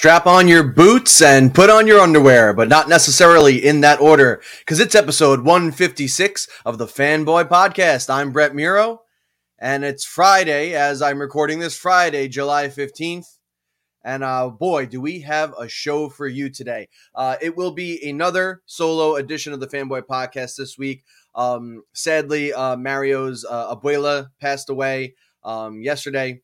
Strap 0.00 0.26
on 0.26 0.48
your 0.48 0.62
boots 0.62 1.20
and 1.20 1.54
put 1.54 1.68
on 1.68 1.86
your 1.86 2.00
underwear, 2.00 2.54
but 2.54 2.70
not 2.70 2.88
necessarily 2.88 3.62
in 3.62 3.82
that 3.82 4.00
order, 4.00 4.40
because 4.60 4.80
it's 4.80 4.94
episode 4.94 5.44
156 5.44 6.48
of 6.64 6.78
the 6.78 6.86
Fanboy 6.86 7.50
Podcast. 7.50 8.08
I'm 8.08 8.32
Brett 8.32 8.54
Muro, 8.54 9.02
and 9.58 9.84
it's 9.84 10.06
Friday 10.06 10.72
as 10.72 11.02
I'm 11.02 11.20
recording 11.20 11.58
this 11.58 11.76
Friday, 11.76 12.28
July 12.28 12.68
15th. 12.68 13.26
And 14.02 14.24
uh, 14.24 14.48
boy, 14.48 14.86
do 14.86 15.02
we 15.02 15.20
have 15.20 15.52
a 15.58 15.68
show 15.68 16.08
for 16.08 16.26
you 16.26 16.48
today. 16.48 16.88
Uh, 17.14 17.36
it 17.42 17.54
will 17.54 17.72
be 17.72 18.02
another 18.08 18.62
solo 18.64 19.16
edition 19.16 19.52
of 19.52 19.60
the 19.60 19.68
Fanboy 19.68 20.04
Podcast 20.04 20.56
this 20.56 20.78
week. 20.78 21.04
Um, 21.34 21.82
sadly, 21.92 22.54
uh, 22.54 22.76
Mario's 22.76 23.44
uh, 23.44 23.76
abuela 23.76 24.30
passed 24.40 24.70
away 24.70 25.12
um, 25.44 25.82
yesterday 25.82 26.40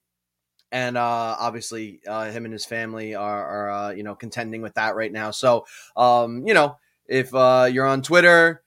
and 0.77 0.99
uh, 0.99 1.37
obviously 1.41 2.01
uh, 2.07 2.31
him 2.31 2.45
and 2.45 2.53
his 2.53 2.67
family 2.67 3.15
are, 3.15 3.47
are 3.47 3.71
uh, 3.71 3.91
you 3.93 4.03
know 4.03 4.15
contending 4.15 4.61
with 4.61 4.75
that 4.75 4.95
right 4.95 5.11
now. 5.11 5.31
So 5.31 5.65
um, 5.97 6.47
you 6.47 6.53
know 6.53 6.77
if 7.07 7.35
uh, 7.35 7.67
you're 7.73 7.87
on 7.87 8.03
Twitter, 8.03 8.63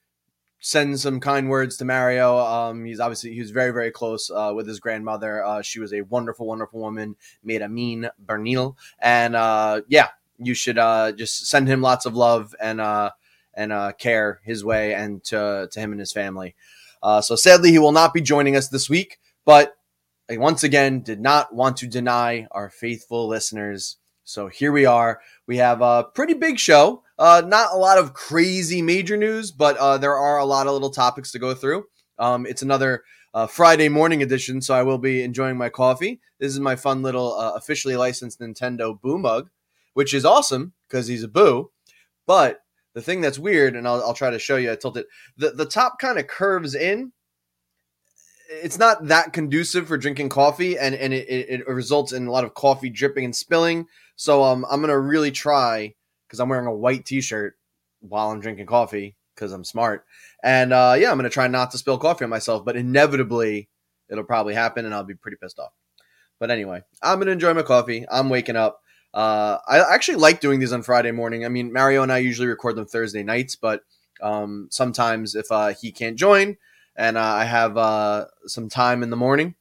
send 0.60 1.00
some 1.00 1.20
kind 1.20 1.50
words 1.50 1.78
to 1.78 1.86
Mario. 1.86 2.36
Um, 2.40 2.84
he's 2.84 3.00
obviously 3.00 3.36
he 3.36 3.40
was 3.40 3.52
very 3.52 3.70
very 3.70 3.92
close 3.92 4.32
uh, 4.32 4.54
with 4.56 4.68
his 4.68 4.80
grandmother. 4.80 5.44
Uh, 5.46 5.62
she 5.62 5.80
was 5.80 5.94
a 5.94 6.02
wonderful 6.02 6.48
wonderful 6.48 6.80
woman, 6.80 7.16
made 7.44 7.62
a 7.62 7.70
mean 7.70 8.10
Bernil, 8.26 8.76
and 8.98 9.36
yeah, 9.88 10.08
you 10.40 10.56
should 10.56 10.78
just 11.16 11.46
send 11.46 11.68
him 11.68 11.82
lots 11.82 12.08
of 12.08 12.16
love 12.16 12.56
and 12.60 12.82
and 13.54 13.98
care 14.00 14.40
his 14.44 14.66
way 14.66 14.96
and 14.96 15.24
to 15.26 15.70
to 15.72 15.80
him 15.80 15.92
and 15.92 16.00
his 16.00 16.12
family. 16.12 16.56
so 17.22 17.36
sadly, 17.36 17.70
he 17.70 17.78
will 17.78 17.92
not 17.92 18.16
be 18.16 18.22
joining 18.22 18.56
us 18.56 18.68
this 18.68 18.90
week, 18.90 19.20
but 19.46 19.76
I 20.32 20.38
once 20.38 20.64
again 20.64 21.02
did 21.02 21.20
not 21.20 21.56
want 21.56 21.78
to 21.78 21.88
deny 21.88 22.46
our 22.52 22.70
faithful 22.70 23.28
listeners. 23.28 23.98
So 24.24 24.48
here 24.48 24.72
we 24.72 24.86
are. 24.86 25.22
We 25.48 25.58
have 25.58 25.82
a 25.82 26.04
pretty 26.04 26.36
big 26.36 26.60
show. 26.60 27.02
Uh, 27.18 27.42
not 27.44 27.74
a 27.74 27.78
lot 27.78 27.98
of 27.98 28.14
crazy 28.14 28.84
major 28.84 29.18
news, 29.18 29.50
but 29.50 29.76
uh, 29.78 29.98
there 29.98 30.16
are 30.16 30.38
a 30.38 30.46
lot 30.46 30.68
of 30.68 30.74
little 30.74 30.92
topics 30.92 31.32
to 31.32 31.40
go 31.40 31.56
through. 31.56 31.86
Um, 32.20 32.46
it's 32.46 32.62
another 32.62 33.04
uh, 33.34 33.48
Friday 33.48 33.90
morning 33.90 34.22
edition, 34.22 34.62
so 34.62 34.76
I 34.76 34.84
will 34.84 35.00
be 35.00 35.24
enjoying 35.24 35.58
my 35.58 35.70
coffee. 35.70 36.20
This 36.40 36.54
is 36.54 36.60
my 36.60 36.76
fun 36.76 37.02
little 37.02 37.34
uh, 37.34 37.54
officially 37.56 37.96
licensed 37.96 38.40
Nintendo 38.40 39.02
Boo 39.02 39.18
mug, 39.18 39.50
which 39.96 40.14
is 40.14 40.26
awesome 40.26 40.74
because 40.88 41.08
he's 41.08 41.24
a 41.24 41.28
Boo. 41.28 41.72
But 42.28 42.62
the 42.94 43.02
thing 43.02 43.22
that's 43.22 43.40
weird, 43.40 43.76
and 43.76 43.88
I'll, 43.88 44.04
I'll 44.04 44.14
try 44.14 44.30
to 44.30 44.38
show 44.38 44.58
you, 44.58 44.72
I 44.72 44.76
tilted 44.76 45.06
the 45.38 45.50
the 45.52 45.66
top 45.66 45.98
kind 45.98 46.20
of 46.20 46.28
curves 46.28 46.76
in, 46.76 47.14
it's 48.50 48.80
not 48.80 49.08
that 49.08 49.32
conducive 49.32 49.88
for 49.88 49.98
drinking 49.98 50.30
coffee 50.30 50.78
and 50.78 50.96
and 50.96 51.14
it, 51.14 51.28
it, 51.30 51.68
results 51.68 52.12
in 52.12 52.26
a 52.26 52.32
lot 52.32 52.44
of 52.44 52.56
coffee 52.56 52.90
dripping 52.90 53.24
and 53.26 53.36
spilling. 53.36 53.88
So 54.16 54.44
um 54.44 54.66
i'm 54.70 54.82
gonna 54.82 55.00
really 55.00 55.32
try 55.32 55.94
because 56.28 56.40
i'm 56.40 56.50
wearing 56.50 56.66
a 56.68 56.74
white 56.76 57.06
t-shirt 57.06 57.58
while 58.02 58.32
i'm 58.32 58.40
drinking 58.40 58.66
coffee 58.66 59.16
because 59.36 59.52
i'm 59.54 59.64
smart. 59.64 60.06
And 60.44 60.74
uh 60.74 60.96
yeah 60.98 61.12
i'm 61.12 61.18
gonna 61.18 61.30
try 61.30 61.48
not 61.48 61.72
to 61.72 61.78
spill 61.78 62.00
coffee 62.00 62.26
on 62.26 62.30
myself 62.30 62.66
but 62.66 62.76
inevitably 62.76 63.70
it'll 64.10 64.24
probably 64.24 64.56
happen 64.56 64.86
and 64.86 64.94
i'll 64.94 65.04
be 65.04 65.14
pretty 65.16 65.38
pissed 65.42 65.60
off. 65.60 65.74
But 66.40 66.50
anyway 66.50 66.82
i'm 67.04 67.20
gonna 67.20 67.32
enjoy 67.32 67.54
my 67.54 67.64
coffee. 67.64 68.06
I'm 68.12 68.30
waking 68.30 68.56
up. 68.56 68.82
Uh 69.14 69.60
i 69.68 69.80
actually 69.94 70.18
like 70.18 70.42
doing 70.42 70.60
these 70.60 70.74
on 70.74 70.82
friday 70.82 71.12
morning. 71.12 71.46
I 71.46 71.50
mean 71.50 71.72
mario 71.72 72.02
and 72.02 72.12
i 72.12 72.18
usually 72.18 72.48
record 72.48 72.76
them 72.76 72.88
thursday 72.88 73.24
nights 73.24 73.56
but 73.56 73.84
um 74.22 74.68
sometimes 74.72 75.36
if 75.36 75.52
uh 75.52 75.68
he 75.68 75.92
can't 75.92 76.18
join 76.18 76.58
and 77.00 77.18
uh, 77.18 77.22
I 77.22 77.46
have 77.46 77.78
uh, 77.78 78.26
some 78.46 78.68
time 78.68 79.04
in 79.04 79.10
the 79.10 79.16
morning. 79.16 79.56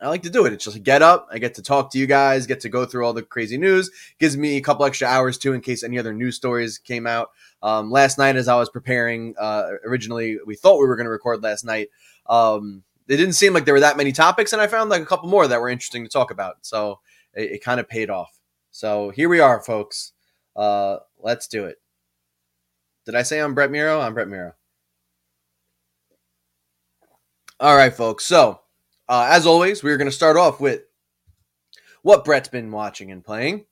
I 0.00 0.08
like 0.08 0.24
to 0.24 0.30
do 0.30 0.44
it. 0.44 0.52
It's 0.52 0.64
just 0.64 0.82
get 0.82 1.00
up, 1.00 1.28
I 1.30 1.38
get 1.38 1.54
to 1.54 1.62
talk 1.62 1.92
to 1.92 1.98
you 1.98 2.06
guys, 2.06 2.46
get 2.46 2.60
to 2.60 2.68
go 2.68 2.84
through 2.84 3.06
all 3.06 3.12
the 3.12 3.22
crazy 3.22 3.56
news. 3.56 3.88
Gives 4.18 4.36
me 4.36 4.56
a 4.56 4.60
couple 4.60 4.84
extra 4.84 5.06
hours 5.06 5.38
too, 5.38 5.52
in 5.52 5.60
case 5.60 5.84
any 5.84 5.96
other 5.96 6.12
news 6.12 6.34
stories 6.34 6.76
came 6.76 7.06
out. 7.06 7.30
Um, 7.62 7.90
last 7.90 8.18
night, 8.18 8.34
as 8.34 8.48
I 8.48 8.56
was 8.56 8.68
preparing, 8.68 9.34
uh, 9.38 9.70
originally 9.84 10.38
we 10.44 10.56
thought 10.56 10.80
we 10.80 10.86
were 10.86 10.96
going 10.96 11.06
to 11.06 11.10
record 11.10 11.42
last 11.42 11.64
night. 11.64 11.88
Um, 12.28 12.82
it 13.08 13.16
didn't 13.16 13.34
seem 13.34 13.54
like 13.54 13.64
there 13.64 13.72
were 13.72 13.80
that 13.80 13.96
many 13.96 14.10
topics, 14.10 14.52
and 14.52 14.60
I 14.60 14.66
found 14.66 14.90
like 14.90 15.02
a 15.02 15.06
couple 15.06 15.30
more 15.30 15.46
that 15.46 15.60
were 15.60 15.68
interesting 15.68 16.02
to 16.02 16.10
talk 16.10 16.32
about. 16.32 16.56
So 16.62 16.98
it, 17.32 17.52
it 17.52 17.64
kind 17.64 17.78
of 17.78 17.88
paid 17.88 18.10
off. 18.10 18.40
So 18.72 19.10
here 19.10 19.28
we 19.28 19.38
are, 19.38 19.62
folks. 19.62 20.12
Uh, 20.56 20.96
let's 21.20 21.46
do 21.46 21.64
it. 21.64 21.76
Did 23.06 23.14
I 23.14 23.22
say 23.22 23.40
I'm 23.40 23.54
Brett 23.54 23.70
Muro? 23.70 24.00
I'm 24.00 24.14
Brett 24.14 24.28
Muro. 24.28 24.54
All 27.58 27.74
right, 27.74 27.92
folks. 27.92 28.26
So, 28.26 28.60
uh, 29.08 29.28
as 29.30 29.46
always, 29.46 29.82
we're 29.82 29.96
going 29.96 30.10
to 30.10 30.12
start 30.12 30.36
off 30.36 30.60
with 30.60 30.82
what 32.02 32.22
Brett's 32.22 32.50
been 32.50 32.70
watching 32.70 33.10
and 33.10 33.24
playing. 33.24 33.64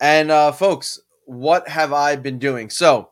And, 0.00 0.30
uh, 0.30 0.52
folks, 0.52 0.98
what 1.26 1.68
have 1.68 1.92
I 1.92 2.16
been 2.16 2.38
doing? 2.38 2.70
So, 2.70 3.10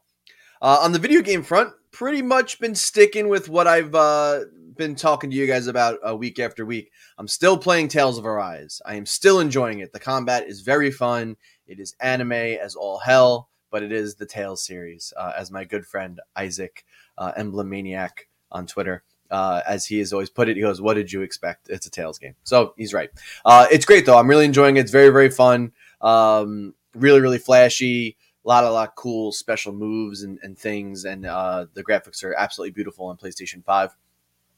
uh, 0.62 0.78
on 0.80 0.92
the 0.92 0.98
video 0.98 1.20
game 1.20 1.42
front, 1.42 1.74
pretty 1.92 2.22
much 2.22 2.58
been 2.58 2.74
sticking 2.74 3.28
with 3.28 3.50
what 3.50 3.66
I've 3.66 3.94
uh, 3.94 4.44
been 4.74 4.94
talking 4.94 5.28
to 5.28 5.36
you 5.36 5.46
guys 5.46 5.66
about 5.66 5.98
uh, 6.08 6.16
week 6.16 6.38
after 6.38 6.64
week. 6.64 6.90
I'm 7.18 7.28
still 7.28 7.58
playing 7.58 7.88
Tales 7.88 8.16
of 8.16 8.24
Arise. 8.24 8.80
I 8.86 8.94
am 8.94 9.04
still 9.04 9.40
enjoying 9.40 9.80
it. 9.80 9.92
The 9.92 10.00
combat 10.00 10.48
is 10.48 10.62
very 10.62 10.90
fun. 10.90 11.36
It 11.66 11.80
is 11.80 11.94
anime 12.00 12.32
as 12.32 12.76
all 12.76 12.96
hell, 12.96 13.50
but 13.70 13.82
it 13.82 13.92
is 13.92 14.14
the 14.14 14.24
Tales 14.24 14.64
series, 14.64 15.12
uh, 15.18 15.32
as 15.36 15.50
my 15.50 15.64
good 15.64 15.84
friend 15.84 16.18
Isaac, 16.34 16.82
uh, 17.18 17.32
Emblem 17.36 17.68
Maniac 17.68 18.28
on 18.50 18.66
Twitter, 18.66 19.02
uh, 19.30 19.62
as 19.66 19.86
he 19.86 19.98
has 19.98 20.12
always 20.12 20.30
put 20.30 20.48
it. 20.48 20.56
He 20.56 20.62
goes, 20.62 20.80
"What 20.80 20.94
did 20.94 21.12
you 21.12 21.22
expect? 21.22 21.68
It's 21.68 21.86
a 21.86 21.90
Tales 21.90 22.18
game." 22.18 22.34
So 22.44 22.74
he's 22.76 22.92
right. 22.94 23.10
Uh, 23.44 23.66
it's 23.70 23.84
great 23.84 24.06
though. 24.06 24.18
I'm 24.18 24.28
really 24.28 24.44
enjoying 24.44 24.76
it. 24.76 24.80
It's 24.80 24.90
very 24.90 25.10
very 25.10 25.30
fun. 25.30 25.72
Um, 26.00 26.74
really 26.94 27.20
really 27.20 27.38
flashy. 27.38 28.16
A 28.44 28.48
lot, 28.48 28.62
a 28.62 28.70
lot 28.70 28.88
of 28.88 28.94
cool 28.94 29.32
special 29.32 29.72
moves 29.72 30.22
and, 30.22 30.38
and 30.40 30.56
things, 30.56 31.04
and 31.04 31.26
uh, 31.26 31.66
the 31.74 31.82
graphics 31.82 32.22
are 32.22 32.32
absolutely 32.34 32.70
beautiful 32.70 33.06
on 33.06 33.16
PlayStation 33.16 33.64
Five. 33.64 33.96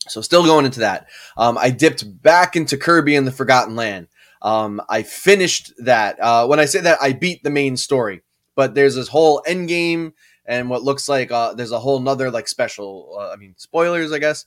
So 0.06 0.20
still 0.20 0.44
going 0.44 0.66
into 0.66 0.80
that. 0.80 1.08
Um, 1.36 1.56
I 1.58 1.70
dipped 1.70 2.22
back 2.22 2.54
into 2.54 2.76
Kirby 2.76 3.16
and 3.16 3.26
the 3.26 3.32
Forgotten 3.32 3.76
Land. 3.76 4.08
Um, 4.42 4.80
I 4.88 5.02
finished 5.02 5.72
that. 5.78 6.20
Uh, 6.20 6.46
when 6.46 6.60
I 6.60 6.66
say 6.66 6.80
that, 6.80 6.98
I 7.00 7.12
beat 7.12 7.42
the 7.42 7.50
main 7.50 7.76
story, 7.76 8.22
but 8.54 8.74
there's 8.74 8.94
this 8.94 9.08
whole 9.08 9.42
end 9.46 9.68
game 9.68 10.14
and 10.48 10.70
what 10.70 10.82
looks 10.82 11.08
like 11.08 11.30
uh, 11.30 11.52
there's 11.52 11.70
a 11.70 11.78
whole 11.78 12.00
nother 12.00 12.30
like 12.30 12.48
special. 12.48 13.16
Uh, 13.20 13.30
I 13.30 13.36
mean, 13.36 13.54
spoilers, 13.56 14.10
I 14.10 14.18
guess. 14.18 14.44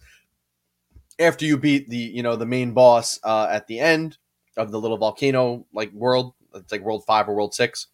After 1.19 1.45
you 1.45 1.57
beat 1.57 1.87
the 1.87 1.97
you 1.97 2.23
know 2.23 2.35
the 2.35 2.45
main 2.45 2.73
boss 2.73 3.19
uh, 3.23 3.47
at 3.49 3.67
the 3.67 3.79
end 3.79 4.17
of 4.57 4.71
the 4.71 4.81
little 4.81 4.97
volcano 4.97 5.65
like 5.71 5.93
world, 5.93 6.33
it's 6.55 6.71
like 6.71 6.81
World 6.81 7.05
Five 7.05 7.29
or 7.29 7.35
World 7.35 7.53
Six. 7.53 7.87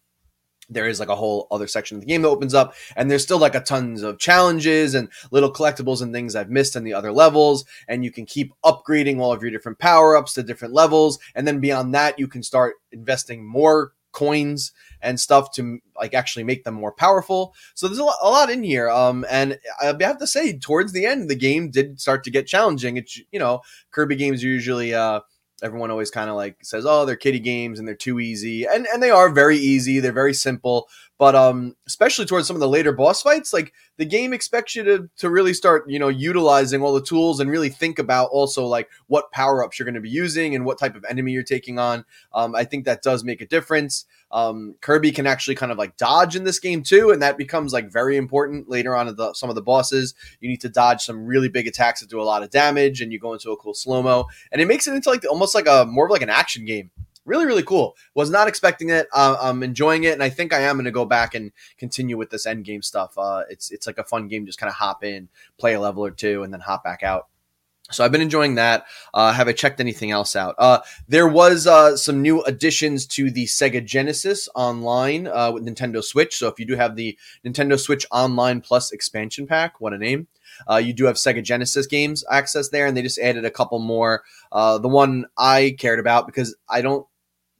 There 0.70 0.88
is 0.88 1.00
like 1.00 1.08
a 1.08 1.16
whole 1.16 1.46
other 1.50 1.66
section 1.66 1.96
of 1.96 2.02
the 2.02 2.06
game 2.06 2.22
that 2.22 2.28
opens 2.28 2.54
up, 2.54 2.74
and 2.96 3.10
there's 3.10 3.22
still 3.22 3.38
like 3.38 3.54
a 3.54 3.60
tons 3.60 4.02
of 4.02 4.18
challenges 4.18 4.94
and 4.94 5.08
little 5.30 5.52
collectibles 5.52 6.02
and 6.02 6.12
things 6.12 6.34
I've 6.34 6.50
missed 6.50 6.76
in 6.76 6.84
the 6.84 6.92
other 6.92 7.12
levels. 7.12 7.64
And 7.86 8.04
you 8.04 8.10
can 8.10 8.26
keep 8.26 8.52
upgrading 8.64 9.18
all 9.18 9.32
of 9.32 9.42
your 9.42 9.50
different 9.50 9.78
power 9.78 10.16
ups 10.16 10.34
to 10.34 10.42
different 10.42 10.74
levels, 10.74 11.18
and 11.34 11.46
then 11.46 11.60
beyond 11.60 11.94
that, 11.94 12.18
you 12.18 12.28
can 12.28 12.42
start 12.42 12.76
investing 12.92 13.46
more 13.46 13.92
coins 14.18 14.72
and 15.00 15.20
stuff 15.20 15.52
to 15.52 15.78
like 15.96 16.12
actually 16.14 16.44
make 16.44 16.64
them 16.64 16.74
more 16.74 16.92
powerful. 16.92 17.54
So 17.74 17.86
there's 17.86 17.98
a 17.98 18.04
lot, 18.04 18.16
a 18.20 18.28
lot 18.28 18.50
in 18.50 18.64
here. 18.64 18.90
Um, 18.90 19.24
and 19.30 19.58
I 19.80 19.94
have 20.00 20.18
to 20.18 20.26
say, 20.26 20.58
towards 20.58 20.92
the 20.92 21.06
end, 21.06 21.30
the 21.30 21.36
game 21.36 21.70
did 21.70 22.00
start 22.00 22.24
to 22.24 22.30
get 22.30 22.46
challenging. 22.46 22.96
It's 22.96 23.20
you 23.30 23.38
know, 23.38 23.60
Kirby 23.90 24.16
games 24.16 24.42
are 24.42 24.48
usually 24.48 24.94
uh, 24.94 25.20
everyone 25.62 25.90
always 25.90 26.10
kind 26.10 26.30
of 26.30 26.36
like 26.36 26.56
says, 26.62 26.84
oh, 26.86 27.04
they're 27.04 27.16
kiddie 27.16 27.40
games 27.40 27.78
and 27.78 27.86
they're 27.86 27.94
too 27.94 28.18
easy, 28.18 28.66
and 28.66 28.86
and 28.92 29.02
they 29.02 29.10
are 29.10 29.30
very 29.30 29.58
easy. 29.58 30.00
They're 30.00 30.12
very 30.12 30.34
simple, 30.34 30.88
but 31.18 31.34
um, 31.34 31.74
especially 31.86 32.24
towards 32.24 32.46
some 32.46 32.54
of 32.54 32.60
the 32.60 32.68
later 32.68 32.92
boss 32.92 33.22
fights, 33.22 33.52
like 33.52 33.72
the 33.96 34.04
game 34.04 34.32
expects 34.32 34.76
you 34.76 34.84
to 34.84 35.10
to 35.16 35.28
really 35.28 35.52
start, 35.52 35.84
you 35.90 35.98
know, 35.98 36.08
utilizing 36.08 36.80
all 36.80 36.94
the 36.94 37.02
tools 37.02 37.40
and 37.40 37.50
really 37.50 37.68
think 37.68 37.98
about 37.98 38.30
also 38.30 38.64
like 38.64 38.88
what 39.08 39.32
power 39.32 39.64
ups 39.64 39.78
you're 39.78 39.84
going 39.84 39.96
to 39.96 40.00
be 40.00 40.08
using 40.08 40.54
and 40.54 40.64
what 40.64 40.78
type 40.78 40.94
of 40.94 41.04
enemy 41.08 41.32
you're 41.32 41.42
taking 41.42 41.78
on. 41.78 42.04
Um, 42.32 42.54
I 42.54 42.64
think 42.64 42.84
that 42.84 43.02
does 43.02 43.24
make 43.24 43.40
a 43.40 43.46
difference. 43.46 44.06
Um, 44.30 44.76
Kirby 44.80 45.10
can 45.10 45.26
actually 45.26 45.56
kind 45.56 45.72
of 45.72 45.78
like 45.78 45.96
dodge 45.96 46.36
in 46.36 46.44
this 46.44 46.60
game 46.60 46.84
too, 46.84 47.10
and 47.10 47.20
that 47.20 47.36
becomes 47.36 47.72
like 47.72 47.90
very 47.90 48.16
important 48.16 48.68
later 48.68 48.94
on 48.94 49.12
the, 49.14 49.32
some 49.32 49.48
of 49.48 49.56
the 49.56 49.62
bosses. 49.62 50.14
You 50.40 50.48
need 50.48 50.60
to 50.60 50.68
dodge 50.68 51.02
some 51.02 51.26
really 51.26 51.48
big 51.48 51.66
attacks 51.66 52.00
that 52.00 52.10
do 52.10 52.20
a 52.20 52.22
lot 52.22 52.44
of 52.44 52.50
damage, 52.50 53.00
and 53.00 53.12
you 53.12 53.18
go 53.18 53.32
into 53.32 53.50
a 53.50 53.56
cool 53.56 53.74
slow 53.74 54.02
mo, 54.02 54.26
and 54.52 54.62
it 54.62 54.68
makes 54.68 54.86
it 54.86 54.94
into 54.94 55.10
like 55.10 55.24
almost 55.28 55.54
like 55.54 55.66
a 55.66 55.84
more 55.84 56.04
of 56.04 56.12
like 56.12 56.22
an 56.22 56.30
action 56.30 56.64
game 56.64 56.90
really 57.28 57.46
really 57.46 57.62
cool 57.62 57.96
was 58.14 58.30
not 58.30 58.48
expecting 58.48 58.90
it 58.90 59.06
uh, 59.12 59.36
i'm 59.40 59.62
enjoying 59.62 60.04
it 60.04 60.12
and 60.12 60.22
i 60.22 60.28
think 60.28 60.52
i 60.52 60.60
am 60.60 60.76
going 60.76 60.84
to 60.84 60.90
go 60.90 61.04
back 61.04 61.34
and 61.34 61.52
continue 61.76 62.16
with 62.16 62.30
this 62.30 62.46
end 62.46 62.64
game 62.64 62.82
stuff 62.82 63.16
uh, 63.18 63.42
it's 63.48 63.70
it's 63.70 63.86
like 63.86 63.98
a 63.98 64.04
fun 64.04 64.28
game 64.28 64.46
just 64.46 64.58
kind 64.58 64.70
of 64.70 64.76
hop 64.76 65.04
in 65.04 65.28
play 65.58 65.74
a 65.74 65.80
level 65.80 66.04
or 66.04 66.10
two 66.10 66.42
and 66.42 66.52
then 66.52 66.60
hop 66.60 66.82
back 66.82 67.02
out 67.02 67.28
so 67.90 68.04
I've 68.04 68.12
been 68.12 68.20
enjoying 68.20 68.56
that. 68.56 68.84
Uh, 69.14 69.32
have 69.32 69.48
I 69.48 69.52
checked 69.52 69.80
anything 69.80 70.10
else 70.10 70.36
out? 70.36 70.54
Uh, 70.58 70.80
there 71.08 71.26
was 71.26 71.66
uh, 71.66 71.96
some 71.96 72.20
new 72.20 72.42
additions 72.42 73.06
to 73.06 73.30
the 73.30 73.46
Sega 73.46 73.84
Genesis 73.84 74.48
online 74.54 75.26
uh, 75.26 75.50
with 75.52 75.64
Nintendo 75.64 76.04
Switch. 76.04 76.36
So 76.36 76.48
if 76.48 76.58
you 76.58 76.66
do 76.66 76.76
have 76.76 76.96
the 76.96 77.16
Nintendo 77.46 77.80
Switch 77.80 78.04
Online 78.10 78.60
Plus 78.60 78.92
expansion 78.92 79.46
pack, 79.46 79.80
what 79.80 79.94
a 79.94 79.98
name! 79.98 80.28
Uh, 80.68 80.76
you 80.76 80.92
do 80.92 81.06
have 81.06 81.16
Sega 81.16 81.42
Genesis 81.42 81.86
games 81.86 82.24
access 82.30 82.68
there, 82.68 82.86
and 82.86 82.96
they 82.96 83.02
just 83.02 83.18
added 83.18 83.44
a 83.44 83.50
couple 83.50 83.78
more. 83.78 84.22
Uh, 84.52 84.76
the 84.78 84.88
one 84.88 85.24
I 85.38 85.74
cared 85.78 85.98
about 85.98 86.26
because 86.26 86.54
I 86.68 86.82
don't 86.82 87.06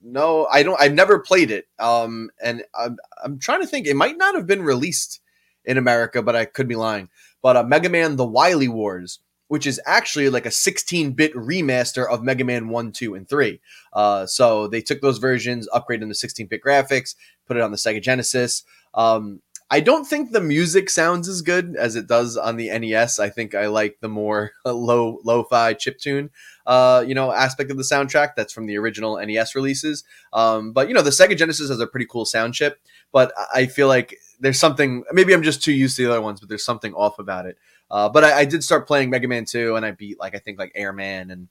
know. 0.03 0.47
I 0.51 0.63
don't. 0.63 0.81
I've 0.81 0.95
never 0.95 1.19
played 1.19 1.51
it. 1.51 1.67
Um, 1.79 2.31
and 2.43 2.65
I'm 2.75 2.97
I'm 3.23 3.39
trying 3.39 3.61
to 3.61 3.67
think. 3.67 3.87
It 3.87 3.97
might 3.97 4.17
not 4.17 4.35
have 4.35 4.47
been 4.47 4.63
released 4.63 5.21
in 5.65 5.79
America, 5.79 6.23
but 6.23 6.37
I 6.37 6.45
could 6.45 6.69
be 6.69 6.77
lying. 6.77 7.09
But 7.43 7.57
uh, 7.57 7.63
Mega 7.65 7.89
Man: 7.89 8.17
The 8.17 8.27
Wily 8.27 8.69
Wars, 8.69 9.21
which 9.49 9.67
is 9.67 9.81
actually 9.87 10.29
like 10.29 10.47
a 10.47 10.51
16-bit 10.51 11.35
remaster 11.35 12.09
of 12.09 12.23
Mega 12.23 12.45
Man 12.45 12.69
1, 12.69 12.93
2, 12.93 13.15
and 13.15 13.29
3. 13.29 13.61
Uh, 13.93 14.27
so 14.27 14.69
they 14.69 14.81
took 14.81 15.01
those 15.01 15.19
versions, 15.19 15.69
upgraded 15.75 16.01
them 16.01 16.13
to 16.13 16.15
16-bit 16.15 16.63
graphics, 16.63 17.15
put 17.47 17.57
it 17.57 17.63
on 17.63 17.71
the 17.71 17.77
Sega 17.77 18.01
Genesis. 18.01 18.63
Um, 18.95 19.41
I 19.71 19.81
don't 19.81 20.07
think 20.07 20.33
the 20.33 20.41
music 20.41 20.89
sounds 20.89 21.29
as 21.29 21.43
good 21.43 21.77
as 21.77 21.95
it 21.95 22.07
does 22.07 22.39
on 22.39 22.57
the 22.57 22.71
NES. 22.79 23.19
I 23.19 23.29
think 23.29 23.55
I 23.55 23.67
like 23.67 23.99
the 24.01 24.09
more 24.09 24.53
low 24.65 25.21
lo-fi 25.25 25.75
chip 25.75 25.99
tune, 25.99 26.31
uh, 26.67 27.05
you 27.07 27.15
know, 27.15 27.33
aspect 27.33 27.71
of 27.71 27.77
the 27.77 27.83
soundtrack 27.83 28.31
that's 28.35 28.53
from 28.53 28.67
the 28.67 28.79
original 28.79 29.19
NES 29.19 29.55
releases. 29.55 30.05
Um, 30.33 30.73
but 30.73 30.89
you 30.89 30.95
know, 30.95 31.03
the 31.03 31.11
Sega 31.11 31.37
Genesis 31.37 31.69
has 31.69 31.81
a 31.81 31.87
pretty 31.87 32.07
cool 32.07 32.25
sound 32.25 32.55
chip, 32.55 32.81
but 33.13 33.33
I 33.53 33.67
feel 33.67 33.89
like 33.89 34.17
there's 34.41 34.59
something. 34.59 35.05
Maybe 35.13 35.35
I'm 35.35 35.43
just 35.43 35.63
too 35.63 35.73
used 35.73 35.97
to 35.97 36.05
the 36.05 36.11
other 36.11 36.23
ones, 36.23 36.41
but 36.41 36.49
there's 36.49 36.65
something 36.65 36.95
off 36.95 37.19
about 37.19 37.45
it. 37.45 37.59
Uh, 37.91 38.09
but 38.09 38.25
I, 38.25 38.41
I, 38.41 38.45
did 38.45 38.63
start 38.63 38.87
playing 38.87 39.09
Mega 39.09 39.27
Man 39.29 39.47
2, 39.47 39.75
and 39.77 39.85
I 39.85 39.93
beat 39.93 40.21
like 40.21 40.35
I 40.35 40.39
think 40.39 40.59
like 40.59 40.73
Airman 40.75 41.31
and 41.31 41.49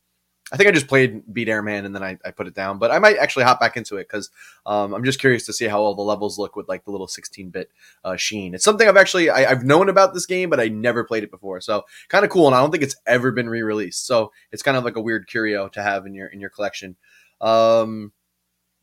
I 0.52 0.56
think 0.56 0.70
I 0.70 0.72
just 0.72 0.88
played 0.88 1.22
Beat 1.34 1.50
Airman 1.50 1.86
and 1.86 1.94
then 1.94 2.04
I, 2.04 2.18
I 2.24 2.32
put 2.32 2.48
it 2.48 2.54
down, 2.54 2.80
but 2.80 2.90
I 2.90 3.00
might 3.00 3.18
actually 3.18 3.44
hop 3.44 3.60
back 3.60 3.76
into 3.76 3.98
it 3.98 4.08
because 4.08 4.30
um, 4.66 4.94
I'm 4.94 5.04
just 5.04 5.20
curious 5.20 5.46
to 5.48 5.54
see 5.54 5.66
how 5.66 5.82
all 5.82 5.94
the 5.94 6.02
levels 6.02 6.40
look 6.40 6.56
with 6.56 6.70
like 6.70 6.86
the 6.86 6.92
little 6.92 7.08
16-bit 7.08 7.70
uh, 8.06 8.16
sheen. 8.16 8.54
It's 8.54 8.64
something 8.64 8.88
I've 8.88 8.98
actually 8.98 9.30
I, 9.30 9.42
have 9.42 9.64
known 9.64 9.90
about 9.90 10.14
this 10.14 10.26
game, 10.26 10.50
but 10.50 10.60
I 10.60 10.70
never 10.70 11.04
played 11.04 11.24
it 11.24 11.32
before, 11.32 11.60
so 11.60 11.84
kind 12.08 12.24
of 12.24 12.32
cool. 12.32 12.48
And 12.48 12.56
I 12.56 12.62
don't 12.62 12.72
think 12.72 12.84
it's 12.84 12.96
ever 13.06 13.32
been 13.32 13.50
re-released, 13.50 14.06
so 14.08 14.32
it's 14.52 14.64
kind 14.64 14.78
of 14.78 14.86
like 14.86 14.96
a 14.96 15.02
weird 15.02 15.28
curio 15.28 15.68
to 15.70 15.84
have 15.84 16.06
in 16.06 16.14
your 16.14 16.28
in 16.28 16.40
your 16.40 16.50
collection. 16.50 16.96
Um, 17.42 18.14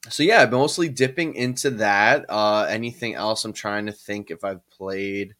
so 0.08 0.22
yeah, 0.22 0.42
I've 0.42 0.50
been 0.50 0.58
mostly 0.58 0.88
dipping 0.90 1.34
into 1.34 1.70
that. 1.70 2.26
Uh, 2.28 2.66
anything 2.68 3.14
else? 3.14 3.44
I'm 3.44 3.54
trying 3.54 3.86
to 3.86 3.92
think 3.92 4.30
if 4.30 4.44
I've 4.44 4.68
played 4.68 5.34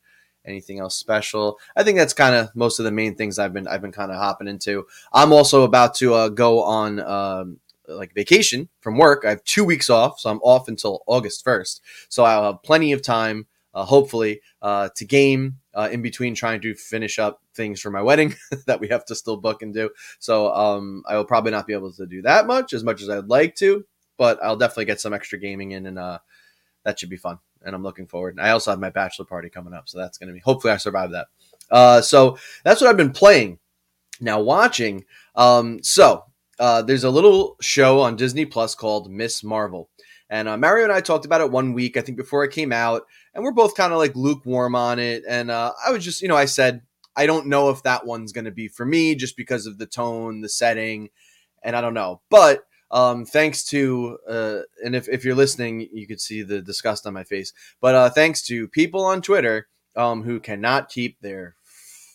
anything 0.46 0.78
else 0.78 0.96
special. 0.96 1.58
I 1.76 1.82
think 1.82 1.98
that's 1.98 2.14
kind 2.14 2.34
of 2.34 2.54
most 2.54 2.78
of 2.78 2.84
the 2.84 2.92
main 2.92 3.14
things 3.14 3.38
I've 3.38 3.52
been 3.52 3.66
I've 3.66 3.82
been 3.82 3.92
kind 3.92 4.10
of 4.10 4.18
hopping 4.18 4.48
into. 4.48 4.86
I'm 5.12 5.32
also 5.32 5.62
about 5.62 5.94
to 5.96 6.14
uh, 6.14 6.28
go 6.28 6.62
on 6.62 7.00
um, 7.00 7.58
like 7.88 8.14
vacation 8.14 8.68
from 8.80 8.98
work. 8.98 9.24
I 9.24 9.30
have 9.30 9.44
two 9.44 9.64
weeks 9.64 9.90
off, 9.90 10.20
so 10.20 10.30
I'm 10.30 10.38
off 10.38 10.68
until 10.68 11.02
August 11.06 11.44
1st. 11.44 11.80
So 12.08 12.24
I'll 12.24 12.52
have 12.52 12.62
plenty 12.62 12.92
of 12.92 13.02
time, 13.02 13.46
uh, 13.74 13.84
hopefully, 13.84 14.40
uh, 14.62 14.88
to 14.96 15.04
game 15.04 15.58
uh, 15.74 15.88
in 15.90 16.02
between 16.02 16.34
trying 16.34 16.60
to 16.62 16.74
finish 16.74 17.18
up 17.18 17.42
things 17.54 17.80
for 17.80 17.90
my 17.90 18.02
wedding 18.02 18.34
that 18.66 18.80
we 18.80 18.88
have 18.88 19.04
to 19.06 19.14
still 19.14 19.36
book 19.36 19.62
and 19.62 19.74
do. 19.74 19.90
So 20.18 20.52
um, 20.52 21.02
I 21.06 21.16
will 21.16 21.24
probably 21.24 21.52
not 21.52 21.66
be 21.66 21.74
able 21.74 21.92
to 21.92 22.06
do 22.06 22.22
that 22.22 22.46
much 22.46 22.72
as 22.72 22.84
much 22.84 23.02
as 23.02 23.08
I'd 23.08 23.28
like 23.28 23.54
to, 23.56 23.84
but 24.16 24.42
I'll 24.42 24.56
definitely 24.56 24.86
get 24.86 25.00
some 25.00 25.12
extra 25.12 25.38
gaming 25.38 25.72
in, 25.72 25.86
and 25.86 25.98
uh, 25.98 26.18
that 26.84 26.98
should 26.98 27.10
be 27.10 27.16
fun 27.16 27.38
and 27.64 27.74
I'm 27.74 27.82
looking 27.82 28.06
forward. 28.06 28.38
I 28.40 28.50
also 28.50 28.70
have 28.70 28.80
my 28.80 28.90
bachelor 28.90 29.24
party 29.24 29.48
coming 29.48 29.74
up, 29.74 29.88
so 29.88 29.98
that's 29.98 30.18
going 30.18 30.28
to 30.28 30.34
be. 30.34 30.40
Hopefully, 30.40 30.72
I 30.72 30.76
survive 30.76 31.10
that. 31.12 31.26
Uh, 31.70 32.00
so 32.00 32.38
that's 32.64 32.80
what 32.80 32.90
I've 32.90 32.96
been 32.96 33.12
playing. 33.12 33.58
Now 34.20 34.40
watching. 34.40 35.04
Um, 35.34 35.82
so 35.82 36.24
uh, 36.58 36.82
there's 36.82 37.04
a 37.04 37.10
little 37.10 37.56
show 37.60 38.00
on 38.00 38.16
Disney 38.16 38.46
Plus 38.46 38.74
called 38.74 39.10
Miss 39.10 39.42
Marvel, 39.42 39.88
and 40.30 40.48
uh, 40.48 40.56
Mario 40.56 40.84
and 40.84 40.92
I 40.92 41.00
talked 41.00 41.24
about 41.24 41.40
it 41.40 41.50
one 41.50 41.72
week, 41.72 41.96
I 41.96 42.00
think, 42.00 42.16
before 42.16 42.44
it 42.44 42.52
came 42.52 42.72
out, 42.72 43.02
and 43.34 43.42
we're 43.42 43.52
both 43.52 43.74
kind 43.74 43.92
of 43.92 43.98
like 43.98 44.14
lukewarm 44.14 44.74
on 44.74 44.98
it. 44.98 45.24
And 45.28 45.50
uh, 45.50 45.72
I 45.84 45.90
was 45.90 46.04
just, 46.04 46.22
you 46.22 46.28
know, 46.28 46.36
I 46.36 46.44
said 46.44 46.82
I 47.16 47.26
don't 47.26 47.46
know 47.46 47.70
if 47.70 47.82
that 47.82 48.06
one's 48.06 48.32
going 48.32 48.44
to 48.44 48.50
be 48.50 48.68
for 48.68 48.84
me, 48.84 49.14
just 49.14 49.36
because 49.36 49.66
of 49.66 49.78
the 49.78 49.86
tone, 49.86 50.40
the 50.40 50.48
setting, 50.48 51.10
and 51.62 51.76
I 51.76 51.80
don't 51.80 51.94
know, 51.94 52.20
but 52.30 52.66
um, 52.94 53.26
thanks 53.26 53.64
to, 53.64 54.18
uh, 54.28 54.60
and 54.84 54.94
if, 54.94 55.08
if 55.08 55.24
you're 55.24 55.34
listening, 55.34 55.88
you 55.92 56.06
could 56.06 56.20
see 56.20 56.42
the 56.42 56.62
disgust 56.62 57.08
on 57.08 57.12
my 57.12 57.24
face. 57.24 57.52
But 57.80 57.96
uh, 57.96 58.10
thanks 58.10 58.40
to 58.42 58.68
people 58.68 59.04
on 59.04 59.20
Twitter 59.20 59.66
um, 59.96 60.22
who 60.22 60.38
cannot 60.38 60.88
keep 60.88 61.20
their 61.20 61.56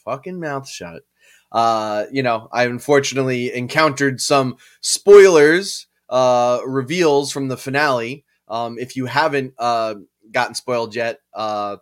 fucking 0.06 0.40
mouth 0.40 0.70
shut. 0.70 1.04
Uh, 1.52 2.06
you 2.14 2.24
know, 2.24 2.48
I 2.54 2.64
unfortunately 2.64 3.54
encountered 3.54 4.22
some 4.22 4.56
spoilers, 4.80 5.88
uh, 6.08 6.62
reveals 6.66 7.34
from 7.34 7.50
the 7.50 7.58
finale. 7.58 8.24
Um, 8.48 8.80
if 8.80 8.96
you 8.96 9.06
haven't 9.06 9.56
uh, 9.58 9.96
gotten 10.32 10.56
spoiled 10.56 10.96
yet, 10.96 11.20
uh, 11.34 11.76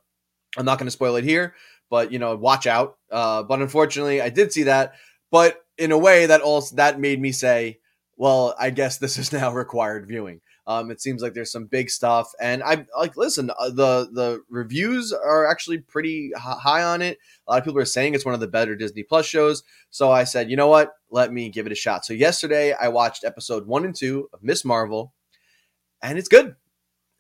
I'm 0.58 0.66
not 0.66 0.80
going 0.80 0.88
to 0.88 0.92
spoil 0.92 1.18
it 1.18 1.24
here, 1.24 1.54
but 1.92 2.12
you 2.12 2.18
know, 2.18 2.36
watch 2.36 2.66
out. 2.66 2.98
Uh, 3.12 3.44
but 3.44 3.62
unfortunately, 3.62 4.22
I 4.22 4.30
did 4.30 4.52
see 4.52 4.64
that. 4.64 4.96
But 5.30 5.64
in 5.78 5.92
a 5.92 5.98
way, 6.00 6.26
that 6.26 6.42
also 6.42 6.78
that 6.78 7.00
made 7.00 7.22
me 7.22 7.32
say, 7.32 7.78
well, 8.18 8.56
I 8.60 8.72
guess 8.72 8.98
this 8.98 9.18
is 9.18 9.32
now 9.34 9.52
required 9.52 10.08
viewing. 10.08 10.42
Um, 10.66 10.92
it 10.92 11.00
seems 11.00 11.22
like 11.22 11.34
there's 11.34 11.52
some 11.52 11.66
big 11.66 11.90
stuff, 11.90 12.30
and 12.42 12.62
I 12.62 12.86
like 12.98 13.16
listen. 13.16 13.50
Uh, 13.58 13.70
the 13.70 14.10
the 14.12 14.42
reviews 14.50 15.14
are 15.14 15.50
actually 15.50 15.78
pretty 15.78 16.32
high 16.36 16.84
on 16.84 17.02
it. 17.02 17.20
A 17.48 17.52
lot 17.52 17.60
of 17.60 17.64
people 17.64 17.80
are 17.80 17.86
saying 17.86 18.16
it's 18.16 18.26
one 18.26 18.34
of 18.34 18.42
the 18.42 18.48
better 18.48 18.76
Disney 18.76 19.04
Plus 19.04 19.26
shows. 19.26 19.64
So 19.92 20.12
I 20.12 20.26
said, 20.26 20.50
you 20.50 20.58
know 20.58 20.68
what? 20.68 20.92
Let 21.10 21.32
me 21.32 21.48
give 21.48 21.68
it 21.68 21.72
a 21.72 21.76
shot. 21.76 22.06
So 22.06 22.14
yesterday 22.14 22.74
I 22.74 22.90
watched 22.90 23.24
episode 23.24 23.66
one 23.66 23.86
and 23.86 23.96
two 23.96 24.30
of 24.34 24.44
Miss 24.44 24.66
Marvel, 24.66 25.14
and 26.02 26.18
it's 26.18 26.28
good 26.28 26.56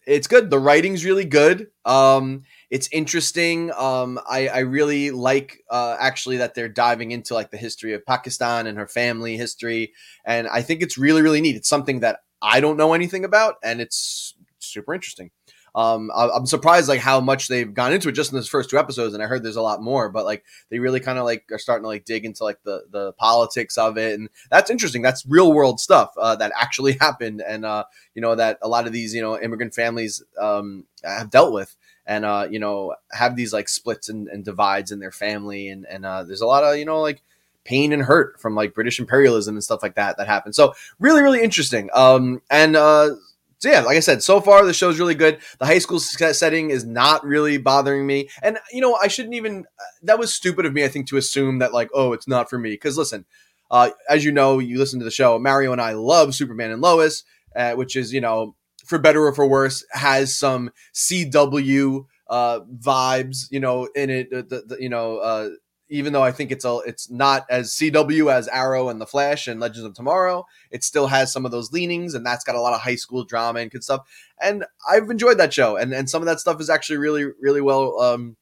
it's 0.08 0.28
good. 0.28 0.50
The 0.50 0.60
writing's 0.60 1.04
really 1.04 1.26
good. 1.26 1.68
Um, 1.86 2.44
it's 2.70 2.88
interesting. 2.92 3.72
Um, 3.74 4.20
I, 4.30 4.48
I 4.48 4.60
really 4.60 5.12
like 5.12 5.64
uh, 5.70 5.98
actually 6.00 6.38
that 6.38 6.56
they're 6.56 6.70
diving 6.70 7.12
into 7.12 7.34
like 7.34 7.52
the 7.52 7.58
history 7.58 7.94
of 7.94 8.06
Pakistan 8.06 8.68
and 8.68 8.78
her 8.78 8.88
family 8.88 9.38
history, 9.38 9.94
and 10.26 10.48
I 10.48 10.62
think 10.62 10.82
it's 10.82 10.98
really 10.98 11.22
really 11.22 11.42
neat. 11.42 11.58
It's 11.58 11.70
something 11.70 12.00
that 12.00 12.22
I 12.42 12.62
don't 12.62 12.78
know 12.78 12.94
anything 12.94 13.26
about, 13.26 13.56
and 13.64 13.82
it's 13.82 14.34
super 14.60 14.94
interesting. 14.94 15.32
Um, 15.78 16.10
I, 16.16 16.36
am 16.36 16.48
surprised 16.48 16.90
like 16.90 17.02
how 17.02 17.22
much 17.22 17.48
they've 17.48 17.72
gone 17.72 17.94
into 17.94 18.10
it 18.10 18.14
just 18.14 18.32
in 18.32 18.36
those 18.36 18.50
first 18.50 18.72
two 18.72 18.80
episodes, 18.80 19.14
and 19.14 19.22
I 19.22 19.28
heard 19.28 19.44
there's 19.44 19.58
a 19.58 19.62
lot 19.62 19.80
more. 19.80 20.10
But 20.10 20.26
like 20.26 20.44
they 20.72 20.80
really 20.80 21.00
kind 21.00 21.20
of 21.20 21.26
like 21.26 21.46
are 21.52 21.60
starting 21.60 21.84
to 21.84 21.88
like 21.88 22.04
dig 22.04 22.26
into 22.26 22.44
like 22.44 22.64
the 22.64 22.86
the 22.90 23.14
politics 23.14 23.78
of 23.78 23.96
it, 23.96 24.20
and 24.20 24.30
that's 24.50 24.72
interesting. 24.72 25.04
That's 25.04 25.24
real 25.28 25.54
world 25.54 25.80
stuff 25.80 26.14
uh, 26.18 26.36
that 26.38 26.52
actually 26.56 26.94
happened, 27.00 27.44
and 27.48 27.64
uh, 27.64 27.84
you 28.16 28.24
know 28.24 28.34
that 28.34 28.58
a 28.64 28.68
lot 28.68 28.88
of 28.88 28.92
these 28.92 29.14
you 29.14 29.22
know 29.22 29.40
immigrant 29.40 29.76
families 29.76 30.24
um, 30.40 30.86
have 31.04 31.30
dealt 31.30 31.54
with 31.54 31.76
and 32.08 32.26
uh, 32.26 32.48
you 32.50 32.58
know 32.58 32.96
have 33.12 33.36
these 33.36 33.54
like 33.54 33.70
splits 33.70 34.10
and, 34.10 34.28
and 34.30 34.44
divides 34.44 34.92
in 34.92 35.00
their 35.00 35.12
family 35.12 35.70
and 35.70 35.86
and 35.88 36.08
uh, 36.08 36.24
there's 36.24 36.42
a 36.42 36.48
lot 36.48 36.64
of 36.64 36.78
you 36.78 36.86
know 36.86 37.02
like 37.02 37.22
pain 37.66 37.92
and 37.92 38.02
hurt 38.02 38.40
from 38.40 38.56
like 38.56 38.74
British 38.74 38.98
imperialism 38.98 39.56
and 39.56 39.64
stuff 39.64 39.84
like 39.84 39.96
that 39.96 40.18
that 40.18 40.26
happened. 40.26 40.56
So 40.56 40.74
really 41.00 41.22
really 41.22 41.44
interesting. 41.44 41.90
Um, 41.94 42.42
and 42.50 42.76
uh, 42.76 43.10
so 43.60 43.70
yeah, 43.70 43.82
like 43.82 43.98
I 43.98 44.02
said, 44.02 44.22
so 44.22 44.40
far 44.40 44.66
the 44.66 44.74
show's 44.74 45.00
really 45.00 45.16
good. 45.16 45.40
The 45.60 45.66
high 45.66 45.80
school 45.80 46.00
setting 46.00 46.70
is 46.70 46.86
not 46.86 47.26
really 47.26 47.58
bothering 47.58 48.06
me, 48.06 48.30
and 48.44 48.60
you 48.72 48.82
know 48.82 48.96
I 48.96 49.08
shouldn't 49.08 49.36
even. 49.36 49.66
That 50.04 50.20
was 50.20 50.34
stupid 50.34 50.66
of 50.66 50.74
me, 50.74 50.84
I 50.84 50.88
think, 50.88 51.08
to 51.10 51.18
assume 51.18 51.60
that 51.60 51.74
like, 51.74 51.90
oh, 51.94 52.14
it's 52.14 52.28
not 52.28 52.50
for 52.50 52.60
me. 52.60 52.72
Because 52.72 52.98
listen, 52.98 53.26
uh, 53.72 53.90
as 54.10 54.24
you 54.24 54.32
know, 54.32 54.60
you 54.60 54.78
listen 54.78 55.00
to 55.00 55.06
the 55.06 55.12
show. 55.12 55.40
Mario 55.40 55.72
and 55.72 55.82
I 55.82 55.94
love 55.94 56.36
Superman 56.36 56.72
and 56.72 56.82
Lois, 56.82 57.24
uh, 57.56 57.74
which 57.74 57.96
is 57.96 58.14
you 58.14 58.22
know 58.22 58.56
for 58.86 59.00
better 59.00 59.26
or 59.26 59.34
for 59.34 59.48
worse 59.48 59.86
has 59.92 60.36
some 60.36 60.72
CW 60.94 62.06
uh, 62.30 62.60
vibes, 62.80 63.48
you 63.50 63.60
know, 63.60 63.88
in 63.96 64.10
it. 64.10 64.30
The, 64.30 64.44
the, 64.44 64.78
you 64.80 64.90
know, 64.90 65.18
uh, 65.18 65.50
even 65.90 66.14
though 66.14 66.24
I 66.24 66.32
think 66.32 66.52
it's 66.52 66.66
a 66.66 66.80
it's 66.86 67.10
not 67.10 67.46
as 67.50 67.72
CW 67.72 68.32
as 68.32 68.48
Arrow 68.48 68.90
and 68.90 69.00
The 69.00 69.06
Flash 69.06 69.48
and 69.48 69.60
Legends 69.60 69.86
of 69.86 69.94
Tomorrow, 69.94 70.46
it 70.72 70.84
still 70.84 71.08
has 71.08 71.32
some 71.32 71.46
of 71.46 71.52
those 71.52 71.72
leanings, 71.72 72.14
and 72.14 72.26
that's 72.26 72.44
got 72.44 72.56
a 72.56 72.62
lot 72.62 72.74
of 72.74 72.82
high 72.82 72.96
school 72.96 73.24
drama 73.24 73.60
and 73.60 73.72
good 73.72 73.84
stuff. 73.84 74.02
And 74.42 74.66
I've 74.90 75.10
enjoyed 75.10 75.38
that 75.38 75.54
show, 75.54 75.78
and 75.78 75.94
and 75.94 76.10
some 76.10 76.22
of 76.22 76.26
that 76.26 76.40
stuff 76.40 76.60
is 76.60 76.70
actually 76.70 76.98
really 76.98 77.26
really 77.40 77.62
well 77.62 78.00
um, 78.00 78.36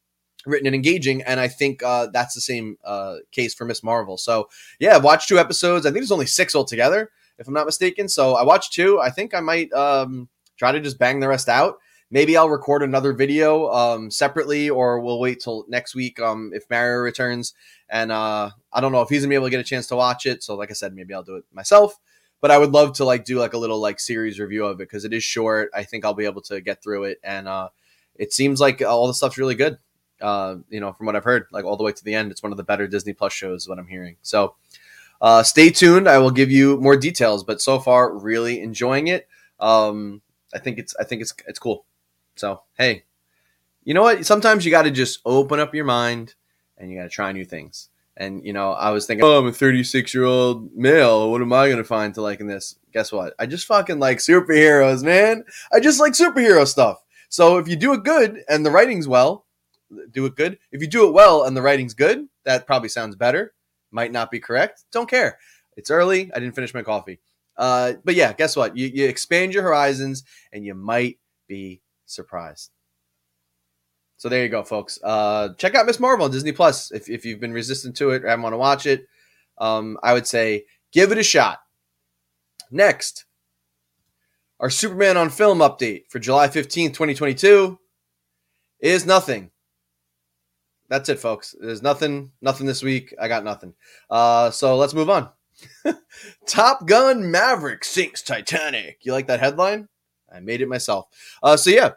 written 0.45 0.67
and 0.67 0.75
engaging. 0.75 1.21
And 1.21 1.39
I 1.39 1.47
think 1.47 1.83
uh, 1.83 2.07
that's 2.11 2.33
the 2.33 2.41
same 2.41 2.77
uh, 2.83 3.17
case 3.31 3.53
for 3.53 3.65
Miss 3.65 3.83
Marvel. 3.83 4.17
So 4.17 4.49
yeah, 4.79 4.95
I've 4.95 5.03
watched 5.03 5.29
two 5.29 5.39
episodes. 5.39 5.85
I 5.85 5.89
think 5.89 6.01
there's 6.01 6.11
only 6.11 6.25
six 6.25 6.55
altogether, 6.55 7.11
if 7.37 7.47
I'm 7.47 7.53
not 7.53 7.65
mistaken. 7.65 8.09
So 8.09 8.35
I 8.35 8.43
watched 8.43 8.73
two. 8.73 8.99
I 8.99 9.09
think 9.09 9.33
I 9.33 9.39
might 9.39 9.71
um, 9.73 10.29
try 10.57 10.71
to 10.71 10.79
just 10.79 10.97
bang 10.97 11.19
the 11.19 11.27
rest 11.27 11.49
out 11.49 11.77
maybe 12.11 12.37
I'll 12.37 12.49
record 12.49 12.83
another 12.83 13.13
video 13.13 13.69
um, 13.71 14.11
separately, 14.11 14.69
or 14.69 14.99
we'll 14.99 15.19
wait 15.19 15.39
till 15.39 15.65
next 15.67 15.95
week 15.95 16.19
um, 16.19 16.51
if 16.53 16.69
Mario 16.69 16.99
returns. 16.99 17.53
And 17.89 18.11
uh, 18.11 18.51
I 18.71 18.81
don't 18.81 18.91
know 18.91 19.01
if 19.01 19.09
he's 19.09 19.21
gonna 19.21 19.29
be 19.29 19.35
able 19.35 19.47
to 19.47 19.51
get 19.51 19.59
a 19.59 19.63
chance 19.63 19.87
to 19.87 19.95
watch 19.95 20.25
it. 20.25 20.43
So, 20.43 20.55
like 20.55 20.69
I 20.69 20.73
said, 20.73 20.93
maybe 20.93 21.13
I'll 21.13 21.23
do 21.23 21.35
it 21.35 21.45
myself. 21.51 21.97
But 22.41 22.51
I 22.51 22.57
would 22.57 22.71
love 22.71 22.93
to 22.93 23.05
like 23.05 23.25
do 23.25 23.39
like 23.39 23.53
a 23.53 23.57
little 23.57 23.79
like 23.79 23.99
series 23.99 24.39
review 24.39 24.65
of 24.65 24.75
it 24.75 24.77
because 24.77 25.05
it 25.05 25.13
is 25.13 25.23
short. 25.23 25.69
I 25.73 25.83
think 25.83 26.05
I'll 26.05 26.13
be 26.13 26.25
able 26.25 26.41
to 26.43 26.61
get 26.61 26.83
through 26.83 27.05
it, 27.05 27.19
and 27.23 27.47
uh, 27.47 27.69
it 28.15 28.33
seems 28.33 28.59
like 28.59 28.81
all 28.81 29.07
the 29.07 29.13
stuff's 29.13 29.37
really 29.37 29.55
good. 29.55 29.77
Uh, 30.21 30.57
you 30.69 30.79
know, 30.79 30.93
from 30.93 31.07
what 31.07 31.15
I've 31.15 31.23
heard, 31.23 31.47
like 31.51 31.65
all 31.65 31.77
the 31.77 31.83
way 31.83 31.91
to 31.91 32.03
the 32.03 32.13
end, 32.13 32.31
it's 32.31 32.43
one 32.43 32.51
of 32.51 32.57
the 32.57 32.63
better 32.63 32.87
Disney 32.87 33.13
Plus 33.13 33.33
shows. 33.33 33.67
What 33.67 33.79
I'm 33.79 33.87
hearing, 33.87 34.17
so. 34.21 34.55
Uh, 35.21 35.41
stay 35.41 35.69
tuned. 35.69 36.09
I 36.09 36.17
will 36.17 36.29
give 36.29 36.51
you 36.51 36.75
more 36.81 36.97
details, 36.97 37.45
but 37.45 37.61
so 37.61 37.79
far, 37.79 38.13
really 38.13 38.59
enjoying 38.59 39.07
it. 39.07 39.29
Um, 39.61 40.21
I 40.53 40.59
think 40.59 40.77
it's 40.77 40.93
I 40.99 41.03
think 41.03 41.21
it's 41.21 41.33
it's 41.47 41.57
cool. 41.57 41.85
So, 42.35 42.63
hey, 42.77 43.03
you 43.83 43.93
know 43.93 44.01
what? 44.01 44.25
Sometimes 44.25 44.65
you 44.65 44.71
got 44.71 44.83
to 44.83 44.91
just 44.91 45.19
open 45.25 45.59
up 45.59 45.73
your 45.73 45.85
mind 45.85 46.35
and 46.77 46.91
you 46.91 46.97
got 46.97 47.03
to 47.03 47.09
try 47.09 47.31
new 47.31 47.45
things. 47.45 47.89
And 48.17 48.45
you 48.45 48.53
know, 48.53 48.71
I 48.71 48.91
was 48.91 49.05
thinking, 49.05 49.25
oh, 49.25 49.39
I'm 49.39 49.47
a 49.47 49.51
36 49.51 50.13
year 50.13 50.23
old 50.23 50.73
male. 50.75 51.29
What 51.29 51.41
am 51.41 51.51
I 51.51 51.69
gonna 51.69 51.83
find 51.83 52.13
to 52.15 52.21
like 52.21 52.39
in 52.39 52.47
this? 52.47 52.77
Guess 52.93 53.11
what? 53.11 53.33
I 53.37 53.45
just 53.45 53.67
fucking 53.67 53.99
like 53.99 54.19
superheroes, 54.19 55.03
man. 55.03 55.43
I 55.73 55.81
just 55.81 55.99
like 55.99 56.13
superhero 56.13 56.65
stuff. 56.65 57.03
So 57.27 57.57
if 57.57 57.67
you 57.67 57.75
do 57.75 57.93
it 57.93 58.03
good 58.03 58.43
and 58.47 58.65
the 58.65 58.71
writing's 58.71 59.07
well, 59.07 59.45
do 60.11 60.25
it 60.25 60.35
good. 60.35 60.57
If 60.71 60.81
you 60.81 60.87
do 60.87 61.07
it 61.07 61.13
well 61.13 61.43
and 61.43 61.57
the 61.57 61.61
writing's 61.61 61.93
good, 61.93 62.27
that 62.45 62.65
probably 62.65 62.89
sounds 62.89 63.17
better. 63.17 63.53
Might 63.91 64.13
not 64.13 64.31
be 64.31 64.39
correct. 64.39 64.85
Don't 64.91 65.09
care. 65.09 65.37
It's 65.75 65.91
early. 65.91 66.31
I 66.33 66.39
didn't 66.39 66.55
finish 66.55 66.73
my 66.73 66.83
coffee. 66.83 67.19
Uh, 67.57 67.93
but 68.03 68.15
yeah, 68.15 68.31
guess 68.31 68.55
what? 68.55 68.77
You, 68.77 68.87
you 68.87 69.07
expand 69.07 69.53
your 69.53 69.63
horizons 69.63 70.23
and 70.53 70.65
you 70.65 70.73
might 70.73 71.19
be 71.47 71.81
surprised. 72.05 72.71
So 74.17 74.29
there 74.29 74.43
you 74.43 74.49
go, 74.49 74.63
folks. 74.63 74.97
Uh, 75.03 75.49
check 75.57 75.75
out 75.75 75.85
Miss 75.85 75.99
Marvel 75.99 76.25
on 76.25 76.31
Disney 76.31 76.51
Plus 76.51 76.91
if, 76.91 77.09
if 77.09 77.25
you've 77.25 77.39
been 77.39 77.53
resistant 77.53 77.97
to 77.97 78.11
it 78.11 78.23
or 78.23 78.29
haven't 78.29 78.43
want 78.43 78.53
to 78.53 78.57
watch 78.57 78.85
it. 78.85 79.07
Um, 79.57 79.97
I 80.01 80.13
would 80.13 80.27
say 80.27 80.65
give 80.91 81.11
it 81.11 81.17
a 81.17 81.23
shot. 81.23 81.59
Next, 82.71 83.25
our 84.59 84.69
Superman 84.69 85.17
on 85.17 85.29
film 85.29 85.59
update 85.59 86.03
for 86.09 86.19
July 86.19 86.47
15th, 86.47 86.93
2022 86.93 87.77
is 88.79 89.05
nothing. 89.05 89.51
That's 90.87 91.09
it, 91.09 91.19
folks. 91.19 91.55
There's 91.59 91.81
nothing, 91.81 92.31
nothing 92.41 92.67
this 92.67 92.83
week. 92.83 93.13
I 93.19 93.27
got 93.27 93.43
nothing. 93.43 93.73
Uh, 94.09 94.51
so 94.51 94.77
let's 94.77 94.93
move 94.93 95.09
on. 95.09 95.29
Top 96.47 96.85
Gun 96.85 97.31
Maverick 97.31 97.83
sinks 97.83 98.21
Titanic. 98.21 98.99
You 99.01 99.11
like 99.11 99.27
that 99.27 99.39
headline? 99.39 99.87
I 100.35 100.39
made 100.41 100.61
it 100.61 100.67
myself. 100.67 101.07
Uh, 101.41 101.57
so 101.57 101.69
yeah, 101.69 101.91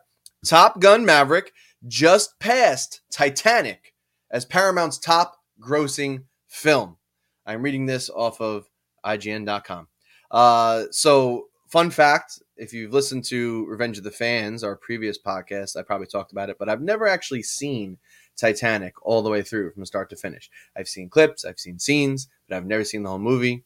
Top 0.45 0.81
Gun 0.81 1.05
Maverick 1.05 1.53
just 1.87 2.39
passed 2.39 3.01
Titanic 3.11 3.95
as 4.31 4.45
Paramount's 4.45 4.99
top 4.99 5.43
grossing 5.61 6.25
film. 6.47 6.97
I'm 7.47 7.63
reading 7.63 7.87
this 7.87 8.11
off 8.11 8.41
of 8.41 8.69
IGN.com. 9.05 9.89
Uh, 10.31 10.85
so, 10.91 11.47
fun 11.69 11.91
fact 11.91 12.43
if 12.57 12.73
you've 12.73 12.93
listened 12.93 13.25
to 13.25 13.65
Revenge 13.67 13.99
of 13.99 14.05
the 14.05 14.11
Fans, 14.11 14.65
our 14.65 14.77
previous 14.77 15.19
podcast, 15.19 15.77
I 15.77 15.83
probably 15.83 16.09
talked 16.09 16.33
about 16.33 16.51
it, 16.51 16.57
but 16.59 16.69
I've 16.69 16.83
never 16.83 17.07
actually 17.07 17.43
seen 17.43 17.99
Titanic 18.37 18.95
all 19.03 19.23
the 19.23 19.31
way 19.31 19.43
through 19.43 19.73
from 19.73 19.87
start 19.87 20.11
to 20.11 20.17
finish. 20.17 20.51
I've 20.77 20.89
seen 20.89 21.09
clips, 21.09 21.45
I've 21.45 21.59
seen 21.59 21.79
scenes, 21.79 22.29
but 22.49 22.57
I've 22.57 22.67
never 22.67 22.85
seen 22.85 23.05
the 23.05 23.11
whole 23.11 23.19
movie, 23.19 23.65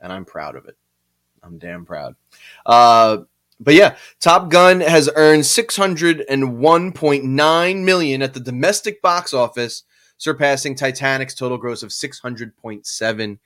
and 0.00 0.12
I'm 0.12 0.24
proud 0.24 0.54
of 0.54 0.66
it. 0.66 0.76
I'm 1.42 1.58
damn 1.58 1.84
proud. 1.84 2.14
Uh, 2.64 3.18
but 3.58 3.74
yeah, 3.74 3.96
Top 4.20 4.50
Gun 4.50 4.80
has 4.80 5.08
earned 5.14 5.44
601.9 5.44 7.84
million 7.84 8.22
at 8.22 8.34
the 8.34 8.40
domestic 8.40 9.00
box 9.02 9.32
office, 9.32 9.84
surpassing 10.18 10.74
Titanic's 10.74 11.34
total 11.34 11.58
gross 11.58 11.82
of 11.82 11.90
600.7 11.90 13.38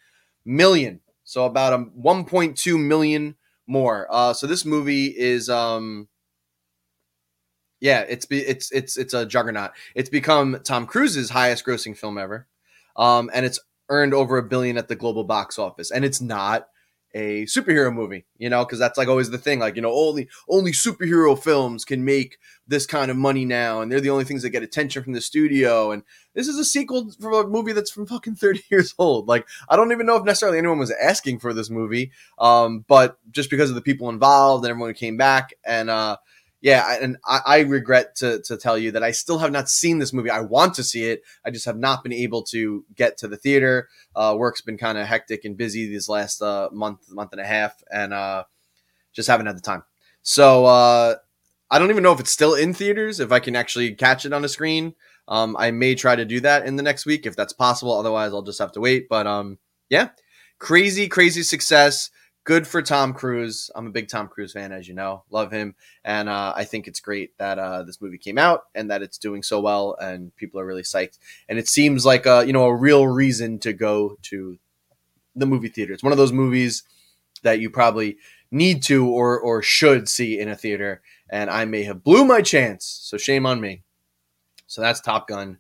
million. 0.45 1.00
So 1.25 1.45
about 1.45 1.73
a 1.73 1.79
1.2 1.79 2.85
million 2.85 3.37
more. 3.67 4.07
Uh, 4.11 4.33
so 4.33 4.47
this 4.47 4.64
movie 4.64 5.07
is 5.07 5.49
um 5.49 6.09
yeah, 7.81 8.05
it's 8.09 8.26
it's 8.31 8.71
it's 8.73 8.99
it's 8.99 9.14
a 9.14 9.25
juggernaut. 9.25 9.71
It's 9.95 10.11
become 10.11 10.61
Tom 10.64 10.87
Cruise's 10.87 11.31
highest 11.31 11.64
grossing 11.64 11.97
film 11.97 12.19
ever. 12.19 12.47
Um, 12.97 13.31
and 13.33 13.47
it's 13.47 13.59
earned 13.88 14.12
over 14.12 14.37
a 14.37 14.43
billion 14.43 14.76
at 14.76 14.88
the 14.88 14.97
global 14.97 15.25
box 15.25 15.59
office. 15.59 15.90
And 15.90 16.05
it's 16.05 16.21
not 16.21 16.69
a 17.14 17.45
superhero 17.45 17.93
movie, 17.93 18.25
you 18.38 18.49
know, 18.49 18.64
because 18.64 18.79
that's 18.79 18.99
like 18.99 19.09
always 19.09 19.31
the 19.31 19.38
thing. 19.38 19.59
Like, 19.59 19.76
you 19.76 19.83
know, 19.83 19.93
only 19.93 20.29
only 20.49 20.73
superhero 20.73 21.40
films 21.40 21.85
can 21.85 22.05
make 22.05 22.38
this 22.69 22.87
kind 22.87 23.11
of 23.11 23.17
money 23.17 23.45
now, 23.45 23.81
and 23.81 23.90
they're 23.90 24.00
the 24.00 24.11
only 24.11 24.25
things 24.25 24.43
that 24.43 24.50
get 24.50 24.62
attention 24.62 25.02
from 25.02 25.12
the 25.12 25.21
studio. 25.21 25.90
And 25.90 26.02
this 26.35 26.49
is 26.49 26.59
a 26.59 26.64
sequel 26.64 27.11
from 27.21 27.35
a 27.35 27.47
movie 27.47 27.73
that's 27.73 27.90
from 27.90 28.07
fucking 28.07 28.35
30 28.37 28.62
years 28.71 28.95
old. 28.99 29.29
Like, 29.29 29.47
I 29.69 29.76
don't 29.76 29.93
even 29.93 30.07
know 30.07 30.17
if 30.17 30.25
necessarily 30.25 30.59
anyone 30.59 30.79
was 30.79 30.93
asking 30.93 31.40
for 31.40 31.52
this 31.52 31.71
movie. 31.71 32.12
Um, 32.38 32.85
but 32.88 33.19
just 33.31 33.50
because 33.50 33.71
of 33.71 33.76
the 33.76 33.83
people 33.83 34.09
involved 34.09 34.64
and 34.64 34.71
everyone 34.71 34.95
came 34.95 35.17
back 35.17 35.55
and 35.64 35.90
uh 35.90 36.17
yeah, 36.61 36.99
and 37.00 37.17
I, 37.25 37.40
I, 37.47 37.59
regret 37.61 38.17
to, 38.17 38.40
to 38.43 38.57
tell 38.57 38.76
you 38.76 38.90
that 38.93 39.02
I 39.02 39.12
still 39.12 39.38
have 39.38 39.50
not 39.50 39.71
seen 39.71 39.99
this 39.99 40.12
movie. 40.12 40.29
I 40.29 40.40
want 40.40 40.75
to 40.75 40.85
see 40.85 41.05
it. 41.05 41.23
I 41.45 41.50
just 41.50 41.64
have 41.64 41.79
not 41.79 42.02
been 42.02 42.12
able 42.12 42.43
to 42.45 42.85
get 42.95 43.17
to 43.19 43.29
the 43.29 43.38
theater. 43.38 43.88
Uh, 44.14 44.35
work's 44.37 44.61
been 44.61 44.76
kind 44.76 44.99
of 44.99 45.07
hectic 45.07 45.45
and 45.45 45.57
busy 45.57 45.87
these 45.87 46.09
last 46.09 46.43
uh, 46.43 46.69
month, 46.71 47.11
month 47.11 47.33
and 47.33 47.40
a 47.40 47.47
half, 47.47 47.83
and 47.90 48.12
uh, 48.12 48.45
just 49.12 49.29
haven't 49.29 49.47
had 49.47 49.57
the 49.57 49.62
time. 49.62 49.85
So 50.23 50.67
uh, 50.67 51.14
I 51.71 51.79
don't 51.79 51.90
even 51.90 52.02
know 52.02 52.12
if 52.12 52.21
it's 52.21 52.31
still 52.31 52.55
in 52.55 52.75
theaters. 52.75 53.21
If 53.21 53.33
I 53.33 53.40
can 53.40 53.57
actually 53.57 53.95
catch 53.95 54.26
it 54.26 54.35
on 54.35 54.45
a 54.45 54.49
screen, 54.49 54.95
um, 55.29 55.57
I 55.59 55.71
may 55.71 55.95
try 55.95 56.14
to 56.14 56.26
do 56.26 56.40
that 56.40 56.67
in 56.67 56.76
the 56.76 56.83
next 56.83 57.07
week 57.07 57.25
if 57.25 57.37
that's 57.37 57.55
possible. 57.55 57.93
Otherwise, 57.93 58.33
I'll 58.35 58.43
just 58.43 58.59
have 58.59 58.73
to 58.73 58.81
wait. 58.81 59.09
But 59.09 59.26
um, 59.26 59.59
yeah, 59.88 60.11
crazy, 60.59 61.09
crazy 61.09 61.43
success 61.43 62.11
good 62.44 62.66
for 62.66 62.82
Tom 62.82 63.12
Cruise. 63.12 63.70
I'm 63.75 63.87
a 63.87 63.90
big 63.90 64.09
Tom 64.09 64.28
Cruise 64.28 64.52
fan, 64.52 64.73
as 64.73 64.88
you 64.88 64.94
know, 64.94 65.25
love 65.30 65.52
him, 65.52 65.75
and 66.04 66.28
uh, 66.28 66.52
I 66.56 66.64
think 66.64 66.87
it's 66.87 67.00
great 67.00 67.37
that 67.38 67.59
uh, 67.59 67.82
this 67.82 68.00
movie 68.00 68.18
came 68.18 68.38
out 68.38 68.64
and 68.75 68.90
that 68.90 69.02
it's 69.02 69.18
doing 69.18 69.42
so 69.42 69.61
well, 69.61 69.97
and 70.00 70.35
people 70.37 70.61
are 70.61 70.66
really 70.66 70.82
psyched. 70.82 71.18
And 71.49 71.59
it 71.59 71.68
seems 71.68 72.06
like 72.06 72.26
a 72.26 72.44
you 72.47 72.52
know 72.52 72.64
a 72.64 72.75
real 72.75 73.06
reason 73.06 73.59
to 73.61 73.73
go 73.73 74.16
to 74.23 74.59
the 75.37 75.47
movie 75.47 75.68
theater. 75.68 75.92
It's 75.92 76.02
one 76.02 76.12
of 76.12 76.18
those 76.18 76.32
movies 76.32 76.82
that 77.42 77.61
you 77.61 77.70
probably 77.70 78.16
need 78.50 78.82
to 78.85 79.09
or 79.09 79.38
or 79.38 79.62
should 79.62 80.09
see 80.09 80.38
in 80.38 80.49
a 80.49 80.56
theater, 80.56 81.02
and 81.28 81.50
I 81.50 81.64
may 81.64 81.85
have 81.85 82.04
blew 82.04 82.25
my 82.25 82.42
chance, 82.42 82.85
so 82.85 83.16
shame 83.16 83.47
on 83.47 83.61
me. 83.61 83.82
So 84.66 84.80
that's 84.80 85.00
Top 85.00 85.28
Gun, 85.28 85.59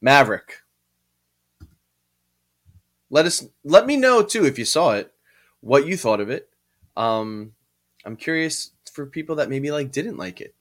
Maverick. 0.00 0.62
Let 3.08 3.26
us 3.26 3.46
let 3.62 3.86
me 3.86 3.96
know 3.96 4.22
too 4.22 4.44
if 4.44 4.58
you 4.58 4.64
saw 4.64 4.92
it 4.92 5.12
what 5.60 5.86
you 5.86 5.96
thought 5.96 6.20
of 6.20 6.30
it. 6.30 6.48
Um, 6.96 7.52
I'm 8.04 8.16
curious 8.16 8.70
for 8.92 9.06
people 9.06 9.36
that 9.36 9.50
maybe 9.50 9.70
like 9.70 9.92
didn't 9.92 10.16
like 10.16 10.40
it 10.40 10.54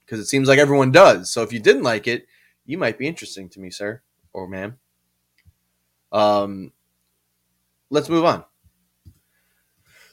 because 0.00 0.20
it 0.20 0.26
seems 0.26 0.48
like 0.48 0.58
everyone 0.58 0.90
does. 0.90 1.30
So 1.30 1.42
if 1.42 1.52
you 1.52 1.60
didn't 1.60 1.82
like 1.82 2.06
it, 2.06 2.26
you 2.64 2.78
might 2.78 2.98
be 2.98 3.06
interesting 3.06 3.48
to 3.50 3.60
me, 3.60 3.70
sir 3.70 4.02
or 4.32 4.48
ma'am. 4.48 4.78
Um, 6.10 6.72
let's 7.90 8.08
move 8.08 8.24
on. 8.24 8.44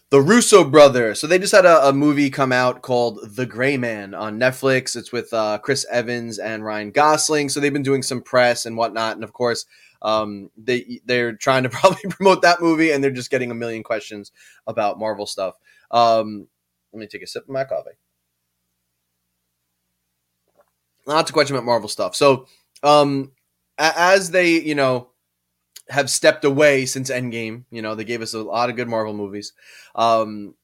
The 0.10 0.22
Russo 0.22 0.64
brothers. 0.64 1.20
So 1.20 1.28
they 1.28 1.38
just 1.38 1.54
had 1.54 1.66
a, 1.66 1.90
a, 1.90 1.94
movie 1.94 2.32
come 2.32 2.52
out 2.52 2.82
called 2.82 3.36
The 3.36 3.46
Gray 3.46 3.78
Man 3.78 4.16
on 4.16 4.40
Netflix. 4.40 4.96
It's 4.96 5.12
with 5.12 5.32
uh, 5.34 5.60
Chris 5.60 5.86
Evans 5.92 6.40
and 6.40 6.66
Ryan 6.66 6.90
Gosling. 6.90 7.48
So 7.50 7.60
they've 7.60 7.72
been 7.72 7.84
doing 7.84 8.02
some 8.02 8.22
press 8.22 8.66
and 8.66 8.76
whatnot. 8.76 9.16
And 9.16 9.24
of 9.24 9.34
course, 9.34 9.66
um, 10.02 10.50
they 10.58 11.02
they're 11.06 11.34
trying 11.34 11.64
to 11.64 11.70
probably 11.70 12.10
promote 12.10 12.42
that 12.42 12.62
movie, 12.62 12.92
and 12.92 13.04
they're 13.04 13.12
just 13.12 13.32
getting 13.32 13.52
a 13.52 13.56
million 13.56 13.84
questions 13.84 14.32
about 14.68 15.00
Marvel 15.00 15.26
stuff. 15.26 15.56
Um, 15.92 16.48
let 16.94 17.00
me 17.00 17.08
take 17.08 17.24
a 17.24 17.28
sip 17.28 17.44
of 17.44 17.50
my 17.50 17.64
coffee. 17.64 17.92
Lots 21.06 21.30
of 21.30 21.34
questions 21.34 21.58
about 21.58 21.66
Marvel 21.66 21.90
stuff. 21.90 22.16
So, 22.16 22.48
um, 22.84 23.32
as 23.78 24.32
they 24.32 24.60
you 24.60 24.76
know 24.76 25.10
have 25.90 26.10
stepped 26.10 26.46
away 26.46 26.86
since 26.86 27.10
Endgame, 27.10 27.66
you 27.72 27.82
know 27.82 27.96
they 27.96 28.04
gave 28.04 28.22
us 28.22 28.34
a 28.34 28.42
lot 28.42 28.70
of 28.70 28.76
good 28.76 28.90
Marvel 28.90 29.14
movies. 29.14 29.54
Um, 29.96 30.56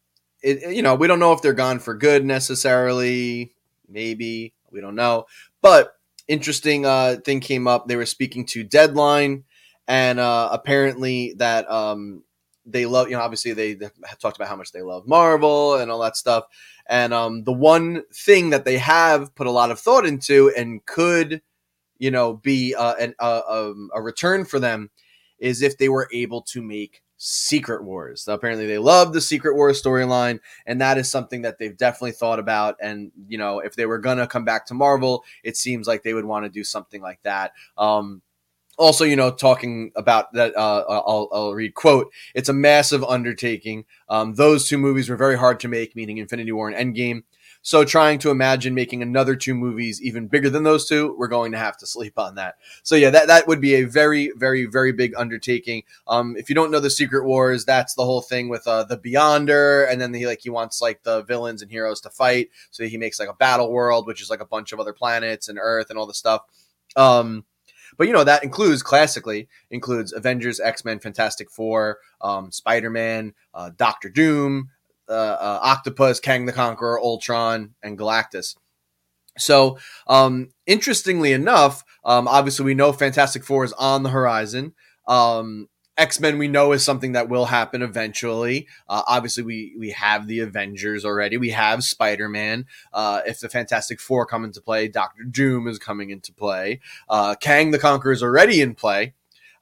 it, 0.42 0.76
you 0.76 0.82
know 0.82 0.96
we 0.96 1.08
don't 1.08 1.20
know 1.20 1.34
if 1.34 1.42
they're 1.42 1.54
gone 1.54 1.80
for 1.80 1.96
good 1.96 2.26
necessarily. 2.26 3.54
Maybe 3.88 4.54
we 4.72 4.82
don't 4.82 4.96
know, 4.96 5.26
but 5.62 5.95
interesting 6.28 6.86
uh, 6.86 7.18
thing 7.24 7.40
came 7.40 7.68
up. 7.68 7.88
They 7.88 7.96
were 7.96 8.06
speaking 8.06 8.46
to 8.48 8.64
Deadline, 8.64 9.44
and 9.88 10.20
uh, 10.20 10.50
apparently 10.52 11.34
that 11.38 11.70
um, 11.70 12.24
they 12.66 12.86
love, 12.86 13.10
you 13.10 13.16
know, 13.16 13.22
obviously 13.22 13.54
they 13.54 13.76
talked 14.20 14.38
about 14.38 14.48
how 14.48 14.56
much 14.56 14.72
they 14.72 14.82
love 14.82 15.08
Marvel 15.08 15.76
and 15.76 15.92
all 15.92 16.00
that 16.00 16.18
stuff. 16.18 16.46
And 16.88 17.14
um, 17.14 17.44
the 17.44 17.54
one 17.54 18.04
thing 18.14 18.52
that 18.52 18.66
they 18.66 18.78
have 18.78 19.34
put 19.36 19.48
a 19.48 19.52
lot 19.52 19.72
of 19.72 19.80
thought 19.80 20.06
into 20.06 20.52
and 20.56 20.86
could, 20.86 21.42
you 21.98 22.12
know, 22.12 22.34
be 22.34 22.76
uh, 22.76 22.96
an, 22.96 23.16
uh, 23.20 23.42
um, 23.48 23.90
a 23.94 24.02
return 24.02 24.46
for 24.46 24.60
them 24.60 24.90
is 25.40 25.62
if 25.62 25.78
they 25.78 25.90
were 25.90 26.10
able 26.12 26.42
to 26.42 26.62
make 26.62 27.02
Secret 27.28 27.84
Wars. 27.84 28.28
Apparently, 28.28 28.68
they 28.68 28.78
love 28.78 29.12
the 29.12 29.20
Secret 29.20 29.56
Wars 29.56 29.82
storyline, 29.82 30.40
and 30.68 30.80
that 30.80 31.00
is 31.00 31.10
something 31.10 31.42
that 31.42 31.58
they've 31.58 31.76
definitely 31.76 32.12
thought 32.12 32.38
about. 32.38 32.76
And 32.80 33.12
you 33.28 33.40
know, 33.40 33.60
if 33.60 33.76
they 33.76 33.88
were 33.88 33.98
gonna 33.98 34.28
come 34.28 34.46
back 34.46 34.68
to 34.68 34.76
Marvel, 34.76 35.24
it 35.44 35.58
seems 35.58 35.88
like 35.88 36.04
they 36.04 36.14
would 36.14 36.26
want 36.26 36.46
to 36.46 36.50
do 36.50 36.64
something 36.64 37.02
like 37.02 37.20
that. 37.24 37.54
Um, 37.80 38.22
also, 38.78 39.06
you 39.06 39.16
know, 39.16 39.32
talking 39.32 39.92
about 39.96 40.34
that, 40.34 40.56
uh, 40.56 40.84
I'll, 40.88 41.30
I'll, 41.32 41.54
read 41.54 41.74
quote. 41.74 42.12
It's 42.36 42.50
a 42.50 42.54
massive 42.54 43.04
undertaking. 43.04 43.86
Um, 44.10 44.36
those 44.36 44.68
two 44.68 44.78
movies 44.78 45.10
were 45.10 45.16
very 45.16 45.38
hard 45.38 45.60
to 45.62 45.68
make, 45.68 45.96
meaning 45.96 46.18
Infinity 46.18 46.52
War 46.52 46.70
and 46.70 46.96
Endgame. 46.96 47.24
So 47.66 47.84
trying 47.84 48.20
to 48.20 48.30
imagine 48.30 48.76
making 48.76 49.02
another 49.02 49.36
two 49.36 49.56
movies 49.56 50.00
even 50.00 50.28
bigger 50.28 50.52
than 50.52 50.62
those 50.62 50.88
two, 50.88 51.16
we're 51.18 51.28
going 51.28 51.52
to 51.52 51.58
have 51.58 51.76
to 51.78 51.88
sleep 51.88 52.20
on 52.20 52.36
that. 52.36 52.58
So 52.84 52.96
yeah, 52.96 53.10
that, 53.10 53.26
that 53.26 53.48
would 53.48 53.60
be 53.60 53.74
a 53.74 53.86
very, 53.86 54.32
very, 54.36 54.68
very 54.68 54.92
big 54.92 55.16
undertaking. 55.18 55.82
Um, 56.08 56.36
if 56.38 56.48
you 56.48 56.54
don't 56.54 56.70
know 56.70 56.80
the 56.80 56.92
Secret 56.92 57.26
Wars, 57.26 57.66
that's 57.66 57.96
the 57.96 58.06
whole 58.06 58.22
thing 58.22 58.50
with 58.50 58.68
uh, 58.68 58.84
the 58.84 59.00
Beyonder, 59.00 59.92
and 59.92 60.00
then 60.00 60.14
he 60.14 60.28
like 60.28 60.42
he 60.42 60.52
wants 60.52 60.80
like 60.80 61.02
the 61.02 61.24
villains 61.24 61.64
and 61.64 61.72
heroes 61.72 62.02
to 62.02 62.12
fight. 62.12 62.52
So 62.70 62.86
he 62.86 62.98
makes 62.98 63.20
like 63.20 63.30
a 63.30 63.34
battle 63.34 63.72
world, 63.72 64.06
which 64.06 64.22
is 64.22 64.30
like 64.30 64.42
a 64.42 64.46
bunch 64.46 64.72
of 64.72 64.80
other 64.80 64.94
planets 64.94 65.50
and 65.50 65.58
Earth 65.60 65.90
and 65.90 65.98
all 65.98 66.06
the 66.06 66.14
stuff. 66.14 66.42
Um, 66.96 67.46
But 67.98 68.06
you 68.08 68.14
know 68.14 68.24
that 68.26 68.44
includes 68.44 68.84
classically 68.84 69.48
includes 69.72 70.14
Avengers, 70.14 70.60
X 70.60 70.86
Men, 70.86 71.00
Fantastic 71.00 71.50
Four, 71.50 71.98
um, 72.22 72.52
Spider 72.52 72.92
Man, 72.92 73.34
uh, 73.56 73.72
Doctor 73.76 74.10
Doom, 74.10 74.70
uh, 75.10 75.12
uh, 75.12 75.60
Octopus, 75.62 76.20
Kang 76.20 76.46
the 76.46 76.54
Conqueror, 76.54 77.00
Ultron, 77.00 77.76
and 77.84 77.98
Galactus. 77.98 78.56
So, 79.38 79.78
um, 80.08 80.50
interestingly 80.66 81.34
enough, 81.34 81.84
um, 82.04 82.28
obviously 82.28 82.66
we 82.66 82.74
know 82.74 82.94
Fantastic 82.94 83.44
Four 83.44 83.66
is 83.66 83.74
on 83.74 84.04
the 84.04 84.10
horizon. 84.10 84.74
Um, 85.08 85.68
X 85.98 86.20
Men 86.20 86.38
we 86.38 86.48
know 86.48 86.74
is 86.74 86.84
something 86.84 87.14
that 87.14 87.30
will 87.30 87.46
happen 87.46 87.82
eventually. 87.82 88.68
Uh, 88.88 89.04
obviously, 89.08 89.44
we 89.44 89.76
we 89.80 89.92
have 89.92 90.28
the 90.28 90.40
Avengers 90.40 91.06
already. 91.06 91.38
We 91.38 91.52
have 91.52 91.84
Spider 91.84 92.28
Man. 92.28 92.66
Uh, 92.92 93.22
if 93.26 93.40
the 93.40 93.48
Fantastic 93.48 94.02
Four 94.02 94.26
come 94.26 94.44
into 94.44 94.62
play, 94.62 94.88
Doctor 94.90 95.24
Doom 95.24 95.68
is 95.68 95.80
coming 95.80 96.10
into 96.10 96.34
play. 96.34 96.82
Uh, 97.08 97.36
Kang 97.36 97.72
the 97.72 97.80
Conqueror 97.80 98.12
is 98.12 98.24
already 98.24 98.62
in 98.62 98.76
play. 98.76 99.14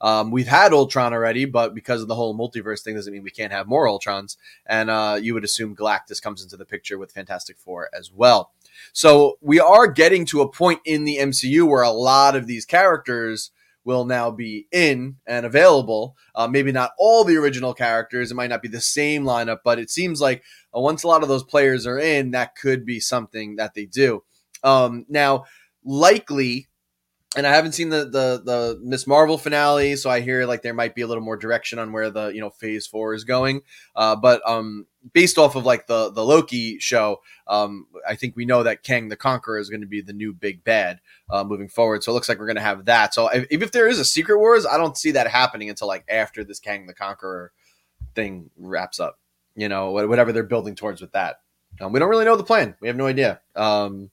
Um, 0.04 0.30
we've 0.30 0.46
had 0.46 0.74
Ultron 0.74 1.14
already, 1.14 1.46
but 1.46 1.74
because 1.74 2.02
of 2.02 2.08
the 2.08 2.14
whole 2.14 2.36
multiverse 2.36 2.82
thing, 2.82 2.94
doesn't 2.94 3.10
mean 3.10 3.22
we 3.22 3.30
can't 3.30 3.52
have 3.52 3.66
more 3.66 3.86
Ultrons. 3.86 4.36
And 4.66 4.90
uh, 4.90 5.18
you 5.18 5.32
would 5.32 5.44
assume 5.44 5.74
Galactus 5.74 6.20
comes 6.20 6.42
into 6.42 6.58
the 6.58 6.66
picture 6.66 6.98
with 6.98 7.10
Fantastic 7.10 7.56
Four 7.56 7.88
as 7.98 8.12
well. 8.12 8.52
So 8.92 9.38
we 9.40 9.58
are 9.60 9.86
getting 9.86 10.26
to 10.26 10.42
a 10.42 10.52
point 10.52 10.80
in 10.84 11.04
the 11.04 11.16
MCU 11.16 11.66
where 11.66 11.82
a 11.82 11.90
lot 11.90 12.36
of 12.36 12.46
these 12.46 12.66
characters 12.66 13.50
will 13.82 14.04
now 14.04 14.30
be 14.30 14.66
in 14.70 15.16
and 15.26 15.46
available. 15.46 16.16
Uh, 16.34 16.48
maybe 16.48 16.70
not 16.70 16.90
all 16.98 17.24
the 17.24 17.38
original 17.38 17.72
characters. 17.72 18.30
It 18.30 18.34
might 18.34 18.50
not 18.50 18.60
be 18.60 18.68
the 18.68 18.82
same 18.82 19.24
lineup, 19.24 19.60
but 19.64 19.78
it 19.78 19.88
seems 19.88 20.20
like 20.20 20.42
uh, 20.76 20.80
once 20.80 21.02
a 21.02 21.08
lot 21.08 21.22
of 21.22 21.30
those 21.30 21.44
players 21.44 21.86
are 21.86 21.98
in, 21.98 22.32
that 22.32 22.56
could 22.56 22.84
be 22.84 23.00
something 23.00 23.56
that 23.56 23.72
they 23.72 23.86
do. 23.86 24.22
Um, 24.62 25.06
now, 25.08 25.44
likely 25.82 26.68
and 27.36 27.46
I 27.46 27.54
haven't 27.54 27.72
seen 27.72 27.88
the 27.88 28.04
the 28.04 28.42
the 28.44 28.80
Miss 28.82 29.06
Marvel 29.06 29.38
finale, 29.38 29.96
so 29.96 30.10
I 30.10 30.20
hear 30.20 30.46
like 30.46 30.62
there 30.62 30.74
might 30.74 30.94
be 30.94 31.02
a 31.02 31.06
little 31.06 31.22
more 31.22 31.36
direction 31.36 31.78
on 31.78 31.92
where 31.92 32.10
the 32.10 32.28
you 32.28 32.40
know 32.40 32.50
Phase 32.50 32.86
Four 32.86 33.14
is 33.14 33.24
going. 33.24 33.62
Uh, 33.96 34.16
but 34.16 34.40
um, 34.48 34.86
based 35.12 35.38
off 35.38 35.56
of 35.56 35.64
like 35.64 35.86
the 35.86 36.10
the 36.10 36.24
Loki 36.24 36.78
show, 36.78 37.20
um, 37.46 37.86
I 38.08 38.14
think 38.14 38.36
we 38.36 38.44
know 38.44 38.62
that 38.62 38.82
Kang 38.82 39.08
the 39.08 39.16
Conqueror 39.16 39.58
is 39.58 39.68
going 39.68 39.80
to 39.80 39.86
be 39.86 40.00
the 40.00 40.12
new 40.12 40.32
big 40.32 40.64
bad 40.64 41.00
uh, 41.30 41.44
moving 41.44 41.68
forward. 41.68 42.04
So 42.04 42.12
it 42.12 42.14
looks 42.14 42.28
like 42.28 42.38
we're 42.38 42.46
going 42.46 42.56
to 42.56 42.62
have 42.62 42.84
that. 42.86 43.14
So 43.14 43.28
if, 43.28 43.46
if 43.50 43.72
there 43.72 43.88
is 43.88 43.98
a 43.98 44.04
Secret 44.04 44.38
Wars, 44.38 44.66
I 44.66 44.76
don't 44.76 44.96
see 44.96 45.10
that 45.12 45.28
happening 45.28 45.68
until 45.68 45.88
like 45.88 46.04
after 46.08 46.44
this 46.44 46.60
Kang 46.60 46.86
the 46.86 46.94
Conqueror 46.94 47.52
thing 48.14 48.50
wraps 48.56 49.00
up. 49.00 49.18
You 49.56 49.68
know, 49.68 49.90
whatever 49.92 50.32
they're 50.32 50.42
building 50.42 50.74
towards 50.74 51.00
with 51.00 51.12
that. 51.12 51.36
Um, 51.80 51.92
we 51.92 51.98
don't 51.98 52.08
really 52.08 52.24
know 52.24 52.36
the 52.36 52.44
plan. 52.44 52.76
We 52.80 52.88
have 52.88 52.96
no 52.96 53.06
idea. 53.06 53.40
Um, 53.56 54.10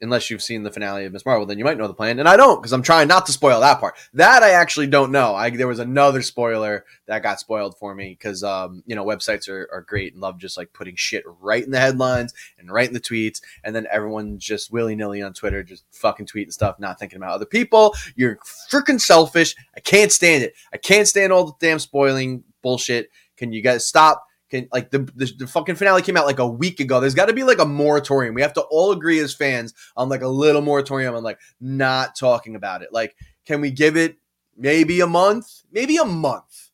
unless 0.00 0.30
you've 0.30 0.42
seen 0.42 0.62
the 0.62 0.70
finale 0.70 1.04
of 1.04 1.12
Miss 1.12 1.24
Marvel, 1.24 1.46
then 1.46 1.58
you 1.58 1.64
might 1.64 1.78
know 1.78 1.88
the 1.88 1.94
plan. 1.94 2.18
And 2.18 2.28
I 2.28 2.36
don't 2.36 2.60
because 2.60 2.72
I'm 2.72 2.82
trying 2.82 3.08
not 3.08 3.26
to 3.26 3.32
spoil 3.32 3.60
that 3.60 3.80
part. 3.80 3.96
That 4.14 4.42
I 4.42 4.50
actually 4.50 4.86
don't 4.86 5.12
know. 5.12 5.34
I, 5.34 5.50
there 5.50 5.68
was 5.68 5.78
another 5.78 6.22
spoiler 6.22 6.84
that 7.06 7.22
got 7.22 7.40
spoiled 7.40 7.76
for 7.78 7.94
me 7.94 8.10
because 8.10 8.42
um, 8.42 8.82
you 8.86 8.94
know 8.94 9.04
websites 9.04 9.48
are, 9.48 9.68
are 9.72 9.82
great 9.82 10.12
and 10.12 10.22
love 10.22 10.38
just 10.38 10.56
like 10.56 10.72
putting 10.72 10.96
shit 10.96 11.24
right 11.40 11.64
in 11.64 11.70
the 11.70 11.80
headlines 11.80 12.34
and 12.58 12.70
right 12.70 12.88
in 12.88 12.94
the 12.94 13.00
tweets, 13.00 13.40
and 13.62 13.74
then 13.74 13.86
everyone 13.90 14.38
just 14.38 14.72
willy 14.72 14.94
nilly 14.94 15.22
on 15.22 15.32
Twitter 15.32 15.62
just 15.62 15.84
fucking 15.92 16.26
tweeting 16.26 16.52
stuff, 16.52 16.78
not 16.78 16.98
thinking 16.98 17.16
about 17.16 17.32
other 17.32 17.46
people. 17.46 17.94
You're 18.14 18.38
freaking 18.70 19.00
selfish. 19.00 19.54
I 19.76 19.80
can't 19.80 20.12
stand 20.12 20.44
it. 20.44 20.54
I 20.72 20.76
can't 20.76 21.08
stand 21.08 21.32
all 21.32 21.44
the 21.44 21.54
damn 21.60 21.78
spoiling 21.78 22.44
bullshit. 22.62 23.10
Can 23.36 23.52
you 23.52 23.62
guys 23.62 23.86
stop? 23.86 24.26
Can 24.54 24.68
like 24.72 24.90
the, 24.90 25.00
the, 25.16 25.32
the 25.36 25.46
fucking 25.48 25.74
finale 25.74 26.00
came 26.00 26.16
out 26.16 26.26
like 26.26 26.38
a 26.38 26.46
week 26.46 26.78
ago. 26.78 27.00
There's 27.00 27.14
got 27.14 27.26
to 27.26 27.32
be 27.32 27.42
like 27.42 27.58
a 27.58 27.64
moratorium. 27.64 28.34
We 28.34 28.42
have 28.42 28.52
to 28.52 28.60
all 28.62 28.92
agree 28.92 29.18
as 29.18 29.34
fans 29.34 29.74
on 29.96 30.08
like 30.08 30.22
a 30.22 30.28
little 30.28 30.62
moratorium 30.62 31.16
on 31.16 31.24
like 31.24 31.40
not 31.60 32.14
talking 32.14 32.54
about 32.54 32.82
it. 32.82 32.92
Like, 32.92 33.16
can 33.46 33.60
we 33.60 33.72
give 33.72 33.96
it 33.96 34.16
maybe 34.56 35.00
a 35.00 35.08
month? 35.08 35.62
Maybe 35.72 35.96
a 35.96 36.04
month. 36.04 36.70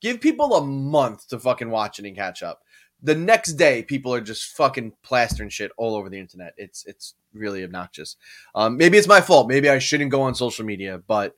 Give 0.00 0.20
people 0.20 0.54
a 0.54 0.64
month 0.64 1.26
to 1.28 1.40
fucking 1.40 1.70
watch 1.70 1.98
it 1.98 2.04
and 2.04 2.14
catch 2.14 2.44
up. 2.44 2.62
The 3.02 3.16
next 3.16 3.54
day, 3.54 3.82
people 3.82 4.14
are 4.14 4.20
just 4.20 4.56
fucking 4.56 4.92
plastering 5.02 5.48
shit 5.48 5.72
all 5.76 5.96
over 5.96 6.08
the 6.08 6.18
internet. 6.20 6.54
It's 6.56 6.86
it's 6.86 7.14
really 7.32 7.64
obnoxious. 7.64 8.16
Um, 8.54 8.76
maybe 8.76 8.96
it's 8.96 9.08
my 9.08 9.20
fault. 9.20 9.48
Maybe 9.48 9.68
I 9.68 9.80
shouldn't 9.80 10.12
go 10.12 10.22
on 10.22 10.36
social 10.36 10.64
media, 10.64 11.02
but 11.06 11.34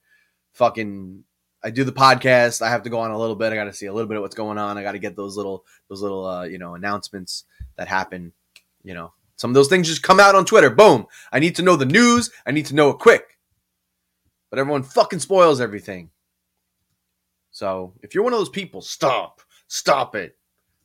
fucking 0.52 1.24
I 1.62 1.70
do 1.70 1.84
the 1.84 1.92
podcast. 1.92 2.62
I 2.62 2.68
have 2.68 2.82
to 2.84 2.90
go 2.90 3.00
on 3.00 3.10
a 3.10 3.18
little 3.18 3.34
bit. 3.34 3.52
I 3.52 3.56
got 3.56 3.64
to 3.64 3.72
see 3.72 3.86
a 3.86 3.92
little 3.92 4.08
bit 4.08 4.16
of 4.16 4.22
what's 4.22 4.34
going 4.34 4.58
on. 4.58 4.78
I 4.78 4.82
got 4.82 4.92
to 4.92 4.98
get 4.98 5.16
those 5.16 5.36
little 5.36 5.64
those 5.88 6.02
little 6.02 6.24
uh, 6.24 6.44
you 6.44 6.58
know 6.58 6.74
announcements 6.74 7.44
that 7.76 7.88
happen. 7.88 8.32
You 8.84 8.94
know, 8.94 9.12
some 9.36 9.50
of 9.50 9.54
those 9.54 9.68
things 9.68 9.88
just 9.88 10.02
come 10.02 10.20
out 10.20 10.34
on 10.34 10.44
Twitter. 10.44 10.70
Boom. 10.70 11.06
I 11.32 11.38
need 11.38 11.56
to 11.56 11.62
know 11.62 11.76
the 11.76 11.84
news. 11.84 12.30
I 12.46 12.52
need 12.52 12.66
to 12.66 12.74
know 12.74 12.90
it 12.90 12.98
quick. 12.98 13.38
But 14.50 14.58
everyone 14.58 14.82
fucking 14.82 15.18
spoils 15.18 15.60
everything. 15.60 16.10
So 17.50 17.94
if 18.02 18.14
you're 18.14 18.24
one 18.24 18.32
of 18.32 18.38
those 18.38 18.48
people, 18.48 18.80
stop. 18.80 19.40
Stop 19.66 20.14
it. 20.14 20.36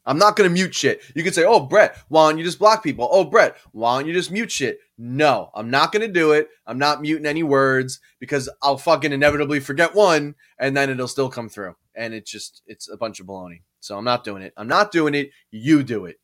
I'm 0.05 0.17
not 0.17 0.35
to 0.35 0.49
mute 0.49 0.73
shit. 0.73 1.01
You 1.13 1.23
can 1.23 1.33
say, 1.33 1.43
oh, 1.45 1.59
Brett, 1.59 1.95
why 2.07 2.29
don't 2.29 2.39
you 2.39 2.43
just 2.43 2.59
block 2.59 2.83
people? 2.83 3.07
Oh, 3.11 3.23
Brett, 3.23 3.55
why 3.71 3.97
don't 3.97 4.07
you 4.07 4.13
just 4.13 4.31
mute 4.31 4.51
shit? 4.51 4.79
No, 5.03 5.49
I'm 5.55 5.71
not 5.71 5.91
going 5.91 6.05
to 6.05 6.13
do 6.13 6.33
it. 6.33 6.49
I'm 6.67 6.77
not 6.77 7.01
muting 7.01 7.25
any 7.25 7.41
words 7.41 7.99
because 8.19 8.47
I'll 8.61 8.77
fucking 8.77 9.11
inevitably 9.11 9.59
forget 9.59 9.95
one 9.95 10.35
and 10.59 10.77
then 10.77 10.91
it'll 10.91 11.07
still 11.07 11.27
come 11.27 11.49
through. 11.49 11.75
And 11.95 12.13
it's 12.13 12.29
just, 12.29 12.61
it's 12.67 12.87
a 12.87 12.97
bunch 12.97 13.19
of 13.19 13.25
baloney. 13.25 13.63
So 13.79 13.97
I'm 13.97 14.03
not 14.03 14.23
doing 14.23 14.43
it. 14.43 14.53
I'm 14.55 14.67
not 14.67 14.91
doing 14.91 15.15
it. 15.15 15.31
You 15.49 15.81
do 15.81 16.05
it. 16.05 16.17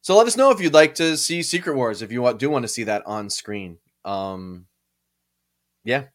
So 0.00 0.16
let 0.16 0.26
us 0.26 0.36
know 0.36 0.50
if 0.50 0.60
you'd 0.60 0.74
like 0.74 0.96
to 0.96 1.16
see 1.16 1.44
Secret 1.44 1.76
Wars, 1.76 2.02
if 2.02 2.10
you 2.10 2.34
do 2.36 2.50
want 2.50 2.64
to 2.64 2.68
see 2.68 2.82
that 2.82 3.06
on 3.06 3.30
screen. 3.30 3.78
Um, 4.04 4.66
yeah, 5.84 6.06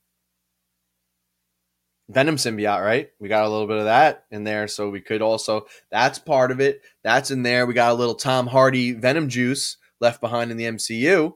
Venom 2.10 2.36
symbiote, 2.36 2.84
right? 2.84 3.10
We 3.22 3.30
got 3.30 3.46
a 3.46 3.50
little 3.50 3.68
bit 3.68 3.78
of 3.78 3.86
that 3.86 4.26
in 4.32 4.44
there, 4.44 4.68
so 4.68 4.90
we 4.90 5.00
could 5.00 5.22
also 5.22 5.68
that's 5.90 6.20
part 6.20 6.52
of 6.52 6.60
it. 6.60 6.82
That's 7.04 7.32
in 7.32 7.44
there. 7.44 7.66
We 7.66 7.74
got 7.74 7.92
a 7.92 7.96
little 7.96 8.16
Tom 8.16 8.48
Hardy 8.48 8.92
Venom 8.92 9.30
juice 9.30 9.78
left 10.00 10.22
behind 10.22 10.52
in 10.52 10.58
the 10.58 10.66
MCU, 10.66 11.34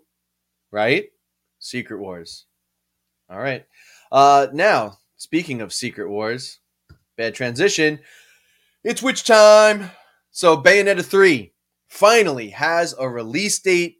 right? 0.72 1.06
Secret 1.60 2.00
Wars. 2.00 2.46
All 3.30 3.40
right. 3.40 3.66
Uh 4.12 4.48
now, 4.54 4.98
speaking 5.18 5.62
of 5.62 5.74
Secret 5.74 6.10
Wars, 6.10 6.60
bad 7.18 7.36
transition. 7.36 8.00
It's 8.84 9.04
which 9.04 9.24
time? 9.24 9.92
So 10.32 10.58
Bayonetta 10.58 11.06
3 11.06 11.54
finally 11.88 12.50
has 12.50 12.96
a 12.98 13.08
release 13.08 13.60
date. 13.60 13.98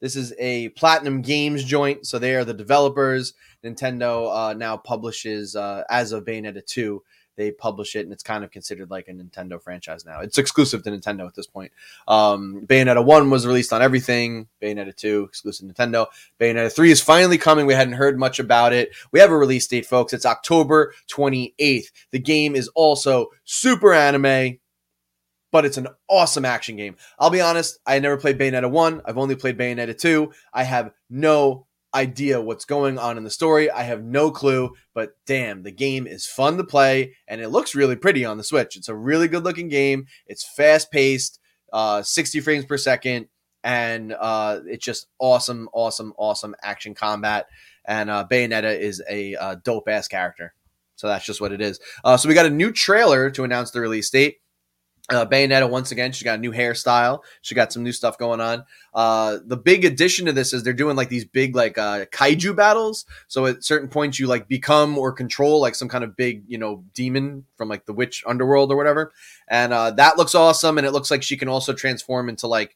This 0.00 0.16
is 0.16 0.32
a 0.38 0.70
Platinum 0.70 1.22
Games 1.22 1.64
joint, 1.64 2.06
so 2.06 2.18
they 2.18 2.34
are 2.34 2.44
the 2.44 2.54
developers 2.54 3.34
Nintendo 3.64 4.50
uh, 4.50 4.54
now 4.54 4.76
publishes 4.76 5.54
uh, 5.54 5.84
as 5.88 6.12
of 6.12 6.24
Bayonetta 6.24 6.64
2. 6.66 7.02
They 7.36 7.50
publish 7.50 7.96
it, 7.96 8.00
and 8.00 8.12
it's 8.12 8.22
kind 8.22 8.44
of 8.44 8.50
considered 8.50 8.90
like 8.90 9.08
a 9.08 9.12
Nintendo 9.12 9.60
franchise 9.60 10.04
now. 10.04 10.20
It's 10.20 10.38
exclusive 10.38 10.82
to 10.82 10.90
Nintendo 10.90 11.26
at 11.26 11.34
this 11.34 11.46
point. 11.46 11.72
Um, 12.06 12.64
Bayonetta 12.66 13.04
1 13.04 13.30
was 13.30 13.46
released 13.46 13.72
on 13.72 13.82
everything. 13.82 14.48
Bayonetta 14.60 14.94
2, 14.94 15.24
exclusive 15.24 15.68
Nintendo. 15.68 16.06
Bayonetta 16.38 16.72
3 16.72 16.90
is 16.90 17.00
finally 17.00 17.38
coming. 17.38 17.66
We 17.66 17.74
hadn't 17.74 17.94
heard 17.94 18.18
much 18.18 18.38
about 18.38 18.72
it. 18.72 18.94
We 19.12 19.20
have 19.20 19.30
a 19.30 19.36
release 19.36 19.66
date, 19.66 19.86
folks. 19.86 20.12
It's 20.12 20.26
October 20.26 20.94
28th. 21.10 21.90
The 22.10 22.18
game 22.18 22.54
is 22.54 22.68
also 22.68 23.28
super 23.44 23.92
anime 23.92 24.58
but 25.52 25.66
it's 25.66 25.76
an 25.76 25.86
awesome 26.08 26.44
action 26.44 26.76
game. 26.76 26.96
I'll 27.18 27.30
be 27.30 27.42
honest, 27.42 27.78
I 27.86 27.98
never 28.00 28.16
played 28.16 28.38
Bayonetta 28.38 28.70
1. 28.70 29.02
I've 29.04 29.18
only 29.18 29.36
played 29.36 29.58
Bayonetta 29.58 29.96
2. 29.96 30.32
I 30.52 30.64
have 30.64 30.92
no 31.08 31.66
idea 31.94 32.40
what's 32.40 32.64
going 32.64 32.98
on 32.98 33.16
in 33.16 33.24
the 33.24 33.30
story. 33.30 33.70
I 33.70 33.82
have 33.82 34.02
no 34.02 34.30
clue, 34.30 34.72
but 34.94 35.12
damn, 35.26 35.62
the 35.62 35.70
game 35.70 36.06
is 36.06 36.26
fun 36.26 36.56
to 36.56 36.64
play 36.64 37.14
and 37.28 37.40
it 37.40 37.48
looks 37.48 37.74
really 37.74 37.96
pretty 37.96 38.24
on 38.24 38.38
the 38.38 38.44
Switch. 38.44 38.76
It's 38.76 38.88
a 38.88 38.94
really 38.94 39.28
good 39.28 39.44
looking 39.44 39.68
game. 39.68 40.06
It's 40.26 40.44
fast 40.44 40.90
paced, 40.90 41.38
uh, 41.72 42.02
60 42.02 42.40
frames 42.40 42.64
per 42.64 42.78
second, 42.78 43.28
and 43.64 44.12
uh, 44.12 44.60
it's 44.66 44.84
just 44.84 45.06
awesome, 45.18 45.68
awesome, 45.72 46.12
awesome 46.16 46.54
action 46.62 46.94
combat. 46.94 47.46
And 47.84 48.10
uh, 48.10 48.26
Bayonetta 48.30 48.78
is 48.78 49.02
a 49.08 49.34
uh, 49.36 49.56
dope 49.56 49.88
ass 49.88 50.08
character. 50.08 50.54
So 50.96 51.08
that's 51.08 51.24
just 51.24 51.40
what 51.40 51.52
it 51.52 51.60
is. 51.60 51.80
Uh, 52.04 52.16
so 52.16 52.28
we 52.28 52.34
got 52.34 52.46
a 52.46 52.50
new 52.50 52.70
trailer 52.70 53.30
to 53.30 53.44
announce 53.44 53.70
the 53.70 53.80
release 53.80 54.08
date. 54.10 54.36
Uh, 55.12 55.26
Bayonetta 55.26 55.68
once 55.68 55.92
again, 55.92 56.10
she 56.10 56.24
got 56.24 56.38
a 56.38 56.40
new 56.40 56.52
hairstyle. 56.52 57.20
She 57.42 57.54
got 57.54 57.70
some 57.70 57.82
new 57.82 57.92
stuff 57.92 58.16
going 58.16 58.40
on. 58.40 58.64
Uh, 58.94 59.38
the 59.44 59.58
big 59.58 59.84
addition 59.84 60.24
to 60.24 60.32
this 60.32 60.54
is 60.54 60.62
they're 60.62 60.72
doing 60.72 60.96
like 60.96 61.10
these 61.10 61.26
big 61.26 61.54
like 61.54 61.76
uh, 61.76 62.06
kaiju 62.06 62.56
battles. 62.56 63.04
So 63.28 63.44
at 63.44 63.62
certain 63.62 63.90
points 63.90 64.18
you 64.18 64.26
like 64.26 64.48
become 64.48 64.96
or 64.96 65.12
control 65.12 65.60
like 65.60 65.74
some 65.74 65.88
kind 65.88 66.02
of 66.02 66.16
big 66.16 66.44
you 66.48 66.56
know 66.56 66.84
demon 66.94 67.44
from 67.56 67.68
like 67.68 67.84
the 67.84 67.92
witch 67.92 68.24
underworld 68.26 68.72
or 68.72 68.76
whatever, 68.76 69.12
and 69.48 69.74
uh, 69.74 69.90
that 69.92 70.16
looks 70.16 70.34
awesome. 70.34 70.78
And 70.78 70.86
it 70.86 70.92
looks 70.92 71.10
like 71.10 71.22
she 71.22 71.36
can 71.36 71.48
also 71.48 71.74
transform 71.74 72.30
into 72.30 72.46
like 72.46 72.74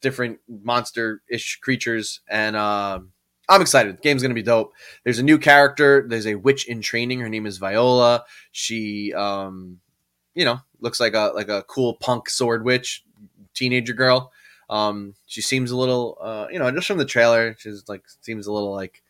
different 0.00 0.38
monster 0.48 1.20
ish 1.28 1.58
creatures. 1.60 2.20
And 2.28 2.54
uh, 2.54 3.00
I'm 3.48 3.60
excited. 3.60 3.96
The 3.96 4.02
game's 4.02 4.22
gonna 4.22 4.34
be 4.34 4.42
dope. 4.42 4.72
There's 5.02 5.18
a 5.18 5.24
new 5.24 5.38
character. 5.38 6.06
There's 6.08 6.28
a 6.28 6.36
witch 6.36 6.68
in 6.68 6.80
training. 6.80 7.18
Her 7.18 7.28
name 7.28 7.44
is 7.44 7.58
Viola. 7.58 8.24
She 8.52 9.12
um 9.14 9.80
you 10.36 10.44
know, 10.44 10.60
looks 10.80 11.00
like 11.00 11.14
a 11.14 11.32
like 11.34 11.48
a 11.48 11.62
cool 11.64 11.94
punk 11.94 12.28
sword 12.28 12.64
witch 12.64 13.04
teenager 13.54 13.92
girl. 13.92 14.32
Um, 14.68 15.14
she 15.26 15.42
seems 15.42 15.70
a 15.70 15.76
little, 15.76 16.18
uh, 16.20 16.46
you 16.50 16.58
know, 16.58 16.70
just 16.72 16.88
from 16.88 16.98
the 16.98 17.04
trailer, 17.04 17.56
she's 17.58 17.84
like 17.88 18.02
seems 18.20 18.46
a 18.46 18.52
little 18.52 18.74
like 18.74 19.02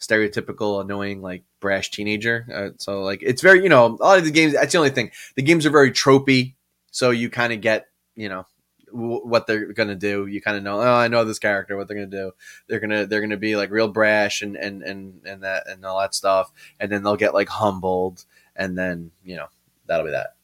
stereotypical 0.00 0.80
annoying 0.80 1.22
like 1.22 1.44
brash 1.60 1.90
teenager. 1.90 2.46
Uh, 2.52 2.70
so 2.78 3.02
like 3.02 3.22
it's 3.22 3.42
very 3.42 3.62
you 3.62 3.68
know 3.68 3.86
a 3.86 4.02
lot 4.02 4.18
of 4.18 4.24
the 4.24 4.30
games. 4.30 4.54
That's 4.54 4.72
the 4.72 4.78
only 4.78 4.90
thing. 4.90 5.10
The 5.36 5.42
games 5.42 5.64
are 5.66 5.70
very 5.70 5.90
tropey, 5.90 6.54
so 6.90 7.10
you 7.10 7.30
kind 7.30 7.52
of 7.52 7.60
get 7.60 7.86
you 8.14 8.28
know 8.28 8.46
what 8.90 9.46
they're 9.46 9.72
gonna 9.72 9.94
do. 9.94 10.26
You 10.26 10.42
kind 10.42 10.56
of 10.56 10.62
know. 10.62 10.80
Oh, 10.80 10.94
I 10.94 11.08
know 11.08 11.24
this 11.24 11.38
character. 11.38 11.76
What 11.76 11.88
they're 11.88 11.96
gonna 11.96 12.06
do. 12.06 12.32
They're 12.66 12.80
gonna 12.80 13.06
they're 13.06 13.20
gonna 13.20 13.36
be 13.36 13.56
like 13.56 13.70
real 13.70 13.88
brash 13.88 14.42
and 14.42 14.56
and 14.56 14.82
and 14.82 15.20
and 15.24 15.42
that 15.42 15.68
and 15.68 15.84
all 15.84 16.00
that 16.00 16.14
stuff. 16.14 16.52
And 16.80 16.90
then 16.90 17.02
they'll 17.02 17.16
get 17.16 17.34
like 17.34 17.48
humbled, 17.48 18.24
and 18.56 18.76
then 18.76 19.12
you 19.24 19.36
know 19.36 19.46
that'll 19.86 20.06
be 20.06 20.12
that. 20.12 20.36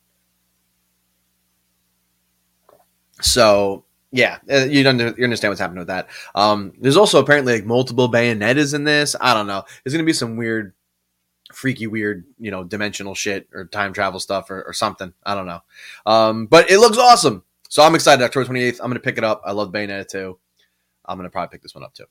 So 3.21 3.85
yeah, 4.11 4.39
uh, 4.51 4.65
you 4.65 4.83
don't 4.83 4.99
you 4.99 5.25
understand 5.25 5.51
what's 5.51 5.61
happening 5.61 5.81
with 5.81 5.89
that. 5.89 6.09
Um, 6.35 6.73
there's 6.81 6.97
also 6.97 7.21
apparently 7.21 7.55
like 7.55 7.67
multiple 7.67 8.11
Bayonettas 8.11 8.75
in 8.75 8.85
this. 8.85 9.15
I 9.21 9.35
don't 9.35 9.47
know. 9.47 9.65
There's 9.85 9.93
gonna 9.93 10.05
be 10.05 10.13
some 10.13 10.37
weird, 10.37 10.73
freaky, 11.53 11.87
weird, 11.87 12.25
you 12.39 12.51
know, 12.51 12.65
dimensional 12.65 13.15
shit 13.15 13.49
or 13.53 13.67
time 13.67 13.93
travel 13.93 14.21
stuff 14.21 14.51
or, 14.51 14.63
or 14.63 14.73
something. 14.73 15.13
I 15.25 15.35
don't 15.35 15.47
know. 15.47 15.61
Um, 16.07 16.47
but 16.47 16.71
it 16.71 16.79
looks 16.79 16.99
awesome. 16.99 17.45
So 17.69 17.83
I'm 17.83 17.95
excited. 17.95 18.25
October 18.25 18.51
28th. 18.51 18.81
I'm 18.81 18.89
gonna 18.89 19.01
pick 19.01 19.19
it 19.19 19.25
up. 19.25 19.43
I 19.45 19.53
love 19.53 19.73
Bayonetta 19.73 20.09
too. 20.09 20.39
I'm 21.05 21.19
gonna 21.19 21.31
probably 21.31 21.53
pick 21.55 21.63
this 21.63 21.75
one 21.75 21.85
up 21.85 21.95
too. 21.95 22.07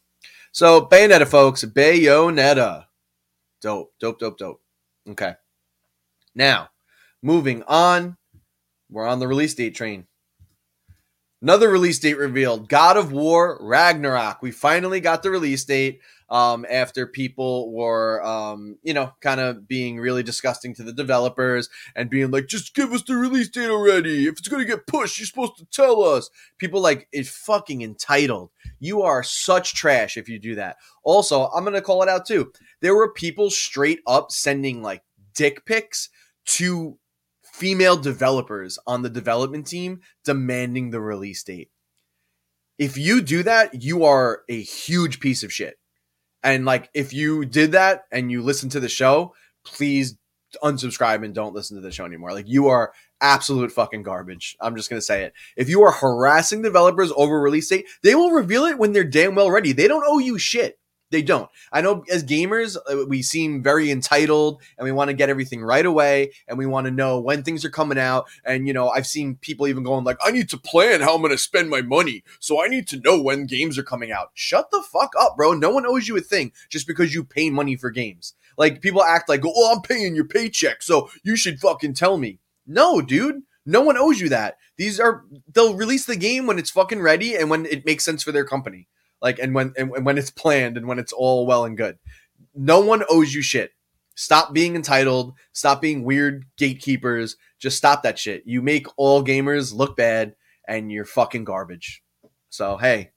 So 0.51 0.85
Bayonetta, 0.85 1.27
folks. 1.27 1.63
Bayonetta. 1.65 2.85
Dope, 3.61 3.93
dope, 3.99 4.19
dope, 4.19 4.37
dope. 4.37 4.61
Okay. 5.09 5.33
Now, 6.35 6.69
moving 7.23 7.63
on. 7.63 8.17
We're 8.89 9.07
on 9.07 9.19
the 9.19 9.27
release 9.27 9.55
date 9.55 9.75
train. 9.75 10.06
Another 11.39 11.69
release 11.69 11.99
date 11.99 12.17
revealed 12.17 12.67
God 12.67 12.97
of 12.97 13.11
War 13.11 13.59
Ragnarok. 13.61 14.41
We 14.41 14.49
finally 14.49 14.99
got 14.99 15.21
the 15.21 15.29
release 15.29 15.63
date 15.65 16.01
um, 16.29 16.65
after 16.69 17.05
people 17.05 17.71
were, 17.71 18.25
um, 18.25 18.79
you 18.81 18.93
know, 18.93 19.13
kind 19.21 19.39
of 19.39 19.67
being 19.67 19.99
really 19.99 20.23
disgusting 20.23 20.73
to 20.75 20.83
the 20.83 20.91
developers 20.91 21.69
and 21.95 22.09
being 22.09 22.31
like, 22.31 22.47
just 22.47 22.73
give 22.73 22.91
us 22.91 23.03
the 23.03 23.15
release 23.15 23.49
date 23.49 23.69
already. 23.69 24.27
If 24.27 24.39
it's 24.39 24.47
going 24.47 24.65
to 24.65 24.67
get 24.67 24.87
pushed, 24.87 25.19
you're 25.19 25.27
supposed 25.27 25.57
to 25.57 25.65
tell 25.65 26.03
us. 26.03 26.29
People 26.57 26.81
like, 26.81 27.07
it's 27.11 27.29
fucking 27.29 27.83
entitled. 27.83 28.49
You 28.79 29.03
are 29.03 29.21
such 29.21 29.75
trash 29.75 30.17
if 30.17 30.27
you 30.27 30.39
do 30.39 30.55
that. 30.55 30.77
Also, 31.03 31.49
I'm 31.49 31.63
going 31.63 31.75
to 31.75 31.81
call 31.81 32.01
it 32.01 32.09
out 32.09 32.25
too. 32.25 32.51
There 32.81 32.95
were 32.95 33.13
people 33.13 33.51
straight 33.51 33.99
up 34.07 34.31
sending 34.31 34.81
like 34.81 35.03
dick 35.35 35.65
pics 35.65 36.09
to 36.45 36.97
female 37.57 37.97
developers 37.97 38.77
on 38.85 39.01
the 39.01 39.09
development 39.09 39.65
team 39.65 39.99
demanding 40.23 40.91
the 40.91 41.01
release 41.01 41.43
date. 41.43 41.71
If 42.77 42.97
you 42.97 43.19
do 43.21 43.41
that, 43.43 43.81
you 43.81 44.05
are 44.05 44.43
a 44.47 44.61
huge 44.61 45.19
piece 45.19 45.41
of 45.41 45.51
shit. 45.51 45.79
And 46.43 46.65
like 46.65 46.89
if 46.93 47.13
you 47.13 47.45
did 47.45 47.71
that 47.71 48.03
and 48.11 48.31
you 48.31 48.43
listen 48.43 48.69
to 48.69 48.79
the 48.79 48.87
show, 48.87 49.33
please 49.65 50.17
unsubscribe 50.63 51.25
and 51.25 51.33
don't 51.33 51.55
listen 51.55 51.75
to 51.75 51.81
the 51.81 51.91
show 51.91 52.05
anymore. 52.05 52.31
Like 52.31 52.47
you 52.47 52.67
are 52.67 52.93
absolute 53.21 53.71
fucking 53.71 54.03
garbage. 54.03 54.55
I'm 54.61 54.75
just 54.75 54.89
gonna 54.89 55.01
say 55.01 55.23
it. 55.23 55.33
If 55.55 55.67
you 55.67 55.81
are 55.81 55.91
harassing 55.91 56.61
developers 56.61 57.11
over 57.15 57.41
release 57.41 57.67
date, 57.67 57.87
they 58.03 58.13
will 58.13 58.29
reveal 58.29 58.65
it 58.65 58.77
when 58.77 58.91
they're 58.91 59.03
damn 59.03 59.33
well 59.33 59.49
ready. 59.49 59.71
They 59.71 59.87
don't 59.87 60.05
owe 60.05 60.19
you 60.19 60.37
shit. 60.37 60.77
They 61.09 61.21
don't. 61.21 61.49
I 61.71 61.79
know 61.79 62.03
as 62.11 62.23
gamers, 62.23 62.75
uh, 62.75 63.05
we 63.07 63.21
seem 63.21 63.63
very 63.63 63.91
entitled 63.91 64.61
and 64.77 64.83
we 64.83 64.91
want 64.91 65.09
to 65.09 65.13
get 65.13 65.29
everything 65.29 65.63
right 65.63 65.85
away 65.85 66.33
and 66.47 66.57
we 66.57 66.65
want 66.65 66.85
to 66.85 66.91
know 66.91 67.19
when 67.19 67.43
things 67.43 67.63
are 67.63 67.69
coming 67.69 67.97
out. 67.97 68.25
And, 68.43 68.67
you 68.67 68.73
know, 68.73 68.89
I've 68.89 69.07
seen 69.07 69.35
people 69.35 69.67
even 69.67 69.83
going 69.83 70.03
like, 70.03 70.17
I 70.23 70.31
need 70.31 70.49
to 70.49 70.57
plan 70.57 70.99
how 70.99 71.15
I'm 71.15 71.21
going 71.21 71.31
to 71.31 71.37
spend 71.37 71.69
my 71.69 71.81
money. 71.81 72.23
So 72.39 72.61
I 72.61 72.67
need 72.67 72.89
to 72.89 72.99
know 72.99 73.21
when 73.21 73.45
games 73.45 73.77
are 73.77 73.83
coming 73.83 74.11
out. 74.11 74.31
Shut 74.33 74.69
the 74.69 74.83
fuck 74.83 75.13
up, 75.17 75.37
bro. 75.37 75.53
No 75.53 75.69
one 75.69 75.85
owes 75.85 76.09
you 76.09 76.17
a 76.17 76.21
thing 76.21 76.51
just 76.69 76.87
because 76.87 77.13
you 77.13 77.23
pay 77.23 77.49
money 77.49 77.77
for 77.77 77.89
games. 77.89 78.33
Like 78.57 78.81
people 78.81 79.03
act 79.03 79.29
like, 79.29 79.43
oh, 79.45 79.73
I'm 79.73 79.81
paying 79.81 80.13
your 80.13 80.25
paycheck. 80.25 80.81
So 80.81 81.09
you 81.23 81.37
should 81.37 81.59
fucking 81.59 81.93
tell 81.93 82.17
me. 82.17 82.39
No, 82.65 83.01
dude. 83.01 83.43
No 83.65 83.81
one 83.81 83.97
owes 83.97 84.19
you 84.19 84.29
that. 84.29 84.57
These 84.77 84.99
are, 84.99 85.25
they'll 85.53 85.75
release 85.75 86.05
the 86.05 86.15
game 86.15 86.47
when 86.47 86.59
it's 86.59 86.69
fucking 86.69 87.01
ready 87.01 87.35
and 87.35 87.49
when 87.49 87.65
it 87.65 87.85
makes 87.85 88.03
sense 88.03 88.23
for 88.23 88.31
their 88.31 88.45
company 88.45 88.87
like 89.21 89.39
and 89.39 89.53
when 89.53 89.73
and 89.77 90.05
when 90.05 90.17
it's 90.17 90.31
planned 90.31 90.77
and 90.77 90.87
when 90.87 90.99
it's 90.99 91.13
all 91.13 91.45
well 91.45 91.65
and 91.65 91.77
good. 91.77 91.97
No 92.53 92.79
one 92.79 93.03
owes 93.09 93.33
you 93.33 93.41
shit. 93.41 93.71
Stop 94.15 94.53
being 94.53 94.75
entitled. 94.75 95.33
Stop 95.53 95.81
being 95.81 96.03
weird 96.03 96.45
gatekeepers. 96.57 97.35
Just 97.59 97.77
stop 97.77 98.03
that 98.03 98.17
shit. 98.17 98.43
You 98.45 98.61
make 98.61 98.87
all 98.97 99.23
gamers 99.23 99.73
look 99.73 99.95
bad 99.95 100.35
and 100.67 100.91
you're 100.91 101.05
fucking 101.05 101.43
garbage. 101.43 102.03
So 102.49 102.77
hey 102.77 103.11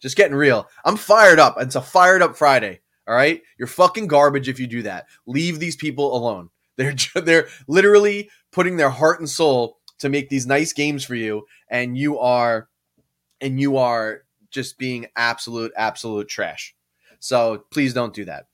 just 0.00 0.16
getting 0.16 0.36
real. 0.36 0.66
I'm 0.84 0.96
fired 0.96 1.38
up. 1.38 1.56
It's 1.60 1.76
a 1.76 1.82
fired 1.82 2.22
up 2.22 2.36
friday 2.36 2.80
all 3.10 3.16
right? 3.16 3.42
You're 3.58 3.66
fucking 3.66 4.06
garbage 4.06 4.48
if 4.48 4.60
you 4.60 4.68
do 4.68 4.82
that. 4.82 5.06
Leave 5.26 5.58
these 5.58 5.74
people 5.74 6.16
alone. 6.16 6.50
They're 6.76 6.94
they're 7.14 7.48
literally 7.68 8.30
putting 8.52 8.78
their 8.78 8.88
heart 8.88 9.18
and 9.18 9.28
soul 9.28 9.76
to 9.98 10.08
make 10.08 10.30
these 10.30 10.46
nice 10.46 10.72
games 10.72 11.04
for 11.04 11.14
you 11.14 11.46
and 11.68 11.98
you 11.98 12.18
are 12.18 12.70
and 13.38 13.60
you 13.60 13.76
are 13.76 14.22
just 14.50 14.78
being 14.78 15.06
absolute, 15.16 15.72
absolute 15.76 16.28
trash. 16.28 16.74
So 17.18 17.64
please 17.70 17.94
don't 17.94 18.14
do 18.14 18.24
that. 18.26 18.46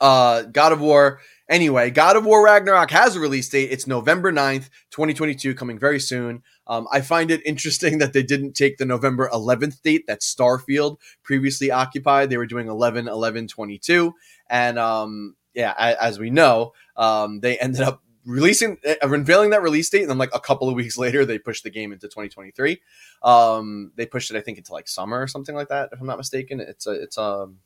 Uh, 0.00 0.42
God 0.42 0.72
of 0.72 0.80
War. 0.80 1.20
Anyway, 1.48 1.90
God 1.90 2.16
of 2.16 2.24
War 2.24 2.44
Ragnarok 2.44 2.90
has 2.90 3.16
a 3.16 3.20
release 3.20 3.48
date. 3.48 3.70
It's 3.72 3.86
November 3.86 4.32
9th, 4.32 4.68
2022, 4.90 5.54
coming 5.54 5.78
very 5.78 5.98
soon. 5.98 6.42
Um, 6.66 6.86
I 6.92 7.00
find 7.00 7.30
it 7.30 7.44
interesting 7.44 7.98
that 7.98 8.12
they 8.12 8.22
didn't 8.22 8.52
take 8.52 8.76
the 8.76 8.84
November 8.84 9.28
11th 9.32 9.82
date 9.82 10.06
that 10.06 10.20
Starfield 10.20 10.98
previously 11.22 11.70
occupied. 11.70 12.30
They 12.30 12.36
were 12.36 12.46
doing 12.46 12.68
11 12.68 13.08
11 13.08 13.48
22. 13.48 14.14
And 14.48 14.78
um, 14.78 15.34
yeah, 15.54 15.74
as 16.00 16.18
we 16.18 16.30
know, 16.30 16.72
um, 16.96 17.40
they 17.40 17.58
ended 17.58 17.80
up 17.80 18.02
releasing 18.28 18.76
uh, 18.86 18.94
unveiling 19.02 19.50
that 19.50 19.62
release 19.62 19.88
date 19.88 20.02
and 20.02 20.10
then 20.10 20.18
like 20.18 20.34
a 20.34 20.40
couple 20.40 20.68
of 20.68 20.74
weeks 20.76 20.98
later 20.98 21.24
they 21.24 21.38
pushed 21.38 21.64
the 21.64 21.70
game 21.70 21.92
into 21.92 22.06
2023 22.06 22.80
um 23.22 23.90
they 23.96 24.04
pushed 24.04 24.30
it 24.30 24.36
i 24.36 24.40
think 24.40 24.58
into 24.58 24.72
like 24.72 24.86
summer 24.86 25.20
or 25.20 25.26
something 25.26 25.54
like 25.54 25.68
that 25.68 25.88
if 25.92 26.00
i'm 26.00 26.06
not 26.06 26.18
mistaken. 26.18 26.60
It's 26.60 26.86
a 26.86 26.92
it's 26.92 27.16
a 27.16 27.22
um, 27.22 27.58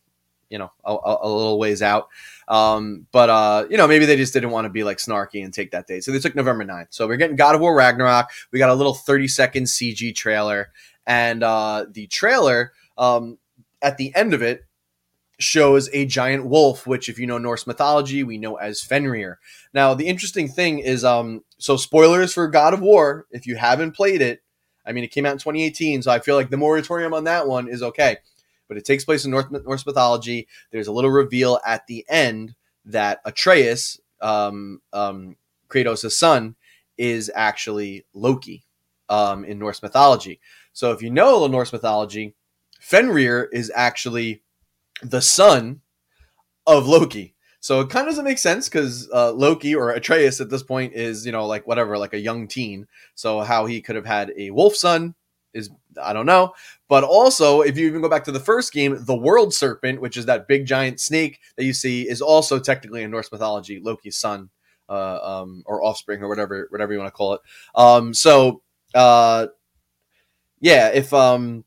you 0.48 0.58
know 0.58 0.70
a, 0.84 0.92
a, 1.22 1.28
little 1.28 1.58
ways 1.58 1.80
out. 1.82 2.08
Um 2.46 3.06
but 3.10 3.30
uh 3.30 3.66
you 3.70 3.76
know 3.76 3.88
maybe 3.88 4.04
they 4.04 4.16
just 4.16 4.34
didn't 4.34 4.50
want 4.50 4.66
to 4.66 4.70
be 4.70 4.84
like 4.84 4.98
snarky 4.98 5.42
and 5.42 5.52
take 5.52 5.70
that 5.70 5.86
date. 5.86 6.04
So 6.04 6.12
they 6.12 6.18
took 6.18 6.36
november 6.36 6.64
9th 6.64 6.88
so 6.90 7.08
we're 7.08 7.16
getting 7.16 7.36
god 7.36 7.54
of 7.54 7.60
war 7.60 7.74
ragnarok. 7.74 8.30
We 8.52 8.58
got 8.58 8.70
a 8.70 8.74
little 8.74 8.94
30 8.94 9.28
second 9.28 9.64
cg 9.64 10.14
trailer. 10.14 10.70
And 11.06 11.42
uh 11.42 11.86
the 11.90 12.06
trailer 12.06 12.72
um 12.98 13.38
at 13.80 13.96
the 13.96 14.14
end 14.14 14.34
of 14.34 14.42
it 14.42 14.64
shows 15.42 15.88
a 15.92 16.06
giant 16.06 16.46
wolf, 16.46 16.86
which, 16.86 17.08
if 17.08 17.18
you 17.18 17.26
know 17.26 17.38
Norse 17.38 17.66
mythology, 17.66 18.22
we 18.22 18.38
know 18.38 18.56
as 18.56 18.82
Fenrir. 18.82 19.38
Now, 19.74 19.94
the 19.94 20.06
interesting 20.06 20.48
thing 20.48 20.78
is, 20.78 21.04
um, 21.04 21.44
so 21.58 21.76
spoilers 21.76 22.32
for 22.32 22.48
God 22.48 22.74
of 22.74 22.80
War. 22.80 23.26
If 23.30 23.46
you 23.46 23.56
haven't 23.56 23.92
played 23.92 24.22
it, 24.22 24.42
I 24.84 24.92
mean, 24.92 25.04
it 25.04 25.10
came 25.10 25.26
out 25.26 25.32
in 25.32 25.38
2018, 25.38 26.02
so 26.02 26.10
I 26.10 26.18
feel 26.18 26.34
like 26.34 26.50
the 26.50 26.56
moratorium 26.56 27.14
on 27.14 27.24
that 27.24 27.46
one 27.46 27.68
is 27.68 27.82
okay. 27.82 28.18
But 28.68 28.76
it 28.76 28.84
takes 28.84 29.04
place 29.04 29.24
in 29.24 29.30
North, 29.30 29.50
Norse 29.50 29.86
mythology. 29.86 30.48
There's 30.70 30.88
a 30.88 30.92
little 30.92 31.10
reveal 31.10 31.60
at 31.66 31.86
the 31.86 32.04
end 32.08 32.54
that 32.84 33.20
Atreus, 33.24 34.00
um, 34.20 34.80
um, 34.92 35.36
Kratos' 35.68 36.12
son, 36.12 36.56
is 36.96 37.30
actually 37.34 38.04
Loki 38.14 38.64
um, 39.08 39.44
in 39.44 39.58
Norse 39.58 39.82
mythology. 39.82 40.40
So 40.72 40.92
if 40.92 41.02
you 41.02 41.10
know 41.10 41.30
a 41.30 41.32
little 41.32 41.48
Norse 41.48 41.72
mythology, 41.72 42.34
Fenrir 42.80 43.44
is 43.52 43.70
actually 43.74 44.42
the 45.02 45.20
son 45.20 45.80
of 46.66 46.86
Loki. 46.86 47.34
So 47.60 47.80
it 47.80 47.90
kind 47.90 48.06
of 48.06 48.12
doesn't 48.12 48.24
make 48.24 48.38
sense 48.38 48.68
because 48.68 49.08
uh, 49.14 49.32
Loki 49.32 49.74
or 49.74 49.90
Atreus 49.90 50.40
at 50.40 50.50
this 50.50 50.64
point 50.64 50.94
is, 50.94 51.24
you 51.24 51.30
know, 51.30 51.46
like 51.46 51.64
whatever, 51.66 51.96
like 51.96 52.12
a 52.12 52.18
young 52.18 52.48
teen. 52.48 52.88
So 53.14 53.40
how 53.40 53.66
he 53.66 53.80
could 53.80 53.94
have 53.94 54.06
had 54.06 54.32
a 54.36 54.50
wolf 54.50 54.74
son 54.74 55.14
is, 55.54 55.70
I 56.00 56.12
don't 56.12 56.26
know. 56.26 56.54
But 56.88 57.04
also, 57.04 57.60
if 57.60 57.78
you 57.78 57.86
even 57.86 58.02
go 58.02 58.08
back 58.08 58.24
to 58.24 58.32
the 58.32 58.40
first 58.40 58.72
game, 58.72 58.96
the 59.00 59.14
world 59.14 59.54
serpent, 59.54 60.00
which 60.00 60.16
is 60.16 60.26
that 60.26 60.48
big 60.48 60.66
giant 60.66 60.98
snake 60.98 61.38
that 61.56 61.64
you 61.64 61.72
see, 61.72 62.08
is 62.08 62.20
also 62.20 62.58
technically 62.58 63.04
in 63.04 63.12
Norse 63.12 63.30
mythology 63.30 63.80
Loki's 63.80 64.16
son 64.16 64.50
uh, 64.88 65.18
um, 65.22 65.62
or 65.64 65.84
offspring 65.84 66.20
or 66.20 66.28
whatever, 66.28 66.66
whatever 66.70 66.92
you 66.92 66.98
want 66.98 67.08
to 67.08 67.16
call 67.16 67.34
it. 67.34 67.40
Um, 67.76 68.12
so, 68.12 68.62
uh, 68.94 69.46
yeah, 70.60 70.88
if 70.88 71.12
um, 71.14 71.64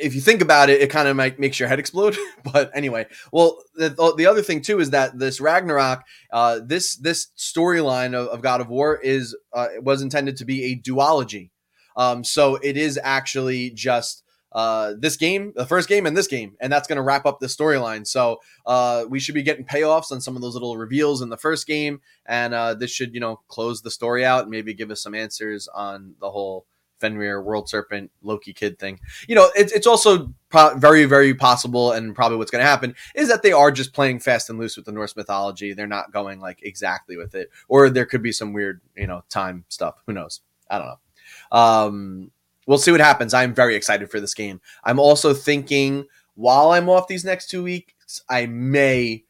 if 0.00 0.14
you 0.14 0.20
think 0.20 0.40
about 0.40 0.70
it, 0.70 0.80
it 0.80 0.90
kind 0.90 1.08
of 1.08 1.16
makes 1.38 1.58
your 1.58 1.68
head 1.68 1.78
explode. 1.78 2.16
but 2.52 2.70
anyway, 2.74 3.06
well, 3.32 3.62
the, 3.74 4.14
the 4.16 4.26
other 4.26 4.42
thing 4.42 4.60
too 4.60 4.80
is 4.80 4.90
that 4.90 5.18
this 5.18 5.40
Ragnarok, 5.40 6.04
uh, 6.32 6.60
this 6.64 6.96
this 6.96 7.28
storyline 7.36 8.14
of, 8.14 8.28
of, 8.28 8.42
God 8.42 8.60
of 8.60 8.68
War 8.68 8.98
is 9.02 9.36
uh, 9.52 9.68
was 9.80 10.02
intended 10.02 10.36
to 10.38 10.44
be 10.44 10.64
a 10.64 10.76
duology. 10.76 11.50
Um, 11.96 12.24
so 12.24 12.56
it 12.56 12.76
is 12.76 12.98
actually 13.02 13.70
just 13.70 14.22
uh, 14.52 14.94
this 14.98 15.16
game, 15.16 15.52
the 15.54 15.66
first 15.66 15.88
game, 15.88 16.06
and 16.06 16.16
this 16.16 16.26
game, 16.26 16.56
and 16.60 16.72
that's 16.72 16.88
going 16.88 16.96
to 16.96 17.02
wrap 17.02 17.26
up 17.26 17.40
the 17.40 17.46
storyline. 17.46 18.06
So 18.06 18.40
uh, 18.64 19.04
we 19.08 19.20
should 19.20 19.34
be 19.34 19.42
getting 19.42 19.66
payoffs 19.66 20.12
on 20.12 20.20
some 20.20 20.36
of 20.36 20.42
those 20.42 20.54
little 20.54 20.76
reveals 20.76 21.20
in 21.20 21.28
the 21.28 21.36
first 21.36 21.66
game, 21.66 22.00
and 22.24 22.54
uh, 22.54 22.74
this 22.74 22.90
should 22.90 23.12
you 23.14 23.20
know 23.20 23.40
close 23.48 23.82
the 23.82 23.90
story 23.90 24.24
out 24.24 24.42
and 24.42 24.50
maybe 24.50 24.72
give 24.72 24.90
us 24.90 25.02
some 25.02 25.14
answers 25.14 25.68
on 25.68 26.14
the 26.20 26.30
whole 26.30 26.66
Fenrir, 26.98 27.42
World 27.42 27.68
Serpent, 27.68 28.10
Loki 28.22 28.52
Kid 28.52 28.78
thing. 28.78 29.00
You 29.28 29.34
know, 29.34 29.50
it's 29.54 29.72
it's 29.72 29.86
also 29.86 30.32
pro- 30.48 30.76
very 30.76 31.04
very 31.04 31.34
possible, 31.34 31.92
and 31.92 32.14
probably 32.14 32.38
what's 32.38 32.50
going 32.50 32.62
to 32.62 32.68
happen 32.68 32.94
is 33.14 33.28
that 33.28 33.42
they 33.42 33.52
are 33.52 33.70
just 33.70 33.92
playing 33.92 34.20
fast 34.20 34.50
and 34.50 34.58
loose 34.58 34.76
with 34.76 34.86
the 34.86 34.92
Norse 34.92 35.16
mythology. 35.16 35.72
They're 35.72 35.86
not 35.86 36.12
going 36.12 36.40
like 36.40 36.60
exactly 36.62 37.16
with 37.16 37.34
it, 37.34 37.50
or 37.68 37.90
there 37.90 38.06
could 38.06 38.22
be 38.22 38.32
some 38.32 38.52
weird 38.52 38.80
you 38.96 39.06
know 39.06 39.22
time 39.28 39.64
stuff. 39.68 39.96
Who 40.06 40.12
knows? 40.12 40.40
I 40.70 40.78
don't 40.78 40.88
know. 40.88 41.58
Um, 41.58 42.30
we'll 42.66 42.78
see 42.78 42.90
what 42.90 43.00
happens. 43.00 43.34
I'm 43.34 43.54
very 43.54 43.76
excited 43.76 44.10
for 44.10 44.20
this 44.20 44.34
game. 44.34 44.60
I'm 44.84 44.98
also 44.98 45.34
thinking 45.34 46.06
while 46.34 46.70
I'm 46.72 46.88
off 46.88 47.08
these 47.08 47.24
next 47.24 47.48
two 47.50 47.62
weeks, 47.62 48.22
I 48.28 48.46
may 48.46 49.24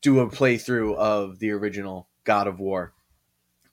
do 0.00 0.20
a 0.20 0.28
playthrough 0.28 0.96
of 0.96 1.38
the 1.38 1.50
original 1.50 2.08
God 2.24 2.46
of 2.46 2.60
War. 2.60 2.92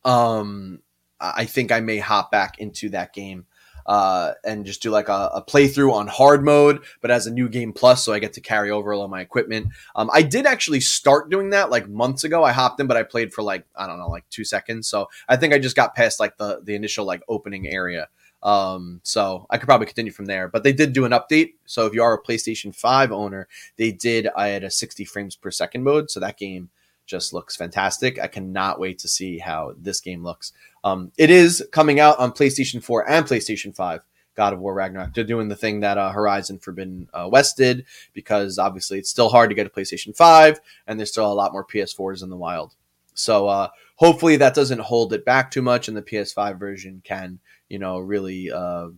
Um, 0.05 0.81
I 1.19 1.45
think 1.45 1.71
I 1.71 1.79
may 1.79 1.97
hop 1.97 2.31
back 2.31 2.59
into 2.59 2.89
that 2.89 3.13
game 3.13 3.45
uh, 3.89 4.33
and 4.45 4.65
just 4.65 4.83
do 4.83 4.91
like 4.91 5.09
a, 5.09 5.31
a, 5.33 5.43
playthrough 5.43 5.91
on 5.91 6.05
hard 6.05 6.45
mode, 6.45 6.83
but 7.01 7.09
as 7.09 7.25
a 7.25 7.31
new 7.31 7.49
game 7.49 7.73
plus, 7.73 8.05
so 8.05 8.13
I 8.13 8.19
get 8.19 8.33
to 8.33 8.41
carry 8.41 8.69
over 8.69 8.93
all 8.93 9.03
of 9.03 9.09
my 9.09 9.19
equipment. 9.19 9.69
Um, 9.95 10.11
I 10.13 10.21
did 10.21 10.45
actually 10.45 10.81
start 10.81 11.31
doing 11.31 11.49
that 11.49 11.71
like 11.71 11.89
months 11.89 12.23
ago. 12.23 12.43
I 12.43 12.51
hopped 12.51 12.79
in, 12.79 12.85
but 12.85 12.97
I 12.97 13.03
played 13.03 13.33
for 13.33 13.41
like 13.41 13.65
I 13.75 13.87
don't 13.87 13.97
know, 13.97 14.07
like 14.07 14.29
two 14.29 14.43
seconds. 14.43 14.87
So 14.87 15.09
I 15.27 15.37
think 15.37 15.55
I 15.55 15.59
just 15.59 15.75
got 15.75 15.95
past 15.95 16.19
like 16.19 16.37
the 16.37 16.61
the 16.63 16.75
initial 16.75 17.03
like 17.03 17.23
opening 17.27 17.67
area. 17.67 18.09
Um, 18.43 19.01
so 19.03 19.47
I 19.49 19.57
could 19.57 19.65
probably 19.65 19.87
continue 19.87 20.11
from 20.11 20.25
there. 20.27 20.47
But 20.47 20.63
they 20.63 20.71
did 20.71 20.93
do 20.93 21.05
an 21.05 21.11
update. 21.11 21.53
So 21.65 21.87
if 21.87 21.93
you 21.95 22.03
are 22.03 22.13
a 22.13 22.23
PlayStation 22.23 22.73
5 22.73 23.11
owner, 23.11 23.47
they 23.75 23.91
did 23.91 24.29
I 24.35 24.49
had 24.49 24.63
a 24.63 24.71
60 24.71 25.03
frames 25.05 25.35
per 25.35 25.49
second 25.49 25.83
mode. 25.83 26.11
So 26.11 26.19
that 26.19 26.37
game 26.37 26.69
just 27.09 27.33
looks 27.33 27.55
fantastic. 27.55 28.19
I 28.19 28.27
cannot 28.27 28.79
wait 28.79 28.99
to 28.99 29.07
see 29.07 29.39
how 29.39 29.73
this 29.77 29.99
game 29.99 30.23
looks. 30.23 30.53
Um, 30.83 31.11
it 31.17 31.29
is 31.29 31.67
coming 31.71 31.99
out 31.99 32.19
on 32.19 32.31
PlayStation 32.31 32.81
4 32.83 33.09
and 33.09 33.25
PlayStation 33.25 33.75
5. 33.75 34.05
God 34.35 34.53
of 34.53 34.59
War 34.59 34.73
Ragnarok. 34.73 35.13
They're 35.13 35.25
doing 35.25 35.49
the 35.49 35.55
thing 35.55 35.81
that 35.81 35.97
uh, 35.97 36.11
Horizon 36.11 36.59
Forbidden 36.59 37.09
uh, 37.13 37.27
West 37.29 37.57
did 37.57 37.85
because 38.13 38.57
obviously 38.57 38.97
it's 38.97 39.09
still 39.09 39.27
hard 39.27 39.49
to 39.49 39.55
get 39.55 39.67
a 39.67 39.69
PlayStation 39.69 40.15
5 40.15 40.61
and 40.87 40.97
there's 40.97 41.11
still 41.11 41.29
a 41.29 41.33
lot 41.33 41.51
more 41.51 41.65
PS4s 41.65 42.23
in 42.23 42.29
the 42.29 42.37
wild. 42.37 42.73
So 43.15 43.49
uh, 43.49 43.67
hopefully 43.95 44.37
that 44.37 44.55
doesn't 44.55 44.79
hold 44.79 45.11
it 45.11 45.25
back 45.25 45.51
too 45.51 45.61
much 45.61 45.89
and 45.89 45.97
the 45.97 46.01
PS5 46.01 46.57
version 46.57 47.01
can 47.03 47.39
you 47.69 47.77
know, 47.77 47.99
really 47.99 48.51
uh, 48.51 48.89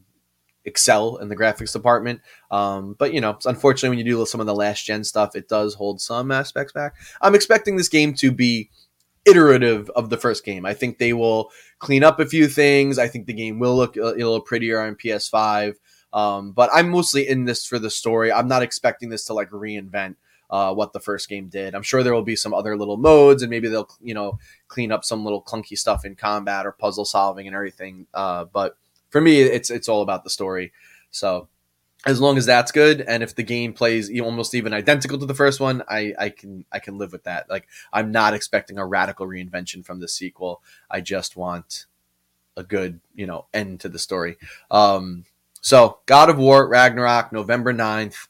excel 0.65 1.17
in 1.17 1.29
the 1.29 1.35
graphics 1.35 1.73
department. 1.73 2.21
Um, 2.49 2.95
but 2.97 3.13
you 3.13 3.21
know, 3.21 3.37
unfortunately, 3.45 3.89
when 3.89 4.05
you 4.05 4.13
do 4.13 4.25
some 4.25 4.41
of 4.41 4.47
the 4.47 4.55
last 4.55 4.85
gen 4.85 5.03
stuff, 5.03 5.35
it 5.35 5.47
does 5.47 5.73
hold 5.73 6.01
some 6.01 6.31
aspects 6.31 6.73
back. 6.73 6.95
I'm 7.21 7.35
expecting 7.35 7.75
this 7.75 7.89
game 7.89 8.13
to 8.15 8.31
be 8.31 8.69
iterative 9.25 9.89
of 9.91 10.09
the 10.09 10.17
first 10.17 10.43
game. 10.43 10.65
I 10.65 10.73
think 10.73 10.97
they 10.97 11.13
will 11.13 11.51
clean 11.79 12.03
up 12.03 12.19
a 12.19 12.25
few 12.25 12.47
things. 12.47 12.97
I 12.97 13.07
think 13.07 13.27
the 13.27 13.33
game 13.33 13.59
will 13.59 13.75
look 13.75 13.95
a, 13.95 14.01
little 14.01 14.41
prettier 14.41 14.81
on 14.81 14.95
PS5. 14.95 15.75
Um, 16.13 16.51
but 16.51 16.69
I'm 16.73 16.89
mostly 16.89 17.27
in 17.27 17.45
this 17.45 17.65
for 17.65 17.79
the 17.79 17.89
story. 17.89 18.31
I'm 18.31 18.47
not 18.47 18.63
expecting 18.63 19.09
this 19.09 19.25
to 19.25 19.33
like 19.33 19.49
reinvent 19.49 20.15
uh, 20.49 20.73
what 20.73 20.91
the 20.91 20.99
first 20.99 21.29
game 21.29 21.47
did. 21.47 21.73
I'm 21.73 21.83
sure 21.83 22.03
there 22.03 22.13
will 22.13 22.23
be 22.23 22.35
some 22.35 22.53
other 22.53 22.77
little 22.77 22.97
modes, 22.97 23.41
and 23.41 23.49
maybe 23.49 23.69
they'll 23.69 23.89
you 24.01 24.13
know 24.13 24.37
clean 24.67 24.91
up 24.91 25.05
some 25.05 25.23
little 25.23 25.41
clunky 25.41 25.77
stuff 25.77 26.03
in 26.03 26.15
combat 26.15 26.65
or 26.65 26.73
puzzle 26.73 27.05
solving 27.05 27.47
and 27.47 27.55
everything. 27.55 28.07
Uh, 28.13 28.45
but 28.45 28.75
for 29.11 29.21
me, 29.21 29.41
it's 29.41 29.69
it's 29.69 29.87
all 29.87 30.01
about 30.01 30.23
the 30.23 30.29
story. 30.29 30.71
So 31.11 31.47
as 32.05 32.19
long 32.19 32.37
as 32.37 32.47
that's 32.47 32.71
good, 32.71 33.01
and 33.01 33.21
if 33.21 33.35
the 33.35 33.43
game 33.43 33.73
plays 33.73 34.09
almost 34.19 34.55
even 34.55 34.73
identical 34.73 35.19
to 35.19 35.25
the 35.25 35.35
first 35.35 35.59
one, 35.59 35.83
I, 35.87 36.13
I 36.17 36.29
can 36.29 36.65
I 36.71 36.79
can 36.79 36.97
live 36.97 37.11
with 37.11 37.25
that. 37.25 37.49
Like 37.49 37.67
I'm 37.93 38.11
not 38.11 38.33
expecting 38.33 38.79
a 38.79 38.85
radical 38.85 39.27
reinvention 39.27 39.85
from 39.85 39.99
the 39.99 40.07
sequel. 40.07 40.63
I 40.89 41.01
just 41.01 41.37
want 41.37 41.85
a 42.57 42.63
good 42.63 42.99
you 43.13 43.27
know 43.27 43.45
end 43.53 43.81
to 43.81 43.89
the 43.89 43.99
story. 43.99 44.37
Um, 44.71 45.25
so 45.61 45.99
God 46.07 46.29
of 46.29 46.39
War 46.39 46.67
Ragnarok 46.67 47.31
November 47.31 47.71
9th 47.71 48.27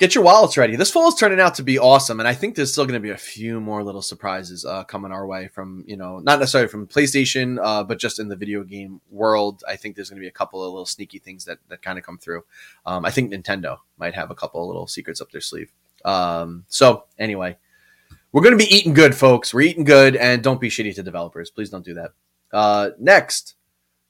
get 0.00 0.14
your 0.14 0.24
wallets 0.24 0.56
ready. 0.56 0.76
This 0.76 0.90
fall 0.90 1.08
is 1.08 1.14
turning 1.14 1.40
out 1.40 1.54
to 1.56 1.62
be 1.62 1.78
awesome, 1.78 2.20
and 2.20 2.26
I 2.26 2.32
think 2.34 2.54
there's 2.56 2.72
still 2.72 2.86
going 2.86 3.00
to 3.00 3.00
be 3.00 3.10
a 3.10 3.18
few 3.18 3.60
more 3.60 3.84
little 3.84 4.00
surprises 4.00 4.64
uh, 4.64 4.82
coming 4.84 5.12
our 5.12 5.26
way 5.26 5.48
from 5.48 5.84
you 5.86 5.96
know 5.96 6.18
not 6.18 6.40
necessarily 6.40 6.68
from 6.68 6.88
PlayStation, 6.88 7.58
uh, 7.62 7.84
but 7.84 7.98
just 7.98 8.18
in 8.18 8.28
the 8.28 8.34
video 8.34 8.64
game 8.64 9.00
world. 9.10 9.62
I 9.68 9.76
think 9.76 9.94
there's 9.94 10.08
going 10.08 10.16
to 10.16 10.24
be 10.24 10.28
a 10.28 10.32
couple 10.32 10.64
of 10.64 10.72
little 10.72 10.86
sneaky 10.86 11.18
things 11.18 11.44
that 11.44 11.58
that 11.68 11.82
kind 11.82 11.98
of 11.98 12.04
come 12.04 12.18
through. 12.18 12.44
Um, 12.86 13.04
I 13.04 13.10
think 13.10 13.30
Nintendo 13.30 13.78
might 13.98 14.14
have 14.14 14.30
a 14.30 14.34
couple 14.34 14.62
of 14.62 14.68
little 14.68 14.86
secrets 14.86 15.20
up 15.20 15.30
their 15.30 15.42
sleeve. 15.42 15.70
Um, 16.04 16.64
so 16.68 17.04
anyway, 17.18 17.58
we're 18.32 18.42
going 18.42 18.58
to 18.58 18.64
be 18.64 18.74
eating 18.74 18.94
good, 18.94 19.14
folks. 19.14 19.52
We're 19.52 19.60
eating 19.60 19.84
good, 19.84 20.16
and 20.16 20.42
don't 20.42 20.60
be 20.60 20.70
shitty 20.70 20.94
to 20.94 21.02
developers. 21.02 21.50
Please 21.50 21.68
don't 21.68 21.84
do 21.84 21.94
that. 21.94 22.12
Uh, 22.50 22.90
next, 22.98 23.54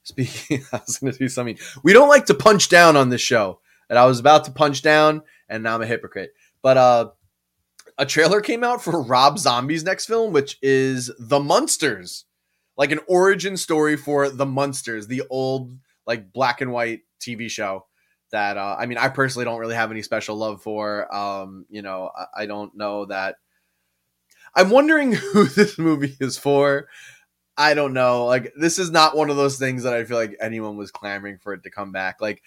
speaking, 0.03 0.63
I 0.71 0.79
was 0.87 0.99
going 0.99 1.11
to 1.11 1.19
do 1.19 1.27
something. 1.27 1.59
We 1.83 1.91
don't 1.91 2.09
like 2.09 2.27
to 2.27 2.33
punch 2.33 2.69
down 2.69 2.95
on 2.95 3.09
this 3.09 3.21
show, 3.21 3.59
and 3.89 3.99
I 3.99 4.05
was 4.05 4.19
about 4.21 4.45
to 4.45 4.51
punch 4.51 4.81
down 4.81 5.23
and 5.51 5.61
now 5.61 5.75
I'm 5.75 5.81
a 5.83 5.85
hypocrite. 5.85 6.31
But 6.63 6.77
uh, 6.77 7.09
a 7.97 8.05
trailer 8.05 8.41
came 8.41 8.63
out 8.63 8.81
for 8.83 9.03
Rob 9.03 9.37
Zombie's 9.37 9.83
next 9.83 10.07
film, 10.07 10.33
which 10.33 10.57
is 10.61 11.11
The 11.19 11.39
Munsters, 11.39 12.25
like 12.77 12.91
an 12.91 13.01
origin 13.07 13.57
story 13.57 13.97
for 13.97 14.29
The 14.29 14.45
Munsters, 14.45 15.07
the 15.07 15.23
old 15.29 15.77
like 16.07 16.33
black 16.33 16.61
and 16.61 16.71
white 16.71 17.01
TV 17.19 17.49
show 17.49 17.85
that 18.31 18.57
uh, 18.57 18.75
I 18.79 18.85
mean, 18.85 18.97
I 18.97 19.09
personally 19.09 19.45
don't 19.45 19.59
really 19.59 19.75
have 19.75 19.91
any 19.91 20.01
special 20.01 20.37
love 20.37 20.61
for. 20.63 21.13
Um, 21.13 21.65
you 21.69 21.81
know, 21.81 22.09
I, 22.15 22.43
I 22.43 22.45
don't 22.45 22.75
know 22.75 23.05
that. 23.05 23.35
I'm 24.55 24.69
wondering 24.69 25.11
who 25.33 25.45
this 25.45 25.77
movie 25.77 26.15
is 26.19 26.37
for. 26.37 26.87
I 27.57 27.73
don't 27.73 27.93
know. 27.93 28.25
Like, 28.25 28.53
this 28.55 28.79
is 28.79 28.89
not 28.89 29.15
one 29.15 29.29
of 29.29 29.35
those 29.35 29.59
things 29.59 29.83
that 29.83 29.93
I 29.93 30.05
feel 30.05 30.17
like 30.17 30.37
anyone 30.41 30.77
was 30.77 30.89
clamoring 30.89 31.37
for 31.37 31.53
it 31.53 31.63
to 31.63 31.69
come 31.69 31.91
back. 31.91 32.21
Like, 32.21 32.41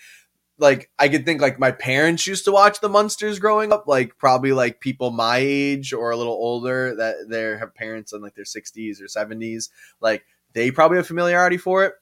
like 0.58 0.90
I 0.98 1.08
could 1.08 1.24
think 1.24 1.40
like 1.40 1.58
my 1.58 1.72
parents 1.72 2.26
used 2.26 2.44
to 2.44 2.52
watch 2.52 2.80
the 2.80 2.88
Munsters 2.88 3.38
growing 3.38 3.72
up, 3.72 3.86
like 3.86 4.16
probably 4.18 4.52
like 4.52 4.80
people 4.80 5.10
my 5.10 5.38
age 5.38 5.92
or 5.92 6.10
a 6.10 6.16
little 6.16 6.32
older 6.32 6.94
that 6.96 7.28
their 7.28 7.58
have 7.58 7.74
parents 7.74 8.12
in 8.12 8.22
like 8.22 8.34
their 8.34 8.44
60s 8.44 9.00
or 9.00 9.06
70s, 9.06 9.68
like 10.00 10.24
they 10.52 10.70
probably 10.70 10.96
have 10.98 11.06
familiarity 11.06 11.56
for 11.56 11.84
it. 11.84 11.94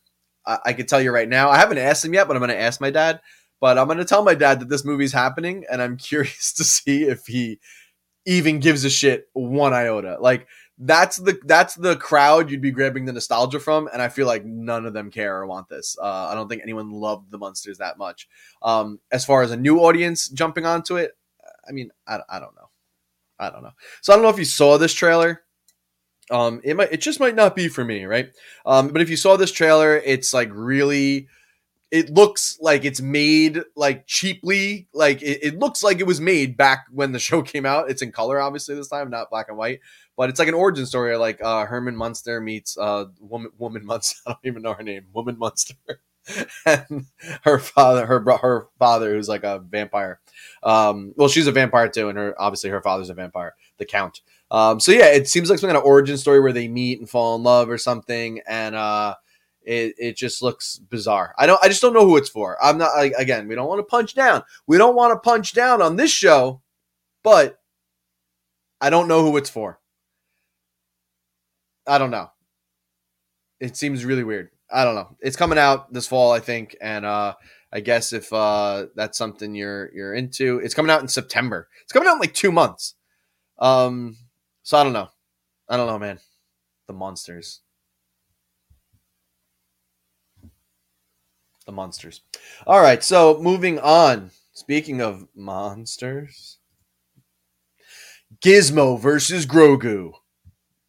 I, 0.46 0.58
I 0.66 0.72
could 0.74 0.88
tell 0.88 1.00
you 1.00 1.12
right 1.12 1.28
now, 1.28 1.48
I 1.48 1.56
haven't 1.56 1.78
asked 1.78 2.04
him 2.04 2.14
yet, 2.14 2.28
but 2.28 2.36
I'm 2.36 2.40
to 2.50 2.60
ask 2.60 2.80
my 2.80 2.90
dad. 2.90 3.20
But 3.60 3.78
I'm 3.78 3.86
to 3.98 4.04
tell 4.04 4.24
my 4.24 4.34
dad 4.34 4.60
that 4.60 4.68
this 4.68 4.84
movie's 4.84 5.12
happening, 5.12 5.64
and 5.70 5.80
I'm 5.80 5.96
curious 5.98 6.52
to 6.54 6.64
see 6.64 7.04
if 7.04 7.26
he 7.26 7.58
even 8.26 8.60
gives 8.60 8.84
a 8.84 8.90
shit 8.90 9.28
one 9.32 9.72
iota. 9.72 10.18
Like 10.20 10.46
that's 10.78 11.16
the 11.16 11.38
that's 11.44 11.74
the 11.74 11.96
crowd 11.96 12.50
you'd 12.50 12.62
be 12.62 12.70
grabbing 12.70 13.04
the 13.04 13.12
nostalgia 13.12 13.60
from, 13.60 13.88
and 13.92 14.00
I 14.00 14.08
feel 14.08 14.26
like 14.26 14.44
none 14.44 14.86
of 14.86 14.92
them 14.92 15.10
care 15.10 15.36
or 15.36 15.46
want 15.46 15.68
this. 15.68 15.96
Uh, 16.00 16.28
I 16.30 16.34
don't 16.34 16.48
think 16.48 16.62
anyone 16.62 16.90
loved 16.90 17.30
the 17.30 17.38
Munsters 17.38 17.78
that 17.78 17.98
much. 17.98 18.28
Um, 18.62 18.98
as 19.10 19.24
far 19.24 19.42
as 19.42 19.50
a 19.50 19.56
new 19.56 19.78
audience 19.78 20.28
jumping 20.28 20.66
onto 20.66 20.96
it, 20.96 21.16
I 21.68 21.72
mean, 21.72 21.90
I, 22.06 22.20
I 22.28 22.38
don't 22.40 22.54
know, 22.56 22.70
I 23.38 23.50
don't 23.50 23.62
know. 23.62 23.72
So 24.00 24.12
I 24.12 24.16
don't 24.16 24.22
know 24.22 24.30
if 24.30 24.38
you 24.38 24.44
saw 24.44 24.78
this 24.78 24.94
trailer. 24.94 25.42
Um, 26.30 26.60
it 26.64 26.76
might 26.76 26.92
it 26.92 27.00
just 27.00 27.20
might 27.20 27.34
not 27.34 27.54
be 27.54 27.68
for 27.68 27.84
me, 27.84 28.04
right? 28.04 28.30
Um, 28.64 28.88
but 28.88 29.02
if 29.02 29.10
you 29.10 29.16
saw 29.16 29.36
this 29.36 29.52
trailer, 29.52 29.96
it's 29.96 30.32
like 30.32 30.50
really 30.52 31.28
it 31.92 32.08
looks 32.08 32.56
like 32.58 32.86
it's 32.86 33.02
made 33.02 33.62
like 33.76 34.06
cheaply 34.06 34.88
like 34.94 35.20
it, 35.22 35.40
it, 35.42 35.58
looks 35.58 35.82
like 35.82 36.00
it 36.00 36.06
was 36.06 36.22
made 36.22 36.56
back 36.56 36.86
when 36.90 37.12
the 37.12 37.18
show 37.20 37.42
came 37.42 37.66
out 37.66 37.90
it's 37.90 38.02
in 38.02 38.10
color 38.10 38.40
obviously 38.40 38.74
this 38.74 38.88
time 38.88 39.10
not 39.10 39.30
black 39.30 39.48
and 39.48 39.58
white 39.58 39.80
but 40.22 40.30
it's 40.30 40.38
like 40.38 40.46
an 40.46 40.54
origin 40.54 40.86
story 40.86 41.16
like 41.16 41.42
uh, 41.42 41.66
herman 41.66 41.96
munster 41.96 42.40
meets 42.40 42.78
uh 42.78 43.06
woman 43.18 43.50
woman 43.58 43.84
munster 43.84 44.20
i 44.28 44.30
don't 44.30 44.38
even 44.44 44.62
know 44.62 44.72
her 44.72 44.84
name 44.84 45.04
woman 45.12 45.36
munster 45.36 45.74
and 46.64 47.06
her 47.42 47.58
father 47.58 48.06
her 48.06 48.20
her 48.36 48.68
father 48.78 49.12
who's 49.12 49.28
like 49.28 49.42
a 49.42 49.58
vampire 49.58 50.20
um 50.62 51.12
well 51.16 51.26
she's 51.26 51.48
a 51.48 51.52
vampire 51.52 51.88
too 51.88 52.08
and 52.08 52.16
her 52.16 52.40
obviously 52.40 52.70
her 52.70 52.80
father's 52.80 53.10
a 53.10 53.14
vampire 53.14 53.56
the 53.78 53.84
count 53.84 54.20
um 54.52 54.78
so 54.78 54.92
yeah 54.92 55.06
it 55.06 55.26
seems 55.26 55.50
like 55.50 55.58
some 55.58 55.66
kind 55.66 55.76
of 55.76 55.82
origin 55.82 56.16
story 56.16 56.38
where 56.38 56.52
they 56.52 56.68
meet 56.68 57.00
and 57.00 57.10
fall 57.10 57.34
in 57.34 57.42
love 57.42 57.68
or 57.68 57.76
something 57.76 58.40
and 58.46 58.76
uh 58.76 59.16
it, 59.64 59.94
it 59.96 60.16
just 60.16 60.42
looks 60.42 60.78
bizarre. 60.78 61.36
I 61.38 61.46
don't 61.46 61.62
I 61.62 61.68
just 61.68 61.80
don't 61.80 61.94
know 61.94 62.04
who 62.04 62.16
it's 62.16 62.28
for. 62.28 62.56
I'm 62.60 62.78
not 62.78 62.90
again, 63.16 63.46
we 63.46 63.54
don't 63.54 63.68
want 63.68 63.78
to 63.78 63.84
punch 63.84 64.12
down. 64.12 64.42
We 64.66 64.76
don't 64.76 64.96
want 64.96 65.12
to 65.12 65.20
punch 65.20 65.52
down 65.52 65.80
on 65.80 65.94
this 65.94 66.10
show, 66.10 66.62
but 67.22 67.60
I 68.80 68.90
don't 68.90 69.06
know 69.06 69.22
who 69.22 69.36
it's 69.36 69.48
for. 69.50 69.78
I 71.86 71.98
don't 71.98 72.10
know. 72.10 72.30
It 73.60 73.76
seems 73.76 74.04
really 74.04 74.24
weird. 74.24 74.50
I 74.70 74.84
don't 74.84 74.94
know. 74.94 75.16
It's 75.20 75.36
coming 75.36 75.58
out 75.58 75.92
this 75.92 76.08
fall, 76.08 76.32
I 76.32 76.40
think, 76.40 76.76
and 76.80 77.04
uh 77.04 77.34
I 77.72 77.80
guess 77.80 78.12
if 78.12 78.32
uh 78.32 78.86
that's 78.94 79.18
something 79.18 79.54
you're 79.54 79.90
you're 79.94 80.14
into, 80.14 80.58
it's 80.58 80.74
coming 80.74 80.90
out 80.90 81.02
in 81.02 81.08
September. 81.08 81.68
It's 81.82 81.92
coming 81.92 82.08
out 82.08 82.14
in 82.14 82.20
like 82.20 82.34
2 82.34 82.52
months. 82.52 82.94
Um 83.58 84.16
so 84.62 84.78
I 84.78 84.84
don't 84.84 84.92
know. 84.92 85.08
I 85.68 85.76
don't 85.76 85.86
know, 85.86 85.98
man. 85.98 86.18
The 86.86 86.92
Munsters. 86.94 87.60
the 91.66 91.72
Munsters. 91.72 92.22
All 92.66 92.80
right, 92.80 93.02
so 93.02 93.38
moving 93.40 93.78
on. 93.78 94.30
Speaking 94.54 95.00
of 95.00 95.26
monsters, 95.34 96.58
Gizmo 98.40 99.00
versus 99.00 99.46
Grogu, 99.46 100.12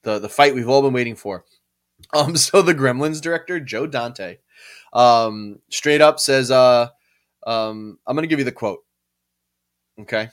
the 0.03 0.19
the 0.19 0.29
fight 0.29 0.53
we've 0.55 0.69
all 0.69 0.81
been 0.81 0.93
waiting 0.93 1.15
for. 1.15 1.45
Um, 2.13 2.35
so 2.35 2.61
the 2.61 2.75
Gremlins 2.75 3.21
director 3.21 3.61
Joe 3.61 3.87
Dante, 3.87 4.37
um, 4.91 5.59
straight 5.69 6.01
up 6.01 6.19
says, 6.19 6.51
uh, 6.51 6.89
um, 7.47 7.97
I'm 8.05 8.15
gonna 8.15 8.27
give 8.27 8.39
you 8.39 8.45
the 8.45 8.51
quote. 8.51 8.79
Okay. 10.01 10.29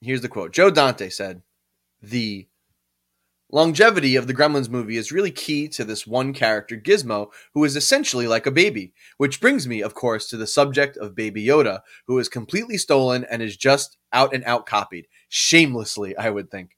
Here's 0.00 0.20
the 0.20 0.28
quote. 0.28 0.52
Joe 0.52 0.70
Dante 0.70 1.08
said, 1.08 1.42
"The 2.00 2.48
longevity 3.50 4.16
of 4.16 4.26
the 4.26 4.34
Gremlins 4.34 4.68
movie 4.68 4.96
is 4.96 5.12
really 5.12 5.30
key 5.30 5.68
to 5.68 5.84
this 5.84 6.06
one 6.06 6.32
character, 6.32 6.76
Gizmo, 6.76 7.30
who 7.54 7.64
is 7.64 7.76
essentially 7.76 8.26
like 8.26 8.46
a 8.46 8.50
baby. 8.50 8.92
Which 9.18 9.40
brings 9.40 9.68
me, 9.68 9.82
of 9.82 9.94
course, 9.94 10.28
to 10.28 10.36
the 10.36 10.46
subject 10.46 10.96
of 10.96 11.14
Baby 11.14 11.44
Yoda, 11.44 11.80
who 12.06 12.18
is 12.18 12.28
completely 12.28 12.78
stolen 12.78 13.24
and 13.30 13.42
is 13.42 13.56
just 13.56 13.96
out 14.12 14.34
and 14.34 14.44
out 14.44 14.66
copied, 14.66 15.08
shamelessly, 15.28 16.16
I 16.16 16.30
would 16.30 16.50
think." 16.50 16.76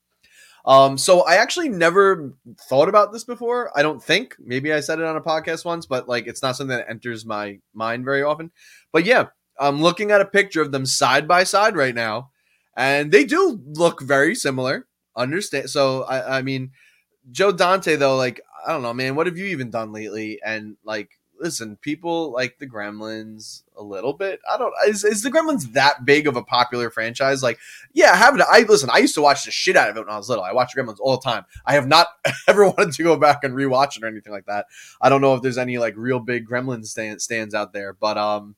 Um, 0.67 0.97
so 0.97 1.23
I 1.27 1.35
actually 1.35 1.69
never 1.69 2.33
thought 2.69 2.89
about 2.89 3.13
this 3.13 3.25
before. 3.25 3.71
I 3.77 3.83
don't 3.83 4.03
think. 4.03 4.35
Maybe 4.39 4.73
I 4.73 4.81
said 4.81 4.99
it 4.99 5.05
on 5.05 5.17
a 5.17 5.21
podcast 5.21 5.65
once, 5.65 5.87
but 5.87 6.09
like 6.09 6.27
it's 6.27 6.43
not 6.43 6.57
something 6.57 6.77
that 6.77 6.89
enters 6.89 7.27
my 7.27 7.59
mind 7.75 8.05
very 8.05 8.23
often. 8.23 8.51
But 8.93 9.05
yeah, 9.05 9.27
I'm 9.59 9.83
looking 9.83 10.11
at 10.11 10.21
a 10.23 10.27
picture 10.27 10.63
of 10.63 10.73
them 10.73 10.87
side 10.87 11.29
by 11.29 11.45
side 11.45 11.77
right 11.77 11.95
now, 11.95 12.31
and 12.77 13.13
they 13.13 13.25
do 13.25 13.61
look 13.75 14.03
very 14.03 14.35
similar. 14.35 14.87
Understand? 15.17 15.71
So 15.71 16.05
I, 16.05 16.39
I 16.39 16.43
mean, 16.43 16.71
Joe 17.31 17.53
Dante 17.53 17.97
though, 17.97 18.17
like 18.17 18.41
I 18.67 18.73
don't 18.73 18.83
know, 18.83 18.95
man. 18.95 19.15
What 19.15 19.27
have 19.27 19.37
you 19.37 19.47
even 19.47 19.71
done 19.71 19.93
lately? 19.93 20.41
And 20.45 20.77
like 20.85 21.11
listen, 21.45 21.77
people 21.77 22.33
like 22.33 22.59
the 22.59 22.67
Gremlins 22.67 23.65
a 23.77 23.83
little 23.83 24.15
bit. 24.15 24.41
I 24.51 24.57
don't 24.57 24.73
is, 24.89 25.05
is 25.05 25.23
the 25.23 25.31
Gremlins 25.31 25.73
that 25.75 26.07
big 26.07 26.27
of 26.27 26.37
a 26.37 26.43
popular 26.43 26.91
franchise? 26.91 27.43
Like, 27.43 27.59
yeah, 27.93 28.15
it. 28.35 28.47
I 28.51 28.63
listen, 28.63 28.89
I 28.91 28.99
used 28.99 29.15
to 29.17 29.21
watch 29.23 29.45
the 29.45 29.51
shit 29.51 29.77
out 29.77 29.91
of 29.91 29.97
it 29.97 30.01
when 30.01 30.09
I 30.09 30.17
was 30.17 30.31
little. 30.31 30.43
I 30.43 30.53
watched 30.53 30.75
Gremlins 30.75 30.97
all 31.01 31.19
the 31.19 31.23
time. 31.23 31.45
I 31.67 31.75
have 31.75 31.87
not 31.87 32.09
ever 32.49 32.65
wanted 32.65 32.95
to 32.95 33.03
go 33.03 33.17
back 33.17 33.45
and 33.45 33.55
rewatch 33.55 33.97
it 33.97 34.03
or 34.03 34.07
anything 34.07 34.33
like 34.33 34.47
that. 34.47 34.67
I 35.03 35.11
don't 35.11 35.21
know 35.21 35.35
if 35.35 35.43
there's 35.43 35.59
any 35.59 35.77
like 35.77 35.95
real 35.99 36.19
big 36.19 36.49
Gremlins 36.49 36.87
stand, 36.87 37.21
stands 37.21 37.55
out 37.55 37.75
there, 37.75 37.93
but 37.93 38.17
um 38.17 38.57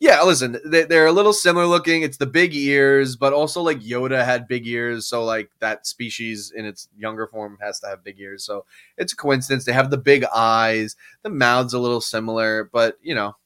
yeah, 0.00 0.22
listen, 0.22 0.58
they're 0.64 1.06
a 1.06 1.12
little 1.12 1.34
similar 1.34 1.66
looking. 1.66 2.00
It's 2.00 2.16
the 2.16 2.24
big 2.24 2.54
ears, 2.54 3.16
but 3.16 3.34
also 3.34 3.60
like 3.60 3.80
Yoda 3.80 4.24
had 4.24 4.48
big 4.48 4.66
ears, 4.66 5.06
so 5.06 5.22
like 5.22 5.50
that 5.58 5.86
species 5.86 6.50
in 6.56 6.64
its 6.64 6.88
younger 6.96 7.26
form 7.26 7.58
has 7.60 7.80
to 7.80 7.86
have 7.86 8.02
big 8.02 8.18
ears. 8.18 8.42
So 8.42 8.64
it's 8.96 9.12
a 9.12 9.16
coincidence. 9.16 9.66
They 9.66 9.74
have 9.74 9.90
the 9.90 9.98
big 9.98 10.24
eyes, 10.34 10.96
the 11.22 11.28
mouth's 11.28 11.74
a 11.74 11.78
little 11.78 12.00
similar, 12.00 12.64
but 12.72 12.96
you 13.02 13.14
know, 13.14 13.36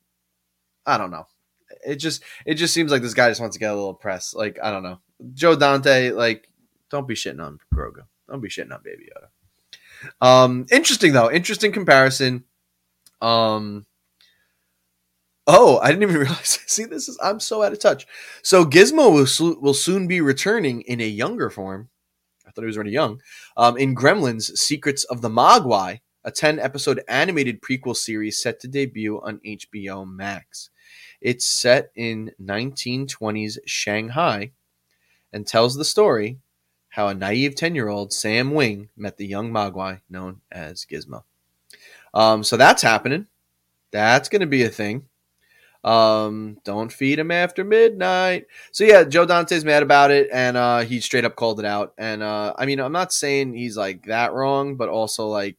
I 0.86 0.96
don't 0.96 1.10
know. 1.10 1.26
It 1.84 1.96
just 1.96 2.22
it 2.46 2.54
just 2.54 2.72
seems 2.72 2.92
like 2.92 3.02
this 3.02 3.14
guy 3.14 3.28
just 3.30 3.40
wants 3.40 3.56
to 3.56 3.60
get 3.60 3.72
a 3.72 3.74
little 3.74 3.92
press. 3.92 4.32
Like 4.32 4.60
I 4.62 4.70
don't 4.70 4.84
know, 4.84 5.00
Joe 5.32 5.56
Dante. 5.56 6.12
Like, 6.12 6.48
don't 6.88 7.08
be 7.08 7.14
shitting 7.14 7.44
on 7.44 7.58
Grogu. 7.74 8.04
Don't 8.28 8.40
be 8.40 8.48
shitting 8.48 8.72
on 8.72 8.80
Baby 8.84 9.08
Yoda. 9.10 10.24
Um, 10.24 10.66
interesting 10.70 11.14
though. 11.14 11.32
Interesting 11.32 11.72
comparison. 11.72 12.44
Um 13.20 13.86
Oh, 15.46 15.78
I 15.78 15.88
didn't 15.88 16.04
even 16.04 16.16
realize. 16.20 16.61
See, 16.66 16.85
this 16.85 17.09
is 17.09 17.18
I'm 17.22 17.40
so 17.40 17.62
out 17.62 17.72
of 17.72 17.78
touch. 17.78 18.07
So 18.42 18.64
Gizmo 18.64 19.12
will 19.12 19.61
will 19.61 19.74
soon 19.74 20.07
be 20.07 20.20
returning 20.20 20.83
in 20.83 21.00
a 21.00 21.07
younger 21.07 21.50
form. 21.50 21.88
I 22.46 22.50
thought 22.50 22.62
he 22.62 22.66
was 22.66 22.76
already 22.76 22.92
young. 22.92 23.20
Um, 23.57 23.76
in 23.76 23.94
Gremlins: 23.94 24.57
Secrets 24.57 25.04
of 25.04 25.20
the 25.20 25.28
Mogwai, 25.28 26.00
a 26.24 26.30
10 26.30 26.59
episode 26.59 27.02
animated 27.09 27.61
prequel 27.61 27.96
series 27.96 28.42
set 28.42 28.61
to 28.61 28.68
debut 28.68 29.20
on 29.22 29.40
HBO 29.44 30.09
Max. 30.09 30.70
It's 31.20 31.46
set 31.46 31.90
in 31.94 32.33
1920s 32.42 33.59
Shanghai 33.66 34.52
and 35.33 35.46
tells 35.46 35.74
the 35.74 35.85
story 35.85 36.38
how 36.88 37.09
a 37.09 37.14
naive 37.14 37.57
10 37.57 37.74
year 37.74 37.88
old 37.88 38.12
Sam 38.12 38.52
Wing 38.52 38.88
met 38.96 39.16
the 39.16 39.26
young 39.26 39.50
Mogwai 39.50 40.00
known 40.09 40.40
as 40.50 40.85
Gizmo. 40.85 41.24
Um, 42.14 42.44
so 42.44 42.57
that's 42.57 42.83
happening. 42.83 43.26
That's 43.90 44.28
going 44.28 44.40
to 44.40 44.46
be 44.46 44.62
a 44.62 44.68
thing. 44.68 45.07
Um, 45.84 46.56
don't 46.64 46.90
feed 46.90 47.18
him 47.18 47.30
after 47.30 47.62
midnight. 47.62 48.46
So 48.72 48.84
yeah, 48.84 49.04
Joe 49.04 49.26
Dante's 49.26 49.66
mad 49.66 49.82
about 49.82 50.10
it, 50.10 50.28
and 50.32 50.56
uh, 50.56 50.80
he 50.80 50.98
straight 51.00 51.26
up 51.26 51.36
called 51.36 51.60
it 51.60 51.66
out. 51.66 51.92
And 51.98 52.22
uh, 52.22 52.54
I 52.56 52.64
mean, 52.64 52.80
I'm 52.80 52.92
not 52.92 53.12
saying 53.12 53.52
he's 53.52 53.76
like 53.76 54.06
that 54.06 54.32
wrong, 54.32 54.76
but 54.76 54.88
also 54.88 55.28
like 55.28 55.56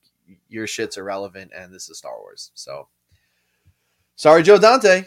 your 0.49 0.65
shit's 0.65 0.97
irrelevant, 0.97 1.51
and 1.55 1.71
this 1.71 1.89
is 1.89 1.99
Star 1.99 2.17
Wars. 2.19 2.51
So 2.55 2.87
sorry, 4.15 4.41
Joe 4.41 4.57
Dante. 4.57 5.03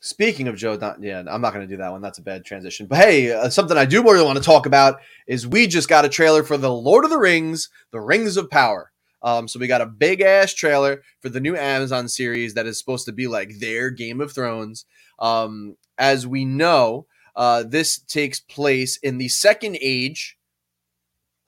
Speaking 0.00 0.48
of 0.48 0.56
Joe 0.56 0.76
Dante, 0.76 1.06
yeah, 1.06 1.22
I'm 1.28 1.40
not 1.40 1.54
going 1.54 1.66
to 1.66 1.72
do 1.72 1.78
that 1.78 1.90
one. 1.92 2.02
That's 2.02 2.18
a 2.18 2.22
bad 2.22 2.44
transition. 2.44 2.86
But 2.86 2.98
hey, 2.98 3.32
uh, 3.32 3.48
something 3.48 3.78
I 3.78 3.86
do 3.86 4.02
really 4.02 4.24
want 4.24 4.38
to 4.38 4.44
talk 4.44 4.66
about 4.66 5.00
is 5.26 5.46
we 5.46 5.68
just 5.68 5.88
got 5.88 6.04
a 6.04 6.08
trailer 6.08 6.42
for 6.42 6.56
the 6.56 6.72
Lord 6.72 7.04
of 7.04 7.10
the 7.10 7.18
Rings, 7.18 7.70
The 7.92 8.00
Rings 8.00 8.36
of 8.36 8.50
Power. 8.50 8.92
Um, 9.26 9.48
so 9.48 9.58
we 9.58 9.66
got 9.66 9.80
a 9.80 9.86
big 9.86 10.20
ass 10.20 10.54
trailer 10.54 11.02
for 11.20 11.28
the 11.28 11.40
new 11.40 11.56
Amazon 11.56 12.06
series 12.06 12.54
that 12.54 12.64
is 12.64 12.78
supposed 12.78 13.06
to 13.06 13.12
be 13.12 13.26
like 13.26 13.58
their 13.58 13.90
Game 13.90 14.20
of 14.20 14.32
Thrones. 14.32 14.84
Um, 15.18 15.76
as 15.98 16.28
we 16.28 16.44
know, 16.44 17.06
uh, 17.34 17.64
this 17.64 17.98
takes 17.98 18.38
place 18.38 18.98
in 18.98 19.18
the 19.18 19.26
second 19.28 19.78
age 19.80 20.38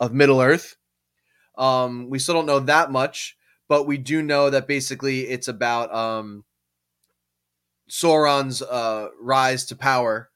of 0.00 0.12
Middle 0.12 0.40
Earth. 0.40 0.76
Um, 1.56 2.10
we 2.10 2.18
still 2.18 2.34
don't 2.34 2.46
know 2.46 2.58
that 2.58 2.90
much, 2.90 3.36
but 3.68 3.86
we 3.86 3.96
do 3.96 4.22
know 4.22 4.50
that 4.50 4.66
basically 4.66 5.28
it's 5.28 5.46
about 5.46 5.94
um, 5.94 6.44
Sauron's 7.88 8.60
uh, 8.60 9.10
rise 9.20 9.64
to 9.66 9.76
power 9.76 10.30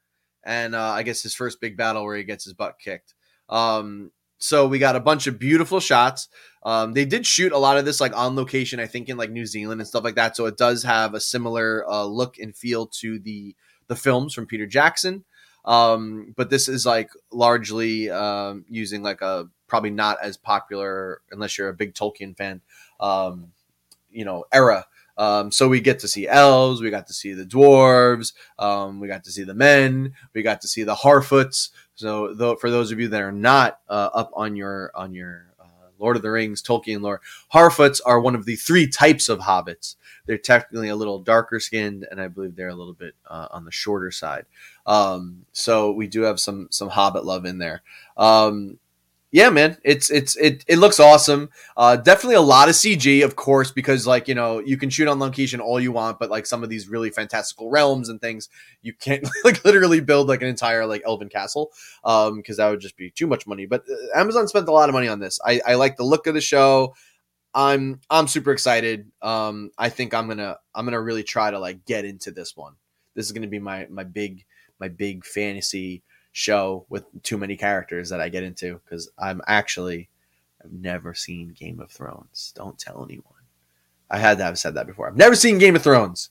and 0.45 0.75
uh, 0.75 0.91
I 0.91 1.03
guess 1.03 1.23
his 1.23 1.35
first 1.35 1.59
big 1.59 1.75
battle 1.75 2.05
where 2.05 2.15
he 2.15 2.23
gets 2.23 2.45
his 2.45 2.53
butt 2.53 2.79
kicked. 2.79 3.15
Um, 3.49 4.11
so 4.37 4.67
we 4.67 4.79
got 4.79 4.95
a 4.95 5.01
bunch 5.01 5.27
of 5.27 5.39
beautiful 5.39 5.79
shots. 5.79 6.27
Um, 6.65 6.93
they 6.93 7.05
did 7.05 7.25
shoot 7.25 7.51
a 7.51 7.57
lot 7.57 7.77
of 7.77 7.85
this 7.85 7.99
like 7.99 8.15
on 8.15 8.35
location, 8.35 8.79
I 8.79 8.87
think 8.87 9.09
in 9.09 9.17
like 9.17 9.31
New 9.31 9.45
Zealand 9.45 9.81
and 9.81 9.87
stuff 9.87 10.03
like 10.03 10.15
that. 10.15 10.35
So 10.35 10.45
it 10.45 10.57
does 10.57 10.83
have 10.83 11.13
a 11.13 11.19
similar 11.19 11.87
uh, 11.89 12.05
look 12.05 12.37
and 12.39 12.55
feel 12.55 12.87
to 12.87 13.19
the 13.19 13.55
the 13.87 13.95
films 13.95 14.33
from 14.33 14.45
Peter 14.45 14.65
Jackson. 14.65 15.25
Um, 15.65 16.33
but 16.35 16.49
this 16.49 16.67
is 16.67 16.85
like 16.85 17.09
largely 17.31 18.09
um, 18.09 18.65
using 18.69 19.03
like 19.03 19.21
a 19.21 19.49
probably 19.67 19.91
not 19.91 20.17
as 20.21 20.37
popular 20.37 21.21
unless 21.31 21.57
you're 21.57 21.69
a 21.69 21.73
big 21.73 21.93
Tolkien 21.93 22.35
fan, 22.35 22.61
um, 22.99 23.51
you 24.11 24.25
know, 24.25 24.45
era. 24.51 24.85
Um, 25.15 25.51
so 25.51 25.69
we 25.69 25.79
get 25.79 25.99
to 25.99 26.07
see 26.07 26.27
elves, 26.27 26.81
we 26.81 26.89
got 26.89 27.05
to 27.07 27.13
see 27.13 27.33
the 27.33 27.45
dwarves, 27.45 28.33
um, 28.57 28.99
we 28.99 29.07
got 29.07 29.23
to 29.25 29.31
see 29.31 29.43
the 29.43 29.53
men, 29.53 30.13
we 30.33 30.41
got 30.41 30.61
to 30.61 30.67
see 30.67 30.83
the 30.83 30.95
Harfoots, 30.95 31.69
so, 31.95 32.33
though, 32.33 32.55
for 32.55 32.71
those 32.71 32.91
of 32.91 32.99
you 32.99 33.07
that 33.09 33.21
are 33.21 33.31
not 33.31 33.79
uh, 33.87 34.09
up 34.13 34.31
on 34.33 34.55
your 34.55 34.91
on 34.95 35.13
your 35.13 35.52
Lord 36.03 36.17
of 36.17 36.21
the 36.21 36.29
Rings 36.29 36.61
Tolkien 36.61 37.01
lore, 37.01 37.21
Harfoots 37.53 38.01
are 38.05 38.19
one 38.19 38.35
of 38.35 38.45
the 38.45 38.57
three 38.57 38.87
types 38.87 39.29
of 39.29 39.39
hobbits. 39.39 39.95
They're 40.25 40.37
technically 40.37 40.89
a 40.89 40.95
little 40.95 41.19
darker 41.19 41.59
skinned, 41.59 42.05
and 42.11 42.21
I 42.21 42.27
believe 42.27 42.55
they're 42.55 42.67
a 42.67 42.75
little 42.75 42.93
bit 42.93 43.15
uh, 43.25 43.47
on 43.51 43.65
the 43.65 43.71
shorter 43.71 44.11
side. 44.11 44.45
Um, 44.85 45.45
so 45.53 45.91
we 45.91 46.07
do 46.07 46.21
have 46.23 46.39
some 46.39 46.67
some 46.71 46.89
Hobbit 46.89 47.25
love 47.25 47.45
in 47.45 47.57
there. 47.57 47.81
Um, 48.17 48.79
yeah, 49.33 49.49
man, 49.49 49.77
it's 49.83 50.11
it's 50.11 50.35
it 50.35 50.63
it 50.67 50.77
looks 50.77 50.99
awesome. 50.99 51.49
Uh, 51.75 51.95
definitely 51.95 52.35
a 52.35 52.41
lot 52.41 52.69
of 52.69 52.75
CG, 52.75 53.25
of 53.25 53.35
course, 53.35 53.71
because 53.71 54.05
like 54.05 54.27
you 54.27 54.35
know 54.35 54.59
you 54.59 54.77
can 54.77 54.91
shoot 54.91 55.07
on 55.07 55.17
location 55.17 55.59
all 55.59 55.79
you 55.79 55.91
want, 55.91 56.19
but 56.19 56.29
like 56.29 56.45
some 56.45 56.61
of 56.63 56.69
these 56.69 56.87
really 56.87 57.09
fantastical 57.09 57.71
realms 57.71 58.09
and 58.09 58.21
things, 58.21 58.47
you 58.83 58.93
can't 58.93 59.27
like 59.43 59.65
literally 59.65 60.01
build 60.01 60.27
like 60.27 60.43
an 60.43 60.49
entire 60.49 60.85
like 60.85 61.01
elven 61.03 61.29
castle, 61.29 61.71
um, 62.05 62.37
because 62.37 62.57
that 62.57 62.69
would 62.69 62.79
just 62.79 62.95
be 62.95 63.09
too 63.09 63.25
much 63.25 63.47
money. 63.47 63.65
But 63.65 63.85
uh, 63.89 64.19
Amazon 64.19 64.47
spent 64.47 64.67
a 64.67 64.71
lot 64.71 64.87
of 64.87 64.93
money 64.93 65.07
on 65.07 65.19
this. 65.19 65.39
I 65.43 65.59
I 65.65 65.73
like 65.73 65.97
the 65.97 66.03
look 66.03 66.27
of 66.27 66.35
the 66.35 66.41
show. 66.41 66.93
I'm 67.55 68.01
I'm 68.11 68.27
super 68.27 68.51
excited. 68.51 69.11
Um, 69.23 69.71
I 69.79 69.89
think 69.89 70.13
I'm 70.13 70.27
gonna 70.27 70.57
I'm 70.75 70.85
gonna 70.85 71.01
really 71.01 71.23
try 71.23 71.49
to 71.49 71.57
like 71.57 71.85
get 71.85 72.05
into 72.05 72.29
this 72.29 72.55
one. 72.55 72.73
This 73.15 73.25
is 73.25 73.31
gonna 73.31 73.47
be 73.47 73.57
my 73.57 73.87
my 73.89 74.03
big 74.03 74.45
my 74.79 74.89
big 74.89 75.25
fantasy 75.25 76.03
show 76.33 76.85
with 76.89 77.05
too 77.21 77.37
many 77.37 77.55
characters 77.55 78.09
that 78.09 78.19
I 78.19 78.27
get 78.27 78.43
into 78.43 78.81
because 78.83 79.09
I'm 79.17 79.41
actually 79.47 80.09
I've 80.63 80.73
never 80.73 81.13
seen 81.13 81.55
Game 81.57 81.79
of 81.79 81.91
Thrones. 81.91 82.53
Don't 82.55 82.77
tell 82.77 83.03
anyone. 83.03 83.27
I 84.09 84.17
had 84.19 84.37
to 84.37 84.43
have 84.43 84.59
said 84.59 84.75
that 84.75 84.87
before. 84.87 85.07
I've 85.07 85.17
never 85.17 85.35
seen 85.35 85.57
Game 85.57 85.75
of 85.75 85.83
Thrones. 85.83 86.29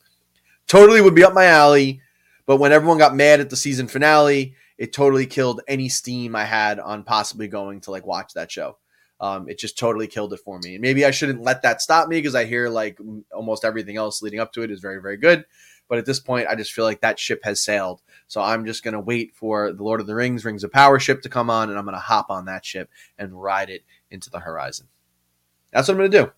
Totally 0.67 1.01
would 1.01 1.15
be 1.15 1.25
up 1.25 1.35
my 1.35 1.47
alley, 1.47 2.01
but 2.47 2.57
when 2.57 2.73
everyone 2.73 2.99
got 2.99 3.15
mad 3.15 3.41
at 3.41 3.51
the 3.51 3.57
season 3.57 3.89
finale, 3.89 4.55
it 4.79 4.93
totally 4.93 5.27
killed 5.27 5.61
any 5.69 5.89
steam 5.89 6.35
I 6.35 6.45
had 6.45 6.79
on 6.79 7.05
possibly 7.05 7.49
going 7.49 7.81
to 7.83 7.91
like 7.91 8.07
watch 8.07 8.35
that 8.35 8.51
show. 8.51 8.79
Um, 9.21 9.49
it 9.49 9.59
just 9.59 9.79
totally 9.79 10.09
killed 10.09 10.33
it 10.33 10.41
for 10.45 10.59
me. 10.59 10.75
And 10.75 10.83
maybe 10.83 11.05
I 11.05 11.13
shouldn't 11.13 11.43
let 11.43 11.63
that 11.63 11.81
stop 11.81 12.09
me 12.09 12.17
because 12.17 12.35
I 12.35 12.45
hear 12.45 12.69
like 12.69 12.99
almost 13.33 13.65
everything 13.65 13.97
else 13.97 14.23
leading 14.23 14.41
up 14.41 14.53
to 14.55 14.63
it 14.63 14.71
is 14.71 14.81
very, 14.81 15.01
very 15.01 15.17
good. 15.17 15.45
But 15.93 15.99
at 15.99 16.07
this 16.07 16.21
point, 16.21 16.47
I 16.49 16.55
just 16.55 16.73
feel 16.73 16.87
like 16.87 17.03
that 17.03 17.19
ship 17.19 17.43
has 17.45 17.63
sailed. 17.63 18.01
So 18.27 18.41
I'm 18.41 18.65
just 18.65 18.83
going 18.83 18.95
to 18.95 19.01
wait 19.01 19.35
for 19.35 19.75
the 19.75 19.83
Lord 19.83 20.01
of 20.01 20.07
the 20.07 20.15
Rings, 20.15 20.43
Rings 20.43 20.65
of 20.65 20.73
Power 20.73 20.99
ship 20.99 21.21
to 21.21 21.29
come 21.29 21.51
on, 21.51 21.69
and 21.69 21.79
I'm 21.79 21.85
going 21.85 21.95
to 21.95 22.01
hop 22.01 22.31
on 22.31 22.47
that 22.47 22.65
ship 22.65 22.89
and 23.19 23.39
ride 23.39 23.69
it 23.69 23.83
into 24.11 24.31
the 24.31 24.39
horizon. 24.39 24.89
That's 25.71 25.89
what 25.89 25.93
I'm 25.93 25.99
going 25.99 26.11
to 26.13 26.23
do. 26.23 26.33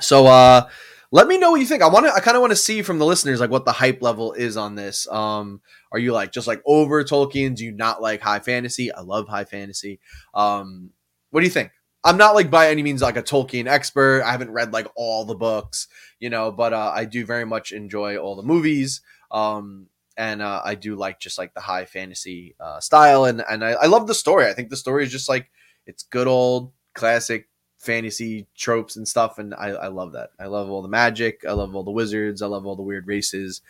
So, 0.00 0.28
uh, 0.28 0.68
let 1.10 1.26
me 1.26 1.38
know 1.38 1.50
what 1.50 1.58
you 1.58 1.66
think. 1.66 1.82
I 1.82 1.88
want 1.88 2.06
to. 2.06 2.12
I 2.12 2.20
kind 2.20 2.36
of 2.36 2.40
want 2.40 2.52
to 2.52 2.56
see 2.56 2.82
from 2.82 3.00
the 3.00 3.04
listeners 3.04 3.40
like 3.40 3.50
what 3.50 3.64
the 3.64 3.72
hype 3.72 4.00
level 4.00 4.32
is 4.32 4.56
on 4.56 4.76
this. 4.76 5.08
Um, 5.08 5.60
are 5.90 5.98
you 5.98 6.12
like 6.12 6.30
just 6.30 6.46
like 6.46 6.62
over 6.64 7.02
Tolkien? 7.02 7.56
Do 7.56 7.64
you 7.64 7.72
not 7.72 8.00
like 8.00 8.20
high 8.20 8.38
fantasy? 8.38 8.92
I 8.92 9.00
love 9.00 9.26
high 9.26 9.44
fantasy. 9.44 9.98
Um, 10.34 10.90
what 11.30 11.40
do 11.40 11.46
you 11.46 11.52
think? 11.52 11.72
I'm 12.04 12.18
not 12.18 12.34
like 12.34 12.50
by 12.50 12.68
any 12.68 12.82
means 12.82 13.00
like 13.00 13.16
a 13.16 13.22
Tolkien 13.22 13.66
expert. 13.66 14.22
I 14.22 14.30
haven't 14.30 14.50
read 14.50 14.72
like 14.72 14.88
all 14.94 15.24
the 15.24 15.34
books, 15.34 15.88
you 16.20 16.28
know, 16.28 16.52
but 16.52 16.72
uh, 16.72 16.92
I 16.94 17.06
do 17.06 17.24
very 17.24 17.46
much 17.46 17.72
enjoy 17.72 18.18
all 18.18 18.36
the 18.36 18.42
movies. 18.42 19.00
Um, 19.30 19.86
and 20.16 20.42
uh, 20.42 20.60
I 20.64 20.74
do 20.74 20.96
like 20.96 21.18
just 21.18 21.38
like 21.38 21.54
the 21.54 21.60
high 21.60 21.86
fantasy 21.86 22.54
uh, 22.60 22.80
style, 22.80 23.24
and 23.24 23.42
and 23.48 23.64
I, 23.64 23.70
I 23.72 23.86
love 23.86 24.06
the 24.06 24.14
story. 24.14 24.46
I 24.46 24.52
think 24.52 24.70
the 24.70 24.76
story 24.76 25.02
is 25.04 25.10
just 25.10 25.28
like 25.28 25.50
it's 25.86 26.04
good 26.04 26.28
old 26.28 26.72
classic 26.94 27.48
fantasy 27.78 28.46
tropes 28.56 28.96
and 28.96 29.08
stuff, 29.08 29.38
and 29.38 29.54
I, 29.54 29.70
I 29.70 29.88
love 29.88 30.12
that. 30.12 30.30
I 30.38 30.46
love 30.46 30.70
all 30.70 30.82
the 30.82 30.88
magic. 30.88 31.44
I 31.48 31.52
love 31.52 31.74
all 31.74 31.82
the 31.82 31.90
wizards. 31.90 32.42
I 32.42 32.46
love 32.46 32.66
all 32.66 32.76
the 32.76 32.82
weird 32.82 33.06
races. 33.06 33.62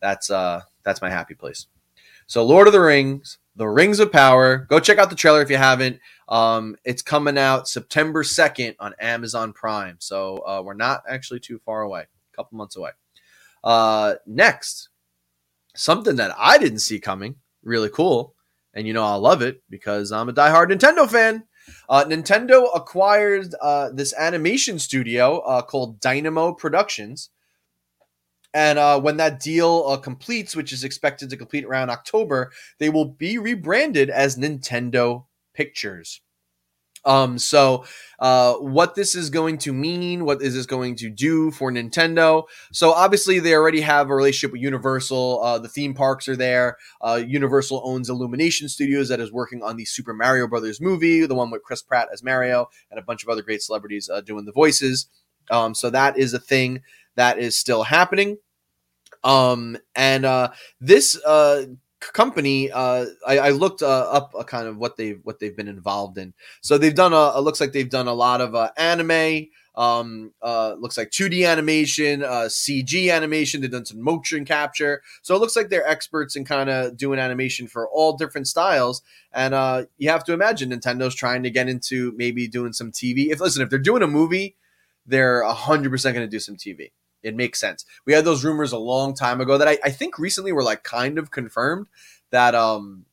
That's 0.00 0.30
uh 0.30 0.62
that's 0.82 1.02
my 1.02 1.10
happy 1.10 1.34
place. 1.34 1.66
So 2.26 2.44
Lord 2.44 2.66
of 2.66 2.72
the 2.72 2.80
Rings, 2.80 3.38
The 3.56 3.68
Rings 3.68 4.00
of 4.00 4.10
Power. 4.10 4.66
Go 4.68 4.80
check 4.80 4.98
out 4.98 5.10
the 5.10 5.16
trailer 5.16 5.42
if 5.42 5.50
you 5.50 5.56
haven't. 5.56 6.00
Um, 6.28 6.76
it's 6.84 7.02
coming 7.02 7.36
out 7.36 7.68
September 7.68 8.22
2nd 8.22 8.76
on 8.80 8.94
Amazon 8.98 9.52
Prime. 9.52 9.96
So 9.98 10.38
uh, 10.38 10.62
we're 10.64 10.74
not 10.74 11.02
actually 11.08 11.40
too 11.40 11.58
far 11.58 11.82
away, 11.82 12.02
a 12.02 12.36
couple 12.36 12.56
months 12.56 12.76
away. 12.76 12.90
Uh, 13.62 14.14
next, 14.26 14.88
something 15.76 16.16
that 16.16 16.34
I 16.38 16.58
didn't 16.58 16.80
see 16.80 16.98
coming, 16.98 17.36
really 17.62 17.90
cool. 17.90 18.34
And 18.74 18.86
you 18.86 18.94
know, 18.94 19.04
I 19.04 19.14
love 19.16 19.42
it 19.42 19.62
because 19.68 20.12
I'm 20.12 20.28
a 20.28 20.32
diehard 20.32 20.70
Nintendo 20.70 21.08
fan. 21.08 21.44
Uh, 21.88 22.04
Nintendo 22.04 22.68
acquired 22.74 23.54
uh, 23.60 23.90
this 23.92 24.14
animation 24.18 24.78
studio 24.78 25.38
uh, 25.40 25.62
called 25.62 26.00
Dynamo 26.00 26.52
Productions. 26.52 27.30
And 28.54 28.78
uh, 28.78 29.00
when 29.00 29.16
that 29.16 29.40
deal 29.40 29.84
uh, 29.88 29.96
completes, 29.96 30.54
which 30.54 30.72
is 30.72 30.84
expected 30.84 31.30
to 31.30 31.36
complete 31.36 31.64
around 31.64 31.90
October, 31.90 32.52
they 32.78 32.90
will 32.90 33.06
be 33.06 33.38
rebranded 33.38 34.10
as 34.10 34.36
Nintendo 34.36 35.24
Pictures. 35.54 36.20
Um, 37.04 37.38
so, 37.38 37.84
uh, 38.20 38.54
what 38.54 38.94
this 38.94 39.14
is 39.14 39.28
going 39.28 39.58
to 39.58 39.72
mean, 39.72 40.24
what 40.24 40.40
is 40.40 40.54
this 40.54 40.66
going 40.66 40.94
to 40.96 41.10
do 41.10 41.50
for 41.50 41.72
Nintendo? 41.72 42.44
So, 42.70 42.92
obviously, 42.92 43.40
they 43.40 43.54
already 43.54 43.80
have 43.80 44.08
a 44.08 44.14
relationship 44.14 44.52
with 44.52 44.62
Universal. 44.62 45.42
Uh, 45.42 45.58
the 45.58 45.68
theme 45.68 45.94
parks 45.94 46.28
are 46.28 46.36
there. 46.36 46.76
Uh, 47.00 47.22
Universal 47.26 47.82
owns 47.84 48.08
Illumination 48.08 48.68
Studios 48.68 49.08
that 49.08 49.20
is 49.20 49.32
working 49.32 49.62
on 49.62 49.76
the 49.76 49.84
Super 49.84 50.14
Mario 50.14 50.46
Brothers 50.46 50.80
movie, 50.80 51.26
the 51.26 51.34
one 51.34 51.50
with 51.50 51.62
Chris 51.62 51.82
Pratt 51.82 52.08
as 52.12 52.22
Mario 52.22 52.68
and 52.90 53.00
a 53.00 53.02
bunch 53.02 53.24
of 53.24 53.28
other 53.28 53.42
great 53.42 53.62
celebrities 53.62 54.08
uh, 54.08 54.20
doing 54.20 54.44
the 54.44 54.52
voices. 54.52 55.06
Um, 55.50 55.74
so, 55.74 55.90
that 55.90 56.16
is 56.16 56.32
a 56.34 56.38
thing 56.38 56.82
that 57.16 57.38
is 57.38 57.58
still 57.58 57.82
happening. 57.82 58.38
Um, 59.24 59.78
and 59.94 60.24
uh, 60.24 60.50
this 60.80 61.16
uh, 61.24 61.66
company 62.00 62.70
uh, 62.72 63.06
I, 63.26 63.38
I, 63.38 63.50
looked 63.50 63.82
uh, 63.82 63.86
up 63.86 64.34
a 64.36 64.42
kind 64.42 64.66
of 64.66 64.76
what 64.76 64.96
they've 64.96 65.20
what 65.22 65.38
they've 65.38 65.56
been 65.56 65.68
involved 65.68 66.18
in. 66.18 66.34
So 66.60 66.76
they've 66.76 66.94
done 66.94 67.12
a 67.12 67.38
it 67.38 67.42
looks 67.42 67.60
like 67.60 67.72
they've 67.72 67.88
done 67.88 68.08
a 68.08 68.14
lot 68.14 68.40
of 68.40 68.54
uh, 68.54 68.70
anime 68.76 69.46
um 69.74 70.30
uh 70.42 70.74
looks 70.78 70.98
like 70.98 71.08
2d 71.08 71.48
animation 71.48 72.22
uh 72.22 72.46
cg 72.46 73.10
animation. 73.10 73.60
They've 73.60 73.70
done 73.70 73.86
some 73.86 74.02
motion 74.02 74.44
capture. 74.44 75.02
So 75.22 75.34
it 75.34 75.38
looks 75.38 75.56
like 75.56 75.70
they're 75.70 75.86
experts 75.86 76.36
in 76.36 76.44
kind 76.44 76.68
of 76.68 76.96
doing 76.98 77.18
animation 77.18 77.66
for 77.66 77.88
all 77.88 78.14
different 78.14 78.48
styles. 78.48 79.00
And 79.32 79.54
uh 79.54 79.84
you 79.96 80.10
have 80.10 80.24
to 80.24 80.34
imagine 80.34 80.70
nintendo's 80.70 81.14
trying 81.14 81.42
to 81.44 81.50
get 81.50 81.70
into 81.70 82.12
maybe 82.16 82.48
doing 82.48 82.74
some 82.74 82.92
tv 82.92 83.30
if 83.30 83.40
listen 83.40 83.62
if 83.62 83.70
they're 83.70 83.78
doing 83.78 84.02
a 84.02 84.06
movie 84.06 84.56
they're 85.06 85.42
100% 85.42 86.02
going 86.02 86.14
to 86.16 86.26
do 86.28 86.38
some 86.38 86.56
tv 86.56 86.90
it 87.22 87.34
makes 87.34 87.60
sense. 87.60 87.84
We 88.04 88.12
had 88.12 88.24
those 88.24 88.44
rumors 88.44 88.72
a 88.72 88.78
long 88.78 89.14
time 89.14 89.40
ago 89.40 89.58
that 89.58 89.68
I, 89.68 89.78
I 89.84 89.90
think 89.90 90.18
recently 90.18 90.52
were 90.52 90.62
like 90.62 90.82
kind 90.82 91.18
of 91.18 91.30
confirmed 91.30 91.86
that 92.30 92.54
um 92.54 93.04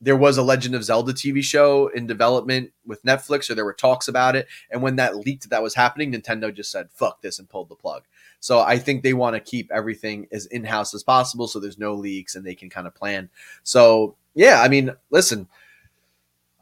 there 0.00 0.16
was 0.16 0.38
a 0.38 0.42
Legend 0.42 0.74
of 0.74 0.84
Zelda 0.84 1.12
TV 1.12 1.42
show 1.42 1.88
in 1.88 2.06
development 2.06 2.70
with 2.86 3.02
Netflix, 3.02 3.50
or 3.50 3.54
there 3.54 3.64
were 3.64 3.72
talks 3.72 4.06
about 4.06 4.36
it. 4.36 4.46
And 4.70 4.80
when 4.80 4.96
that 4.96 5.16
leaked 5.16 5.50
that 5.50 5.62
was 5.62 5.74
happening, 5.74 6.12
Nintendo 6.12 6.54
just 6.54 6.70
said, 6.70 6.88
fuck 6.92 7.20
this 7.20 7.38
and 7.38 7.48
pulled 7.48 7.68
the 7.68 7.74
plug. 7.74 8.04
So 8.40 8.60
I 8.60 8.78
think 8.78 9.02
they 9.02 9.14
want 9.14 9.34
to 9.34 9.40
keep 9.40 9.70
everything 9.72 10.28
as 10.30 10.46
in 10.46 10.64
house 10.64 10.94
as 10.94 11.02
possible 11.02 11.48
so 11.48 11.58
there's 11.58 11.78
no 11.78 11.94
leaks 11.94 12.36
and 12.36 12.46
they 12.46 12.54
can 12.54 12.70
kind 12.70 12.86
of 12.86 12.94
plan. 12.94 13.28
So, 13.64 14.14
yeah, 14.34 14.62
I 14.62 14.68
mean, 14.68 14.92
listen, 15.10 15.48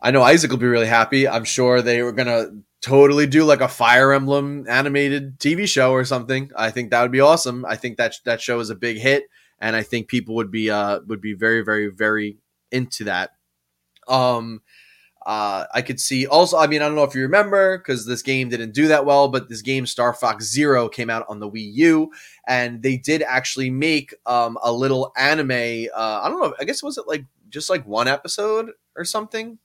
I 0.00 0.10
know 0.10 0.22
Isaac 0.22 0.50
will 0.50 0.58
be 0.58 0.66
really 0.66 0.86
happy. 0.86 1.28
I'm 1.28 1.44
sure 1.44 1.82
they 1.82 2.02
were 2.02 2.12
going 2.12 2.28
to 2.28 2.56
totally 2.86 3.26
do 3.26 3.42
like 3.42 3.60
a 3.60 3.66
Fire 3.66 4.12
Emblem 4.12 4.64
animated 4.68 5.40
TV 5.40 5.66
show 5.66 5.90
or 5.90 6.04
something. 6.04 6.52
I 6.56 6.70
think 6.70 6.90
that 6.90 7.02
would 7.02 7.10
be 7.10 7.20
awesome. 7.20 7.64
I 7.66 7.74
think 7.74 7.96
that 7.96 8.14
that 8.24 8.40
show 8.40 8.60
is 8.60 8.70
a 8.70 8.76
big 8.76 8.98
hit, 8.98 9.24
and 9.58 9.74
I 9.74 9.82
think 9.82 10.06
people 10.06 10.36
would 10.36 10.52
be 10.52 10.70
uh 10.70 11.00
would 11.08 11.20
be 11.20 11.34
very 11.34 11.62
very 11.62 11.88
very 11.88 12.38
into 12.70 13.04
that. 13.04 13.30
Um, 14.06 14.62
uh, 15.24 15.64
I 15.74 15.82
could 15.82 15.98
see 15.98 16.28
also. 16.28 16.56
I 16.56 16.68
mean, 16.68 16.80
I 16.80 16.86
don't 16.86 16.94
know 16.94 17.02
if 17.02 17.16
you 17.16 17.22
remember 17.22 17.76
because 17.78 18.06
this 18.06 18.22
game 18.22 18.50
didn't 18.50 18.72
do 18.72 18.86
that 18.86 19.04
well, 19.04 19.26
but 19.26 19.48
this 19.48 19.62
game 19.62 19.84
Star 19.84 20.14
Fox 20.14 20.44
Zero 20.44 20.88
came 20.88 21.10
out 21.10 21.26
on 21.28 21.40
the 21.40 21.50
Wii 21.50 21.72
U, 21.74 22.12
and 22.46 22.84
they 22.84 22.96
did 22.96 23.22
actually 23.22 23.68
make 23.68 24.14
um 24.26 24.56
a 24.62 24.72
little 24.72 25.10
anime. 25.16 25.88
Uh, 25.92 26.20
I 26.22 26.28
don't 26.28 26.40
know. 26.40 26.54
I 26.60 26.64
guess 26.64 26.84
was 26.84 26.98
it 26.98 27.08
like 27.08 27.24
just 27.48 27.68
like 27.68 27.84
one 27.84 28.06
episode 28.06 28.70
or 28.96 29.04
something 29.04 29.58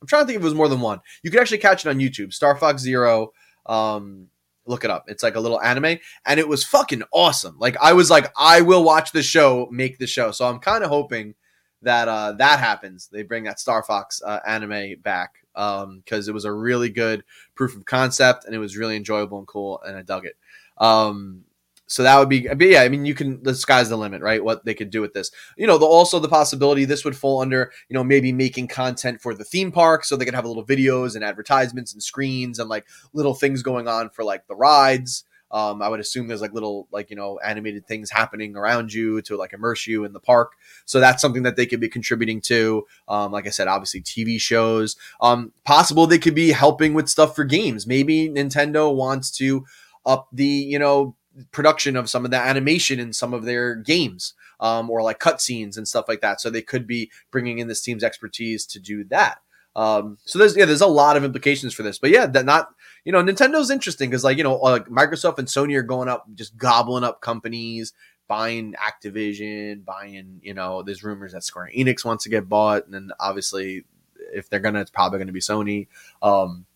I'm 0.00 0.08
trying 0.08 0.22
to 0.22 0.26
think 0.26 0.36
if 0.36 0.42
it 0.42 0.44
was 0.44 0.54
more 0.54 0.68
than 0.68 0.80
one. 0.80 1.00
You 1.22 1.30
can 1.30 1.40
actually 1.40 1.58
catch 1.58 1.84
it 1.84 1.90
on 1.90 1.98
YouTube. 1.98 2.32
Star 2.32 2.56
Fox 2.56 2.82
Zero. 2.82 3.32
Um, 3.66 4.28
look 4.66 4.84
it 4.84 4.90
up. 4.90 5.04
It's 5.08 5.22
like 5.22 5.36
a 5.36 5.40
little 5.40 5.60
anime, 5.60 5.98
and 6.26 6.40
it 6.40 6.48
was 6.48 6.64
fucking 6.64 7.02
awesome. 7.12 7.56
Like 7.58 7.76
I 7.80 7.92
was 7.92 8.10
like, 8.10 8.32
I 8.38 8.62
will 8.62 8.84
watch 8.84 9.12
the 9.12 9.22
show, 9.22 9.68
make 9.70 9.98
the 9.98 10.06
show. 10.06 10.30
So 10.30 10.46
I'm 10.46 10.58
kind 10.58 10.84
of 10.84 10.90
hoping 10.90 11.34
that 11.82 12.08
uh, 12.08 12.32
that 12.32 12.58
happens. 12.58 13.08
They 13.12 13.22
bring 13.22 13.44
that 13.44 13.60
Star 13.60 13.82
Fox 13.82 14.22
uh, 14.22 14.40
anime 14.46 15.00
back 15.02 15.34
because 15.54 15.84
um, 15.84 16.28
it 16.28 16.32
was 16.32 16.44
a 16.44 16.52
really 16.52 16.88
good 16.88 17.24
proof 17.54 17.76
of 17.76 17.84
concept, 17.84 18.44
and 18.44 18.54
it 18.54 18.58
was 18.58 18.76
really 18.76 18.96
enjoyable 18.96 19.38
and 19.38 19.46
cool, 19.46 19.80
and 19.82 19.96
I 19.96 20.02
dug 20.02 20.26
it. 20.26 20.36
Um, 20.78 21.44
so 21.90 22.04
that 22.04 22.16
would 22.20 22.28
be, 22.28 22.46
but 22.46 22.60
yeah, 22.60 22.82
I 22.82 22.88
mean, 22.88 23.04
you 23.04 23.16
can, 23.16 23.42
the 23.42 23.52
sky's 23.52 23.88
the 23.88 23.96
limit, 23.96 24.22
right? 24.22 24.44
What 24.44 24.64
they 24.64 24.74
could 24.74 24.90
do 24.90 25.00
with 25.00 25.12
this. 25.12 25.32
You 25.56 25.66
know, 25.66 25.76
the, 25.76 25.86
also 25.86 26.20
the 26.20 26.28
possibility 26.28 26.84
this 26.84 27.04
would 27.04 27.16
fall 27.16 27.42
under, 27.42 27.72
you 27.88 27.94
know, 27.94 28.04
maybe 28.04 28.30
making 28.30 28.68
content 28.68 29.20
for 29.20 29.34
the 29.34 29.42
theme 29.42 29.72
park 29.72 30.04
so 30.04 30.14
they 30.14 30.24
could 30.24 30.36
have 30.36 30.46
little 30.46 30.64
videos 30.64 31.16
and 31.16 31.24
advertisements 31.24 31.92
and 31.92 32.00
screens 32.00 32.60
and 32.60 32.68
like 32.68 32.86
little 33.12 33.34
things 33.34 33.64
going 33.64 33.88
on 33.88 34.08
for 34.08 34.22
like 34.22 34.46
the 34.46 34.54
rides. 34.54 35.24
Um, 35.50 35.82
I 35.82 35.88
would 35.88 35.98
assume 35.98 36.28
there's 36.28 36.40
like 36.40 36.52
little, 36.52 36.86
like, 36.92 37.10
you 37.10 37.16
know, 37.16 37.40
animated 37.44 37.88
things 37.88 38.08
happening 38.08 38.54
around 38.54 38.92
you 38.92 39.20
to 39.22 39.36
like 39.36 39.52
immerse 39.52 39.84
you 39.88 40.04
in 40.04 40.12
the 40.12 40.20
park. 40.20 40.52
So 40.84 41.00
that's 41.00 41.20
something 41.20 41.42
that 41.42 41.56
they 41.56 41.66
could 41.66 41.80
be 41.80 41.88
contributing 41.88 42.40
to. 42.42 42.86
Um, 43.08 43.32
like 43.32 43.48
I 43.48 43.50
said, 43.50 43.66
obviously 43.66 44.00
TV 44.00 44.40
shows. 44.40 44.94
Um, 45.20 45.50
possible 45.64 46.06
they 46.06 46.20
could 46.20 46.36
be 46.36 46.52
helping 46.52 46.94
with 46.94 47.08
stuff 47.08 47.34
for 47.34 47.42
games. 47.42 47.84
Maybe 47.84 48.28
Nintendo 48.28 48.94
wants 48.94 49.32
to 49.38 49.66
up 50.06 50.28
the, 50.32 50.46
you 50.46 50.78
know, 50.78 51.16
production 51.52 51.96
of 51.96 52.10
some 52.10 52.24
of 52.24 52.30
the 52.30 52.36
animation 52.36 52.98
in 52.98 53.12
some 53.12 53.32
of 53.32 53.44
their 53.44 53.74
games 53.74 54.34
um, 54.60 54.90
or 54.90 55.02
like 55.02 55.20
cutscenes 55.20 55.76
and 55.76 55.86
stuff 55.86 56.06
like 56.08 56.20
that. 56.20 56.40
So 56.40 56.50
they 56.50 56.62
could 56.62 56.86
be 56.86 57.10
bringing 57.30 57.58
in 57.58 57.68
this 57.68 57.82
team's 57.82 58.04
expertise 58.04 58.66
to 58.66 58.80
do 58.80 59.04
that. 59.04 59.38
Um, 59.76 60.18
so 60.24 60.38
there's 60.38 60.56
yeah, 60.56 60.64
there's 60.64 60.80
a 60.80 60.86
lot 60.86 61.16
of 61.16 61.24
implications 61.24 61.74
for 61.74 61.82
this, 61.82 61.98
but 61.98 62.10
yeah, 62.10 62.26
that 62.26 62.44
not 62.44 62.70
you 63.04 63.12
know 63.12 63.22
Nintendo's 63.22 63.70
interesting 63.70 64.10
because 64.10 64.24
like 64.24 64.36
you 64.36 64.42
know 64.42 64.56
like 64.56 64.86
Microsoft 64.86 65.38
and 65.38 65.46
Sony 65.46 65.76
are 65.76 65.82
going 65.82 66.08
up 66.08 66.26
just 66.34 66.56
gobbling 66.56 67.04
up 67.04 67.20
companies, 67.20 67.92
buying 68.26 68.74
Activision, 68.74 69.84
buying 69.84 70.40
you 70.42 70.54
know 70.54 70.82
there's 70.82 71.04
rumors 71.04 71.32
that 71.32 71.44
Square 71.44 71.70
Enix 71.76 72.04
wants 72.04 72.24
to 72.24 72.30
get 72.30 72.48
bought, 72.48 72.84
and 72.84 72.94
then 72.94 73.10
obviously 73.20 73.84
if 74.32 74.48
they're 74.48 74.60
gonna, 74.60 74.80
it's 74.80 74.90
probably 74.90 75.20
gonna 75.20 75.32
be 75.32 75.40
Sony. 75.40 75.86
Um, 76.20 76.66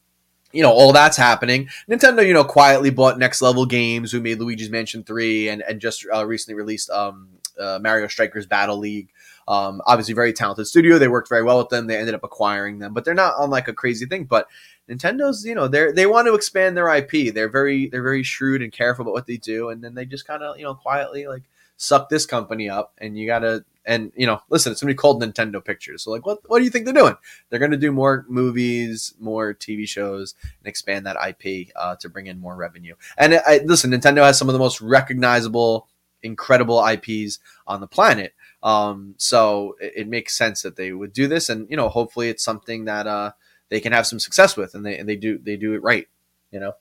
you 0.54 0.62
know 0.62 0.72
all 0.72 0.92
that's 0.92 1.16
happening. 1.16 1.68
Nintendo, 1.88 2.26
you 2.26 2.32
know, 2.32 2.44
quietly 2.44 2.90
bought 2.90 3.18
Next 3.18 3.42
Level 3.42 3.66
Games, 3.66 4.12
who 4.12 4.20
made 4.20 4.38
Luigi's 4.38 4.70
Mansion 4.70 5.02
Three, 5.02 5.48
and 5.48 5.62
and 5.62 5.80
just 5.80 6.06
uh, 6.14 6.24
recently 6.24 6.56
released 6.56 6.90
um, 6.90 7.28
uh, 7.58 7.78
Mario 7.82 8.06
Strikers 8.08 8.46
Battle 8.46 8.78
League. 8.78 9.10
Um, 9.46 9.82
obviously, 9.86 10.14
very 10.14 10.32
talented 10.32 10.66
studio. 10.66 10.98
They 10.98 11.08
worked 11.08 11.28
very 11.28 11.42
well 11.42 11.58
with 11.58 11.68
them. 11.68 11.86
They 11.86 11.98
ended 11.98 12.14
up 12.14 12.24
acquiring 12.24 12.78
them, 12.78 12.94
but 12.94 13.04
they're 13.04 13.14
not 13.14 13.34
on 13.36 13.50
like 13.50 13.68
a 13.68 13.74
crazy 13.74 14.06
thing. 14.06 14.24
But 14.24 14.46
Nintendo's, 14.88 15.44
you 15.44 15.54
know, 15.54 15.68
they 15.68 15.92
they 15.92 16.06
want 16.06 16.26
to 16.28 16.34
expand 16.34 16.76
their 16.76 16.88
IP. 16.88 17.34
They're 17.34 17.50
very 17.50 17.88
they're 17.88 18.02
very 18.02 18.22
shrewd 18.22 18.62
and 18.62 18.72
careful 18.72 19.02
about 19.02 19.14
what 19.14 19.26
they 19.26 19.36
do, 19.36 19.70
and 19.70 19.82
then 19.82 19.94
they 19.94 20.06
just 20.06 20.26
kind 20.26 20.42
of 20.42 20.56
you 20.56 20.64
know 20.64 20.74
quietly 20.74 21.26
like 21.26 21.42
suck 21.84 22.08
this 22.08 22.26
company 22.26 22.68
up, 22.68 22.94
and 22.98 23.18
you 23.18 23.26
gotta 23.26 23.64
and 23.86 24.12
you 24.16 24.26
know, 24.26 24.40
listen, 24.48 24.72
it's 24.72 24.80
gonna 24.80 24.92
be 24.92 24.96
called 24.96 25.22
Nintendo 25.22 25.64
Pictures. 25.64 26.02
So 26.02 26.10
like, 26.10 26.26
what 26.26 26.38
what 26.48 26.58
do 26.58 26.64
you 26.64 26.70
think 26.70 26.84
they're 26.84 26.94
doing? 26.94 27.16
They're 27.48 27.58
gonna 27.58 27.76
do 27.76 27.92
more 27.92 28.24
movies, 28.28 29.14
more 29.20 29.54
TV 29.54 29.86
shows, 29.88 30.34
and 30.42 30.66
expand 30.66 31.06
that 31.06 31.16
IP 31.16 31.68
uh, 31.76 31.96
to 31.96 32.08
bring 32.08 32.26
in 32.26 32.40
more 32.40 32.56
revenue. 32.56 32.94
And 33.18 33.40
I, 33.46 33.60
listen, 33.64 33.90
Nintendo 33.90 34.22
has 34.24 34.38
some 34.38 34.48
of 34.48 34.52
the 34.52 34.58
most 34.58 34.80
recognizable, 34.80 35.88
incredible 36.22 36.84
IPs 36.84 37.38
on 37.66 37.80
the 37.80 37.86
planet. 37.86 38.34
Um, 38.62 39.14
so 39.18 39.76
it, 39.80 39.92
it, 39.96 40.08
makes 40.08 40.34
sense 40.34 40.62
that 40.62 40.76
they 40.76 40.92
would 40.92 41.12
do 41.12 41.28
this, 41.28 41.50
and 41.50 41.68
you 41.68 41.76
know, 41.76 41.90
hopefully, 41.90 42.30
it's 42.30 42.42
something 42.42 42.86
that 42.86 43.06
uh, 43.06 43.32
they 43.68 43.80
can 43.80 43.92
have 43.92 44.06
some 44.06 44.18
success 44.18 44.56
with, 44.56 44.74
and 44.74 44.86
they 44.86 44.96
and 44.98 45.08
they 45.08 45.16
do 45.16 45.38
they 45.38 45.56
do 45.56 45.74
it 45.74 45.82
right. 45.82 46.08
You 46.50 46.60
know. 46.60 46.72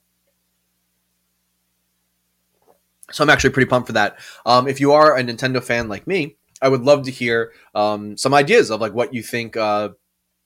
So 3.12 3.24
I'm 3.24 3.30
actually 3.30 3.51
pretty 3.51 3.70
pumped 3.70 3.88
for 3.88 3.93
that. 3.93 4.18
Um, 4.45 4.68
if 4.68 4.80
you 4.80 4.93
are 4.93 5.18
a 5.18 5.24
Nintendo 5.24 5.64
fan 5.64 5.89
like 5.89 6.08
me, 6.08 6.38
I 6.62 6.70
would 6.70 6.82
love 6.82 7.04
to 7.04 7.12
hear 7.12 7.51
um, 7.76 8.18
some 8.18 8.34
ideas 8.34 8.72
of 8.72 8.80
like 8.82 8.93
what 8.93 9.14
you 9.14 9.22
think 9.22 9.58
uh, 9.58 9.89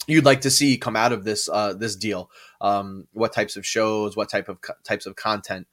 you'd 0.07 0.25
like 0.25 0.41
to 0.41 0.49
see 0.49 0.77
come 0.77 0.95
out 0.95 1.13
of 1.13 1.23
this 1.23 1.47
uh, 1.49 1.73
this 1.73 1.95
deal. 1.95 2.29
um, 2.61 3.07
what 3.13 3.33
types 3.33 3.55
of 3.55 3.65
shows, 3.65 4.15
what 4.15 4.29
type 4.29 4.49
of 4.49 4.61
co- 4.61 4.73
types 4.83 5.05
of 5.05 5.15
content. 5.15 5.67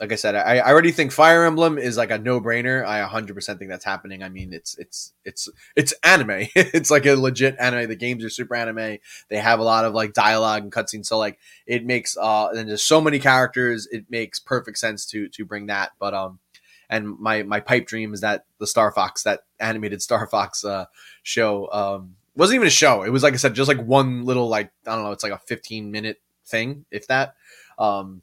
Like 0.00 0.12
I 0.12 0.14
said, 0.14 0.34
I, 0.34 0.56
I 0.56 0.70
already 0.70 0.92
think 0.92 1.12
Fire 1.12 1.44
Emblem 1.44 1.76
is 1.76 1.98
like 1.98 2.10
a 2.10 2.16
no 2.16 2.40
brainer. 2.40 2.82
I 2.86 3.06
100% 3.06 3.58
think 3.58 3.70
that's 3.70 3.84
happening. 3.84 4.22
I 4.22 4.30
mean, 4.30 4.54
it's 4.54 4.78
it's 4.78 5.12
it's 5.26 5.46
it's 5.76 5.92
anime. 6.02 6.30
it's 6.54 6.90
like 6.90 7.04
a 7.04 7.16
legit 7.16 7.54
anime. 7.60 7.86
The 7.86 7.96
games 7.96 8.24
are 8.24 8.30
super 8.30 8.54
anime. 8.54 8.96
They 9.28 9.36
have 9.36 9.60
a 9.60 9.62
lot 9.62 9.84
of 9.84 9.92
like 9.92 10.14
dialogue 10.14 10.62
and 10.62 10.72
cutscenes. 10.72 11.04
So 11.04 11.18
like 11.18 11.38
it 11.66 11.84
makes 11.84 12.16
uh 12.16 12.48
and 12.48 12.66
there's 12.66 12.82
so 12.82 13.02
many 13.02 13.18
characters. 13.18 13.86
It 13.92 14.06
makes 14.08 14.38
perfect 14.38 14.78
sense 14.78 15.04
to 15.06 15.28
to 15.28 15.44
bring 15.44 15.66
that. 15.66 15.90
But 15.98 16.14
um, 16.14 16.38
and 16.88 17.18
my 17.18 17.42
my 17.42 17.60
pipe 17.60 17.86
dream 17.86 18.14
is 18.14 18.22
that 18.22 18.46
the 18.58 18.66
Star 18.66 18.90
Fox, 18.92 19.24
that 19.24 19.40
animated 19.58 20.00
Star 20.02 20.26
Fox 20.26 20.64
uh 20.64 20.86
show, 21.22 21.70
um, 21.72 22.16
wasn't 22.34 22.54
even 22.54 22.68
a 22.68 22.70
show. 22.70 23.02
It 23.02 23.10
was 23.10 23.22
like 23.22 23.34
I 23.34 23.36
said, 23.36 23.52
just 23.52 23.68
like 23.68 23.84
one 23.84 24.24
little 24.24 24.48
like 24.48 24.70
I 24.86 24.94
don't 24.94 25.04
know. 25.04 25.12
It's 25.12 25.22
like 25.22 25.32
a 25.32 25.38
15 25.38 25.90
minute 25.90 26.22
thing, 26.46 26.86
if 26.90 27.06
that. 27.08 27.34
Um 27.78 28.22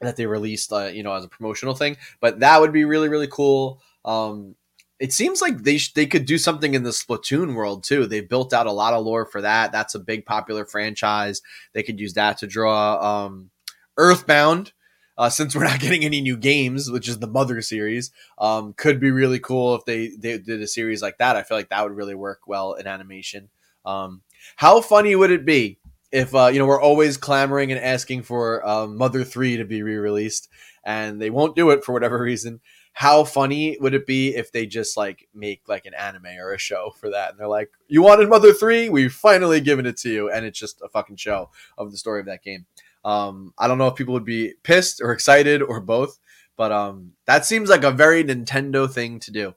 that 0.00 0.16
they 0.16 0.26
released, 0.26 0.72
uh, 0.72 0.86
you 0.86 1.02
know, 1.02 1.12
as 1.14 1.24
a 1.24 1.28
promotional 1.28 1.74
thing. 1.74 1.96
But 2.20 2.40
that 2.40 2.60
would 2.60 2.72
be 2.72 2.84
really, 2.84 3.08
really 3.08 3.28
cool. 3.28 3.80
Um, 4.04 4.54
it 4.98 5.12
seems 5.12 5.42
like 5.42 5.58
they 5.58 5.78
sh- 5.78 5.92
they 5.92 6.06
could 6.06 6.24
do 6.24 6.38
something 6.38 6.74
in 6.74 6.82
the 6.82 6.90
Splatoon 6.90 7.54
world 7.54 7.84
too. 7.84 8.06
They've 8.06 8.28
built 8.28 8.52
out 8.52 8.66
a 8.66 8.72
lot 8.72 8.94
of 8.94 9.04
lore 9.04 9.26
for 9.26 9.42
that. 9.42 9.72
That's 9.72 9.94
a 9.94 10.00
big 10.00 10.24
popular 10.24 10.64
franchise. 10.64 11.42
They 11.74 11.82
could 11.82 12.00
use 12.00 12.14
that 12.14 12.38
to 12.38 12.46
draw 12.46 13.26
um, 13.26 13.50
Earthbound. 13.96 14.72
Uh, 15.18 15.30
since 15.30 15.54
we're 15.54 15.64
not 15.68 15.80
getting 15.80 16.04
any 16.04 16.20
new 16.20 16.36
games, 16.36 16.90
which 16.90 17.08
is 17.08 17.18
the 17.18 17.26
Mother 17.26 17.60
series, 17.62 18.10
um, 18.38 18.74
could 18.74 19.00
be 19.00 19.10
really 19.10 19.38
cool 19.38 19.74
if 19.74 19.84
they, 19.86 20.08
they 20.08 20.38
did 20.38 20.60
a 20.60 20.66
series 20.66 21.00
like 21.00 21.18
that. 21.18 21.36
I 21.36 21.42
feel 21.42 21.56
like 21.56 21.70
that 21.70 21.82
would 21.82 21.96
really 21.96 22.14
work 22.14 22.40
well 22.46 22.74
in 22.74 22.86
animation. 22.86 23.48
Um, 23.86 24.22
how 24.56 24.80
funny 24.80 25.14
would 25.14 25.30
it 25.30 25.46
be 25.46 25.78
if 26.12 26.34
uh, 26.34 26.46
you 26.46 26.58
know 26.58 26.66
we're 26.66 26.80
always 26.80 27.16
clamoring 27.16 27.72
and 27.72 27.80
asking 27.80 28.22
for 28.22 28.66
um, 28.66 28.96
Mother 28.96 29.24
Three 29.24 29.56
to 29.56 29.64
be 29.64 29.82
re-released, 29.82 30.48
and 30.84 31.20
they 31.20 31.30
won't 31.30 31.56
do 31.56 31.70
it 31.70 31.84
for 31.84 31.92
whatever 31.92 32.18
reason. 32.18 32.60
How 32.92 33.24
funny 33.24 33.76
would 33.80 33.92
it 33.92 34.06
be 34.06 34.34
if 34.34 34.52
they 34.52 34.66
just 34.66 34.96
like 34.96 35.28
make 35.34 35.62
like 35.68 35.84
an 35.84 35.94
anime 35.94 36.38
or 36.40 36.52
a 36.52 36.58
show 36.58 36.94
for 36.98 37.10
that, 37.10 37.30
and 37.30 37.38
they're 37.38 37.48
like, 37.48 37.70
"You 37.88 38.02
wanted 38.02 38.28
Mother 38.28 38.52
Three? 38.52 38.88
We've 38.88 39.12
finally 39.12 39.60
given 39.60 39.86
it 39.86 39.96
to 39.98 40.10
you," 40.10 40.30
and 40.30 40.46
it's 40.46 40.58
just 40.58 40.80
a 40.82 40.88
fucking 40.88 41.16
show 41.16 41.50
of 41.76 41.90
the 41.90 41.98
story 41.98 42.20
of 42.20 42.26
that 42.26 42.42
game. 42.42 42.66
Um, 43.04 43.52
I 43.58 43.68
don't 43.68 43.78
know 43.78 43.86
if 43.86 43.94
people 43.94 44.14
would 44.14 44.24
be 44.24 44.54
pissed 44.62 45.00
or 45.00 45.12
excited 45.12 45.62
or 45.62 45.80
both, 45.80 46.18
but 46.56 46.72
um, 46.72 47.12
that 47.26 47.44
seems 47.44 47.68
like 47.68 47.84
a 47.84 47.90
very 47.92 48.24
Nintendo 48.24 48.90
thing 48.90 49.20
to 49.20 49.30
do. 49.30 49.54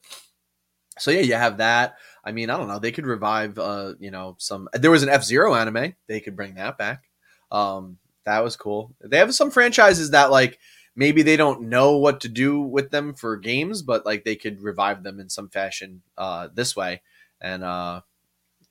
So 0.99 1.11
yeah, 1.11 1.21
you 1.21 1.33
have 1.33 1.57
that. 1.57 1.95
I 2.29 2.31
mean, 2.31 2.51
I 2.51 2.57
don't 2.57 2.67
know. 2.67 2.77
They 2.77 2.91
could 2.91 3.07
revive, 3.07 3.57
uh, 3.57 3.95
you 3.99 4.11
know, 4.11 4.35
some. 4.37 4.69
There 4.73 4.91
was 4.91 5.01
an 5.01 5.09
F 5.09 5.23
Zero 5.23 5.55
anime. 5.55 5.95
They 6.05 6.19
could 6.19 6.35
bring 6.35 6.53
that 6.53 6.77
back. 6.77 7.09
Um, 7.51 7.97
that 8.25 8.43
was 8.43 8.55
cool. 8.55 8.93
They 9.01 9.17
have 9.17 9.33
some 9.33 9.49
franchises 9.49 10.11
that 10.11 10.29
like 10.29 10.59
maybe 10.95 11.23
they 11.23 11.37
don't 11.37 11.69
know 11.69 11.97
what 11.97 12.21
to 12.21 12.29
do 12.29 12.61
with 12.61 12.91
them 12.91 13.15
for 13.15 13.35
games, 13.35 13.81
but 13.81 14.05
like 14.05 14.25
they 14.25 14.35
could 14.35 14.61
revive 14.61 15.01
them 15.01 15.19
in 15.19 15.27
some 15.27 15.49
fashion 15.49 16.03
uh, 16.19 16.49
this 16.53 16.75
way, 16.75 17.01
and 17.41 17.63
uh, 17.63 18.01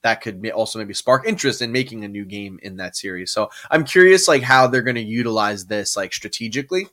that 0.03 0.21
could 0.21 0.49
also 0.51 0.79
maybe 0.79 0.95
spark 0.95 1.27
interest 1.27 1.61
in 1.61 1.73
making 1.73 2.05
a 2.05 2.09
new 2.09 2.25
game 2.25 2.61
in 2.63 2.77
that 2.77 2.95
series. 2.95 3.33
So 3.33 3.51
I'm 3.73 3.83
curious, 3.83 4.29
like 4.29 4.43
how 4.43 4.69
they're 4.69 4.83
going 4.83 4.95
to 4.95 5.03
utilize 5.03 5.67
this 5.67 5.97
like 5.97 6.13
strategically. 6.13 6.87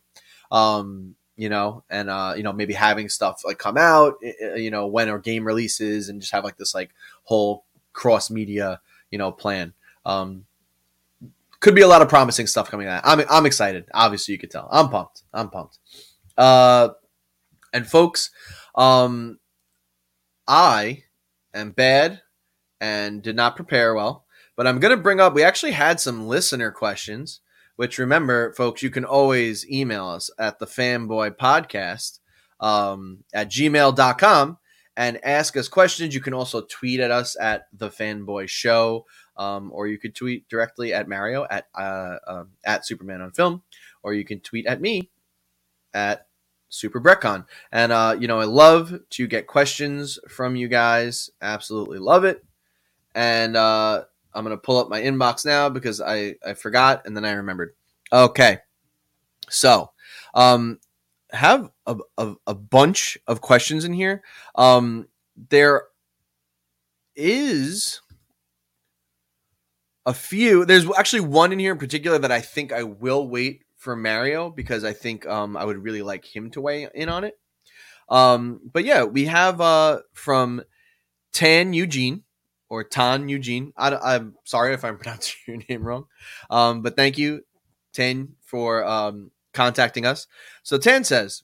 Um, 0.51 1.15
you 1.35 1.49
know, 1.49 1.83
and 1.89 2.09
uh, 2.09 2.33
you 2.35 2.43
know, 2.43 2.53
maybe 2.53 2.73
having 2.73 3.09
stuff 3.09 3.41
like 3.45 3.57
come 3.57 3.77
out, 3.77 4.15
you 4.55 4.71
know, 4.71 4.87
when 4.87 5.09
our 5.09 5.19
game 5.19 5.45
releases, 5.45 6.09
and 6.09 6.21
just 6.21 6.33
have 6.33 6.43
like 6.43 6.57
this 6.57 6.73
like 6.73 6.91
whole 7.23 7.65
cross 7.93 8.29
media, 8.29 8.79
you 9.11 9.17
know, 9.17 9.31
plan. 9.31 9.73
Um, 10.05 10.45
could 11.59 11.75
be 11.75 11.81
a 11.81 11.87
lot 11.87 12.01
of 12.01 12.09
promising 12.09 12.47
stuff 12.47 12.69
coming 12.69 12.87
out. 12.87 13.01
I'm 13.03 13.25
I'm 13.29 13.45
excited. 13.45 13.85
Obviously, 13.93 14.33
you 14.33 14.37
could 14.37 14.51
tell. 14.51 14.69
I'm 14.71 14.89
pumped. 14.89 15.23
I'm 15.33 15.49
pumped. 15.49 15.79
Uh, 16.37 16.89
and 17.73 17.87
folks, 17.87 18.29
um, 18.75 19.39
I 20.47 21.03
am 21.53 21.71
bad 21.71 22.21
and 22.79 23.21
did 23.21 23.35
not 23.35 23.55
prepare 23.55 23.95
well, 23.95 24.25
but 24.55 24.67
I'm 24.67 24.79
gonna 24.79 24.97
bring 24.97 25.19
up. 25.19 25.33
We 25.33 25.43
actually 25.43 25.71
had 25.71 25.99
some 25.99 26.27
listener 26.27 26.71
questions 26.71 27.41
which 27.75 27.97
remember, 27.97 28.53
folks, 28.53 28.81
you 28.81 28.89
can 28.89 29.05
always 29.05 29.69
email 29.69 30.07
us 30.07 30.29
at 30.39 30.59
the 30.59 30.65
fanboy 30.65 31.35
podcast 31.37 32.19
um, 32.59 33.23
at 33.33 33.49
gmail.com 33.49 34.57
and 34.97 35.25
ask 35.25 35.57
us 35.57 35.67
questions. 35.67 36.13
You 36.15 36.21
can 36.21 36.33
also 36.33 36.61
tweet 36.61 36.99
at 36.99 37.11
us 37.11 37.35
at 37.39 37.67
the 37.73 37.89
fanboy 37.89 38.47
show, 38.47 39.05
um, 39.37 39.71
or 39.73 39.87
you 39.87 39.97
could 39.97 40.15
tweet 40.15 40.47
directly 40.47 40.93
at 40.93 41.09
Mario 41.09 41.45
at, 41.49 41.67
uh, 41.77 42.17
uh, 42.25 42.43
at 42.63 42.85
Superman 42.85 43.21
on 43.21 43.31
film, 43.31 43.61
or 44.03 44.13
you 44.13 44.23
can 44.23 44.39
tweet 44.39 44.65
at 44.65 44.79
me 44.79 45.09
at 45.93 46.27
Super 46.69 47.01
Breckon. 47.01 47.45
And, 47.71 47.91
uh, 47.91 48.15
you 48.19 48.27
know, 48.27 48.39
I 48.39 48.45
love 48.45 48.93
to 49.11 49.27
get 49.27 49.47
questions 49.47 50.17
from 50.29 50.55
you 50.55 50.67
guys. 50.67 51.29
Absolutely 51.41 51.99
love 51.99 52.23
it. 52.23 52.43
And, 53.13 53.55
uh, 53.55 54.05
I'm 54.35 54.43
gonna 54.43 54.57
pull 54.57 54.77
up 54.77 54.89
my 54.89 55.01
inbox 55.01 55.45
now 55.45 55.69
because 55.69 56.01
I 56.01 56.35
I 56.45 56.53
forgot 56.53 57.05
and 57.05 57.15
then 57.15 57.25
I 57.25 57.31
remembered. 57.31 57.73
Okay, 58.11 58.59
so 59.49 59.91
um, 60.33 60.79
have 61.31 61.69
a, 61.85 61.97
a, 62.17 62.33
a 62.47 62.53
bunch 62.53 63.17
of 63.27 63.41
questions 63.41 63.85
in 63.85 63.93
here. 63.93 64.23
Um, 64.55 65.07
there 65.49 65.83
is 67.15 68.01
a 70.05 70.13
few. 70.13 70.65
There's 70.65 70.87
actually 70.97 71.21
one 71.21 71.51
in 71.51 71.59
here 71.59 71.71
in 71.71 71.77
particular 71.77 72.19
that 72.19 72.31
I 72.31 72.41
think 72.41 72.71
I 72.71 72.83
will 72.83 73.27
wait 73.27 73.63
for 73.77 73.95
Mario 73.95 74.49
because 74.49 74.83
I 74.83 74.93
think 74.93 75.25
um, 75.25 75.57
I 75.57 75.65
would 75.65 75.83
really 75.83 76.01
like 76.01 76.25
him 76.25 76.51
to 76.51 76.61
weigh 76.61 76.87
in 76.93 77.09
on 77.09 77.23
it. 77.23 77.37
Um, 78.09 78.61
but 78.71 78.85
yeah, 78.85 79.03
we 79.03 79.25
have 79.25 79.61
uh, 79.61 80.01
from 80.13 80.63
Tan 81.33 81.73
Eugene 81.73 82.23
or 82.69 82.83
Tan 82.83 83.29
Eugene. 83.29 83.73
I, 83.77 84.15
am 84.15 84.35
sorry 84.43 84.73
if 84.73 84.83
I'm 84.83 84.97
pronouncing 84.99 85.35
your 85.47 85.57
name 85.69 85.83
wrong, 85.83 86.05
um, 86.49 86.81
but 86.81 86.95
thank 86.95 87.17
you, 87.17 87.41
Tan, 87.93 88.35
for 88.41 88.85
um, 88.85 89.31
contacting 89.53 90.05
us. 90.05 90.27
So 90.63 90.77
Tan 90.77 91.03
says, 91.03 91.43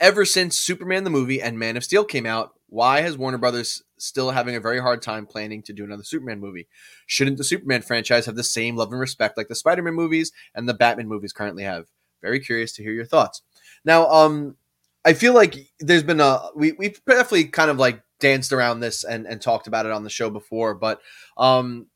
ever 0.00 0.24
since 0.24 0.58
Superman 0.58 1.04
the 1.04 1.10
movie 1.10 1.42
and 1.42 1.58
Man 1.58 1.76
of 1.76 1.84
Steel 1.84 2.04
came 2.04 2.26
out, 2.26 2.54
why 2.68 3.00
has 3.00 3.16
Warner 3.16 3.38
Brothers 3.38 3.82
still 3.98 4.30
having 4.30 4.54
a 4.54 4.60
very 4.60 4.80
hard 4.80 5.02
time 5.02 5.26
planning 5.26 5.62
to 5.62 5.72
do 5.72 5.84
another 5.84 6.04
Superman 6.04 6.40
movie? 6.40 6.68
Shouldn't 7.06 7.38
the 7.38 7.44
Superman 7.44 7.82
franchise 7.82 8.26
have 8.26 8.36
the 8.36 8.44
same 8.44 8.76
love 8.76 8.92
and 8.92 9.00
respect 9.00 9.36
like 9.36 9.48
the 9.48 9.54
Spider-Man 9.54 9.94
movies 9.94 10.32
and 10.54 10.68
the 10.68 10.74
Batman 10.74 11.08
movies 11.08 11.32
currently 11.32 11.64
have? 11.64 11.86
Very 12.20 12.40
curious 12.40 12.72
to 12.74 12.82
hear 12.82 12.92
your 12.92 13.06
thoughts. 13.06 13.42
Now, 13.84 14.06
um, 14.08 14.56
I 15.04 15.14
feel 15.14 15.32
like 15.32 15.56
there's 15.80 16.02
been 16.02 16.20
a 16.20 16.50
we 16.54 16.72
we've 16.72 17.00
definitely 17.06 17.44
kind 17.44 17.70
of 17.70 17.78
like 17.78 18.02
danced 18.20 18.52
around 18.52 18.80
this 18.80 19.04
and, 19.04 19.26
and 19.26 19.40
talked 19.40 19.66
about 19.66 19.86
it 19.86 19.92
on 19.92 20.04
the 20.04 20.10
show 20.10 20.30
before, 20.30 20.74
but 20.74 21.00
um, 21.36 21.86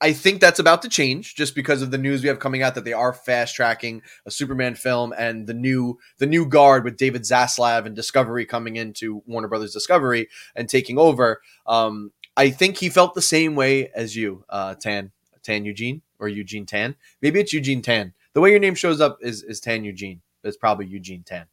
I 0.00 0.12
think 0.12 0.40
that's 0.40 0.60
about 0.60 0.82
to 0.82 0.88
change 0.88 1.34
just 1.34 1.54
because 1.54 1.82
of 1.82 1.90
the 1.90 1.98
news 1.98 2.22
we 2.22 2.28
have 2.28 2.38
coming 2.38 2.62
out 2.62 2.76
that 2.76 2.84
they 2.84 2.92
are 2.92 3.12
fast 3.12 3.56
tracking 3.56 4.02
a 4.26 4.30
Superman 4.30 4.76
film 4.76 5.12
and 5.16 5.46
the 5.46 5.54
new 5.54 5.98
the 6.18 6.26
new 6.26 6.46
guard 6.46 6.84
with 6.84 6.96
David 6.96 7.22
Zaslav 7.22 7.84
and 7.84 7.96
Discovery 7.96 8.46
coming 8.46 8.76
into 8.76 9.22
Warner 9.26 9.48
Brothers 9.48 9.72
Discovery 9.72 10.28
and 10.54 10.68
taking 10.68 10.98
over. 10.98 11.40
Um, 11.66 12.12
I 12.36 12.50
think 12.50 12.76
he 12.76 12.88
felt 12.88 13.14
the 13.14 13.22
same 13.22 13.56
way 13.56 13.90
as 13.92 14.14
you, 14.14 14.44
uh, 14.48 14.76
Tan 14.76 15.10
Tan 15.42 15.64
Eugene 15.64 16.02
or 16.20 16.28
Eugene 16.28 16.66
Tan. 16.66 16.94
Maybe 17.20 17.40
it's 17.40 17.52
Eugene 17.52 17.82
Tan. 17.82 18.14
The 18.34 18.40
way 18.40 18.50
your 18.50 18.60
name 18.60 18.76
shows 18.76 19.00
up 19.00 19.18
is 19.20 19.42
is 19.42 19.58
Tan 19.58 19.84
Eugene. 19.84 20.20
It's 20.44 20.56
probably 20.56 20.86
Eugene 20.86 21.24
Tan. 21.24 21.46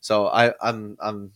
So 0.00 0.26
I, 0.26 0.52
I'm 0.60 0.98
I'm 1.00 1.32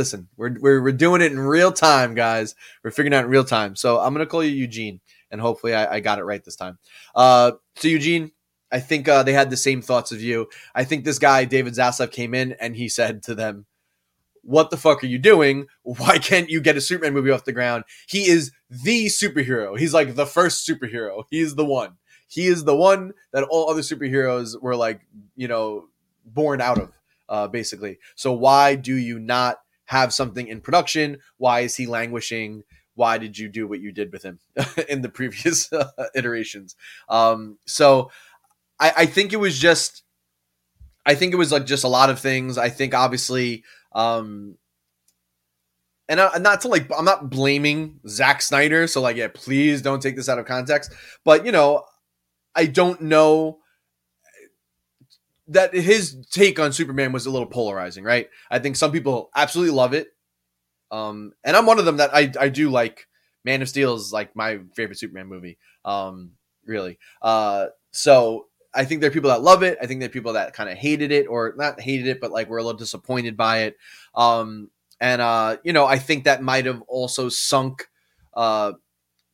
listen, 0.00 0.28
we're, 0.38 0.56
we're, 0.58 0.82
we're 0.82 0.92
doing 0.92 1.20
it 1.20 1.30
in 1.30 1.38
real 1.38 1.70
time, 1.70 2.14
guys. 2.14 2.54
We're 2.82 2.90
figuring 2.90 3.12
out 3.12 3.24
in 3.24 3.30
real 3.30 3.44
time. 3.44 3.76
So 3.76 4.00
I'm 4.00 4.14
going 4.14 4.24
to 4.24 4.30
call 4.30 4.42
you 4.42 4.50
Eugene, 4.50 5.02
and 5.30 5.42
hopefully 5.42 5.74
I, 5.74 5.96
I 5.96 6.00
got 6.00 6.18
it 6.18 6.24
right 6.24 6.42
this 6.42 6.56
time. 6.56 6.78
Uh, 7.14 7.52
so, 7.76 7.86
Eugene, 7.86 8.32
I 8.72 8.80
think 8.80 9.08
uh, 9.08 9.22
they 9.24 9.34
had 9.34 9.50
the 9.50 9.58
same 9.58 9.82
thoughts 9.82 10.10
of 10.10 10.22
you. 10.22 10.48
I 10.74 10.84
think 10.84 11.04
this 11.04 11.18
guy, 11.18 11.44
David 11.44 11.74
Zaslav, 11.74 12.12
came 12.12 12.32
in 12.32 12.52
and 12.52 12.74
he 12.74 12.88
said 12.88 13.22
to 13.24 13.34
them, 13.34 13.66
What 14.40 14.70
the 14.70 14.78
fuck 14.78 15.04
are 15.04 15.06
you 15.06 15.18
doing? 15.18 15.66
Why 15.82 16.16
can't 16.16 16.48
you 16.48 16.62
get 16.62 16.78
a 16.78 16.80
Superman 16.80 17.12
movie 17.12 17.30
off 17.30 17.44
the 17.44 17.52
ground? 17.52 17.84
He 18.08 18.26
is 18.26 18.52
the 18.70 19.08
superhero. 19.08 19.78
He's 19.78 19.92
like 19.92 20.14
the 20.14 20.24
first 20.24 20.66
superhero. 20.66 21.24
He's 21.30 21.56
the 21.56 21.66
one. 21.66 21.98
He 22.26 22.46
is 22.46 22.64
the 22.64 22.76
one 22.76 23.12
that 23.34 23.42
all 23.42 23.68
other 23.68 23.82
superheroes 23.82 24.58
were 24.58 24.76
like, 24.76 25.02
you 25.36 25.46
know, 25.46 25.88
born 26.24 26.62
out 26.62 26.78
of, 26.78 26.92
uh, 27.28 27.48
basically. 27.48 27.98
So 28.14 28.32
why 28.32 28.76
do 28.76 28.94
you 28.94 29.18
not 29.18 29.58
have 29.90 30.14
something 30.14 30.46
in 30.46 30.60
production? 30.60 31.18
Why 31.36 31.60
is 31.60 31.74
he 31.74 31.84
languishing? 31.84 32.62
Why 32.94 33.18
did 33.18 33.36
you 33.36 33.48
do 33.48 33.66
what 33.66 33.80
you 33.80 33.90
did 33.90 34.12
with 34.12 34.22
him 34.22 34.38
in 34.88 35.02
the 35.02 35.08
previous 35.08 35.72
uh, 35.72 35.90
iterations? 36.14 36.76
Um, 37.08 37.58
so 37.66 38.12
I, 38.78 38.92
I 38.98 39.06
think 39.06 39.32
it 39.32 39.38
was 39.38 39.58
just, 39.58 40.04
I 41.04 41.16
think 41.16 41.32
it 41.32 41.38
was 41.38 41.50
like 41.50 41.66
just 41.66 41.82
a 41.82 41.88
lot 41.88 42.08
of 42.08 42.20
things. 42.20 42.56
I 42.56 42.68
think 42.68 42.94
obviously, 42.94 43.64
um, 43.92 44.54
and 46.08 46.20
I, 46.20 46.38
not 46.38 46.60
to 46.60 46.68
like, 46.68 46.88
I'm 46.96 47.04
not 47.04 47.28
blaming 47.28 47.98
Zack 48.06 48.42
Snyder. 48.42 48.86
So 48.86 49.00
like, 49.00 49.16
yeah, 49.16 49.28
please 49.34 49.82
don't 49.82 50.00
take 50.00 50.14
this 50.14 50.28
out 50.28 50.38
of 50.38 50.46
context. 50.46 50.92
But 51.24 51.44
you 51.44 51.50
know, 51.50 51.84
I 52.54 52.66
don't 52.66 53.00
know 53.00 53.58
that 55.50 55.74
his 55.74 56.26
take 56.30 56.58
on 56.58 56.72
Superman 56.72 57.12
was 57.12 57.26
a 57.26 57.30
little 57.30 57.48
polarizing, 57.48 58.04
right? 58.04 58.28
I 58.50 58.58
think 58.58 58.76
some 58.76 58.92
people 58.92 59.30
absolutely 59.34 59.74
love 59.74 59.94
it. 59.94 60.08
Um, 60.90 61.32
and 61.44 61.56
I'm 61.56 61.66
one 61.66 61.78
of 61.78 61.84
them 61.84 61.98
that 61.98 62.14
I, 62.14 62.32
I 62.38 62.48
do 62.48 62.70
like 62.70 63.06
Man 63.44 63.62
of 63.62 63.68
Steel 63.68 63.94
is 63.94 64.12
like 64.12 64.34
my 64.34 64.60
favorite 64.74 64.98
Superman 64.98 65.26
movie. 65.26 65.58
Um, 65.84 66.32
really. 66.64 66.98
Uh, 67.20 67.66
so 67.90 68.46
I 68.72 68.84
think 68.84 69.00
there 69.00 69.10
are 69.10 69.12
people 69.12 69.30
that 69.30 69.42
love 69.42 69.62
it. 69.62 69.78
I 69.82 69.86
think 69.86 70.00
there 70.00 70.08
are 70.08 70.12
people 70.12 70.34
that 70.34 70.54
kind 70.54 70.70
of 70.70 70.78
hated 70.78 71.10
it 71.10 71.26
or 71.26 71.54
not 71.56 71.80
hated 71.80 72.06
it, 72.06 72.20
but 72.20 72.30
like 72.30 72.48
were 72.48 72.58
a 72.58 72.62
little 72.62 72.78
disappointed 72.78 73.36
by 73.36 73.62
it. 73.62 73.76
Um, 74.14 74.70
and 75.00 75.20
uh, 75.20 75.56
you 75.64 75.72
know, 75.72 75.86
I 75.86 75.98
think 75.98 76.24
that 76.24 76.42
might 76.42 76.66
have 76.66 76.82
also 76.82 77.28
sunk 77.28 77.88
uh 78.34 78.72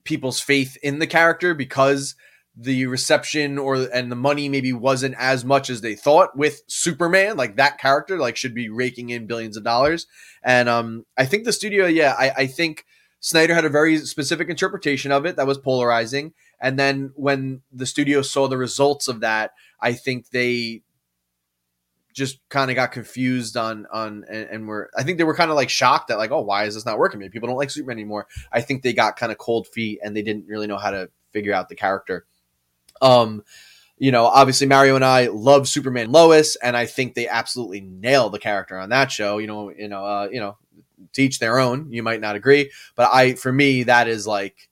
people's 0.04 0.40
faith 0.40 0.78
in 0.82 1.00
the 1.00 1.06
character 1.06 1.52
because 1.52 2.14
the 2.56 2.86
reception 2.86 3.58
or 3.58 3.76
and 3.92 4.10
the 4.10 4.16
money 4.16 4.48
maybe 4.48 4.72
wasn't 4.72 5.14
as 5.18 5.44
much 5.44 5.68
as 5.68 5.82
they 5.82 5.94
thought 5.94 6.36
with 6.36 6.62
Superman. 6.66 7.36
Like 7.36 7.56
that 7.56 7.78
character, 7.78 8.18
like 8.18 8.36
should 8.36 8.54
be 8.54 8.70
raking 8.70 9.10
in 9.10 9.26
billions 9.26 9.56
of 9.56 9.64
dollars. 9.64 10.06
And 10.42 10.68
um, 10.68 11.04
I 11.18 11.26
think 11.26 11.44
the 11.44 11.52
studio, 11.52 11.86
yeah, 11.86 12.14
I, 12.18 12.30
I 12.30 12.46
think 12.46 12.86
Snyder 13.20 13.54
had 13.54 13.66
a 13.66 13.70
very 13.70 13.98
specific 13.98 14.48
interpretation 14.48 15.12
of 15.12 15.26
it 15.26 15.36
that 15.36 15.46
was 15.46 15.58
polarizing. 15.58 16.32
And 16.60 16.78
then 16.78 17.12
when 17.14 17.60
the 17.70 17.84
studio 17.84 18.22
saw 18.22 18.48
the 18.48 18.56
results 18.56 19.08
of 19.08 19.20
that, 19.20 19.52
I 19.80 19.92
think 19.92 20.30
they 20.30 20.82
just 22.14 22.38
kind 22.48 22.70
of 22.70 22.76
got 22.76 22.92
confused 22.92 23.58
on 23.58 23.86
on 23.92 24.24
and, 24.30 24.48
and 24.48 24.66
were 24.66 24.88
I 24.96 25.02
think 25.02 25.18
they 25.18 25.24
were 25.24 25.34
kind 25.34 25.50
of 25.50 25.56
like 25.56 25.68
shocked 25.68 26.08
that 26.08 26.16
like 26.16 26.30
oh 26.30 26.40
why 26.40 26.64
is 26.64 26.74
this 26.74 26.86
not 26.86 26.98
working? 26.98 27.20
Maybe 27.20 27.30
people 27.30 27.48
don't 27.48 27.58
like 27.58 27.68
Superman 27.68 27.98
anymore. 27.98 28.26
I 28.50 28.62
think 28.62 28.82
they 28.82 28.94
got 28.94 29.16
kind 29.16 29.30
of 29.30 29.36
cold 29.36 29.66
feet 29.66 29.98
and 30.02 30.16
they 30.16 30.22
didn't 30.22 30.46
really 30.46 30.66
know 30.66 30.78
how 30.78 30.90
to 30.90 31.10
figure 31.32 31.52
out 31.52 31.68
the 31.68 31.74
character. 31.74 32.24
Um, 33.02 33.42
you 33.98 34.12
know, 34.12 34.26
obviously 34.26 34.66
Mario 34.66 34.94
and 34.94 35.04
I 35.04 35.28
love 35.28 35.68
Superman 35.68 36.12
Lois, 36.12 36.56
and 36.56 36.76
I 36.76 36.86
think 36.86 37.14
they 37.14 37.28
absolutely 37.28 37.80
nail 37.80 38.28
the 38.28 38.38
character 38.38 38.78
on 38.78 38.90
that 38.90 39.10
show. 39.10 39.38
You 39.38 39.46
know, 39.46 39.70
you 39.70 39.88
know, 39.88 40.04
uh, 40.04 40.28
you 40.30 40.40
know, 40.40 40.58
teach 41.12 41.38
their 41.38 41.58
own. 41.58 41.90
You 41.90 42.02
might 42.02 42.20
not 42.20 42.36
agree, 42.36 42.70
but 42.94 43.10
I, 43.12 43.34
for 43.34 43.52
me, 43.52 43.84
that 43.84 44.06
is 44.08 44.26
like, 44.26 44.68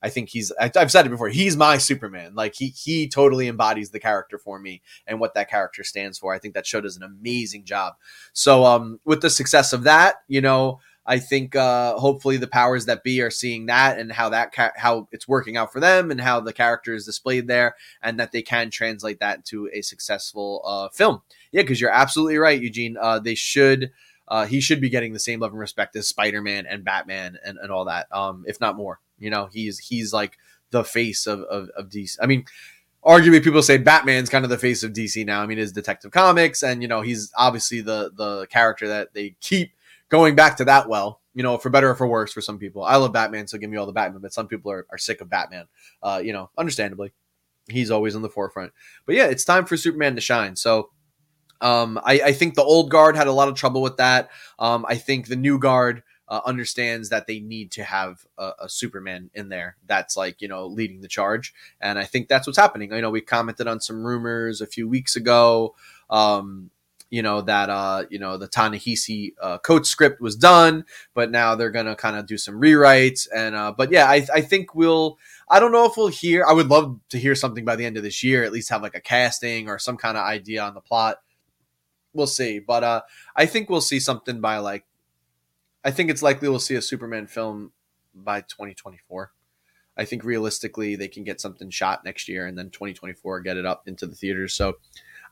I 0.00 0.10
think 0.10 0.28
he's. 0.28 0.52
I've 0.60 0.92
said 0.92 1.06
it 1.06 1.08
before. 1.08 1.28
He's 1.28 1.56
my 1.56 1.76
Superman. 1.78 2.36
Like 2.36 2.54
he, 2.54 2.68
he 2.68 3.08
totally 3.08 3.48
embodies 3.48 3.90
the 3.90 3.98
character 3.98 4.38
for 4.38 4.60
me 4.60 4.80
and 5.08 5.18
what 5.18 5.34
that 5.34 5.50
character 5.50 5.82
stands 5.82 6.18
for. 6.18 6.32
I 6.32 6.38
think 6.38 6.54
that 6.54 6.68
show 6.68 6.80
does 6.80 6.96
an 6.96 7.02
amazing 7.02 7.64
job. 7.64 7.94
So, 8.32 8.64
um, 8.64 9.00
with 9.04 9.22
the 9.22 9.30
success 9.30 9.72
of 9.72 9.82
that, 9.82 10.16
you 10.28 10.40
know, 10.40 10.78
I 11.08 11.18
think 11.18 11.56
uh, 11.56 11.96
hopefully 11.96 12.36
the 12.36 12.46
powers 12.46 12.84
that 12.84 13.02
be 13.02 13.22
are 13.22 13.30
seeing 13.30 13.64
that 13.66 13.98
and 13.98 14.12
how 14.12 14.28
that 14.28 14.52
ca- 14.52 14.72
how 14.76 15.08
it's 15.10 15.26
working 15.26 15.56
out 15.56 15.72
for 15.72 15.80
them 15.80 16.10
and 16.10 16.20
how 16.20 16.38
the 16.40 16.52
character 16.52 16.94
is 16.94 17.06
displayed 17.06 17.48
there 17.48 17.76
and 18.02 18.20
that 18.20 18.30
they 18.30 18.42
can 18.42 18.68
translate 18.68 19.18
that 19.20 19.38
into 19.38 19.70
a 19.72 19.80
successful 19.80 20.62
uh, 20.66 20.90
film. 20.90 21.22
Yeah, 21.50 21.62
because 21.62 21.80
you're 21.80 21.90
absolutely 21.90 22.36
right, 22.36 22.60
Eugene. 22.60 22.98
Uh, 23.00 23.18
they 23.18 23.34
should. 23.34 23.90
Uh, 24.28 24.44
he 24.44 24.60
should 24.60 24.82
be 24.82 24.90
getting 24.90 25.14
the 25.14 25.18
same 25.18 25.40
love 25.40 25.52
and 25.52 25.58
respect 25.58 25.96
as 25.96 26.06
Spider-Man 26.06 26.66
and 26.66 26.84
Batman 26.84 27.38
and, 27.42 27.56
and 27.56 27.72
all 27.72 27.86
that, 27.86 28.06
um, 28.12 28.44
if 28.46 28.60
not 28.60 28.76
more. 28.76 29.00
You 29.18 29.30
know, 29.30 29.48
he's 29.50 29.78
he's 29.78 30.12
like 30.12 30.36
the 30.70 30.84
face 30.84 31.26
of, 31.26 31.40
of, 31.44 31.70
of 31.70 31.88
DC. 31.88 32.18
I 32.20 32.26
mean, 32.26 32.44
arguably 33.02 33.42
people 33.42 33.62
say 33.62 33.78
Batman's 33.78 34.28
kind 34.28 34.44
of 34.44 34.50
the 34.50 34.58
face 34.58 34.82
of 34.82 34.92
DC 34.92 35.24
now. 35.24 35.40
I 35.42 35.46
mean, 35.46 35.56
his 35.56 35.72
Detective 35.72 36.10
Comics, 36.10 36.62
and 36.62 36.82
you 36.82 36.88
know, 36.88 37.00
he's 37.00 37.32
obviously 37.34 37.80
the 37.80 38.12
the 38.14 38.46
character 38.48 38.88
that 38.88 39.14
they 39.14 39.34
keep 39.40 39.72
going 40.08 40.34
back 40.34 40.56
to 40.58 40.64
that 40.66 40.88
well, 40.88 41.20
you 41.34 41.42
know, 41.42 41.58
for 41.58 41.70
better 41.70 41.90
or 41.90 41.94
for 41.94 42.06
worse 42.06 42.32
for 42.32 42.40
some 42.40 42.58
people. 42.58 42.82
I 42.82 42.96
love 42.96 43.12
Batman, 43.12 43.46
so 43.46 43.58
give 43.58 43.70
me 43.70 43.76
all 43.76 43.86
the 43.86 43.92
Batman, 43.92 44.20
but 44.20 44.32
some 44.32 44.48
people 44.48 44.72
are, 44.72 44.86
are 44.90 44.98
sick 44.98 45.20
of 45.20 45.30
Batman. 45.30 45.66
Uh, 46.02 46.20
you 46.22 46.32
know, 46.32 46.50
understandably. 46.56 47.12
He's 47.68 47.90
always 47.90 48.14
in 48.14 48.22
the 48.22 48.30
forefront. 48.30 48.72
But 49.04 49.14
yeah, 49.14 49.26
it's 49.26 49.44
time 49.44 49.66
for 49.66 49.76
Superman 49.76 50.14
to 50.14 50.22
shine. 50.22 50.56
So 50.56 50.90
um, 51.60 52.00
I, 52.02 52.20
I, 52.20 52.32
think 52.32 52.54
the 52.54 52.62
old 52.62 52.90
guard 52.90 53.16
had 53.16 53.26
a 53.26 53.32
lot 53.32 53.48
of 53.48 53.56
trouble 53.56 53.82
with 53.82 53.96
that. 53.96 54.30
Um, 54.58 54.86
I 54.88 54.94
think 54.94 55.26
the 55.26 55.36
new 55.36 55.58
guard 55.58 56.02
uh, 56.28 56.40
understands 56.44 57.08
that 57.08 57.26
they 57.26 57.40
need 57.40 57.72
to 57.72 57.82
have 57.82 58.24
a, 58.36 58.52
a, 58.60 58.68
Superman 58.68 59.30
in 59.34 59.48
there 59.48 59.76
that's 59.86 60.16
like, 60.16 60.40
you 60.40 60.48
know, 60.48 60.66
leading 60.66 61.00
the 61.00 61.08
charge. 61.08 61.54
And 61.80 61.98
I 61.98 62.04
think 62.04 62.28
that's 62.28 62.46
what's 62.46 62.58
happening. 62.58 62.92
I 62.92 63.00
know 63.00 63.10
we 63.10 63.22
commented 63.22 63.66
on 63.66 63.80
some 63.80 64.04
rumors 64.04 64.60
a 64.60 64.66
few 64.66 64.86
weeks 64.88 65.16
ago. 65.16 65.74
Um, 66.10 66.70
you 67.10 67.22
know 67.22 67.40
that 67.40 67.70
uh 67.70 68.04
you 68.10 68.18
know 68.18 68.36
the 68.36 68.48
Ta-Nehisi 68.48 69.34
uh, 69.40 69.58
Coates 69.58 69.88
script 69.88 70.20
was 70.20 70.36
done, 70.36 70.84
but 71.14 71.30
now 71.30 71.54
they're 71.54 71.70
gonna 71.70 71.96
kind 71.96 72.16
of 72.16 72.26
do 72.26 72.36
some 72.36 72.60
rewrites 72.60 73.26
and 73.34 73.54
uh, 73.54 73.72
but 73.76 73.90
yeah, 73.90 74.06
I 74.06 74.26
I 74.34 74.40
think 74.40 74.74
we'll 74.74 75.18
I 75.48 75.60
don't 75.60 75.72
know 75.72 75.86
if 75.86 75.96
we'll 75.96 76.08
hear. 76.08 76.44
I 76.44 76.52
would 76.52 76.68
love 76.68 77.00
to 77.10 77.18
hear 77.18 77.34
something 77.34 77.64
by 77.64 77.76
the 77.76 77.86
end 77.86 77.96
of 77.96 78.02
this 78.02 78.22
year, 78.22 78.44
at 78.44 78.52
least 78.52 78.70
have 78.70 78.82
like 78.82 78.94
a 78.94 79.00
casting 79.00 79.68
or 79.68 79.78
some 79.78 79.96
kind 79.96 80.16
of 80.16 80.24
idea 80.24 80.62
on 80.62 80.74
the 80.74 80.80
plot. 80.80 81.18
We'll 82.12 82.26
see, 82.26 82.58
but 82.58 82.84
uh, 82.84 83.02
I 83.36 83.46
think 83.46 83.70
we'll 83.70 83.80
see 83.80 84.00
something 84.00 84.40
by 84.40 84.58
like. 84.58 84.84
I 85.84 85.90
think 85.90 86.10
it's 86.10 86.22
likely 86.22 86.48
we'll 86.48 86.58
see 86.58 86.74
a 86.74 86.82
Superman 86.82 87.26
film 87.28 87.72
by 88.14 88.40
2024. 88.40 89.32
I 89.96 90.04
think 90.04 90.24
realistically 90.24 90.96
they 90.96 91.08
can 91.08 91.24
get 91.24 91.40
something 91.40 91.70
shot 91.70 92.04
next 92.04 92.28
year 92.28 92.46
and 92.46 92.56
then 92.56 92.70
2024 92.70 93.40
get 93.40 93.56
it 93.56 93.66
up 93.66 93.88
into 93.88 94.06
the 94.06 94.14
theaters. 94.14 94.54
So 94.54 94.74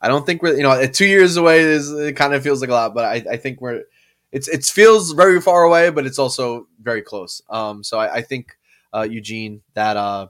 I 0.01 0.07
don't 0.07 0.25
think 0.25 0.41
we're 0.41 0.55
you 0.55 0.63
know 0.63 0.85
two 0.87 1.05
years 1.05 1.37
away 1.37 1.61
is 1.61 1.91
it 1.91 2.15
kind 2.15 2.33
of 2.33 2.43
feels 2.43 2.61
like 2.61 2.69
a 2.69 2.73
lot, 2.73 2.93
but 2.93 3.05
I, 3.05 3.33
I 3.33 3.37
think 3.37 3.61
we're 3.61 3.83
it's 4.31 4.47
it 4.47 4.65
feels 4.65 5.11
very 5.13 5.41
far 5.41 5.63
away, 5.63 5.89
but 5.89 6.05
it's 6.05 6.19
also 6.19 6.67
very 6.81 7.01
close. 7.01 7.41
Um, 7.49 7.83
so 7.83 7.99
I, 7.99 8.15
I 8.15 8.21
think 8.21 8.57
uh, 8.93 9.07
Eugene 9.09 9.61
that 9.73 9.97
uh, 9.97 10.27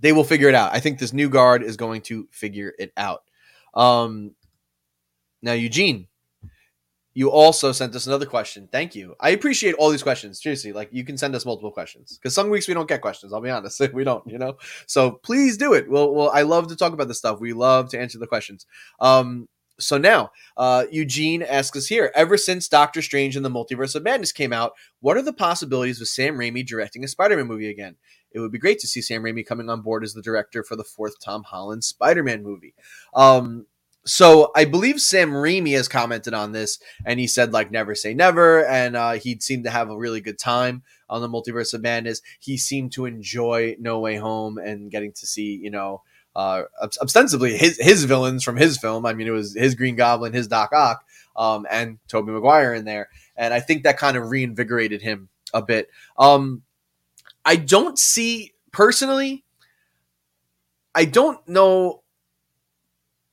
they 0.00 0.12
will 0.12 0.24
figure 0.24 0.48
it 0.48 0.54
out. 0.54 0.72
I 0.72 0.80
think 0.80 0.98
this 0.98 1.12
new 1.12 1.28
guard 1.28 1.62
is 1.62 1.76
going 1.76 2.02
to 2.02 2.28
figure 2.30 2.74
it 2.78 2.92
out. 2.96 3.22
Um, 3.74 4.34
now 5.42 5.52
Eugene, 5.52 6.08
you 7.16 7.30
also 7.30 7.72
sent 7.72 7.96
us 7.96 8.06
another 8.06 8.26
question. 8.26 8.68
Thank 8.70 8.94
you. 8.94 9.14
I 9.18 9.30
appreciate 9.30 9.74
all 9.76 9.88
these 9.88 10.02
questions. 10.02 10.42
Seriously, 10.42 10.74
like 10.74 10.90
you 10.92 11.02
can 11.02 11.16
send 11.16 11.34
us 11.34 11.46
multiple 11.46 11.70
questions 11.70 12.18
because 12.18 12.34
some 12.34 12.50
weeks 12.50 12.68
we 12.68 12.74
don't 12.74 12.90
get 12.90 13.00
questions. 13.00 13.32
I'll 13.32 13.40
be 13.40 13.48
honest, 13.48 13.80
we 13.94 14.04
don't. 14.04 14.22
You 14.30 14.36
know, 14.36 14.58
so 14.84 15.12
please 15.12 15.56
do 15.56 15.72
it. 15.72 15.88
Well, 15.88 16.12
well, 16.12 16.30
I 16.34 16.42
love 16.42 16.68
to 16.68 16.76
talk 16.76 16.92
about 16.92 17.08
this 17.08 17.16
stuff. 17.16 17.40
We 17.40 17.54
love 17.54 17.88
to 17.90 17.98
answer 17.98 18.18
the 18.18 18.26
questions. 18.26 18.66
Um, 19.00 19.48
so 19.80 19.96
now, 19.96 20.30
uh, 20.58 20.84
Eugene 20.90 21.42
asks 21.42 21.78
us 21.78 21.86
here: 21.86 22.12
Ever 22.14 22.36
since 22.36 22.68
Doctor 22.68 23.00
Strange 23.00 23.34
and 23.34 23.44
the 23.46 23.50
Multiverse 23.50 23.94
of 23.94 24.02
Madness 24.02 24.30
came 24.30 24.52
out, 24.52 24.72
what 25.00 25.16
are 25.16 25.22
the 25.22 25.32
possibilities 25.32 25.98
with 25.98 26.10
Sam 26.10 26.36
Raimi 26.36 26.66
directing 26.66 27.02
a 27.02 27.08
Spider-Man 27.08 27.46
movie 27.46 27.70
again? 27.70 27.96
It 28.32 28.40
would 28.40 28.52
be 28.52 28.58
great 28.58 28.78
to 28.80 28.86
see 28.86 29.00
Sam 29.00 29.22
Raimi 29.22 29.46
coming 29.46 29.70
on 29.70 29.80
board 29.80 30.04
as 30.04 30.12
the 30.12 30.20
director 30.20 30.62
for 30.62 30.76
the 30.76 30.84
fourth 30.84 31.18
Tom 31.18 31.44
Holland 31.44 31.82
Spider-Man 31.82 32.42
movie. 32.42 32.74
Um, 33.14 33.64
so 34.06 34.52
I 34.54 34.64
believe 34.64 35.00
Sam 35.00 35.32
Raimi 35.32 35.72
has 35.72 35.88
commented 35.88 36.32
on 36.32 36.52
this, 36.52 36.78
and 37.04 37.18
he 37.18 37.26
said 37.26 37.52
like 37.52 37.70
never 37.70 37.94
say 37.94 38.14
never, 38.14 38.64
and 38.64 38.96
uh, 38.96 39.12
he 39.12 39.38
seemed 39.40 39.64
to 39.64 39.70
have 39.70 39.90
a 39.90 39.96
really 39.96 40.20
good 40.20 40.38
time 40.38 40.82
on 41.10 41.20
the 41.20 41.28
Multiverse 41.28 41.74
of 41.74 41.82
Madness. 41.82 42.22
He 42.38 42.56
seemed 42.56 42.92
to 42.92 43.04
enjoy 43.04 43.76
No 43.80 43.98
Way 43.98 44.16
Home 44.16 44.58
and 44.58 44.90
getting 44.90 45.12
to 45.12 45.26
see 45.26 45.58
you 45.60 45.70
know 45.70 46.02
uh, 46.36 46.62
ostensibly 46.80 47.56
his 47.56 47.78
his 47.78 48.04
villains 48.04 48.44
from 48.44 48.56
his 48.56 48.78
film. 48.78 49.04
I 49.04 49.12
mean, 49.12 49.26
it 49.26 49.32
was 49.32 49.54
his 49.54 49.74
Green 49.74 49.96
Goblin, 49.96 50.32
his 50.32 50.46
Doc 50.46 50.70
Ock, 50.72 51.04
um, 51.34 51.66
and 51.68 51.98
Tobey 52.06 52.30
Maguire 52.30 52.74
in 52.74 52.84
there, 52.84 53.08
and 53.36 53.52
I 53.52 53.58
think 53.58 53.82
that 53.82 53.98
kind 53.98 54.16
of 54.16 54.30
reinvigorated 54.30 55.02
him 55.02 55.30
a 55.52 55.62
bit. 55.62 55.88
Um, 56.16 56.62
I 57.44 57.56
don't 57.56 57.98
see 57.98 58.52
personally. 58.70 59.44
I 60.94 61.04
don't 61.04 61.46
know 61.48 62.02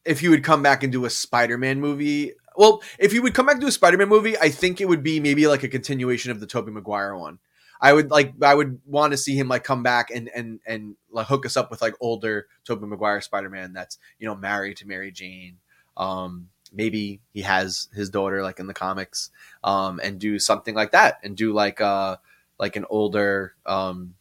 if 0.05 0.21
you 0.21 0.29
would 0.29 0.43
come 0.43 0.61
back 0.61 0.83
and 0.83 0.91
do 0.91 1.05
a 1.05 1.09
Spider-Man 1.09 1.79
movie. 1.79 2.33
Well, 2.55 2.81
if 2.99 3.13
you 3.13 3.21
would 3.23 3.33
come 3.33 3.45
back 3.45 3.59
do 3.59 3.67
a 3.67 3.71
Spider-Man 3.71 4.09
movie, 4.09 4.37
I 4.37 4.49
think 4.49 4.79
it 4.79 4.87
would 4.87 5.03
be 5.03 5.19
maybe 5.19 5.47
like 5.47 5.63
a 5.63 5.67
continuation 5.69 6.31
of 6.31 6.39
the 6.39 6.47
Tobey 6.47 6.71
Maguire 6.71 7.15
one. 7.15 7.39
I 7.81 7.91
would 7.91 8.11
like 8.11 8.33
I 8.41 8.55
would 8.55 8.79
want 8.85 9.11
to 9.11 9.17
see 9.17 9.35
him 9.35 9.49
like 9.49 9.63
come 9.63 9.83
back 9.83 10.09
and 10.09 10.29
and 10.33 10.59
and 10.65 10.95
like 11.11 11.27
hook 11.27 11.45
us 11.45 11.57
up 11.57 11.69
with 11.69 11.81
like 11.81 11.95
older 11.99 12.47
Tobey 12.63 12.85
Maguire 12.85 13.19
Spider-Man 13.21 13.73
that's, 13.73 13.97
you 14.19 14.27
know, 14.27 14.35
married 14.35 14.77
to 14.77 14.87
Mary 14.87 15.11
Jane. 15.11 15.57
Um 15.97 16.49
maybe 16.71 17.21
he 17.33 17.41
has 17.41 17.89
his 17.93 18.09
daughter 18.09 18.41
like 18.41 18.59
in 18.59 18.67
the 18.67 18.73
comics 18.73 19.29
um 19.63 19.99
and 20.03 20.17
do 20.19 20.39
something 20.39 20.73
like 20.73 20.91
that 20.91 21.19
and 21.23 21.37
do 21.37 21.53
like 21.53 21.79
uh 21.81 22.15
like 22.57 22.75
an 22.75 22.85
older 22.89 23.53
um 23.65 24.15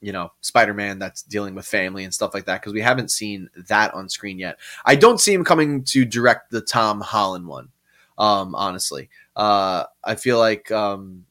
you 0.00 0.12
know 0.12 0.30
spider-man 0.40 0.98
that's 0.98 1.22
dealing 1.22 1.54
with 1.54 1.66
family 1.66 2.04
and 2.04 2.12
stuff 2.12 2.34
like 2.34 2.44
that 2.44 2.60
because 2.60 2.72
we 2.72 2.82
haven't 2.82 3.10
seen 3.10 3.48
that 3.68 3.94
on 3.94 4.08
screen 4.08 4.38
yet. 4.38 4.58
I 4.84 4.94
don't 4.94 5.20
see 5.20 5.32
him 5.32 5.44
coming 5.44 5.84
to 5.84 6.04
direct 6.04 6.50
the 6.50 6.60
tom 6.60 7.00
holland 7.00 7.46
one 7.46 7.70
um 8.18 8.54
honestly. 8.54 9.08
Uh 9.34 9.84
i 10.04 10.14
feel 10.14 10.38
like 10.38 10.70
um 10.70 11.24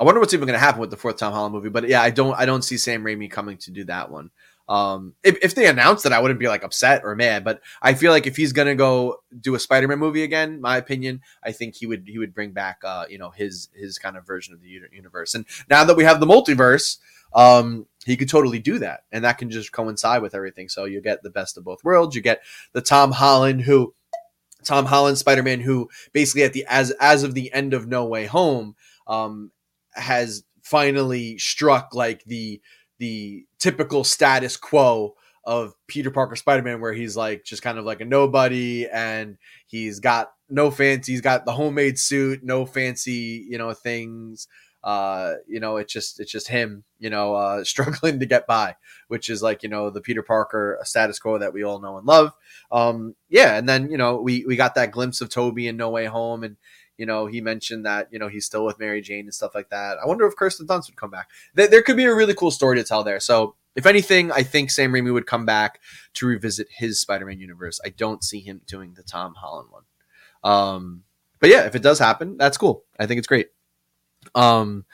i 0.00 0.04
wonder 0.04 0.20
what's 0.20 0.34
even 0.34 0.46
going 0.46 0.58
to 0.58 0.64
happen 0.64 0.80
with 0.80 0.90
the 0.90 0.96
fourth 0.96 1.16
tom 1.16 1.32
holland 1.32 1.54
movie 1.54 1.68
but 1.70 1.88
yeah 1.88 2.02
i 2.02 2.10
don't 2.10 2.34
i 2.38 2.44
don't 2.44 2.62
see 2.62 2.76
sam 2.76 3.04
raimi 3.04 3.30
coming 3.30 3.56
to 3.58 3.70
do 3.70 3.84
that 3.84 4.10
one. 4.10 4.30
Um 4.68 5.14
if, 5.22 5.38
if 5.42 5.54
they 5.54 5.66
announced 5.68 6.02
that 6.04 6.12
i 6.12 6.20
wouldn't 6.20 6.40
be 6.40 6.48
like 6.48 6.64
upset 6.64 7.02
or 7.04 7.14
mad 7.14 7.44
but 7.44 7.60
i 7.80 7.94
feel 7.94 8.10
like 8.12 8.26
if 8.26 8.36
he's 8.36 8.52
gonna 8.52 8.74
go 8.74 9.18
do 9.40 9.54
a 9.54 9.60
spider-man 9.60 9.98
movie 9.98 10.24
again 10.24 10.60
my 10.60 10.76
opinion 10.76 11.20
i 11.44 11.52
think 11.52 11.76
he 11.76 11.86
would 11.86 12.04
he 12.08 12.18
would 12.18 12.34
bring 12.34 12.50
back 12.50 12.78
uh 12.82 13.04
you 13.08 13.18
know 13.18 13.30
his 13.30 13.68
his 13.74 13.98
kind 13.98 14.16
of 14.16 14.26
version 14.26 14.52
of 14.54 14.60
the 14.60 14.68
universe. 14.68 15.34
And 15.34 15.44
now 15.70 15.84
that 15.84 15.96
we 15.96 16.04
have 16.04 16.18
the 16.20 16.26
multiverse 16.26 16.98
um 17.34 17.86
he 18.06 18.16
could 18.16 18.28
totally 18.28 18.58
do 18.58 18.78
that, 18.78 19.00
and 19.12 19.24
that 19.24 19.38
can 19.38 19.50
just 19.50 19.72
coincide 19.72 20.22
with 20.22 20.34
everything. 20.34 20.68
So 20.68 20.84
you 20.84 21.02
get 21.02 21.22
the 21.22 21.30
best 21.30 21.58
of 21.58 21.64
both 21.64 21.84
worlds. 21.84 22.16
You 22.16 22.22
get 22.22 22.42
the 22.72 22.80
Tom 22.80 23.12
Holland 23.12 23.62
who. 23.62 23.94
Tom 24.64 24.86
Holland 24.86 25.16
Spider-Man, 25.16 25.60
who 25.60 25.88
basically 26.12 26.42
at 26.42 26.52
the 26.52 26.64
as 26.68 26.90
as 26.98 27.22
of 27.22 27.34
the 27.34 27.52
end 27.52 27.72
of 27.72 27.86
No 27.86 28.04
Way 28.04 28.26
Home, 28.26 28.74
um, 29.06 29.52
has 29.92 30.42
finally 30.62 31.38
struck 31.38 31.94
like 31.94 32.24
the 32.24 32.60
the 32.98 33.44
typical 33.60 34.02
status 34.02 34.56
quo 34.56 35.14
of 35.44 35.74
Peter 35.86 36.10
Parker 36.10 36.34
Spider 36.34 36.62
Man, 36.62 36.80
where 36.80 36.92
he's 36.92 37.16
like 37.16 37.44
just 37.44 37.62
kind 37.62 37.78
of 37.78 37.84
like 37.84 38.00
a 38.00 38.04
nobody 38.04 38.88
and 38.88 39.38
he's 39.68 40.00
got 40.00 40.32
no 40.48 40.72
fancy, 40.72 41.12
he's 41.12 41.20
got 41.20 41.44
the 41.44 41.52
homemade 41.52 41.98
suit, 41.98 42.40
no 42.42 42.66
fancy, 42.66 43.46
you 43.48 43.58
know, 43.58 43.72
things. 43.72 44.48
Uh, 44.86 45.34
you 45.48 45.58
know, 45.58 45.78
it's 45.78 45.92
just 45.92 46.20
it's 46.20 46.30
just 46.30 46.46
him, 46.46 46.84
you 47.00 47.10
know, 47.10 47.34
uh, 47.34 47.64
struggling 47.72 48.20
to 48.20 48.26
get 48.26 48.46
by, 48.46 48.76
which 49.08 49.28
is 49.28 49.42
like 49.42 49.64
you 49.64 49.68
know 49.68 49.90
the 49.90 50.00
Peter 50.00 50.22
Parker 50.22 50.78
status 50.84 51.18
quo 51.18 51.38
that 51.38 51.52
we 51.52 51.64
all 51.64 51.80
know 51.80 51.98
and 51.98 52.06
love. 52.06 52.32
Um, 52.70 53.16
yeah, 53.28 53.56
and 53.56 53.68
then 53.68 53.90
you 53.90 53.98
know 53.98 54.20
we 54.20 54.44
we 54.46 54.54
got 54.54 54.76
that 54.76 54.92
glimpse 54.92 55.20
of 55.20 55.28
Tobey 55.28 55.66
in 55.66 55.76
No 55.76 55.90
Way 55.90 56.04
Home, 56.04 56.44
and 56.44 56.56
you 56.96 57.04
know, 57.04 57.26
he 57.26 57.40
mentioned 57.40 57.84
that, 57.84 58.08
you 58.10 58.18
know, 58.18 58.28
he's 58.28 58.46
still 58.46 58.64
with 58.64 58.78
Mary 58.78 59.02
Jane 59.02 59.26
and 59.26 59.34
stuff 59.34 59.54
like 59.54 59.68
that. 59.68 59.98
I 60.02 60.06
wonder 60.06 60.26
if 60.26 60.36
Kirsten 60.36 60.66
Dunst 60.66 60.88
would 60.88 60.96
come 60.96 61.10
back. 61.10 61.28
There, 61.54 61.68
there 61.68 61.82
could 61.82 61.96
be 61.96 62.04
a 62.04 62.14
really 62.14 62.34
cool 62.34 62.50
story 62.50 62.76
to 62.76 62.84
tell 62.84 63.04
there. 63.04 63.20
So, 63.20 63.54
if 63.74 63.84
anything, 63.84 64.32
I 64.32 64.42
think 64.42 64.70
Sam 64.70 64.92
Raimi 64.92 65.12
would 65.12 65.26
come 65.26 65.44
back 65.44 65.80
to 66.14 66.26
revisit 66.26 66.68
his 66.70 66.98
Spider 66.98 67.26
Man 67.26 67.38
universe. 67.38 67.78
I 67.84 67.90
don't 67.90 68.24
see 68.24 68.40
him 68.40 68.62
doing 68.66 68.94
the 68.94 69.02
Tom 69.02 69.34
Holland 69.34 69.68
one. 69.70 69.82
Um, 70.42 71.02
but 71.40 71.50
yeah, 71.50 71.66
if 71.66 71.74
it 71.74 71.82
does 71.82 71.98
happen, 71.98 72.38
that's 72.38 72.56
cool. 72.56 72.84
I 72.98 73.04
think 73.04 73.18
it's 73.18 73.26
great. 73.26 73.50
Um, 74.34 74.84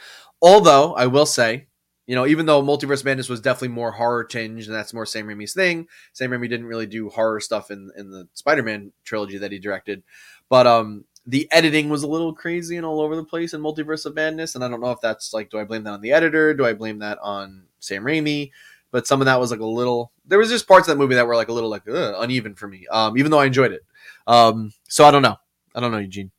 although 0.40 0.94
I 0.94 1.06
will 1.06 1.26
say, 1.26 1.66
you 2.06 2.16
know, 2.16 2.26
even 2.26 2.46
though 2.46 2.62
Multiverse 2.62 3.04
Madness 3.04 3.28
was 3.28 3.40
definitely 3.40 3.68
more 3.68 3.92
horror 3.92 4.24
tinged, 4.24 4.66
and 4.66 4.74
that's 4.74 4.92
more 4.92 5.06
Sam 5.06 5.26
Raimi's 5.26 5.54
thing. 5.54 5.86
Sam 6.12 6.30
Raimi 6.30 6.48
didn't 6.48 6.66
really 6.66 6.86
do 6.86 7.08
horror 7.08 7.40
stuff 7.40 7.70
in 7.70 7.90
in 7.96 8.10
the 8.10 8.28
Spider 8.34 8.62
Man 8.62 8.92
trilogy 9.04 9.38
that 9.38 9.52
he 9.52 9.58
directed, 9.58 10.02
but 10.48 10.66
um, 10.66 11.04
the 11.26 11.48
editing 11.52 11.88
was 11.88 12.02
a 12.02 12.08
little 12.08 12.34
crazy 12.34 12.76
and 12.76 12.84
all 12.84 13.00
over 13.00 13.14
the 13.14 13.24
place 13.24 13.54
in 13.54 13.60
Multiverse 13.60 14.04
of 14.06 14.14
Madness, 14.14 14.54
and 14.54 14.64
I 14.64 14.68
don't 14.68 14.80
know 14.80 14.90
if 14.90 15.00
that's 15.00 15.32
like, 15.32 15.50
do 15.50 15.58
I 15.58 15.64
blame 15.64 15.84
that 15.84 15.92
on 15.92 16.00
the 16.00 16.12
editor? 16.12 16.54
Do 16.54 16.66
I 16.66 16.72
blame 16.72 16.98
that 16.98 17.18
on 17.22 17.64
Sam 17.78 18.02
Raimi? 18.02 18.50
But 18.90 19.06
some 19.06 19.22
of 19.22 19.24
that 19.26 19.40
was 19.40 19.50
like 19.50 19.60
a 19.60 19.66
little. 19.66 20.12
There 20.26 20.38
was 20.38 20.50
just 20.50 20.68
parts 20.68 20.88
of 20.88 20.92
that 20.94 21.02
movie 21.02 21.14
that 21.14 21.26
were 21.26 21.36
like 21.36 21.48
a 21.48 21.52
little 21.52 21.70
like 21.70 21.88
ugh, 21.88 22.14
uneven 22.18 22.54
for 22.54 22.68
me. 22.68 22.86
Um, 22.90 23.16
even 23.16 23.30
though 23.30 23.38
I 23.38 23.46
enjoyed 23.46 23.72
it. 23.72 23.82
Um, 24.26 24.72
so 24.88 25.04
I 25.04 25.10
don't 25.10 25.22
know. 25.22 25.36
I 25.74 25.80
don't 25.80 25.92
know, 25.92 25.98
Eugene. 25.98 26.30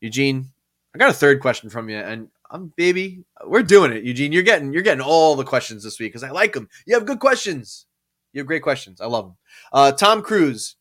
Eugene, 0.00 0.50
I 0.98 1.04
got 1.04 1.10
a 1.10 1.14
third 1.14 1.40
question 1.40 1.70
from 1.70 1.88
you, 1.88 1.96
and 1.96 2.28
I'm 2.50 2.72
baby. 2.76 3.22
We're 3.46 3.62
doing 3.62 3.92
it, 3.92 4.02
Eugene. 4.02 4.32
You're 4.32 4.42
getting 4.42 4.72
you're 4.72 4.82
getting 4.82 5.00
all 5.00 5.36
the 5.36 5.44
questions 5.44 5.84
this 5.84 6.00
week 6.00 6.10
because 6.10 6.24
I 6.24 6.30
like 6.30 6.54
them. 6.54 6.68
You 6.88 6.94
have 6.94 7.06
good 7.06 7.20
questions. 7.20 7.86
You 8.32 8.40
have 8.40 8.48
great 8.48 8.64
questions. 8.64 9.00
I 9.00 9.06
love 9.06 9.26
them. 9.26 9.36
Uh, 9.72 9.92
Tom 9.92 10.22
Cruise 10.22 10.74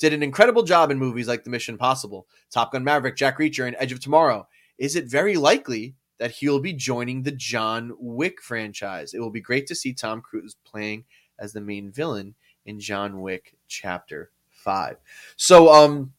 did 0.00 0.12
an 0.12 0.22
incredible 0.24 0.64
job 0.64 0.90
in 0.90 0.98
movies 0.98 1.28
like 1.28 1.44
The 1.44 1.50
Mission 1.50 1.74
Impossible, 1.74 2.26
Top 2.50 2.72
Gun 2.72 2.82
Maverick, 2.82 3.14
Jack 3.14 3.38
Reacher, 3.38 3.64
and 3.64 3.76
Edge 3.78 3.92
of 3.92 4.00
Tomorrow. 4.00 4.48
Is 4.78 4.96
it 4.96 5.06
very 5.06 5.36
likely 5.36 5.94
that 6.18 6.32
he'll 6.32 6.58
be 6.58 6.72
joining 6.72 7.22
the 7.22 7.30
John 7.30 7.92
Wick 8.00 8.42
franchise? 8.42 9.14
It 9.14 9.20
will 9.20 9.30
be 9.30 9.40
great 9.40 9.68
to 9.68 9.76
see 9.76 9.92
Tom 9.92 10.22
Cruise 10.22 10.56
playing 10.64 11.04
as 11.38 11.52
the 11.52 11.60
main 11.60 11.92
villain 11.92 12.34
in 12.66 12.80
John 12.80 13.20
Wick 13.20 13.54
Chapter 13.68 14.32
5. 14.50 14.96
So, 15.36 15.72
um, 15.72 16.12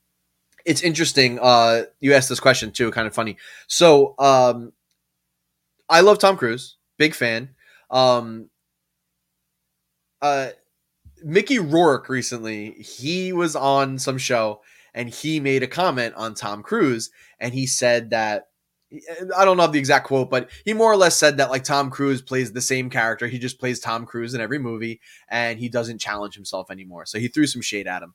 it's 0.65 0.81
interesting. 0.81 1.39
Uh, 1.39 1.83
you 1.99 2.13
asked 2.13 2.29
this 2.29 2.39
question 2.39 2.71
too, 2.71 2.91
kind 2.91 3.07
of 3.07 3.13
funny. 3.13 3.37
So, 3.67 4.15
um, 4.19 4.73
I 5.89 6.01
love 6.01 6.19
Tom 6.19 6.37
Cruise, 6.37 6.77
big 6.97 7.13
fan. 7.13 7.49
Um, 7.91 8.49
uh, 10.21 10.49
Mickey 11.23 11.59
Rourke 11.59 12.09
recently, 12.09 12.71
he 12.71 13.33
was 13.33 13.55
on 13.55 13.99
some 13.99 14.17
show 14.17 14.61
and 14.93 15.09
he 15.09 15.39
made 15.39 15.63
a 15.63 15.67
comment 15.67 16.15
on 16.15 16.33
Tom 16.33 16.63
Cruise 16.63 17.11
and 17.39 17.53
he 17.53 17.65
said 17.65 18.11
that 18.11 18.47
I 19.35 19.43
don't 19.43 19.57
know 19.57 19.65
the 19.65 19.79
exact 19.79 20.05
quote, 20.05 20.29
but 20.29 20.49
he 20.65 20.73
more 20.73 20.91
or 20.91 20.97
less 20.97 21.17
said 21.17 21.37
that 21.37 21.49
like 21.49 21.63
Tom 21.63 21.89
Cruise 21.89 22.21
plays 22.21 22.51
the 22.51 22.61
same 22.61 22.89
character. 22.91 23.27
He 23.27 23.39
just 23.39 23.59
plays 23.59 23.79
Tom 23.79 24.05
Cruise 24.05 24.35
in 24.35 24.41
every 24.41 24.59
movie 24.59 25.01
and 25.29 25.59
he 25.59 25.67
doesn't 25.67 25.99
challenge 25.99 26.35
himself 26.35 26.69
anymore. 26.69 27.05
So 27.05 27.17
he 27.17 27.27
threw 27.27 27.47
some 27.47 27.61
shade 27.61 27.87
at 27.87 28.03
him. 28.03 28.13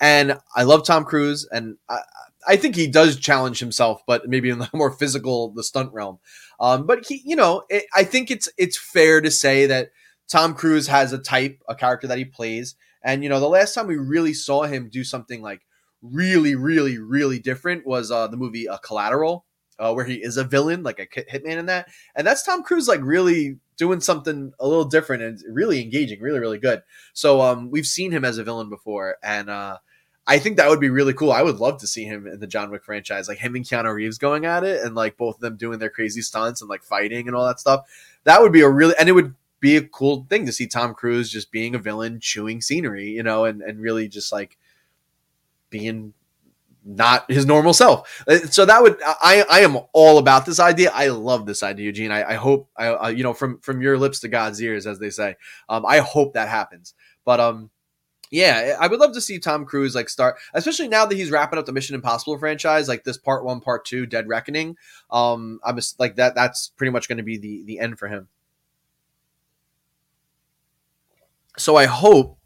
And 0.00 0.38
I 0.54 0.64
love 0.64 0.84
Tom 0.84 1.04
Cruise 1.04 1.48
and 1.50 1.76
I, 1.88 2.00
I 2.46 2.56
think 2.56 2.76
he 2.76 2.86
does 2.86 3.16
challenge 3.16 3.58
himself, 3.58 4.02
but 4.06 4.28
maybe 4.28 4.50
in 4.50 4.58
the 4.58 4.68
more 4.74 4.90
physical, 4.90 5.50
the 5.50 5.62
stunt 5.62 5.92
realm. 5.92 6.18
Um, 6.60 6.86
but 6.86 7.06
he, 7.06 7.22
you 7.24 7.36
know, 7.36 7.64
it, 7.68 7.84
I 7.94 8.04
think 8.04 8.30
it's 8.30 8.48
it's 8.58 8.76
fair 8.76 9.20
to 9.20 9.30
say 9.30 9.66
that 9.66 9.90
Tom 10.28 10.54
Cruise 10.54 10.88
has 10.88 11.12
a 11.12 11.18
type, 11.18 11.60
a 11.68 11.74
character 11.74 12.06
that 12.06 12.18
he 12.18 12.24
plays. 12.24 12.76
And, 13.02 13.22
you 13.22 13.28
know, 13.28 13.40
the 13.40 13.48
last 13.48 13.74
time 13.74 13.86
we 13.86 13.96
really 13.96 14.32
saw 14.32 14.62
him 14.62 14.88
do 14.90 15.04
something 15.04 15.42
like 15.42 15.60
really, 16.02 16.54
really, 16.54 16.98
really 16.98 17.38
different 17.38 17.86
was 17.86 18.10
uh, 18.10 18.28
the 18.28 18.36
movie 18.36 18.66
Collateral, 18.82 19.44
uh, 19.78 19.92
where 19.92 20.04
he 20.04 20.14
is 20.14 20.36
a 20.36 20.44
villain, 20.44 20.82
like 20.82 20.98
a 20.98 21.06
hitman 21.06 21.58
in 21.58 21.66
that. 21.66 21.88
And 22.14 22.26
that's 22.26 22.42
Tom 22.44 22.62
Cruise, 22.62 22.88
like, 22.88 23.00
really 23.02 23.58
doing 23.76 24.00
something 24.00 24.52
a 24.58 24.66
little 24.66 24.84
different 24.84 25.22
and 25.22 25.40
really 25.48 25.82
engaging, 25.82 26.20
really, 26.20 26.38
really 26.38 26.58
good. 26.58 26.82
So 27.12 27.40
um, 27.40 27.70
we've 27.70 27.86
seen 27.86 28.10
him 28.12 28.24
as 28.24 28.38
a 28.38 28.44
villain 28.44 28.68
before. 28.68 29.16
And, 29.22 29.50
uh, 29.50 29.78
I 30.26 30.38
think 30.38 30.56
that 30.56 30.70
would 30.70 30.80
be 30.80 30.88
really 30.88 31.12
cool. 31.12 31.32
I 31.32 31.42
would 31.42 31.58
love 31.58 31.80
to 31.80 31.86
see 31.86 32.04
him 32.04 32.26
in 32.26 32.40
the 32.40 32.46
John 32.46 32.70
Wick 32.70 32.82
franchise, 32.82 33.28
like 33.28 33.38
him 33.38 33.54
and 33.56 33.64
Keanu 33.64 33.92
Reeves 33.92 34.16
going 34.16 34.46
at 34.46 34.64
it, 34.64 34.82
and 34.82 34.94
like 34.94 35.18
both 35.18 35.34
of 35.34 35.40
them 35.42 35.56
doing 35.56 35.78
their 35.78 35.90
crazy 35.90 36.22
stunts 36.22 36.62
and 36.62 36.70
like 36.70 36.82
fighting 36.82 37.26
and 37.26 37.36
all 37.36 37.46
that 37.46 37.60
stuff. 37.60 37.86
That 38.24 38.40
would 38.40 38.52
be 38.52 38.62
a 38.62 38.68
really, 38.68 38.94
and 38.98 39.08
it 39.08 39.12
would 39.12 39.34
be 39.60 39.76
a 39.76 39.82
cool 39.82 40.26
thing 40.30 40.46
to 40.46 40.52
see 40.52 40.66
Tom 40.66 40.94
Cruise 40.94 41.30
just 41.30 41.52
being 41.52 41.74
a 41.74 41.78
villain, 41.78 42.20
chewing 42.20 42.62
scenery, 42.62 43.10
you 43.10 43.22
know, 43.22 43.44
and, 43.44 43.60
and 43.60 43.80
really 43.80 44.08
just 44.08 44.32
like 44.32 44.56
being 45.68 46.14
not 46.84 47.30
his 47.30 47.46
normal 47.46 47.72
self. 47.72 48.22
Uh, 48.28 48.38
so 48.38 48.64
that 48.64 48.82
would 48.82 48.98
I 49.02 49.44
I 49.50 49.60
am 49.60 49.78
all 49.92 50.18
about 50.18 50.46
this 50.46 50.60
idea. 50.60 50.90
I 50.92 51.08
love 51.08 51.46
this 51.46 51.62
idea, 51.62 51.86
Eugene. 51.86 52.10
I, 52.10 52.30
I 52.30 52.34
hope 52.34 52.68
I, 52.76 52.86
I, 52.86 53.10
you 53.10 53.22
know 53.22 53.34
from 53.34 53.58
from 53.60 53.82
your 53.82 53.98
lips 53.98 54.20
to 54.20 54.28
God's 54.28 54.62
ears, 54.62 54.86
as 54.86 54.98
they 54.98 55.10
say. 55.10 55.36
Um, 55.68 55.84
I 55.86 55.98
hope 55.98 56.34
that 56.34 56.48
happens. 56.48 56.94
But 57.24 57.40
um, 57.40 57.70
yeah, 58.30 58.76
I 58.80 58.86
would 58.86 59.00
love 59.00 59.14
to 59.14 59.20
see 59.20 59.38
Tom 59.38 59.64
Cruise 59.64 59.94
like 59.94 60.08
start, 60.08 60.36
especially 60.52 60.88
now 60.88 61.06
that 61.06 61.16
he's 61.16 61.30
wrapping 61.30 61.58
up 61.58 61.66
the 61.66 61.72
Mission 61.72 61.94
Impossible 61.94 62.38
franchise, 62.38 62.88
like 62.88 63.04
this 63.04 63.18
part 63.18 63.44
one, 63.44 63.60
part 63.60 63.84
two, 63.84 64.06
Dead 64.06 64.28
Reckoning. 64.28 64.76
Um, 65.10 65.60
I'm 65.64 65.76
just 65.76 65.98
like 65.98 66.16
that. 66.16 66.34
That's 66.34 66.68
pretty 66.68 66.90
much 66.90 67.08
going 67.08 67.18
to 67.18 67.24
be 67.24 67.38
the 67.38 67.64
the 67.64 67.78
end 67.78 67.98
for 67.98 68.08
him. 68.08 68.28
so 71.56 71.76
I 71.76 71.86
hope 71.86 72.38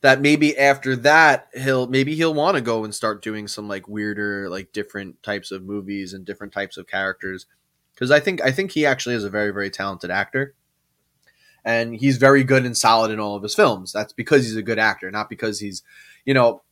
that 0.00 0.20
maybe 0.20 0.56
after 0.56 0.94
that 0.94 1.48
he'll 1.54 1.86
maybe 1.86 2.14
he'll 2.14 2.34
want 2.34 2.56
to 2.56 2.60
go 2.60 2.84
and 2.84 2.94
start 2.94 3.22
doing 3.22 3.48
some 3.48 3.68
like 3.68 3.88
weirder 3.88 4.48
like 4.48 4.72
different 4.72 5.22
types 5.22 5.50
of 5.50 5.64
movies 5.64 6.12
and 6.12 6.24
different 6.24 6.52
types 6.52 6.76
of 6.76 6.86
characters 6.86 7.46
because 7.94 8.10
I 8.10 8.20
think 8.20 8.40
I 8.42 8.52
think 8.52 8.72
he 8.72 8.86
actually 8.86 9.16
is 9.16 9.24
a 9.24 9.30
very 9.30 9.50
very 9.50 9.70
talented 9.70 10.10
actor 10.10 10.54
and 11.64 11.96
he's 11.96 12.16
very 12.16 12.44
good 12.44 12.64
and 12.64 12.76
solid 12.76 13.10
in 13.10 13.20
all 13.20 13.36
of 13.36 13.42
his 13.42 13.54
films. 13.54 13.92
That's 13.92 14.12
because 14.12 14.44
he's 14.44 14.56
a 14.56 14.62
good 14.62 14.78
actor, 14.78 15.10
not 15.10 15.28
because 15.28 15.60
he's 15.60 15.82
you 16.24 16.34
know 16.34 16.62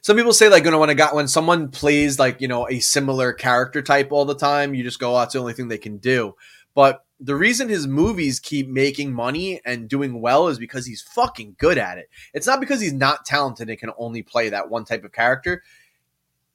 some 0.00 0.16
people 0.16 0.32
say 0.32 0.48
like 0.48 0.64
you 0.64 0.70
know 0.70 0.78
when 0.78 0.90
I 0.90 0.94
got 0.94 1.14
when 1.14 1.28
someone 1.28 1.70
plays 1.70 2.18
like 2.18 2.40
you 2.40 2.48
know 2.48 2.68
a 2.68 2.80
similar 2.80 3.32
character 3.32 3.82
type 3.82 4.12
all 4.12 4.24
the 4.24 4.34
time, 4.34 4.74
you 4.74 4.84
just 4.84 5.00
go, 5.00 5.14
oh, 5.14 5.18
that's 5.18 5.32
the 5.32 5.40
only 5.40 5.54
thing 5.54 5.68
they 5.68 5.78
can 5.78 5.98
do. 5.98 6.36
But 6.74 7.04
the 7.20 7.34
reason 7.34 7.68
his 7.68 7.86
movies 7.86 8.38
keep 8.38 8.68
making 8.68 9.12
money 9.12 9.60
and 9.64 9.88
doing 9.88 10.20
well 10.20 10.48
is 10.48 10.58
because 10.58 10.86
he's 10.86 11.02
fucking 11.02 11.56
good 11.58 11.78
at 11.78 11.98
it. 11.98 12.08
It's 12.32 12.46
not 12.46 12.60
because 12.60 12.80
he's 12.80 12.92
not 12.92 13.24
talented 13.24 13.68
and 13.68 13.78
can 13.78 13.90
only 13.98 14.22
play 14.22 14.50
that 14.50 14.70
one 14.70 14.84
type 14.84 15.04
of 15.04 15.12
character. 15.12 15.62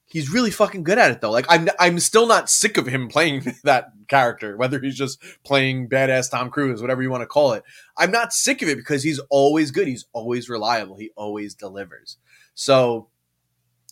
He's 0.05 0.31
really 0.31 0.51
fucking 0.51 0.83
good 0.83 0.97
at 0.97 1.11
it 1.11 1.21
though. 1.21 1.31
Like 1.31 1.47
I'm 1.49 1.67
I'm 1.79 1.99
still 1.99 2.27
not 2.27 2.49
sick 2.49 2.77
of 2.77 2.87
him 2.87 3.07
playing 3.09 3.53
that 3.63 3.91
character, 4.07 4.55
whether 4.55 4.79
he's 4.79 4.97
just 4.97 5.21
playing 5.43 5.89
badass 5.89 6.31
Tom 6.31 6.49
Cruise, 6.49 6.81
whatever 6.81 7.01
you 7.01 7.09
want 7.09 7.23
to 7.23 7.27
call 7.27 7.53
it. 7.53 7.63
I'm 7.97 8.11
not 8.11 8.31
sick 8.31 8.61
of 8.61 8.69
it 8.69 8.77
because 8.77 9.03
he's 9.03 9.19
always 9.29 9.71
good. 9.71 9.87
He's 9.87 10.05
always 10.13 10.49
reliable. 10.49 10.95
He 10.95 11.11
always 11.15 11.55
delivers. 11.55 12.17
So, 12.53 13.09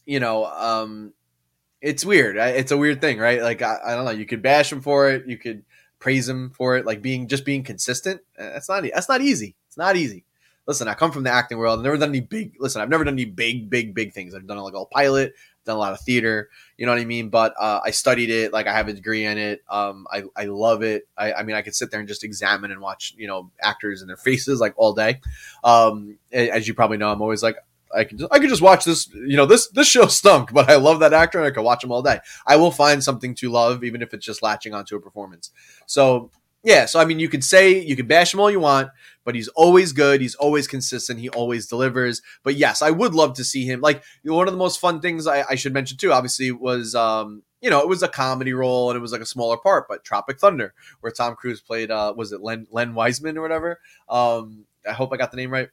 you 0.05 0.19
know, 0.19 0.45
um 0.45 1.13
it's 1.81 2.05
weird. 2.05 2.37
It's 2.37 2.71
a 2.71 2.77
weird 2.77 3.01
thing, 3.01 3.17
right? 3.17 3.41
Like 3.41 3.61
I, 3.61 3.77
I 3.83 3.95
don't 3.95 4.05
know. 4.05 4.11
You 4.11 4.27
could 4.27 4.43
bash 4.43 4.71
him 4.71 4.81
for 4.81 5.09
it. 5.09 5.27
You 5.27 5.37
could 5.37 5.65
praise 6.01 6.27
him 6.27 6.49
for 6.49 6.75
it, 6.75 6.85
like 6.85 7.01
being 7.01 7.27
just 7.29 7.45
being 7.45 7.63
consistent. 7.63 8.21
Uh, 8.37 8.49
that's 8.49 8.67
not 8.67 8.83
that's 8.93 9.07
not 9.07 9.21
easy. 9.21 9.55
It's 9.67 9.77
not 9.77 9.95
easy. 9.95 10.25
Listen, 10.67 10.87
I 10.87 10.93
come 10.93 11.11
from 11.11 11.23
the 11.23 11.31
acting 11.31 11.57
world. 11.57 11.79
I've 11.79 11.83
never 11.83 11.97
done 11.97 12.09
any 12.09 12.19
big. 12.19 12.55
Listen, 12.59 12.81
I've 12.81 12.89
never 12.89 13.03
done 13.03 13.15
any 13.15 13.25
big, 13.25 13.69
big, 13.69 13.95
big 13.95 14.13
things. 14.13 14.35
I've 14.35 14.45
done 14.45 14.57
like 14.57 14.73
all 14.73 14.85
pilot, 14.85 15.33
done 15.65 15.75
a 15.75 15.79
lot 15.79 15.93
of 15.93 16.01
theater. 16.01 16.49
You 16.77 16.85
know 16.85 16.91
what 16.91 17.01
I 17.01 17.05
mean? 17.05 17.29
But 17.29 17.53
uh, 17.59 17.79
I 17.83 17.91
studied 17.91 18.29
it. 18.29 18.53
Like 18.53 18.67
I 18.67 18.73
have 18.73 18.87
a 18.87 18.93
degree 18.93 19.25
in 19.25 19.37
it. 19.37 19.61
Um, 19.69 20.07
I 20.11 20.23
I 20.35 20.45
love 20.45 20.83
it. 20.83 21.07
I, 21.17 21.33
I 21.33 21.43
mean, 21.43 21.55
I 21.55 21.61
could 21.61 21.75
sit 21.75 21.89
there 21.89 21.99
and 21.99 22.07
just 22.07 22.23
examine 22.23 22.71
and 22.71 22.81
watch 22.81 23.13
you 23.17 23.27
know 23.27 23.51
actors 23.61 24.01
and 24.01 24.09
their 24.09 24.17
faces 24.17 24.59
like 24.59 24.73
all 24.77 24.93
day. 24.93 25.21
Um, 25.63 26.17
as 26.31 26.67
you 26.67 26.73
probably 26.73 26.97
know, 26.97 27.11
I'm 27.11 27.21
always 27.21 27.43
like 27.43 27.57
I 27.95 28.03
can 28.03 28.17
just, 28.17 28.33
I 28.33 28.39
could 28.39 28.49
just 28.49 28.61
watch 28.61 28.85
this. 28.85 29.11
You 29.13 29.37
know, 29.37 29.45
this 29.45 29.67
this 29.69 29.87
show 29.87 30.05
stunk, 30.07 30.53
but 30.53 30.69
I 30.69 30.75
love 30.75 30.99
that 30.99 31.13
actor 31.13 31.37
and 31.37 31.47
I 31.47 31.51
could 31.51 31.63
watch 31.63 31.83
him 31.83 31.91
all 31.91 32.01
day. 32.01 32.19
I 32.45 32.55
will 32.55 32.71
find 32.71 33.03
something 33.03 33.35
to 33.35 33.49
love, 33.49 33.83
even 33.83 34.01
if 34.01 34.13
it's 34.13 34.25
just 34.25 34.41
latching 34.41 34.73
onto 34.73 34.95
a 34.95 35.01
performance. 35.01 35.51
So 35.85 36.31
yeah, 36.63 36.85
so 36.85 36.99
I 36.99 37.05
mean, 37.05 37.19
you 37.19 37.29
could 37.29 37.43
say 37.43 37.79
you 37.79 37.95
could 37.95 38.07
bash 38.07 38.33
him 38.33 38.39
all 38.39 38.51
you 38.51 38.59
want, 38.59 38.89
but 39.23 39.35
he's 39.35 39.47
always 39.49 39.93
good. 39.93 40.21
He's 40.21 40.35
always 40.35 40.67
consistent. 40.67 41.19
He 41.19 41.29
always 41.29 41.67
delivers. 41.67 42.21
But 42.43 42.55
yes, 42.55 42.81
I 42.81 42.91
would 42.91 43.15
love 43.15 43.33
to 43.35 43.43
see 43.43 43.65
him. 43.65 43.81
Like 43.81 44.03
one 44.23 44.47
of 44.47 44.53
the 44.53 44.59
most 44.59 44.79
fun 44.79 45.01
things 45.01 45.25
I, 45.27 45.43
I 45.49 45.55
should 45.55 45.73
mention 45.73 45.97
too, 45.97 46.11
obviously, 46.11 46.51
was 46.51 46.93
um, 46.93 47.43
you 47.61 47.69
know, 47.69 47.79
it 47.79 47.87
was 47.87 48.03
a 48.03 48.07
comedy 48.07 48.53
role 48.53 48.89
and 48.89 48.97
it 48.97 49.01
was 49.01 49.11
like 49.11 49.21
a 49.21 49.25
smaller 49.25 49.57
part, 49.57 49.87
but 49.87 50.03
Tropic 50.03 50.39
Thunder, 50.39 50.73
where 50.99 51.11
Tom 51.11 51.35
Cruise 51.35 51.61
played, 51.61 51.91
uh, 51.91 52.13
was 52.15 52.31
it 52.31 52.41
Len, 52.41 52.67
Len 52.71 52.93
Wiseman 52.95 53.37
or 53.37 53.41
whatever? 53.41 53.79
Um, 54.09 54.65
I 54.87 54.93
hope 54.93 55.13
I 55.13 55.17
got 55.17 55.31
the 55.31 55.37
name 55.37 55.51
right. 55.51 55.69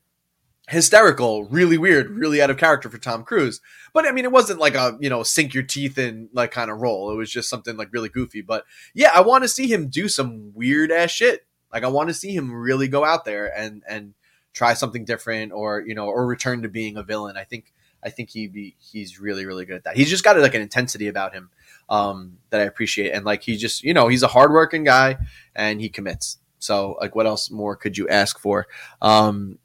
Hysterical, 0.68 1.44
really 1.44 1.78
weird, 1.78 2.10
really 2.10 2.42
out 2.42 2.50
of 2.50 2.58
character 2.58 2.90
for 2.90 2.98
Tom 2.98 3.24
Cruise. 3.24 3.60
But 3.92 4.06
I 4.06 4.12
mean, 4.12 4.24
it 4.24 4.32
wasn't 4.32 4.60
like 4.60 4.74
a, 4.74 4.96
you 5.00 5.08
know, 5.08 5.22
sink 5.22 5.54
your 5.54 5.62
teeth 5.62 5.98
in 5.98 6.28
like 6.32 6.50
kind 6.50 6.70
of 6.70 6.78
role. 6.78 7.10
It 7.10 7.16
was 7.16 7.30
just 7.30 7.48
something 7.48 7.76
like 7.76 7.92
really 7.92 8.08
goofy. 8.08 8.42
But 8.42 8.64
yeah, 8.94 9.10
I 9.14 9.20
want 9.22 9.44
to 9.44 9.48
see 9.48 9.66
him 9.66 9.88
do 9.88 10.08
some 10.08 10.52
weird 10.54 10.92
ass 10.92 11.10
shit. 11.10 11.46
Like 11.72 11.84
I 11.84 11.88
want 11.88 12.08
to 12.08 12.14
see 12.14 12.34
him 12.34 12.52
really 12.52 12.88
go 12.88 13.04
out 13.04 13.24
there 13.24 13.46
and, 13.56 13.82
and, 13.88 14.14
try 14.54 14.74
something 14.74 15.04
different 15.04 15.52
or 15.52 15.84
you 15.86 15.94
know 15.94 16.06
or 16.06 16.26
return 16.26 16.62
to 16.62 16.68
being 16.68 16.96
a 16.96 17.02
villain 17.02 17.36
i 17.36 17.44
think 17.44 17.72
i 18.02 18.10
think 18.10 18.30
he 18.30 18.48
be 18.48 18.74
he's 18.80 19.20
really 19.20 19.46
really 19.46 19.64
good 19.64 19.76
at 19.76 19.84
that 19.84 19.96
he's 19.96 20.10
just 20.10 20.24
got 20.24 20.36
like 20.38 20.54
an 20.54 20.62
intensity 20.62 21.06
about 21.06 21.32
him 21.32 21.50
um, 21.88 22.38
that 22.50 22.60
I 22.60 22.64
appreciate. 22.64 23.12
And 23.12 23.24
like 23.24 23.42
he 23.42 23.56
just, 23.56 23.82
you 23.82 23.94
know, 23.94 24.08
he's 24.08 24.22
a 24.22 24.28
hardworking 24.28 24.84
guy 24.84 25.18
and 25.54 25.80
he 25.80 25.88
commits. 25.88 26.38
So 26.58 26.96
like, 27.00 27.14
what 27.14 27.26
else 27.26 27.50
more 27.50 27.76
could 27.76 27.96
you 27.96 28.08
ask 28.08 28.38
for? 28.38 28.66
Um, 29.00 29.58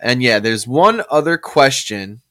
and 0.00 0.22
yeah, 0.22 0.38
there's 0.38 0.66
one 0.66 1.02
other 1.10 1.38
question, 1.38 2.22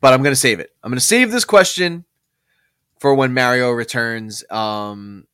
but 0.00 0.12
I'm 0.12 0.22
gonna 0.22 0.36
save 0.36 0.60
it. 0.60 0.72
I'm 0.82 0.90
gonna 0.90 1.00
save 1.00 1.30
this 1.30 1.44
question 1.44 2.04
for 2.98 3.14
when 3.14 3.34
Mario 3.34 3.70
returns. 3.70 4.44
Um, 4.50 5.26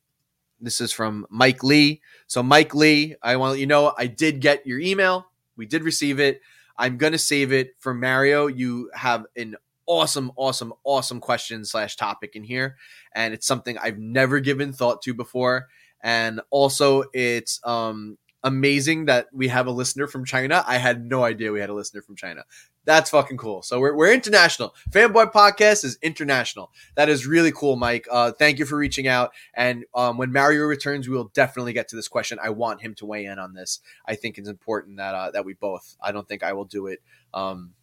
this 0.59 0.81
is 0.81 0.91
from 0.91 1.25
Mike 1.29 1.63
Lee. 1.63 2.01
So 2.27 2.41
Mike 2.41 2.73
Lee, 2.73 3.15
I 3.21 3.35
want 3.35 3.49
to 3.49 3.51
let 3.53 3.59
you 3.59 3.67
know 3.67 3.93
I 3.97 4.07
did 4.07 4.39
get 4.39 4.65
your 4.65 4.79
email. 4.79 5.27
We 5.57 5.65
did 5.65 5.83
receive 5.83 6.19
it. 6.19 6.41
I'm 6.77 6.97
gonna 6.97 7.17
save 7.17 7.51
it 7.51 7.75
for 7.79 7.93
Mario. 7.93 8.47
You 8.47 8.89
have 8.93 9.25
an 9.35 9.55
awesome, 9.87 10.31
awesome, 10.35 10.73
awesome 10.83 11.19
question 11.19 11.65
slash 11.65 11.95
topic 11.95 12.35
in 12.35 12.43
here. 12.43 12.77
And 13.13 13.33
it's 13.33 13.47
something 13.47 13.77
I've 13.77 13.99
never 13.99 14.39
given 14.39 14.73
thought 14.73 15.01
to 15.03 15.13
before. 15.13 15.67
And 16.01 16.41
also, 16.51 17.03
it's 17.13 17.59
um, 17.63 18.17
amazing 18.45 19.05
that 19.05 19.27
we 19.33 19.49
have 19.49 19.67
a 19.67 19.71
listener 19.71 20.07
from 20.07 20.23
China. 20.23 20.63
I 20.65 20.77
had 20.77 21.03
no 21.03 21.25
idea 21.25 21.51
we 21.51 21.59
had 21.59 21.69
a 21.69 21.73
listener 21.73 22.01
from 22.01 22.15
China. 22.15 22.43
That's 22.85 23.09
fucking 23.09 23.37
cool. 23.37 23.63
So 23.63 23.79
we're, 23.79 23.95
we're 23.95 24.13
international. 24.13 24.73
Fanboy 24.91 25.33
Podcast 25.33 25.83
is 25.83 25.97
international. 26.01 26.71
That 26.95 27.09
is 27.09 27.25
really 27.25 27.51
cool, 27.51 27.75
Mike. 27.75 28.07
Uh, 28.09 28.31
thank 28.31 28.59
you 28.59 28.65
for 28.65 28.77
reaching 28.77 29.07
out. 29.07 29.31
And 29.55 29.85
um, 29.93 30.17
when 30.17 30.31
Mario 30.31 30.63
returns, 30.65 31.09
we 31.09 31.15
will 31.17 31.31
definitely 31.33 31.73
get 31.73 31.87
to 31.89 31.95
this 31.95 32.07
question. 32.07 32.37
I 32.41 32.51
want 32.51 32.81
him 32.81 32.93
to 32.95 33.05
weigh 33.05 33.25
in 33.25 33.39
on 33.39 33.53
this. 33.53 33.81
I 34.05 34.15
think 34.15 34.37
it's 34.37 34.47
important 34.47 34.97
that 34.97 35.15
uh, 35.15 35.31
that 35.31 35.43
we 35.43 35.55
both. 35.55 35.97
I 35.99 36.11
don't 36.11 36.27
think 36.27 36.43
I 36.43 36.53
will 36.53 36.65
do 36.65 36.87
it. 36.87 37.01
Um, 37.33 37.73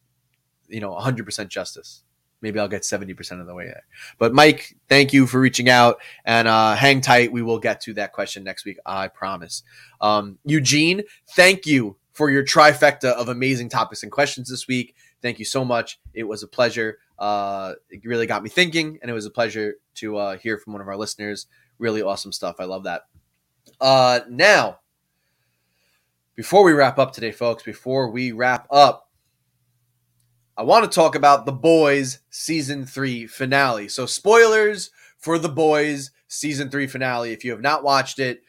you 0.69 0.81
know 0.81 0.93
100% 0.93 1.49
justice 1.49 2.03
maybe 2.43 2.59
i'll 2.59 2.68
get 2.68 2.82
70% 2.82 3.40
of 3.40 3.47
the 3.47 3.55
way 3.55 3.66
there. 3.66 3.84
But 4.18 4.34
mike 4.34 4.76
thank 4.88 5.12
you 5.12 5.26
for 5.26 5.40
reaching 5.40 5.68
out 5.68 6.01
and 6.24 6.47
uh, 6.49 6.74
hang 6.74 7.01
tight. 7.01 7.32
We 7.32 7.43
will 7.43 7.59
get 7.59 7.80
to 7.82 7.95
that 7.95 8.12
question 8.12 8.45
next 8.45 8.64
week 8.64 8.78
i 8.84 9.09
promise. 9.09 9.62
Um, 10.01 10.38
eugene 10.45 11.03
thank 11.30 11.66
you 11.66 11.97
for 12.12 12.30
your 12.30 12.45
trifecta 12.45 13.12
of 13.12 13.28
amazing 13.28 13.68
topics 13.68 14.03
and 14.03 14.12
questions 14.12 14.49
this 14.49 14.68
week. 14.68 14.95
Thank 15.22 15.38
you 15.38 15.45
so 15.45 15.64
much. 15.64 15.99
It 16.12 16.24
was 16.24 16.43
a 16.43 16.49
pleasure. 16.49 16.99
Uh, 17.18 17.74
it 17.88 18.05
really 18.05 18.26
got 18.26 18.43
me 18.43 18.51
thinking 18.51 18.99
and 19.01 19.11
it 19.11 19.14
was 19.14 19.26
a 19.26 19.30
pleasure 19.30 19.76
to 19.95 20.16
uh, 20.16 20.36
hear 20.36 20.59
from 20.59 20.74
one 20.74 20.82
of 20.82 20.88
our 20.88 20.97
listeners. 20.97 21.47
Really 21.78 22.03
awesome 22.03 22.32
stuff. 22.32 22.57
I 22.59 22.64
love 22.64 22.84
that. 22.84 23.07
Uh, 23.80 24.20
now 24.28 24.78
before 26.34 26.64
we 26.64 26.72
wrap 26.72 26.99
up 26.99 27.12
today 27.12 27.30
folks 27.30 27.62
before 27.62 28.11
we 28.11 28.32
wrap 28.32 28.66
up 28.70 29.09
I 30.57 30.64
want 30.64 30.84
to 30.84 30.94
talk 30.94 31.14
about 31.14 31.46
The 31.46 31.53
Boys 31.53 32.18
season 32.28 32.84
three 32.84 33.26
finale. 33.26 33.88
So, 33.88 34.05
spoilers 34.05 34.90
for 35.16 35.38
The 35.38 35.48
Boys 35.48 36.11
season 36.28 36.70
three 36.70 36.86
finale. 36.86 37.32
If 37.32 37.42
you 37.42 37.53
have 37.53 37.62
not 37.62 37.82
watched 37.82 38.18
it, 38.18 38.42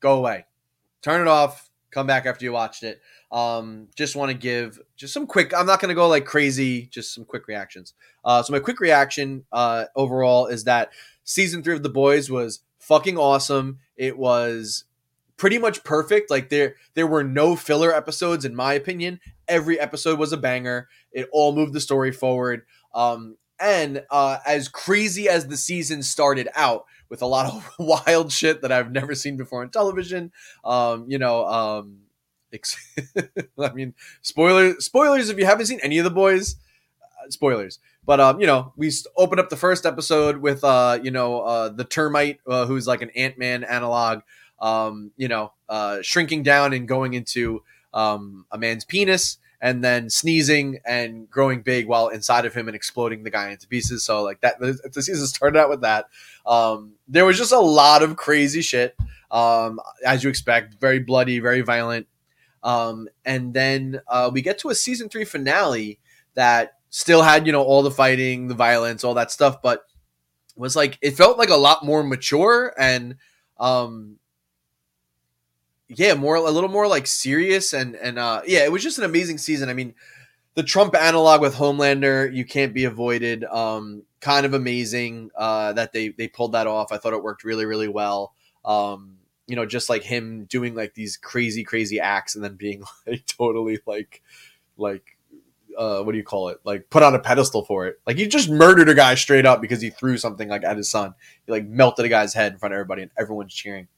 go 0.00 0.18
away, 0.18 0.46
turn 1.00 1.20
it 1.20 1.28
off, 1.28 1.70
come 1.92 2.08
back 2.08 2.26
after 2.26 2.44
you 2.44 2.52
watched 2.52 2.82
it. 2.82 3.00
Um, 3.30 3.88
just 3.96 4.16
want 4.16 4.32
to 4.32 4.36
give 4.36 4.80
just 4.96 5.14
some 5.14 5.26
quick. 5.26 5.54
I'm 5.54 5.66
not 5.66 5.80
going 5.80 5.90
to 5.90 5.94
go 5.94 6.08
like 6.08 6.24
crazy. 6.24 6.86
Just 6.86 7.14
some 7.14 7.24
quick 7.24 7.46
reactions. 7.46 7.94
Uh, 8.24 8.42
so 8.42 8.52
my 8.52 8.58
quick 8.58 8.80
reaction 8.80 9.44
uh, 9.52 9.84
overall 9.94 10.48
is 10.48 10.64
that 10.64 10.90
season 11.22 11.62
three 11.62 11.74
of 11.74 11.84
The 11.84 11.88
Boys 11.90 12.28
was 12.28 12.60
fucking 12.78 13.16
awesome. 13.16 13.78
It 13.96 14.18
was 14.18 14.84
pretty 15.42 15.58
much 15.58 15.82
perfect. 15.82 16.30
Like 16.30 16.50
there 16.50 16.76
there 16.94 17.06
were 17.08 17.24
no 17.24 17.56
filler 17.56 17.92
episodes 17.92 18.44
in 18.44 18.54
my 18.54 18.74
opinion. 18.74 19.18
Every 19.48 19.76
episode 19.76 20.16
was 20.20 20.32
a 20.32 20.36
banger. 20.36 20.88
It 21.10 21.28
all 21.32 21.52
moved 21.52 21.72
the 21.72 21.80
story 21.80 22.12
forward. 22.12 22.62
Um, 22.94 23.38
and 23.58 24.04
uh, 24.12 24.38
as 24.46 24.68
crazy 24.68 25.28
as 25.28 25.48
the 25.48 25.56
season 25.56 26.04
started 26.04 26.48
out 26.54 26.84
with 27.08 27.22
a 27.22 27.26
lot 27.26 27.46
of 27.46 27.68
wild 27.80 28.30
shit 28.30 28.62
that 28.62 28.70
I've 28.70 28.92
never 28.92 29.16
seen 29.16 29.36
before 29.36 29.62
on 29.62 29.70
television, 29.70 30.30
um, 30.64 31.06
you 31.08 31.18
know, 31.18 31.44
um, 31.44 32.02
I 33.58 33.72
mean, 33.72 33.94
spoilers. 34.20 34.84
Spoilers 34.84 35.28
if 35.28 35.38
you 35.38 35.44
haven't 35.44 35.66
seen 35.66 35.80
any 35.82 35.98
of 35.98 36.04
the 36.04 36.10
boys. 36.10 36.54
Uh, 37.02 37.30
spoilers. 37.30 37.80
But 38.04 38.20
um, 38.20 38.40
you 38.40 38.46
know, 38.46 38.72
we 38.76 38.92
opened 39.16 39.40
up 39.40 39.50
the 39.50 39.56
first 39.56 39.86
episode 39.86 40.36
with 40.36 40.62
uh, 40.62 41.00
you 41.02 41.10
know, 41.10 41.40
uh, 41.40 41.68
the 41.68 41.84
termite 41.84 42.38
uh, 42.46 42.66
who's 42.66 42.86
like 42.86 43.02
an 43.02 43.10
Ant 43.16 43.38
Man 43.38 43.64
analog 43.64 44.20
um, 44.62 45.10
you 45.16 45.28
know, 45.28 45.52
uh, 45.68 45.98
shrinking 46.00 46.44
down 46.44 46.72
and 46.72 46.88
going 46.88 47.12
into 47.12 47.62
um, 47.92 48.46
a 48.50 48.56
man's 48.56 48.84
penis 48.84 49.36
and 49.60 49.84
then 49.84 50.08
sneezing 50.08 50.78
and 50.86 51.28
growing 51.28 51.62
big 51.62 51.86
while 51.86 52.08
inside 52.08 52.46
of 52.46 52.54
him 52.54 52.68
and 52.68 52.74
exploding 52.74 53.24
the 53.24 53.30
guy 53.30 53.50
into 53.50 53.66
pieces. 53.68 54.04
So 54.04 54.22
like 54.22 54.40
that, 54.40 54.58
the, 54.58 55.02
season 55.02 55.26
started 55.26 55.58
out 55.58 55.68
with 55.68 55.82
that. 55.82 56.06
Um, 56.46 56.94
there 57.08 57.24
was 57.24 57.36
just 57.36 57.52
a 57.52 57.60
lot 57.60 58.02
of 58.02 58.16
crazy 58.16 58.62
shit, 58.62 58.96
um, 59.30 59.80
as 60.06 60.24
you 60.24 60.30
expect, 60.30 60.80
very 60.80 61.00
bloody, 61.00 61.40
very 61.40 61.60
violent. 61.60 62.06
Um, 62.62 63.08
and 63.24 63.52
then 63.52 64.00
uh, 64.06 64.30
we 64.32 64.42
get 64.42 64.58
to 64.60 64.70
a 64.70 64.74
season 64.74 65.08
three 65.08 65.24
finale 65.24 65.98
that 66.34 66.78
still 66.90 67.22
had 67.22 67.46
you 67.46 67.52
know 67.52 67.62
all 67.62 67.82
the 67.82 67.90
fighting, 67.90 68.46
the 68.46 68.54
violence, 68.54 69.02
all 69.02 69.14
that 69.14 69.32
stuff, 69.32 69.60
but 69.60 69.82
was 70.54 70.76
like 70.76 70.98
it 71.02 71.12
felt 71.12 71.38
like 71.38 71.50
a 71.50 71.56
lot 71.56 71.84
more 71.84 72.02
mature 72.04 72.74
and 72.78 73.16
um 73.58 74.18
yeah, 75.94 76.14
more 76.14 76.36
a 76.36 76.50
little 76.50 76.70
more 76.70 76.86
like 76.86 77.06
serious 77.06 77.72
and 77.72 77.96
and 77.96 78.18
uh 78.18 78.42
yeah, 78.46 78.64
it 78.64 78.72
was 78.72 78.82
just 78.82 78.98
an 78.98 79.04
amazing 79.04 79.38
season. 79.38 79.68
I 79.68 79.74
mean, 79.74 79.94
the 80.54 80.62
Trump 80.62 80.94
analog 80.94 81.40
with 81.40 81.54
Homelander, 81.54 82.32
you 82.34 82.44
can't 82.44 82.74
be 82.74 82.84
avoided. 82.84 83.44
Um, 83.44 84.04
kind 84.20 84.46
of 84.46 84.54
amazing 84.54 85.30
uh, 85.36 85.72
that 85.74 85.92
they 85.92 86.08
they 86.08 86.28
pulled 86.28 86.52
that 86.52 86.66
off. 86.66 86.92
I 86.92 86.98
thought 86.98 87.12
it 87.12 87.22
worked 87.22 87.44
really 87.44 87.66
really 87.66 87.88
well. 87.88 88.34
Um, 88.64 89.16
you 89.46 89.56
know, 89.56 89.66
just 89.66 89.88
like 89.88 90.02
him 90.02 90.44
doing 90.44 90.74
like 90.74 90.94
these 90.94 91.16
crazy 91.16 91.64
crazy 91.64 92.00
acts 92.00 92.34
and 92.34 92.44
then 92.44 92.56
being 92.56 92.84
like 93.06 93.26
totally 93.26 93.78
like 93.86 94.22
like 94.76 95.16
uh, 95.76 96.02
what 96.02 96.12
do 96.12 96.18
you 96.18 96.24
call 96.24 96.48
it? 96.50 96.60
Like 96.64 96.90
put 96.90 97.02
on 97.02 97.14
a 97.14 97.18
pedestal 97.18 97.64
for 97.64 97.86
it. 97.86 97.98
Like 98.06 98.18
he 98.18 98.26
just 98.26 98.50
murdered 98.50 98.88
a 98.88 98.94
guy 98.94 99.14
straight 99.14 99.46
up 99.46 99.60
because 99.60 99.80
he 99.80 99.90
threw 99.90 100.18
something 100.18 100.48
like 100.48 100.64
at 100.64 100.76
his 100.76 100.90
son. 100.90 101.14
He 101.46 101.52
like 101.52 101.66
melted 101.66 102.04
a 102.04 102.08
guy's 102.08 102.34
head 102.34 102.52
in 102.52 102.58
front 102.58 102.74
of 102.74 102.76
everybody 102.76 103.02
and 103.02 103.10
everyone's 103.18 103.54
cheering. 103.54 103.88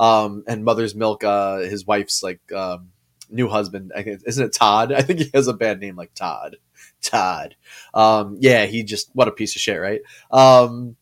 Um, 0.00 0.44
and 0.48 0.64
Mother's 0.64 0.94
Milk, 0.94 1.22
uh, 1.22 1.58
his 1.58 1.86
wife's 1.86 2.22
like 2.22 2.40
um, 2.52 2.88
new 3.28 3.48
husband. 3.48 3.92
I 3.94 4.02
think, 4.02 4.22
isn't 4.26 4.44
it 4.44 4.54
Todd? 4.54 4.92
I 4.96 5.02
think 5.02 5.20
he 5.20 5.30
has 5.34 5.46
a 5.46 5.52
bad 5.52 5.78
name 5.78 5.94
like 5.94 6.14
Todd. 6.14 6.56
Todd. 7.02 7.54
Um, 7.92 8.38
yeah, 8.40 8.64
he 8.64 8.82
just 8.82 9.10
what 9.12 9.28
a 9.28 9.32
piece 9.32 9.54
of 9.54 9.60
shit, 9.60 9.78
right? 9.78 10.00
Um, 10.30 10.96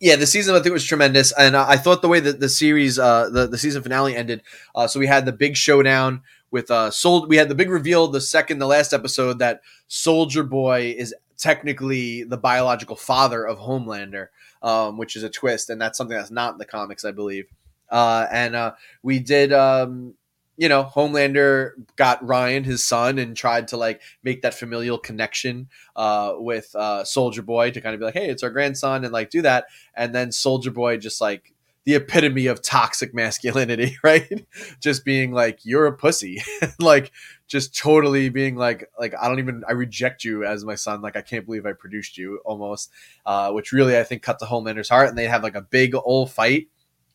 yeah, 0.00 0.16
the 0.16 0.26
season 0.26 0.54
I 0.54 0.60
think 0.60 0.72
was 0.72 0.84
tremendous, 0.84 1.32
and 1.32 1.54
I 1.54 1.76
thought 1.76 2.00
the 2.00 2.08
way 2.08 2.20
that 2.20 2.40
the 2.40 2.48
series, 2.48 2.98
uh, 2.98 3.28
the 3.28 3.46
the 3.46 3.58
season 3.58 3.82
finale 3.82 4.16
ended. 4.16 4.42
Uh, 4.74 4.86
so 4.86 4.98
we 4.98 5.06
had 5.06 5.26
the 5.26 5.32
big 5.32 5.54
showdown 5.54 6.22
with 6.50 6.70
uh, 6.70 6.90
Soul. 6.90 7.26
We 7.26 7.36
had 7.36 7.50
the 7.50 7.54
big 7.54 7.68
reveal 7.68 8.08
the 8.08 8.20
second, 8.22 8.60
the 8.60 8.66
last 8.66 8.94
episode 8.94 9.38
that 9.40 9.60
Soldier 9.88 10.42
Boy 10.42 10.94
is 10.96 11.14
technically 11.36 12.24
the 12.24 12.38
biological 12.38 12.96
father 12.96 13.46
of 13.46 13.58
Homelander, 13.58 14.28
um, 14.62 14.96
which 14.96 15.16
is 15.16 15.22
a 15.22 15.28
twist, 15.28 15.68
and 15.68 15.78
that's 15.78 15.98
something 15.98 16.16
that's 16.16 16.30
not 16.30 16.52
in 16.52 16.58
the 16.58 16.64
comics, 16.64 17.04
I 17.04 17.12
believe. 17.12 17.46
Uh, 17.90 18.26
and 18.30 18.54
uh, 18.54 18.72
we 19.02 19.18
did, 19.18 19.52
um, 19.52 20.14
you 20.56 20.68
know, 20.68 20.84
Homelander 20.84 21.72
got 21.96 22.26
Ryan, 22.26 22.64
his 22.64 22.84
son, 22.84 23.18
and 23.18 23.36
tried 23.36 23.68
to 23.68 23.76
like 23.76 24.00
make 24.22 24.42
that 24.42 24.54
familial 24.54 24.98
connection 24.98 25.68
uh, 25.94 26.32
with 26.36 26.74
uh, 26.74 27.04
Soldier 27.04 27.42
Boy 27.42 27.70
to 27.70 27.80
kind 27.80 27.94
of 27.94 28.00
be 28.00 28.06
like, 28.06 28.14
hey, 28.14 28.28
it's 28.28 28.42
our 28.42 28.50
grandson, 28.50 29.04
and 29.04 29.12
like 29.12 29.30
do 29.30 29.42
that. 29.42 29.66
And 29.94 30.14
then 30.14 30.32
Soldier 30.32 30.70
Boy 30.70 30.96
just 30.96 31.20
like 31.20 31.52
the 31.84 31.94
epitome 31.94 32.48
of 32.48 32.60
toxic 32.62 33.14
masculinity, 33.14 33.96
right? 34.02 34.46
just 34.80 35.04
being 35.04 35.32
like, 35.32 35.60
you're 35.62 35.86
a 35.86 35.92
pussy, 35.92 36.42
like 36.80 37.12
just 37.46 37.76
totally 37.76 38.28
being 38.28 38.56
like, 38.56 38.90
like 38.98 39.14
I 39.20 39.28
don't 39.28 39.38
even, 39.38 39.62
I 39.68 39.72
reject 39.72 40.24
you 40.24 40.44
as 40.44 40.64
my 40.64 40.74
son. 40.74 41.00
Like 41.00 41.16
I 41.16 41.22
can't 41.22 41.46
believe 41.46 41.64
I 41.64 41.72
produced 41.72 42.18
you, 42.18 42.40
almost, 42.44 42.90
uh, 43.24 43.52
which 43.52 43.72
really 43.72 43.96
I 43.96 44.02
think 44.02 44.22
cut 44.22 44.40
to 44.40 44.46
Homelander's 44.46 44.88
heart. 44.88 45.08
And 45.08 45.16
they 45.16 45.28
have 45.28 45.44
like 45.44 45.54
a 45.54 45.62
big 45.62 45.94
old 45.94 46.32
fight 46.32 46.68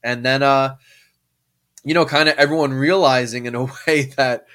and 0.03 0.25
then 0.25 0.43
uh, 0.43 0.75
you 1.83 1.93
know, 1.93 2.05
kind 2.05 2.29
of 2.29 2.37
everyone 2.37 2.73
realizing 2.73 3.45
in 3.45 3.55
a 3.55 3.63
way 3.87 4.03
that 4.17 4.45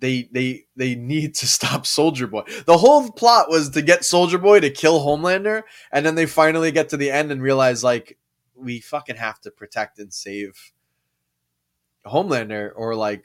they 0.00 0.28
they 0.32 0.66
they 0.76 0.94
need 0.94 1.34
to 1.36 1.46
stop 1.46 1.86
Soldier 1.86 2.26
Boy. 2.26 2.42
The 2.66 2.78
whole 2.78 3.10
plot 3.12 3.48
was 3.48 3.70
to 3.70 3.82
get 3.82 4.04
Soldier 4.04 4.38
Boy 4.38 4.60
to 4.60 4.70
kill 4.70 5.00
Homelander, 5.00 5.62
and 5.92 6.04
then 6.04 6.14
they 6.14 6.26
finally 6.26 6.72
get 6.72 6.90
to 6.90 6.96
the 6.96 7.10
end 7.10 7.30
and 7.30 7.42
realize 7.42 7.84
like 7.84 8.18
we 8.54 8.80
fucking 8.80 9.16
have 9.16 9.40
to 9.42 9.50
protect 9.50 9.98
and 9.98 10.12
save 10.12 10.72
Homelander, 12.06 12.70
or 12.74 12.94
like 12.94 13.24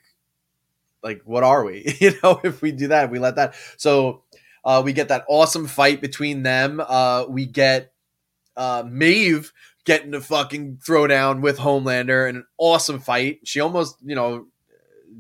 like 1.02 1.22
what 1.26 1.44
are 1.44 1.64
we? 1.64 1.96
you 2.00 2.14
know, 2.24 2.40
if 2.44 2.62
we 2.62 2.72
do 2.72 2.88
that, 2.90 3.12
we 3.12 3.20
let 3.20 3.36
that. 3.36 3.56
So 3.78 4.24
uh, 4.64 4.82
we 4.84 4.94
get 4.94 5.08
that 5.10 5.26
awesome 5.28 5.68
fight 5.68 6.02
between 6.02 6.44
them. 6.44 6.82
Uh, 6.86 7.26
we 7.28 7.46
get 7.46 7.94
uh, 8.58 8.84
Maeve 8.88 9.54
getting 9.90 10.14
a 10.14 10.22
fucking 10.22 10.78
throwdown 10.88 11.42
with 11.42 11.58
Homelander 11.58 12.30
in 12.30 12.36
an 12.36 12.46
awesome 12.60 13.00
fight. 13.00 13.40
She 13.44 13.60
almost, 13.60 13.98
you 14.06 14.14
know, 14.14 14.46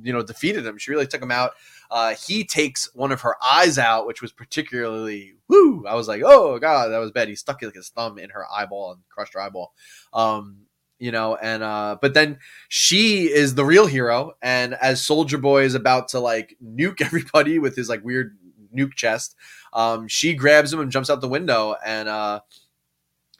you 0.03 0.13
know, 0.13 0.21
defeated 0.21 0.63
him. 0.63 0.77
She 0.77 0.91
really 0.91 1.07
took 1.07 1.23
him 1.23 1.31
out. 1.31 1.53
Uh, 1.89 2.13
he 2.13 2.43
takes 2.43 2.87
one 2.93 3.11
of 3.11 3.19
her 3.21 3.33
eyes 3.43 3.79
out, 3.79 4.05
which 4.05 4.21
was 4.21 4.31
particularly 4.31 5.33
woo. 5.47 5.87
I 5.87 5.95
was 5.95 6.07
like, 6.07 6.21
oh 6.23 6.59
god, 6.59 6.89
that 6.89 6.99
was 6.99 7.09
bad. 7.09 7.29
He 7.29 7.35
stuck 7.35 7.63
like 7.63 7.73
his 7.73 7.89
thumb 7.89 8.19
in 8.19 8.29
her 8.29 8.45
eyeball 8.47 8.91
and 8.91 9.01
crushed 9.09 9.33
her 9.33 9.41
eyeball. 9.41 9.73
Um, 10.13 10.57
you 10.99 11.11
know, 11.11 11.35
and 11.35 11.63
uh, 11.63 11.97
but 11.99 12.13
then 12.13 12.37
she 12.67 13.23
is 13.23 13.55
the 13.55 13.65
real 13.65 13.87
hero, 13.87 14.33
and 14.43 14.75
as 14.75 15.03
Soldier 15.03 15.39
Boy 15.39 15.63
is 15.63 15.73
about 15.73 16.09
to 16.09 16.19
like 16.19 16.55
nuke 16.63 17.01
everybody 17.03 17.57
with 17.57 17.75
his 17.75 17.89
like 17.89 18.05
weird 18.05 18.37
nuke 18.71 18.93
chest, 18.93 19.35
um, 19.73 20.07
she 20.07 20.35
grabs 20.35 20.71
him 20.71 20.79
and 20.79 20.91
jumps 20.91 21.09
out 21.09 21.21
the 21.21 21.27
window, 21.27 21.75
and 21.83 22.07
uh, 22.07 22.41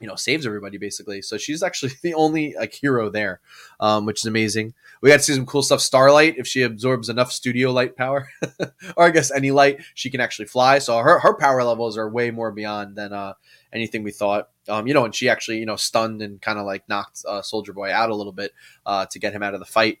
you 0.00 0.08
know 0.08 0.14
saves 0.16 0.46
everybody 0.46 0.78
basically. 0.78 1.22
So 1.22 1.36
she's 1.38 1.62
actually 1.62 1.92
the 2.02 2.14
only 2.14 2.54
like 2.58 2.74
hero 2.74 3.10
there 3.10 3.40
um, 3.78 4.06
which 4.06 4.20
is 4.20 4.26
amazing. 4.26 4.74
We 5.00 5.10
got 5.10 5.16
to 5.16 5.22
see 5.22 5.34
some 5.34 5.46
cool 5.46 5.62
stuff. 5.62 5.80
Starlight 5.80 6.36
if 6.38 6.46
she 6.46 6.62
absorbs 6.62 7.08
enough 7.08 7.32
studio 7.32 7.70
light 7.70 7.96
power 7.96 8.28
or 8.96 9.06
i 9.06 9.10
guess 9.10 9.30
any 9.30 9.50
light 9.50 9.80
she 9.94 10.10
can 10.10 10.20
actually 10.20 10.46
fly. 10.46 10.78
So 10.78 10.98
her, 10.98 11.18
her 11.20 11.34
power 11.34 11.62
levels 11.62 11.96
are 11.96 12.08
way 12.08 12.30
more 12.30 12.50
beyond 12.52 12.96
than 12.96 13.12
uh, 13.12 13.34
anything 13.72 14.02
we 14.02 14.12
thought. 14.12 14.48
Um, 14.68 14.86
you 14.86 14.94
know 14.94 15.04
and 15.04 15.14
she 15.14 15.28
actually 15.28 15.58
you 15.58 15.66
know 15.66 15.76
stunned 15.76 16.22
and 16.22 16.40
kind 16.40 16.58
of 16.58 16.66
like 16.66 16.88
knocked 16.88 17.24
uh, 17.26 17.42
soldier 17.42 17.72
boy 17.72 17.92
out 17.92 18.10
a 18.10 18.14
little 18.14 18.32
bit 18.32 18.52
uh, 18.86 19.06
to 19.06 19.18
get 19.18 19.32
him 19.32 19.42
out 19.42 19.54
of 19.54 19.60
the 19.60 19.66
fight. 19.66 19.98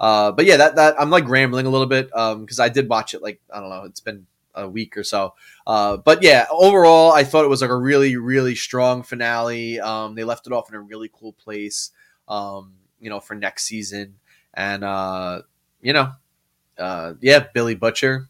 Uh, 0.00 0.32
but 0.32 0.46
yeah 0.46 0.56
that, 0.56 0.76
that 0.76 0.94
i'm 0.98 1.10
like 1.10 1.28
rambling 1.28 1.66
a 1.66 1.68
little 1.68 1.86
bit 1.86 2.06
because 2.06 2.58
um, 2.58 2.64
i 2.64 2.70
did 2.70 2.88
watch 2.88 3.12
it 3.12 3.20
like 3.20 3.38
i 3.52 3.60
don't 3.60 3.68
know 3.68 3.84
it's 3.84 4.00
been 4.00 4.26
a 4.54 4.68
week 4.68 4.96
or 4.96 5.04
so. 5.04 5.34
Uh, 5.66 5.96
but 5.96 6.22
yeah, 6.22 6.46
overall, 6.50 7.12
I 7.12 7.24
thought 7.24 7.44
it 7.44 7.48
was 7.48 7.62
like 7.62 7.70
a 7.70 7.76
really, 7.76 8.16
really 8.16 8.54
strong 8.54 9.02
finale. 9.02 9.80
Um, 9.80 10.14
they 10.14 10.24
left 10.24 10.46
it 10.46 10.52
off 10.52 10.68
in 10.68 10.74
a 10.74 10.80
really 10.80 11.10
cool 11.12 11.32
place, 11.32 11.90
um, 12.28 12.72
you 13.00 13.10
know, 13.10 13.20
for 13.20 13.34
next 13.34 13.64
season. 13.64 14.16
And, 14.54 14.82
uh, 14.82 15.42
you 15.80 15.92
know, 15.92 16.12
uh, 16.78 17.14
yeah, 17.20 17.46
Billy 17.54 17.74
Butcher 17.74 18.28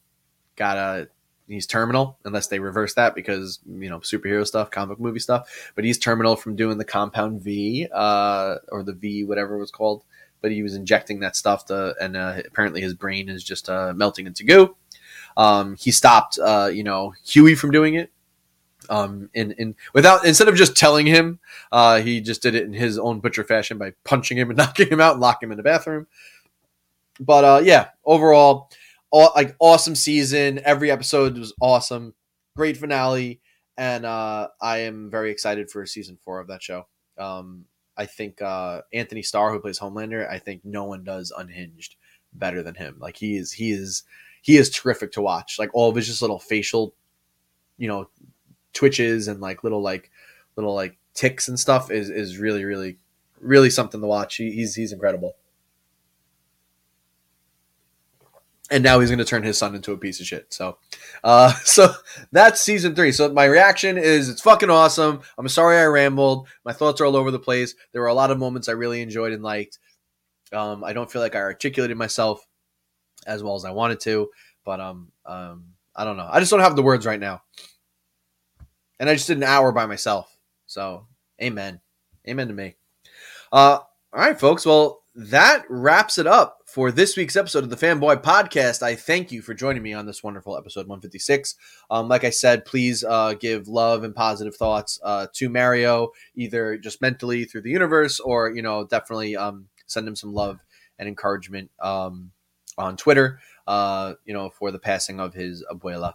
got 0.56 0.76
a, 0.76 1.08
he's 1.48 1.66
terminal 1.66 2.18
unless 2.24 2.46
they 2.46 2.60
reverse 2.60 2.94
that 2.94 3.14
because, 3.14 3.58
you 3.66 3.88
know, 3.88 3.98
superhero 4.00 4.46
stuff, 4.46 4.70
comic 4.70 5.00
movie 5.00 5.18
stuff. 5.18 5.72
But 5.74 5.84
he's 5.84 5.98
terminal 5.98 6.36
from 6.36 6.56
doing 6.56 6.78
the 6.78 6.84
compound 6.84 7.42
V, 7.42 7.88
uh, 7.92 8.56
or 8.70 8.82
the 8.82 8.92
V, 8.92 9.24
whatever 9.24 9.56
it 9.56 9.60
was 9.60 9.70
called. 9.70 10.04
But 10.42 10.52
he 10.52 10.62
was 10.62 10.74
injecting 10.74 11.20
that 11.20 11.36
stuff 11.36 11.66
to, 11.66 11.94
and 12.00 12.16
uh, 12.16 12.40
apparently 12.46 12.80
his 12.80 12.94
brain 12.94 13.28
is 13.28 13.44
just 13.44 13.68
uh, 13.68 13.92
melting 13.94 14.26
into 14.26 14.44
goo. 14.44 14.76
Um, 15.36 15.76
he 15.76 15.90
stopped, 15.90 16.38
uh, 16.38 16.70
you 16.72 16.84
know, 16.84 17.14
Hughie 17.24 17.54
from 17.54 17.70
doing 17.70 17.94
it. 17.94 18.10
Um, 18.88 19.30
in, 19.34 19.52
in 19.52 19.76
without 19.92 20.24
instead 20.24 20.48
of 20.48 20.56
just 20.56 20.76
telling 20.76 21.06
him, 21.06 21.38
uh, 21.70 22.00
he 22.00 22.20
just 22.20 22.42
did 22.42 22.54
it 22.54 22.64
in 22.64 22.72
his 22.72 22.98
own 22.98 23.20
butcher 23.20 23.44
fashion 23.44 23.78
by 23.78 23.92
punching 24.04 24.36
him 24.36 24.50
and 24.50 24.56
knocking 24.58 24.88
him 24.88 25.00
out 25.00 25.12
and 25.12 25.20
locking 25.20 25.48
him 25.48 25.52
in 25.52 25.56
the 25.56 25.62
bathroom. 25.62 26.06
But 27.20 27.44
uh, 27.44 27.60
yeah, 27.62 27.88
overall, 28.04 28.70
all, 29.10 29.32
like 29.36 29.54
awesome 29.60 29.94
season. 29.94 30.60
Every 30.64 30.90
episode 30.90 31.38
was 31.38 31.52
awesome. 31.60 32.14
Great 32.56 32.76
finale, 32.76 33.40
and 33.76 34.04
uh, 34.04 34.48
I 34.60 34.78
am 34.78 35.10
very 35.10 35.30
excited 35.30 35.70
for 35.70 35.86
season 35.86 36.18
four 36.24 36.40
of 36.40 36.48
that 36.48 36.62
show. 36.62 36.86
Um, 37.18 37.66
I 37.96 38.06
think 38.06 38.40
uh, 38.40 38.80
Anthony 38.92 39.22
Starr, 39.22 39.52
who 39.52 39.60
plays 39.60 39.78
Homelander, 39.78 40.28
I 40.28 40.38
think 40.38 40.64
no 40.64 40.84
one 40.84 41.04
does 41.04 41.32
Unhinged 41.36 41.96
better 42.32 42.62
than 42.62 42.74
him. 42.74 42.96
Like 42.98 43.16
he 43.16 43.36
is, 43.36 43.52
he 43.52 43.72
is 43.72 44.04
he 44.42 44.56
is 44.56 44.70
terrific 44.70 45.12
to 45.12 45.22
watch. 45.22 45.58
Like 45.58 45.70
all 45.74 45.90
of 45.90 45.96
his 45.96 46.06
just 46.06 46.22
little 46.22 46.38
facial, 46.38 46.94
you 47.76 47.88
know, 47.88 48.08
twitches 48.72 49.28
and 49.28 49.40
like 49.40 49.64
little 49.64 49.82
like 49.82 50.10
little 50.56 50.74
like 50.74 50.96
ticks 51.14 51.48
and 51.48 51.58
stuff 51.58 51.90
is 51.90 52.08
is 52.10 52.38
really 52.38 52.64
really 52.64 52.98
really 53.40 53.70
something 53.70 54.00
to 54.00 54.06
watch. 54.06 54.36
He, 54.36 54.52
he's 54.52 54.74
he's 54.74 54.92
incredible. 54.92 55.36
And 58.72 58.84
now 58.84 59.00
he's 59.00 59.10
going 59.10 59.18
to 59.18 59.24
turn 59.24 59.42
his 59.42 59.58
son 59.58 59.74
into 59.74 59.90
a 59.90 59.96
piece 59.96 60.20
of 60.20 60.26
shit. 60.26 60.52
So, 60.54 60.78
uh, 61.24 61.52
so 61.64 61.92
that's 62.30 62.60
season 62.60 62.94
three. 62.94 63.10
So 63.10 63.32
my 63.32 63.46
reaction 63.46 63.98
is 63.98 64.28
it's 64.28 64.42
fucking 64.42 64.70
awesome. 64.70 65.22
I'm 65.36 65.48
sorry 65.48 65.76
I 65.76 65.86
rambled. 65.86 66.46
My 66.64 66.72
thoughts 66.72 67.00
are 67.00 67.04
all 67.04 67.16
over 67.16 67.32
the 67.32 67.40
place. 67.40 67.74
There 67.92 68.00
were 68.00 68.08
a 68.08 68.14
lot 68.14 68.30
of 68.30 68.38
moments 68.38 68.68
I 68.68 68.72
really 68.72 69.02
enjoyed 69.02 69.32
and 69.32 69.42
liked. 69.42 69.80
Um, 70.52 70.84
I 70.84 70.92
don't 70.92 71.10
feel 71.10 71.20
like 71.20 71.34
I 71.34 71.40
articulated 71.40 71.96
myself 71.96 72.46
as 73.30 73.42
well 73.42 73.54
as 73.54 73.64
I 73.64 73.70
wanted 73.70 74.00
to, 74.00 74.28
but 74.64 74.80
um, 74.80 75.12
um, 75.24 75.64
I 75.94 76.04
don't 76.04 76.16
know. 76.16 76.28
I 76.30 76.40
just 76.40 76.50
don't 76.50 76.60
have 76.60 76.76
the 76.76 76.82
words 76.82 77.06
right 77.06 77.20
now, 77.20 77.42
and 78.98 79.08
I 79.08 79.14
just 79.14 79.28
did 79.28 79.36
an 79.36 79.44
hour 79.44 79.72
by 79.72 79.86
myself. 79.86 80.36
So, 80.66 81.06
amen, 81.40 81.80
amen 82.28 82.48
to 82.48 82.54
me. 82.54 82.74
Uh, 83.52 83.78
all 84.12 84.20
right, 84.20 84.38
folks. 84.38 84.66
Well, 84.66 85.02
that 85.14 85.64
wraps 85.68 86.18
it 86.18 86.26
up 86.26 86.58
for 86.66 86.92
this 86.92 87.16
week's 87.16 87.36
episode 87.36 87.64
of 87.64 87.70
the 87.70 87.76
Fanboy 87.76 88.22
Podcast. 88.22 88.82
I 88.82 88.94
thank 88.94 89.32
you 89.32 89.42
for 89.42 89.54
joining 89.54 89.82
me 89.82 89.92
on 89.92 90.06
this 90.06 90.22
wonderful 90.22 90.56
episode 90.56 90.86
156. 90.86 91.56
Um, 91.90 92.08
like 92.08 92.24
I 92.24 92.30
said, 92.30 92.64
please 92.64 93.02
uh, 93.04 93.34
give 93.34 93.68
love 93.68 94.04
and 94.04 94.14
positive 94.14 94.54
thoughts 94.54 94.98
uh, 95.02 95.26
to 95.34 95.48
Mario, 95.48 96.10
either 96.34 96.76
just 96.76 97.00
mentally 97.00 97.44
through 97.44 97.62
the 97.62 97.70
universe, 97.70 98.20
or 98.20 98.50
you 98.50 98.62
know, 98.62 98.84
definitely 98.84 99.36
um, 99.36 99.66
send 99.86 100.06
him 100.06 100.16
some 100.16 100.32
love 100.32 100.60
and 100.98 101.08
encouragement. 101.08 101.70
Um, 101.80 102.30
on 102.80 102.96
Twitter, 102.96 103.38
uh, 103.66 104.14
you 104.24 104.34
know, 104.34 104.50
for 104.50 104.70
the 104.70 104.78
passing 104.78 105.20
of 105.20 105.34
his 105.34 105.64
abuela. 105.70 106.14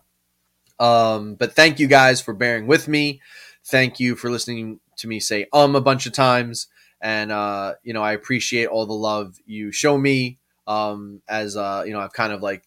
Um, 0.80 1.36
but 1.36 1.54
thank 1.54 1.80
you 1.80 1.88
guys 1.88 2.20
for 2.22 2.34
bearing 2.34 2.68
with 2.68 2.88
me. 2.88 3.22
Thank 3.64 4.00
you 4.00 4.16
for 4.16 4.30
listening 4.30 4.80
to 4.98 5.08
me 5.08 5.20
say 5.20 5.48
um 5.54 5.76
a 5.76 5.82
bunch 5.82 6.06
of 6.06 6.14
times. 6.14 6.68
And, 7.02 7.32
uh, 7.32 7.76
you 7.84 7.94
know, 7.94 8.02
I 8.02 8.14
appreciate 8.14 8.68
all 8.68 8.86
the 8.86 8.94
love 8.94 9.40
you 9.46 9.72
show 9.72 9.98
me. 9.98 10.40
Um, 10.66 11.22
as, 11.28 11.56
uh, 11.56 11.84
you 11.86 11.94
know, 11.94 12.00
I've 12.00 12.14
kind 12.14 12.34
of 12.34 12.42
like, 12.42 12.64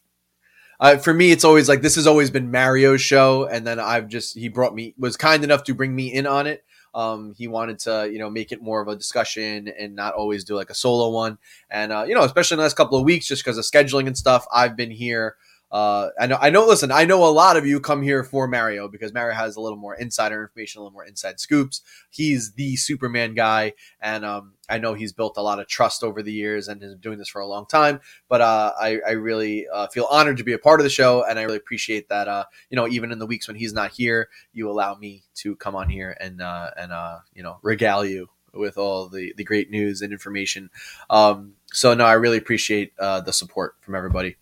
uh, 0.79 0.97
for 0.99 1.13
me, 1.13 1.33
it's 1.33 1.45
always 1.45 1.69
like 1.69 1.83
this 1.83 1.97
has 1.97 2.07
always 2.07 2.31
been 2.31 2.51
Mario's 2.51 3.01
show. 3.01 3.47
And 3.47 3.67
then 3.67 3.81
I've 3.81 4.07
just, 4.07 4.39
he 4.39 4.49
brought 4.49 4.75
me, 4.75 4.95
was 4.97 5.17
kind 5.17 5.43
enough 5.43 5.65
to 5.65 5.75
bring 5.75 5.95
me 5.97 6.13
in 6.13 6.27
on 6.27 6.47
it. 6.47 6.63
Um, 6.95 7.35
he 7.37 7.49
wanted 7.49 7.79
to, 7.81 8.09
you 8.11 8.19
know, 8.19 8.31
make 8.31 8.53
it 8.53 8.63
more 8.63 8.81
of 8.81 8.89
a 8.89 8.97
discussion 8.97 9.69
and 9.69 9.95
not 9.95 10.15
always 10.15 10.45
do 10.45 10.57
like 10.57 10.71
a 10.71 10.75
solo 10.75 11.11
one. 11.11 11.39
And 11.71 11.93
uh, 11.93 12.05
you 12.09 12.15
know, 12.15 12.23
especially 12.23 12.55
in 12.55 12.59
the 12.59 12.65
last 12.65 12.77
couple 12.77 12.99
of 12.99 13.05
weeks, 13.05 13.27
just 13.27 13.45
because 13.45 13.59
of 13.59 13.65
scheduling 13.65 14.07
and 14.07 14.17
stuff, 14.17 14.47
I've 14.53 14.77
been 14.77 14.91
here. 14.91 15.37
Uh, 15.71 16.09
I 16.19 16.27
know, 16.27 16.39
I 16.41 16.51
know. 16.51 16.67
Listen, 16.67 16.91
I 16.91 17.05
know 17.05 17.25
a 17.25 17.29
lot 17.29 17.57
of 17.57 17.67
you 17.67 17.79
come 17.79 18.03
here 18.03 18.25
for 18.25 18.49
Mario 18.49 18.89
because 18.89 19.13
Mario 19.13 19.35
has 19.35 19.57
a 19.57 19.61
little 19.61 19.77
more 19.77 19.95
insider 19.95 20.43
information, 20.43 20.81
a 20.81 20.83
little 20.83 20.95
more 20.95 21.05
inside 21.05 21.41
scoops. 21.41 21.83
He's 22.11 22.53
the 22.53 22.77
Superman 22.77 23.35
guy, 23.35 23.75
and 24.01 24.25
um, 24.25 24.55
I 24.69 24.79
know 24.79 24.95
he's 24.95 25.13
built 25.13 25.37
a 25.37 25.43
lot 25.43 25.61
of 25.61 25.67
trust 25.67 26.03
over 26.03 26.23
the 26.23 26.33
years 26.33 26.69
and 26.69 26.81
has 26.83 26.93
been 26.93 27.01
doing 27.01 27.19
this 27.19 27.29
for 27.29 27.41
a 27.41 27.47
long 27.47 27.67
time. 27.67 28.01
But 28.29 28.41
uh, 28.41 28.73
I, 28.81 29.01
I, 29.07 29.11
really 29.13 29.67
uh, 29.69 29.89
feel 29.89 30.07
honored 30.11 30.39
to 30.39 30.45
be 30.45 30.55
a 30.55 30.59
part 30.59 30.81
of 30.81 30.85
the 30.85 30.91
show, 30.91 31.25
and 31.25 31.39
I 31.39 31.43
really 31.43 31.57
appreciate 31.57 32.09
that. 32.09 32.29
Uh, 32.29 32.45
you 32.71 32.77
know, 32.77 32.89
even 32.89 33.13
in 33.13 33.19
the 33.19 33.27
weeks 33.27 33.47
when 33.47 33.57
he's 33.57 33.75
not 33.75 33.93
here, 33.93 34.29
you 34.53 34.71
allow 34.71 34.95
me 34.95 35.25
to 35.37 35.55
come 35.57 35.77
on 35.77 35.91
here 35.91 36.17
and 36.19 36.41
uh, 36.41 36.71
and 36.79 36.93
uh, 36.93 37.19
you 37.35 37.43
know 37.43 37.59
regale 37.63 38.05
you 38.05 38.29
with 38.55 38.79
all 38.79 39.09
the 39.09 39.35
the 39.37 39.45
great 39.45 39.71
news 39.71 40.01
and 40.01 40.13
information. 40.13 40.71
Um, 41.11 41.55
so 41.73 41.93
no, 41.93 42.05
I 42.05 42.15
really 42.15 42.39
appreciate 42.39 42.97
the 42.97 43.33
support 43.33 43.75
from 43.81 43.95
everybody. 43.95 44.37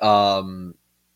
Um, 0.00 0.74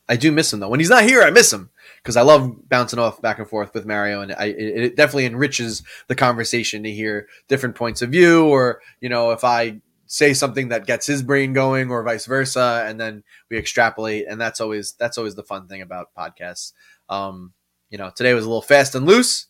I 0.08 0.16
do 0.16 0.32
miss 0.32 0.52
him 0.52 0.60
though. 0.60 0.68
When 0.68 0.80
he's 0.80 0.90
not 0.90 1.04
here, 1.04 1.22
I 1.22 1.30
miss 1.30 1.52
him 1.52 1.70
because 2.02 2.16
I 2.16 2.22
love 2.22 2.68
bouncing 2.68 2.98
off 2.98 3.22
back 3.22 3.38
and 3.38 3.48
forth 3.48 3.72
with 3.74 3.86
Mario, 3.86 4.20
and 4.20 4.32
I, 4.32 4.46
it, 4.46 4.82
it, 4.84 4.96
definitely 4.96 5.26
enriches 5.26 5.82
the 6.08 6.14
conversation 6.14 6.82
to 6.82 6.90
hear 6.90 7.28
different 7.48 7.76
points 7.76 8.02
of 8.02 8.10
view, 8.10 8.44
or 8.44 8.82
you 9.00 9.08
know, 9.08 9.30
if 9.30 9.44
I 9.44 9.80
say 10.06 10.34
something 10.34 10.68
that 10.68 10.86
gets 10.86 11.06
his 11.06 11.22
brain 11.22 11.52
going, 11.52 11.90
or 11.90 12.02
vice 12.02 12.26
versa, 12.26 12.84
and 12.86 13.00
then 13.00 13.22
we 13.50 13.56
extrapolate, 13.56 14.26
and 14.28 14.40
that's 14.40 14.60
always 14.60 14.92
that's 14.92 15.18
always 15.18 15.34
the 15.34 15.44
fun 15.44 15.68
thing 15.68 15.80
about 15.80 16.14
podcasts. 16.14 16.72
Um, 17.08 17.52
you 17.88 17.98
know, 17.98 18.10
today 18.14 18.34
was 18.34 18.44
a 18.44 18.48
little 18.48 18.62
fast 18.62 18.94
and 18.94 19.06
loose, 19.06 19.46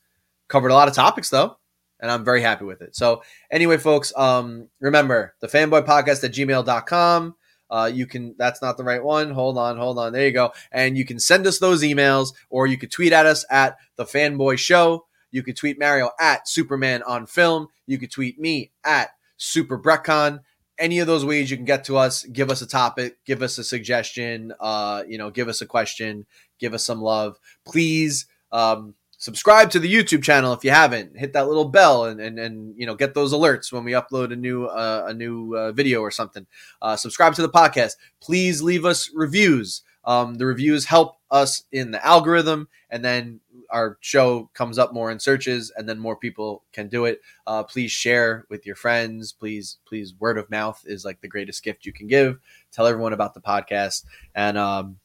covered 0.48 0.70
a 0.70 0.74
lot 0.74 0.88
of 0.88 0.94
topics 0.94 1.30
though, 1.30 1.56
and 1.98 2.10
I'm 2.10 2.24
very 2.24 2.42
happy 2.42 2.66
with 2.66 2.82
it. 2.82 2.94
So 2.94 3.22
anyway, 3.50 3.78
folks, 3.78 4.12
um, 4.16 4.68
remember 4.80 5.34
the 5.40 5.48
fanboy 5.48 5.86
podcast 5.86 6.22
at 6.24 6.32
gmail.com. 6.32 7.36
Uh, 7.72 7.90
you 7.92 8.06
can, 8.06 8.34
that's 8.36 8.60
not 8.60 8.76
the 8.76 8.84
right 8.84 9.02
one. 9.02 9.30
Hold 9.30 9.56
on, 9.56 9.78
hold 9.78 9.98
on. 9.98 10.12
There 10.12 10.26
you 10.26 10.32
go. 10.32 10.52
And 10.70 10.98
you 10.98 11.06
can 11.06 11.18
send 11.18 11.46
us 11.46 11.58
those 11.58 11.82
emails 11.82 12.34
or 12.50 12.66
you 12.66 12.76
could 12.76 12.92
tweet 12.92 13.14
at 13.14 13.24
us 13.24 13.46
at 13.50 13.78
the 13.96 14.04
fanboy 14.04 14.58
show. 14.58 15.06
You 15.30 15.42
could 15.42 15.56
tweet 15.56 15.78
Mario 15.78 16.10
at 16.20 16.46
Superman 16.46 17.02
on 17.02 17.24
Film. 17.24 17.68
You 17.86 17.96
could 17.96 18.10
tweet 18.10 18.38
me 18.38 18.72
at 18.84 19.08
Super 19.38 19.78
Breckon. 19.78 20.40
Any 20.78 20.98
of 20.98 21.06
those 21.06 21.24
ways 21.24 21.50
you 21.50 21.56
can 21.56 21.64
get 21.64 21.84
to 21.84 21.96
us. 21.96 22.24
Give 22.24 22.50
us 22.50 22.60
a 22.60 22.66
topic. 22.66 23.16
Give 23.24 23.40
us 23.40 23.56
a 23.56 23.64
suggestion. 23.64 24.52
Uh, 24.60 25.04
you 25.08 25.16
know, 25.16 25.30
give 25.30 25.48
us 25.48 25.62
a 25.62 25.66
question. 25.66 26.26
Give 26.58 26.74
us 26.74 26.84
some 26.84 27.00
love, 27.00 27.38
please. 27.64 28.26
Um, 28.52 28.94
subscribe 29.22 29.70
to 29.70 29.78
the 29.78 29.92
YouTube 29.92 30.20
channel 30.20 30.52
if 30.52 30.64
you 30.64 30.72
haven't. 30.72 31.16
Hit 31.16 31.32
that 31.34 31.46
little 31.46 31.68
bell 31.68 32.06
and 32.06 32.20
and, 32.20 32.38
and 32.40 32.74
you 32.76 32.84
know 32.86 32.96
get 32.96 33.14
those 33.14 33.32
alerts 33.32 33.72
when 33.72 33.84
we 33.84 33.92
upload 33.92 34.32
a 34.32 34.36
new 34.36 34.66
uh, 34.66 35.06
a 35.06 35.14
new 35.14 35.56
uh, 35.56 35.72
video 35.72 36.00
or 36.00 36.10
something. 36.10 36.44
Uh, 36.82 36.96
subscribe 36.96 37.34
to 37.34 37.42
the 37.42 37.48
podcast. 37.48 37.92
Please 38.20 38.60
leave 38.62 38.84
us 38.84 39.10
reviews. 39.14 39.82
Um, 40.04 40.34
the 40.34 40.46
reviews 40.46 40.86
help 40.86 41.18
us 41.30 41.62
in 41.70 41.92
the 41.92 42.04
algorithm, 42.04 42.68
and 42.90 43.04
then 43.04 43.38
our 43.70 43.96
show 44.00 44.50
comes 44.52 44.76
up 44.76 44.92
more 44.92 45.12
in 45.12 45.20
searches, 45.20 45.70
and 45.76 45.88
then 45.88 46.00
more 46.00 46.16
people 46.16 46.64
can 46.72 46.88
do 46.88 47.04
it. 47.04 47.20
Uh, 47.46 47.62
please 47.62 47.92
share 47.92 48.44
with 48.50 48.66
your 48.66 48.74
friends. 48.74 49.32
Please, 49.32 49.78
please, 49.86 50.12
word 50.18 50.38
of 50.38 50.50
mouth 50.50 50.82
is 50.84 51.04
like 51.04 51.20
the 51.20 51.28
greatest 51.28 51.62
gift 51.62 51.86
you 51.86 51.92
can 51.92 52.08
give. 52.08 52.40
Tell 52.72 52.88
everyone 52.88 53.12
about 53.12 53.34
the 53.34 53.40
podcast, 53.40 54.04
and 54.34 54.58
um, 54.58 54.98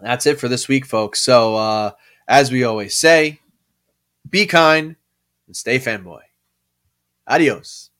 that's 0.00 0.26
it 0.26 0.38
for 0.38 0.46
this 0.46 0.68
week, 0.68 0.86
folks. 0.86 1.20
So, 1.20 1.56
uh, 1.56 1.90
as 2.30 2.52
we 2.52 2.62
always 2.62 2.96
say, 2.96 3.40
be 4.30 4.46
kind 4.46 4.94
and 5.48 5.56
stay 5.56 5.80
fanboy. 5.80 6.22
Adios. 7.26 7.90